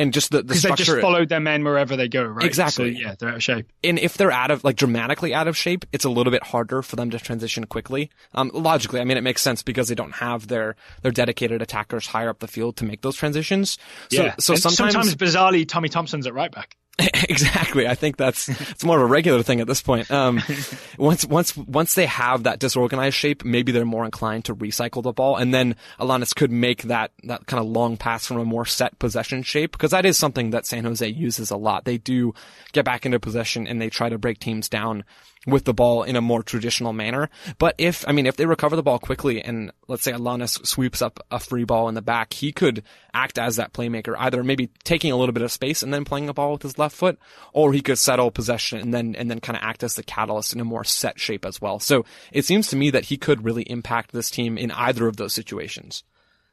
and 0.00 0.12
just 0.14 0.30
the, 0.30 0.42
the 0.42 0.54
structure. 0.54 0.74
Because 0.74 0.86
they 0.86 0.92
just 0.94 1.02
followed 1.02 1.28
their 1.28 1.40
men 1.40 1.62
wherever 1.62 1.94
they 1.96 2.08
go, 2.08 2.24
right? 2.24 2.46
Exactly. 2.46 2.94
So, 2.94 3.00
yeah, 3.00 3.14
they're 3.18 3.28
out 3.28 3.34
of 3.36 3.42
shape. 3.42 3.70
And 3.84 3.98
if 3.98 4.16
they're 4.16 4.32
out 4.32 4.50
of, 4.50 4.64
like 4.64 4.76
dramatically 4.76 5.34
out 5.34 5.46
of 5.46 5.56
shape, 5.56 5.84
it's 5.92 6.04
a 6.04 6.10
little 6.10 6.30
bit 6.30 6.42
harder 6.42 6.82
for 6.82 6.96
them 6.96 7.10
to 7.10 7.18
transition 7.18 7.66
quickly. 7.66 8.10
Um, 8.34 8.50
logically, 8.54 9.00
I 9.00 9.04
mean, 9.04 9.18
it 9.18 9.22
makes 9.22 9.42
sense 9.42 9.62
because 9.62 9.88
they 9.88 9.94
don't 9.94 10.14
have 10.14 10.48
their, 10.48 10.74
their 11.02 11.12
dedicated 11.12 11.60
attackers 11.60 12.06
higher 12.06 12.30
up 12.30 12.38
the 12.38 12.48
field 12.48 12.76
to 12.78 12.84
make 12.84 13.02
those 13.02 13.16
transitions. 13.16 13.78
So, 14.10 14.24
yeah. 14.24 14.34
so 14.38 14.54
sometimes, 14.54 14.94
sometimes 14.94 15.14
bizarrely, 15.16 15.68
Tommy 15.68 15.90
Thompson's 15.90 16.26
at 16.26 16.34
right 16.34 16.50
back. 16.50 16.76
exactly. 17.28 17.86
I 17.86 17.94
think 17.94 18.16
that's 18.16 18.48
it's 18.48 18.84
more 18.84 18.96
of 18.96 19.02
a 19.02 19.06
regular 19.06 19.42
thing 19.42 19.60
at 19.60 19.66
this 19.66 19.80
point. 19.80 20.10
Um, 20.10 20.42
once 20.98 21.24
once 21.24 21.56
once 21.56 21.94
they 21.94 22.06
have 22.06 22.42
that 22.42 22.58
disorganized 22.58 23.16
shape, 23.16 23.44
maybe 23.44 23.72
they're 23.72 23.84
more 23.84 24.04
inclined 24.04 24.44
to 24.46 24.54
recycle 24.54 25.02
the 25.02 25.12
ball, 25.12 25.36
and 25.36 25.54
then 25.54 25.76
Alanis 25.98 26.34
could 26.34 26.50
make 26.50 26.82
that 26.82 27.12
that 27.24 27.46
kind 27.46 27.60
of 27.62 27.68
long 27.68 27.96
pass 27.96 28.26
from 28.26 28.38
a 28.38 28.44
more 28.44 28.66
set 28.66 28.98
possession 28.98 29.42
shape 29.42 29.72
because 29.72 29.92
that 29.92 30.04
is 30.04 30.18
something 30.18 30.50
that 30.50 30.66
San 30.66 30.84
Jose 30.84 31.06
uses 31.06 31.50
a 31.50 31.56
lot. 31.56 31.84
They 31.84 31.98
do 31.98 32.34
get 32.72 32.84
back 32.84 33.06
into 33.06 33.18
possession 33.18 33.66
and 33.66 33.80
they 33.80 33.88
try 33.88 34.08
to 34.08 34.18
break 34.18 34.38
teams 34.38 34.68
down 34.68 35.04
with 35.46 35.64
the 35.64 35.72
ball 35.72 36.02
in 36.02 36.16
a 36.16 36.20
more 36.20 36.42
traditional 36.42 36.92
manner. 36.92 37.30
But 37.58 37.74
if, 37.78 38.06
I 38.06 38.12
mean, 38.12 38.26
if 38.26 38.36
they 38.36 38.46
recover 38.46 38.76
the 38.76 38.82
ball 38.82 38.98
quickly 38.98 39.42
and 39.42 39.72
let's 39.88 40.02
say 40.02 40.12
Alanis 40.12 40.64
sweeps 40.66 41.00
up 41.00 41.24
a 41.30 41.38
free 41.38 41.64
ball 41.64 41.88
in 41.88 41.94
the 41.94 42.02
back, 42.02 42.34
he 42.34 42.52
could 42.52 42.82
act 43.14 43.38
as 43.38 43.56
that 43.56 43.72
playmaker, 43.72 44.14
either 44.18 44.44
maybe 44.44 44.70
taking 44.84 45.12
a 45.12 45.16
little 45.16 45.32
bit 45.32 45.42
of 45.42 45.50
space 45.50 45.82
and 45.82 45.94
then 45.94 46.04
playing 46.04 46.26
the 46.26 46.34
ball 46.34 46.52
with 46.52 46.62
his 46.62 46.78
left 46.78 46.94
foot, 46.94 47.18
or 47.52 47.72
he 47.72 47.80
could 47.80 47.98
settle 47.98 48.30
possession 48.30 48.80
and 48.80 48.92
then, 48.92 49.14
and 49.16 49.30
then 49.30 49.40
kind 49.40 49.56
of 49.56 49.62
act 49.62 49.82
as 49.82 49.94
the 49.94 50.02
catalyst 50.02 50.52
in 50.52 50.60
a 50.60 50.64
more 50.64 50.84
set 50.84 51.18
shape 51.18 51.46
as 51.46 51.60
well. 51.60 51.78
So 51.78 52.04
it 52.32 52.44
seems 52.44 52.68
to 52.68 52.76
me 52.76 52.90
that 52.90 53.06
he 53.06 53.16
could 53.16 53.44
really 53.44 53.62
impact 53.62 54.12
this 54.12 54.30
team 54.30 54.58
in 54.58 54.70
either 54.72 55.06
of 55.06 55.16
those 55.16 55.32
situations. 55.32 56.04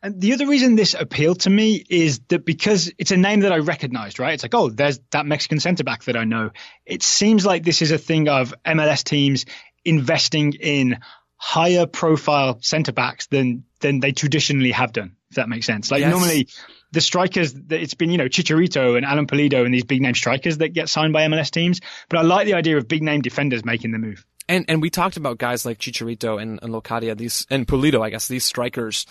And 0.02 0.22
the 0.22 0.34
other 0.34 0.48
reason 0.48 0.76
this 0.76 0.94
appealed 0.94 1.42
to 1.42 1.50
me 1.50 1.84
is 1.90 2.20
that 2.28 2.46
because 2.46 2.92
it's 2.98 3.12
a 3.12 3.18
name 3.18 3.42
that 3.42 3.52
I 3.52 3.58
recognized, 3.58 4.20
right? 4.20 4.34
It's 4.34 4.44
like, 4.44 4.54
oh, 4.54 4.70
there's 4.70 5.00
that 5.12 5.26
Mexican 5.26 5.60
center 5.60 5.84
back 5.84 6.04
that 6.04 6.16
I 6.16 6.24
know. 6.24 6.52
It 6.86 7.02
seems 7.02 7.46
like 7.46 7.64
this 7.64 7.82
is 7.82 7.92
a 7.92 7.98
thing 7.98 8.30
of 8.30 8.54
MLS 8.66 9.04
teams 9.04 9.46
investing 9.84 10.54
in 10.54 11.00
higher 11.38 11.86
profile 11.86 12.60
center 12.62 12.92
backs 12.92 13.28
than 13.28 13.64
than 13.80 14.00
they 14.00 14.12
traditionally 14.12 14.72
have 14.72 14.92
done, 14.92 15.16
if 15.30 15.36
that 15.36 15.50
makes 15.50 15.66
sense. 15.66 15.90
Like 15.92 16.02
yes. 16.02 16.12
normally 16.12 16.48
the 16.92 17.02
strikers 17.02 17.54
that 17.54 17.82
it's 17.82 17.94
been, 17.94 18.10
you 18.10 18.18
know, 18.18 18.26
Chicharito 18.26 18.98
and 18.98 19.06
Alan 19.06 19.28
Pulido 19.28 19.66
and 19.66 19.74
these 19.74 19.84
big 19.84 20.02
name 20.02 20.16
strikers 20.16 20.60
that 20.60 20.70
get 20.70 20.90
signed 20.90 21.14
by 21.14 21.28
MLS 21.28 21.52
teams. 21.52 21.80
But 22.10 22.20
I 22.20 22.22
like 22.24 22.46
the 22.46 22.56
idea 22.56 22.78
of 22.78 22.88
big 22.88 23.04
name 23.04 23.22
defenders 23.22 23.66
making 23.66 23.92
the 23.92 24.00
move. 24.00 24.26
And 24.50 24.66
and 24.68 24.82
we 24.82 24.90
talked 24.90 25.18
about 25.18 25.38
guys 25.38 25.66
like 25.66 25.80
Chicharito 25.80 26.42
and, 26.42 26.60
and 26.62 26.74
Locadia, 26.74 27.18
these 27.18 27.46
and 27.50 27.68
Pulido, 27.68 28.02
I 28.02 28.10
guess, 28.10 28.28
these 28.28 28.46
strikers 28.46 29.06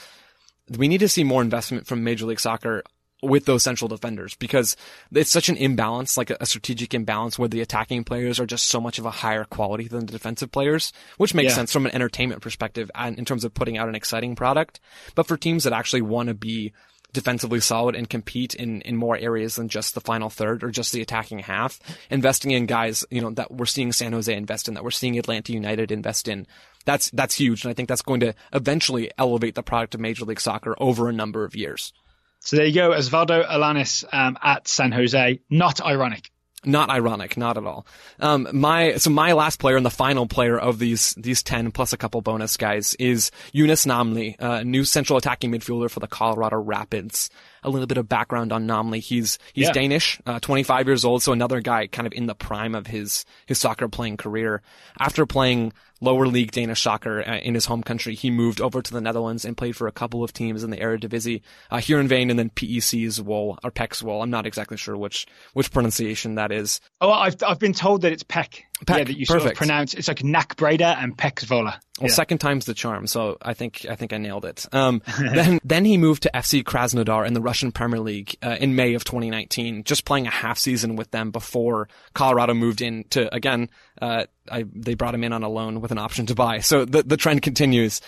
we 0.76 0.88
need 0.88 0.98
to 0.98 1.08
see 1.08 1.24
more 1.24 1.42
investment 1.42 1.86
from 1.86 2.04
Major 2.04 2.26
League 2.26 2.40
Soccer 2.40 2.82
with 3.22 3.46
those 3.46 3.62
central 3.62 3.88
defenders 3.88 4.34
because 4.34 4.76
it's 5.12 5.30
such 5.30 5.48
an 5.48 5.56
imbalance, 5.56 6.16
like 6.16 6.30
a, 6.30 6.46
strategic 6.46 6.92
imbalance 6.92 7.38
where 7.38 7.48
the 7.48 7.60
attacking 7.60 8.04
players 8.04 8.38
are 8.38 8.46
just 8.46 8.66
so 8.66 8.80
much 8.80 8.98
of 8.98 9.06
a 9.06 9.10
higher 9.10 9.44
quality 9.44 9.88
than 9.88 10.06
the 10.06 10.12
defensive 10.12 10.52
players, 10.52 10.92
which 11.16 11.34
makes 11.34 11.50
yeah. 11.50 11.56
sense 11.56 11.72
from 11.72 11.86
an 11.86 11.94
entertainment 11.94 12.42
perspective 12.42 12.90
and 12.94 13.18
in 13.18 13.24
terms 13.24 13.44
of 13.44 13.54
putting 13.54 13.78
out 13.78 13.88
an 13.88 13.94
exciting 13.94 14.36
product. 14.36 14.80
But 15.14 15.26
for 15.26 15.36
teams 15.36 15.64
that 15.64 15.72
actually 15.72 16.02
want 16.02 16.28
to 16.28 16.34
be 16.34 16.72
defensively 17.12 17.60
solid 17.60 17.94
and 17.94 18.10
compete 18.10 18.54
in, 18.54 18.82
in 18.82 18.94
more 18.94 19.16
areas 19.16 19.56
than 19.56 19.68
just 19.68 19.94
the 19.94 20.00
final 20.02 20.28
third 20.28 20.62
or 20.62 20.70
just 20.70 20.92
the 20.92 21.00
attacking 21.00 21.38
half. 21.38 21.80
Investing 22.10 22.50
in 22.50 22.66
guys, 22.66 23.06
you 23.10 23.22
know, 23.22 23.30
that 23.30 23.50
we're 23.50 23.64
seeing 23.64 23.90
San 23.90 24.12
Jose 24.12 24.34
invest 24.34 24.68
in, 24.68 24.74
that 24.74 24.84
we're 24.84 24.90
seeing 24.90 25.18
Atlanta 25.18 25.52
United 25.52 25.90
invest 25.90 26.28
in. 26.28 26.46
That's, 26.86 27.10
that's 27.10 27.34
huge. 27.34 27.64
And 27.64 27.70
I 27.70 27.74
think 27.74 27.90
that's 27.90 28.00
going 28.02 28.20
to 28.20 28.32
eventually 28.54 29.10
elevate 29.18 29.54
the 29.54 29.62
product 29.62 29.94
of 29.94 30.00
Major 30.00 30.24
League 30.24 30.40
Soccer 30.40 30.74
over 30.78 31.10
a 31.10 31.12
number 31.12 31.44
of 31.44 31.54
years. 31.54 31.92
So 32.40 32.56
there 32.56 32.64
you 32.66 32.74
go, 32.74 32.90
Osvaldo 32.92 33.46
Alanis 33.46 34.04
um, 34.12 34.38
at 34.42 34.66
San 34.68 34.92
Jose. 34.92 35.40
Not 35.50 35.80
ironic. 35.80 36.30
Not 36.64 36.90
ironic, 36.90 37.36
not 37.36 37.56
at 37.56 37.64
all. 37.64 37.86
Um, 38.18 38.48
my 38.52 38.96
so 38.96 39.08
my 39.10 39.34
last 39.34 39.60
player 39.60 39.76
and 39.76 39.86
the 39.86 39.90
final 39.90 40.26
player 40.26 40.58
of 40.58 40.80
these 40.80 41.14
these 41.14 41.42
ten 41.44 41.70
plus 41.70 41.92
a 41.92 41.96
couple 41.96 42.20
bonus 42.22 42.56
guys 42.56 42.94
is 42.98 43.30
Younes 43.54 43.86
Namli, 43.86 44.34
a 44.40 44.64
new 44.64 44.84
central 44.84 45.16
attacking 45.16 45.52
midfielder 45.52 45.88
for 45.88 46.00
the 46.00 46.08
Colorado 46.08 46.56
Rapids. 46.56 47.30
A 47.62 47.70
little 47.70 47.86
bit 47.86 47.98
of 47.98 48.08
background 48.08 48.52
on 48.52 48.66
Namli. 48.66 48.98
He's 48.98 49.38
he's 49.52 49.66
Yeah. 49.66 49.72
Danish, 49.72 50.18
uh, 50.26 50.40
25 50.40 50.86
years 50.88 51.04
old, 51.04 51.22
so 51.22 51.32
another 51.32 51.60
guy 51.60 51.86
kind 51.86 52.06
of 52.06 52.12
in 52.12 52.26
the 52.26 52.34
prime 52.34 52.74
of 52.74 52.88
his 52.88 53.24
his 53.46 53.58
soccer 53.58 53.88
playing 53.88 54.16
career. 54.16 54.60
After 54.98 55.24
playing 55.24 55.72
lower 56.00 56.26
league 56.26 56.52
Danish 56.52 56.82
soccer 56.82 57.22
uh, 57.26 57.38
in 57.38 57.54
his 57.54 57.66
home 57.66 57.82
country, 57.82 58.14
he 58.14 58.30
moved 58.30 58.60
over 58.60 58.82
to 58.82 58.92
the 58.92 59.00
Netherlands 59.00 59.44
and 59.44 59.56
played 59.56 59.76
for 59.76 59.86
a 59.86 59.92
couple 59.92 60.22
of 60.22 60.32
teams 60.32 60.62
in 60.62 60.70
the 60.70 60.76
Eredivisie, 60.76 61.42
uh, 61.70 61.76
Heerenveen 61.76 62.30
and 62.30 62.38
then 62.38 62.50
PEC 62.50 63.06
Zwolle 63.06 63.58
or 63.62 63.70
PEC 63.70 64.02
Zwolle. 64.02 64.22
I'm 64.22 64.30
not 64.30 64.46
exactly 64.46 64.76
sure 64.76 64.96
which 64.96 65.26
which 65.54 65.70
pronunciation 65.70 66.36
that 66.36 66.52
is. 66.52 66.80
Oh, 67.00 67.10
I've 67.10 67.36
I've 67.42 67.58
been 67.58 67.72
told 67.72 68.02
that 68.02 68.12
it's 68.12 68.22
Peck. 68.22 68.64
Peck, 68.86 68.98
Yeah, 68.98 69.04
that 69.04 69.16
you 69.16 69.24
sort 69.24 69.46
of 69.46 69.54
pronounce. 69.54 69.94
It's 69.94 70.08
like 70.08 70.22
Breda 70.56 70.98
and 70.98 71.16
Peksvola. 71.16 71.78
Well, 71.98 72.10
second 72.10 72.38
time's 72.38 72.66
the 72.66 72.74
charm, 72.74 73.06
so 73.06 73.38
I 73.40 73.54
think 73.54 73.86
I 73.88 73.94
think 73.94 74.12
I 74.12 74.18
nailed 74.18 74.44
it. 74.44 74.66
Um, 74.72 75.00
then 75.18 75.60
then 75.64 75.86
he 75.86 75.96
moved 75.96 76.24
to 76.24 76.30
FC 76.34 76.62
Krasnodar 76.62 77.26
in 77.26 77.32
the 77.32 77.40
Russian 77.40 77.72
Premier 77.72 78.00
League 78.00 78.36
uh, 78.42 78.56
in 78.60 78.74
May 78.74 78.92
of 78.92 79.04
2019, 79.04 79.84
just 79.84 80.04
playing 80.04 80.26
a 80.26 80.30
half 80.30 80.58
season 80.58 80.96
with 80.96 81.10
them 81.10 81.30
before 81.30 81.88
Colorado 82.12 82.52
moved 82.52 82.82
in 82.82 83.04
to 83.10 83.34
again. 83.34 83.70
Uh, 84.00 84.26
I 84.50 84.64
they 84.74 84.94
brought 84.94 85.14
him 85.14 85.24
in 85.24 85.32
on 85.32 85.42
a 85.42 85.48
loan 85.48 85.80
with 85.80 85.92
an 85.92 85.98
option 85.98 86.26
to 86.26 86.34
buy, 86.34 86.60
so 86.60 86.84
the 86.84 87.02
the 87.02 87.16
trend 87.16 87.42
continues. 87.42 88.00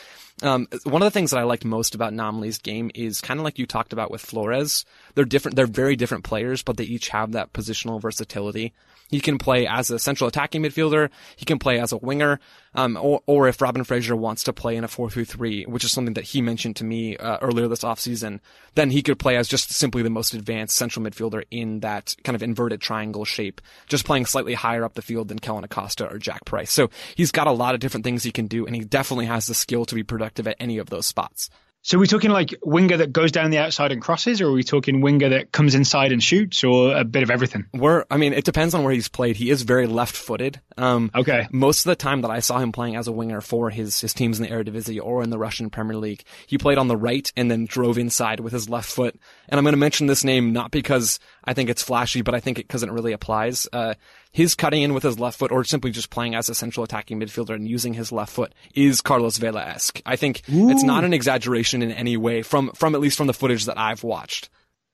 Um, 0.43 0.69
one 0.85 1.03
of 1.03 1.07
the 1.07 1.11
things 1.11 1.33
that 1.33 1.39
I 1.41 1.45
liked 1.45 1.65
most 1.65 1.95
about 1.95 2.13
Namli's 2.13 2.59
game 2.59 2.91
is 2.95 3.21
kind 3.21 3.41
of 3.41 3.45
like 3.45 3.59
you 3.59 3.67
talked 3.67 3.93
about 3.93 4.11
with 4.11 4.21
Flores. 4.21 4.85
They're 5.15 5.25
different. 5.25 5.57
They're 5.57 5.67
very 5.67 5.97
different 5.97 6.25
players, 6.25 6.63
but 6.63 6.77
they 6.77 6.85
each 6.85 7.09
have 7.09 7.33
that 7.33 7.53
positional 7.53 8.01
versatility. 8.01 8.73
He 9.09 9.21
can 9.21 9.39
play 9.39 9.67
as 9.67 9.91
a 9.91 9.99
central 9.99 10.29
attacking 10.29 10.63
midfielder. 10.63 11.09
He 11.37 11.47
can 11.47 11.59
play 11.59 11.81
as 11.81 11.93
a 11.93 11.97
winger. 11.97 12.41
Um, 12.75 12.99
or, 13.01 13.23
or 13.27 13.49
if 13.49 13.63
Robin 13.63 13.83
Fraser 13.83 14.15
wants 14.15 14.43
to 14.45 14.53
play 14.53 14.77
in 14.77 14.85
a 14.85 14.89
4-3-3, 14.89 15.67
which 15.67 15.83
is 15.83 15.91
something 15.91 16.15
that 16.15 16.25
he 16.25 16.43
mentioned 16.43 16.77
to 16.77 16.85
me 16.85 17.17
uh, 17.17 17.39
earlier 17.41 17.67
this 17.67 17.83
offseason, 17.83 18.41
then 18.75 18.91
he 18.91 19.03
could 19.03 19.19
play 19.19 19.37
as 19.37 19.49
just 19.49 19.71
simply 19.71 20.03
the 20.03 20.11
most 20.11 20.35
advanced 20.35 20.77
central 20.77 21.05
midfielder 21.05 21.43
in 21.51 21.81
that 21.81 22.15
kind 22.23 22.37
of 22.37 22.43
inverted 22.43 22.83
triangle 22.83 23.25
shape, 23.25 23.63
just 23.87 24.05
playing 24.05 24.27
slightly 24.27 24.53
higher 24.53 24.85
up 24.85 24.93
the 24.93 25.03
field 25.03 25.29
than 25.29 25.39
Kellyn 25.39 25.65
Acosta 25.65 26.07
or 26.07 26.19
Jack 26.19 26.45
Price. 26.45 26.71
So 26.71 26.91
he's 27.17 27.33
got 27.33 27.47
a 27.47 27.53
lot 27.53 27.73
of 27.73 27.81
different 27.81 28.05
things 28.05 28.23
he 28.23 28.31
can 28.31 28.47
do, 28.47 28.67
and 28.67 28.77
he 28.77 28.85
definitely 28.85 29.27
has 29.27 29.47
the 29.47 29.55
skill 29.55 29.87
to 29.87 29.95
be 29.95 30.03
productive 30.03 30.28
at 30.37 30.57
any 30.61 30.79
of 30.79 30.91
those 30.91 31.07
spots. 31.07 31.49
So 31.83 31.97
we're 31.97 32.03
we 32.03 32.07
talking 32.09 32.31
like 32.33 32.55
winger 32.63 32.97
that 32.99 33.13
goes 33.13 33.31
down 33.31 33.51
the 33.51 33.59
outside 33.59 33.93
and 33.93 34.03
crosses, 34.03 34.41
or 34.41 34.49
are 34.49 34.53
we 34.53 34.65
talking 34.65 35.01
winger 35.01 35.29
that 35.29 35.53
comes 35.53 35.77
inside 35.77 36.11
and 36.11 36.23
shoots, 36.23 36.65
or 36.65 36.95
a 36.95 37.05
bit 37.05 37.23
of 37.23 37.31
everything? 37.31 37.67
We're, 37.73 38.05
I 38.11 38.17
mean, 38.17 38.33
it 38.33 38.45
depends 38.45 38.75
on 38.75 38.83
where 38.83 38.93
he's 38.93 39.09
played. 39.09 39.37
He 39.37 39.49
is 39.49 39.63
very 39.63 39.87
left-footed. 39.87 40.61
Um, 40.77 41.11
Okay. 41.15 41.47
most 41.53 41.87
of 41.87 41.91
the 41.91 41.97
time 41.97 42.23
that 42.23 42.31
I 42.31 42.41
saw 42.41 42.59
him 42.59 42.73
playing 42.73 42.97
as 42.97 43.07
a 43.07 43.13
winger 43.13 43.41
for 43.41 43.71
his, 43.71 44.01
his 44.01 44.13
teams 44.13 44.41
in 44.41 44.47
the 44.47 44.53
Eredivisie 44.53 45.01
or 45.01 45.23
in 45.23 45.31
the 45.31 45.39
Russian 45.39 45.71
Premier 45.71 45.97
League, 45.97 46.25
he 46.49 46.59
played 46.59 46.79
on 46.79 46.89
the 46.89 46.97
right 46.97 47.33
and 47.37 47.49
then 47.49 47.65
drove 47.65 47.97
inside 47.97 48.41
with 48.41 48.53
his 48.53 48.69
left 48.69 48.91
foot. 48.91 49.15
And 49.49 49.59
I'm 49.59 49.65
going 49.65 49.73
to 49.73 49.79
mention 49.79 50.09
this 50.09 50.25
name 50.25 50.53
not 50.53 50.73
because 50.73 51.21
I 51.45 51.55
think 51.55 51.71
it's 51.71 51.83
flashy, 51.83 52.23
but 52.23 52.35
I 52.35 52.41
think 52.41 52.59
it 52.59 52.67
because 52.67 52.83
it 52.83 52.91
really 52.91 53.13
applies. 53.13 53.69
Uh, 53.73 53.95
his 54.31 54.55
cutting 54.55 54.83
in 54.83 54.95
with 54.95 55.03
his 55.03 55.19
left 55.19 55.39
foot 55.39 55.51
or 55.51 55.65
simply 55.65 55.91
just 55.91 56.11
playing 56.11 56.35
as 56.35 56.49
a 56.49 56.55
central 56.55 56.85
attacking 56.85 57.21
midfielder 57.21 57.55
and 57.55 57.69
using 57.69 57.95
his 57.95 58.13
left 58.13 58.33
foot 58.33 58.55
is 58.75 59.01
Carlos 59.01 59.39
Vela-esque. 59.39 60.01
I 60.07 60.17
think 60.17 60.43
it's 60.47 60.83
not 60.83 61.05
an 61.05 61.13
exaggeration 61.13 61.83
in 61.83 61.91
any 61.91 62.17
way 62.17 62.43
from, 62.43 62.71
from 62.73 62.95
at 62.95 63.01
least 63.01 63.17
from 63.17 63.27
the 63.27 63.35
footage 63.35 63.65
that 63.67 63.79
I've 63.79 64.05
watched. 64.05 64.49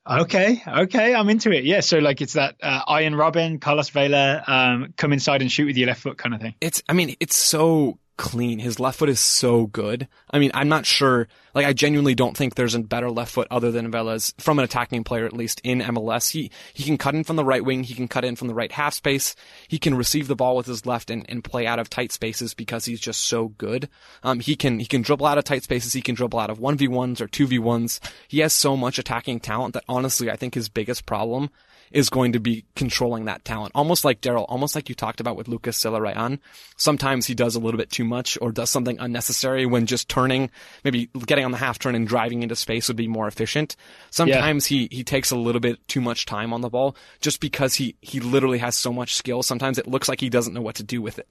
Okay, 0.06 0.62
okay, 0.66 1.14
I'm 1.14 1.30
into 1.30 1.50
it. 1.50 1.64
Yeah, 1.64 1.80
so 1.80 1.98
like 1.98 2.20
it's 2.20 2.34
that 2.34 2.56
uh, 2.62 2.82
Arjen 2.86 3.14
Robben, 3.14 3.58
Carlos 3.58 3.88
Vela, 3.88 4.44
um, 4.46 4.92
come 4.98 5.14
inside 5.14 5.40
and 5.40 5.50
shoot 5.50 5.64
with 5.64 5.78
your 5.78 5.86
left 5.86 6.02
foot 6.02 6.18
kind 6.18 6.34
of 6.34 6.42
thing. 6.42 6.54
it's 6.60 6.82
I 6.88 6.92
mean, 6.92 7.16
it's 7.20 7.36
so 7.36 7.98
clean. 8.16 8.58
His 8.58 8.78
left 8.78 8.98
foot 8.98 9.08
is 9.08 9.20
so 9.20 9.66
good. 9.66 10.08
I 10.30 10.38
mean, 10.38 10.50
I'm 10.54 10.68
not 10.68 10.86
sure 10.86 11.28
like 11.54 11.66
I 11.66 11.72
genuinely 11.72 12.14
don't 12.14 12.36
think 12.36 12.54
there's 12.54 12.74
a 12.74 12.80
better 12.80 13.10
left 13.10 13.32
foot 13.32 13.48
other 13.50 13.70
than 13.70 13.90
Vela's 13.90 14.34
from 14.38 14.58
an 14.58 14.64
attacking 14.64 15.04
player 15.04 15.24
at 15.24 15.32
least 15.32 15.60
in 15.64 15.80
MLS. 15.80 16.30
He 16.30 16.50
he 16.72 16.84
can 16.84 16.98
cut 16.98 17.14
in 17.14 17.24
from 17.24 17.36
the 17.36 17.44
right 17.44 17.64
wing, 17.64 17.84
he 17.84 17.94
can 17.94 18.08
cut 18.08 18.24
in 18.24 18.36
from 18.36 18.48
the 18.48 18.54
right 18.54 18.72
half 18.72 18.94
space, 18.94 19.34
he 19.68 19.78
can 19.78 19.94
receive 19.94 20.28
the 20.28 20.36
ball 20.36 20.56
with 20.56 20.66
his 20.66 20.86
left 20.86 21.10
and, 21.10 21.24
and 21.28 21.44
play 21.44 21.66
out 21.66 21.78
of 21.78 21.90
tight 21.90 22.12
spaces 22.12 22.54
because 22.54 22.84
he's 22.84 23.00
just 23.00 23.22
so 23.22 23.48
good. 23.48 23.88
Um 24.22 24.40
he 24.40 24.56
can 24.56 24.78
he 24.78 24.86
can 24.86 25.02
dribble 25.02 25.26
out 25.26 25.38
of 25.38 25.44
tight 25.44 25.62
spaces, 25.62 25.92
he 25.92 26.02
can 26.02 26.14
dribble 26.14 26.38
out 26.38 26.50
of 26.50 26.58
1v1s 26.58 27.20
or 27.20 27.28
2v1s. 27.28 28.00
He 28.28 28.40
has 28.40 28.52
so 28.52 28.76
much 28.76 28.98
attacking 28.98 29.40
talent 29.40 29.74
that 29.74 29.84
honestly 29.88 30.30
I 30.30 30.36
think 30.36 30.54
his 30.54 30.68
biggest 30.68 31.06
problem 31.06 31.50
is 31.90 32.10
going 32.10 32.32
to 32.32 32.40
be 32.40 32.64
controlling 32.76 33.26
that 33.26 33.44
talent. 33.44 33.72
Almost 33.74 34.04
like 34.04 34.20
Daryl, 34.20 34.46
almost 34.48 34.74
like 34.74 34.88
you 34.88 34.94
talked 34.94 35.20
about 35.20 35.36
with 35.36 35.48
Lucas 35.48 35.78
Zelarayán. 35.82 36.38
Sometimes 36.76 37.26
he 37.26 37.34
does 37.34 37.54
a 37.54 37.60
little 37.60 37.78
bit 37.78 37.90
too 37.90 38.04
much 38.04 38.36
or 38.40 38.52
does 38.52 38.70
something 38.70 38.98
unnecessary 38.98 39.66
when 39.66 39.86
just 39.86 40.08
turning, 40.08 40.50
maybe 40.84 41.08
getting 41.26 41.44
on 41.44 41.50
the 41.50 41.58
half 41.58 41.78
turn 41.78 41.94
and 41.94 42.08
driving 42.08 42.42
into 42.42 42.56
space 42.56 42.88
would 42.88 42.96
be 42.96 43.08
more 43.08 43.28
efficient. 43.28 43.76
Sometimes 44.10 44.66
he, 44.66 44.88
he 44.90 45.04
takes 45.04 45.30
a 45.30 45.36
little 45.36 45.60
bit 45.60 45.86
too 45.88 46.00
much 46.00 46.26
time 46.26 46.52
on 46.52 46.60
the 46.60 46.70
ball 46.70 46.96
just 47.20 47.40
because 47.40 47.74
he, 47.74 47.96
he 48.00 48.20
literally 48.20 48.58
has 48.58 48.76
so 48.76 48.92
much 48.92 49.14
skill. 49.14 49.42
Sometimes 49.42 49.78
it 49.78 49.86
looks 49.86 50.08
like 50.08 50.20
he 50.20 50.30
doesn't 50.30 50.54
know 50.54 50.62
what 50.62 50.76
to 50.76 50.82
do 50.82 51.00
with 51.00 51.18
it. 51.18 51.28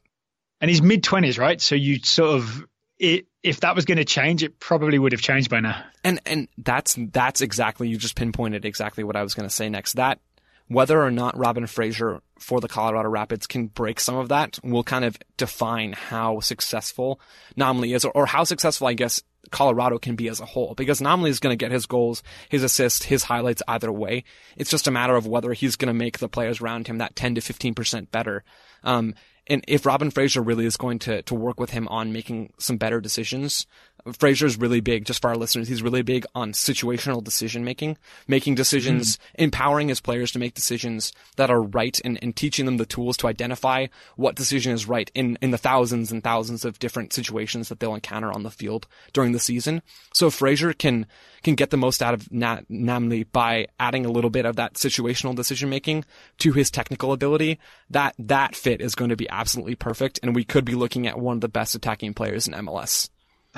And 0.61 0.69
he's 0.69 0.81
mid 0.81 1.03
twenties, 1.03 1.37
right? 1.37 1.59
So 1.59 1.75
you 1.75 1.99
sort 1.99 2.35
of, 2.35 2.65
it, 2.97 3.25
if 3.41 3.59
that 3.61 3.75
was 3.75 3.83
going 3.83 3.97
to 3.97 4.05
change, 4.05 4.43
it 4.43 4.59
probably 4.59 4.97
would 4.97 5.11
have 5.11 5.19
changed 5.19 5.49
by 5.49 5.59
now. 5.59 5.83
And 6.05 6.21
and 6.25 6.47
that's 6.57 6.95
that's 7.11 7.41
exactly 7.41 7.89
you 7.89 7.97
just 7.97 8.15
pinpointed 8.15 8.63
exactly 8.63 9.03
what 9.03 9.17
I 9.17 9.23
was 9.23 9.33
going 9.33 9.49
to 9.49 9.53
say 9.53 9.67
next. 9.67 9.93
That 9.93 10.19
whether 10.73 11.01
or 11.01 11.11
not 11.11 11.37
Robin 11.37 11.67
Fraser 11.67 12.21
for 12.39 12.59
the 12.59 12.67
Colorado 12.67 13.09
Rapids 13.09 13.47
can 13.47 13.67
break 13.67 13.99
some 13.99 14.15
of 14.15 14.29
that 14.29 14.59
will 14.63 14.83
kind 14.83 15.05
of 15.05 15.17
define 15.37 15.93
how 15.93 16.39
successful 16.39 17.19
Namli 17.57 17.95
is, 17.95 18.05
or, 18.05 18.11
or 18.11 18.25
how 18.25 18.43
successful 18.43 18.87
I 18.87 18.93
guess 18.93 19.21
Colorado 19.51 19.97
can 19.97 20.15
be 20.15 20.27
as 20.27 20.39
a 20.39 20.45
whole. 20.45 20.73
Because 20.75 20.99
Namli 20.99 21.29
is 21.29 21.39
going 21.39 21.57
to 21.57 21.63
get 21.63 21.71
his 21.71 21.85
goals, 21.85 22.23
his 22.49 22.63
assists, 22.63 23.05
his 23.05 23.23
highlights 23.23 23.63
either 23.67 23.91
way. 23.91 24.23
It's 24.57 24.71
just 24.71 24.87
a 24.87 24.91
matter 24.91 25.15
of 25.15 25.27
whether 25.27 25.53
he's 25.53 25.75
going 25.75 25.93
to 25.93 25.93
make 25.93 26.19
the 26.19 26.29
players 26.29 26.61
around 26.61 26.87
him 26.87 26.97
that 26.97 27.15
10 27.15 27.35
to 27.35 27.41
15 27.41 27.73
percent 27.73 28.11
better. 28.11 28.43
Um, 28.83 29.15
and 29.47 29.63
if 29.67 29.85
Robin 29.85 30.09
Fraser 30.09 30.41
really 30.41 30.65
is 30.65 30.77
going 30.77 30.99
to, 30.99 31.21
to 31.23 31.35
work 31.35 31.59
with 31.59 31.71
him 31.71 31.87
on 31.89 32.13
making 32.13 32.53
some 32.59 32.77
better 32.77 33.01
decisions, 33.01 33.67
Fraser's 34.11 34.57
really 34.57 34.81
big, 34.81 35.05
just 35.05 35.21
for 35.21 35.29
our 35.29 35.35
listeners, 35.35 35.67
he's 35.67 35.81
really 35.81 36.01
big 36.01 36.25
on 36.35 36.51
situational 36.51 37.23
decision 37.23 37.63
making, 37.63 37.97
making 38.27 38.55
decisions, 38.55 39.15
hmm. 39.15 39.43
empowering 39.43 39.87
his 39.87 40.01
players 40.01 40.31
to 40.31 40.39
make 40.39 40.53
decisions 40.53 41.13
that 41.37 41.49
are 41.49 41.61
right 41.61 41.99
and, 42.03 42.19
and 42.21 42.35
teaching 42.35 42.65
them 42.65 42.77
the 42.77 42.85
tools 42.85 43.15
to 43.17 43.27
identify 43.27 43.87
what 44.15 44.35
decision 44.35 44.73
is 44.73 44.87
right 44.87 45.09
in, 45.15 45.37
in 45.41 45.51
the 45.51 45.57
thousands 45.57 46.11
and 46.11 46.23
thousands 46.23 46.65
of 46.65 46.79
different 46.79 47.13
situations 47.13 47.69
that 47.69 47.79
they'll 47.79 47.95
encounter 47.95 48.31
on 48.31 48.43
the 48.43 48.51
field 48.51 48.87
during 49.13 49.31
the 49.31 49.39
season. 49.39 49.81
So 50.13 50.29
Fraser 50.29 50.73
can, 50.73 51.05
can 51.41 51.55
get 51.55 51.69
the 51.69 51.77
most 51.77 52.03
out 52.03 52.13
of 52.13 52.29
Na- 52.31 52.61
Namli 52.69 53.25
by 53.31 53.67
adding 53.79 54.05
a 54.05 54.11
little 54.11 54.29
bit 54.29 54.45
of 54.45 54.57
that 54.57 54.73
situational 54.73 55.35
decision 55.35 55.69
making 55.69 56.03
to 56.39 56.51
his 56.51 56.69
technical 56.69 57.13
ability. 57.13 57.59
That, 57.89 58.15
that 58.19 58.55
fit 58.55 58.81
is 58.81 58.95
going 58.95 59.09
to 59.09 59.15
be 59.15 59.29
absolutely 59.29 59.75
perfect. 59.75 60.19
And 60.21 60.35
we 60.35 60.43
could 60.43 60.65
be 60.65 60.75
looking 60.75 61.07
at 61.07 61.19
one 61.19 61.37
of 61.37 61.41
the 61.41 61.47
best 61.47 61.73
attacking 61.73 62.13
players 62.15 62.47
in 62.47 62.53
MLS. 62.53 63.09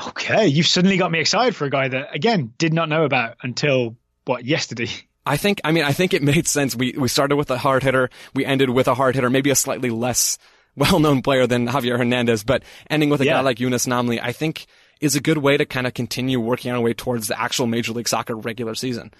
Okay, 0.08 0.48
you've 0.48 0.68
suddenly 0.68 0.98
got 0.98 1.12
me 1.12 1.20
excited 1.20 1.56
for 1.56 1.66
a 1.66 1.70
guy 1.70 1.88
that, 1.88 2.14
again, 2.14 2.54
did 2.58 2.74
not 2.74 2.89
know 2.89 3.04
about 3.06 3.38
until, 3.41 3.96
what, 4.26 4.46
yesterday? 4.46 4.89
I 5.26 5.38
think, 5.38 5.60
I 5.64 5.72
mean, 5.72 5.84
I 5.84 5.91
think 5.91 6.14
it 6.14 6.22
made 6.22 6.48
sense. 6.48 6.76
We, 6.76 6.93
we 6.98 7.08
started 7.08 7.36
with 7.38 7.50
a 7.50 7.58
hard 7.58 7.82
hitter. 7.82 8.10
We 8.36 8.46
ended 8.46 8.70
with 8.70 8.88
a 8.88 8.93
hard 8.93 9.16
hitter, 9.16 9.30
maybe 9.30 9.50
a 9.50 9.56
slightly 9.56 9.89
less 9.89 10.38
well-known 10.76 11.22
player 11.22 11.48
than 11.48 11.68
Javier 11.68 11.98
Hernandez, 11.98 12.43
but 12.43 12.64
ending 12.89 13.10
with 13.10 13.22
a 13.22 13.26
Yeah. 13.26 13.34
guy 13.34 13.41
like 13.41 13.58
Younes 13.58 13.88
Namli, 13.88 14.20
I 14.22 14.34
think 14.34 14.66
is 15.02 15.16
a 15.16 15.22
good 15.22 15.38
way 15.38 15.58
to 15.58 15.66
kind 15.66 15.88
of 15.88 15.93
continue 15.93 16.39
working 16.39 16.72
our 16.72 16.80
way 16.80 16.93
towards 16.93 17.28
the 17.28 17.39
actual 17.39 17.66
Major 17.66 17.93
League 17.93 18.08
Soccer 18.08 18.36
regular 18.36 18.76
season. 18.76 19.14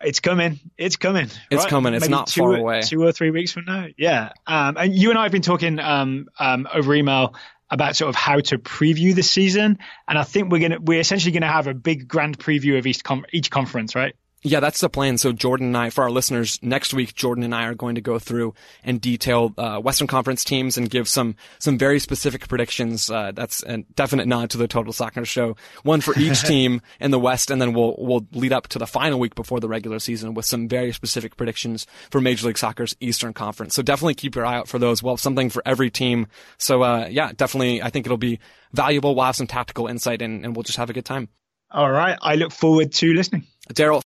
It's 0.00 0.20
coming. 0.20 0.60
It's 0.76 0.96
coming. 0.96 1.28
It's 1.50 1.62
right? 1.62 1.68
coming. 1.70 1.94
It's 1.94 2.02
Maybe 2.02 2.10
not 2.10 2.26
two 2.26 2.40
far 2.40 2.56
away. 2.56 2.82
Two 2.82 3.02
or 3.02 3.12
three 3.12 3.30
weeks 3.30 3.52
from 3.52 3.64
now. 3.66 3.86
Yeah. 3.96 4.32
Um, 4.46 4.76
and 4.76 4.94
you 4.94 5.10
and 5.10 5.18
I 5.18 5.22
have 5.22 5.32
been 5.32 5.40
talking 5.40 5.78
um, 5.78 6.28
um, 6.38 6.68
over 6.72 6.94
email 6.94 7.34
about 7.70 7.96
sort 7.96 8.08
of 8.08 8.14
how 8.14 8.40
to 8.40 8.58
preview 8.58 9.14
the 9.14 9.22
season, 9.22 9.78
and 10.06 10.18
I 10.18 10.22
think 10.24 10.50
we're 10.50 10.60
gonna 10.60 10.80
we're 10.80 11.00
essentially 11.00 11.32
gonna 11.32 11.50
have 11.50 11.66
a 11.66 11.74
big 11.74 12.08
grand 12.08 12.38
preview 12.38 12.78
of 12.78 12.86
each 12.86 13.02
each 13.32 13.50
conference, 13.50 13.94
right? 13.94 14.14
Yeah, 14.46 14.60
that's 14.60 14.82
the 14.82 14.90
plan. 14.90 15.16
So 15.16 15.32
Jordan 15.32 15.68
and 15.68 15.76
I, 15.76 15.88
for 15.88 16.04
our 16.04 16.10
listeners, 16.10 16.58
next 16.60 16.92
week, 16.92 17.14
Jordan 17.14 17.44
and 17.44 17.54
I 17.54 17.64
are 17.64 17.74
going 17.74 17.94
to 17.94 18.02
go 18.02 18.18
through 18.18 18.52
and 18.84 19.00
detail 19.00 19.54
uh, 19.56 19.78
Western 19.78 20.06
Conference 20.06 20.44
teams 20.44 20.76
and 20.76 20.90
give 20.90 21.08
some 21.08 21.36
some 21.58 21.78
very 21.78 21.98
specific 21.98 22.46
predictions. 22.46 23.08
Uh, 23.08 23.32
that's 23.32 23.62
a 23.62 23.78
definite 23.94 24.26
nod 24.26 24.50
to 24.50 24.58
the 24.58 24.68
Total 24.68 24.92
Soccer 24.92 25.24
Show. 25.24 25.56
One 25.82 26.02
for 26.02 26.16
each 26.18 26.42
team 26.46 26.82
in 27.00 27.10
the 27.10 27.18
West, 27.18 27.50
and 27.50 27.60
then 27.60 27.72
we'll 27.72 27.96
we'll 27.98 28.26
lead 28.32 28.52
up 28.52 28.68
to 28.68 28.78
the 28.78 28.86
final 28.86 29.18
week 29.18 29.34
before 29.34 29.60
the 29.60 29.68
regular 29.68 29.98
season 29.98 30.34
with 30.34 30.44
some 30.44 30.68
very 30.68 30.92
specific 30.92 31.38
predictions 31.38 31.86
for 32.10 32.20
Major 32.20 32.46
League 32.46 32.58
Soccer's 32.58 32.94
Eastern 33.00 33.32
Conference. 33.32 33.74
So 33.74 33.82
definitely 33.82 34.14
keep 34.14 34.34
your 34.34 34.44
eye 34.44 34.56
out 34.56 34.68
for 34.68 34.78
those. 34.78 35.02
We'll 35.02 35.14
have 35.14 35.20
something 35.20 35.48
for 35.48 35.62
every 35.64 35.90
team. 35.90 36.26
So 36.58 36.82
uh, 36.82 37.08
yeah, 37.10 37.32
definitely, 37.34 37.82
I 37.82 37.88
think 37.88 38.04
it'll 38.04 38.18
be 38.18 38.40
valuable. 38.74 39.14
We'll 39.14 39.24
have 39.24 39.36
some 39.36 39.46
tactical 39.46 39.86
insight, 39.86 40.20
and, 40.20 40.44
and 40.44 40.54
we'll 40.54 40.64
just 40.64 40.76
have 40.76 40.90
a 40.90 40.92
good 40.92 41.06
time. 41.06 41.30
All 41.70 41.90
right, 41.90 42.16
I 42.20 42.36
look 42.36 42.52
forward 42.52 42.92
to 42.92 43.12
listening. 43.14 43.46
Daryl, 43.72 44.02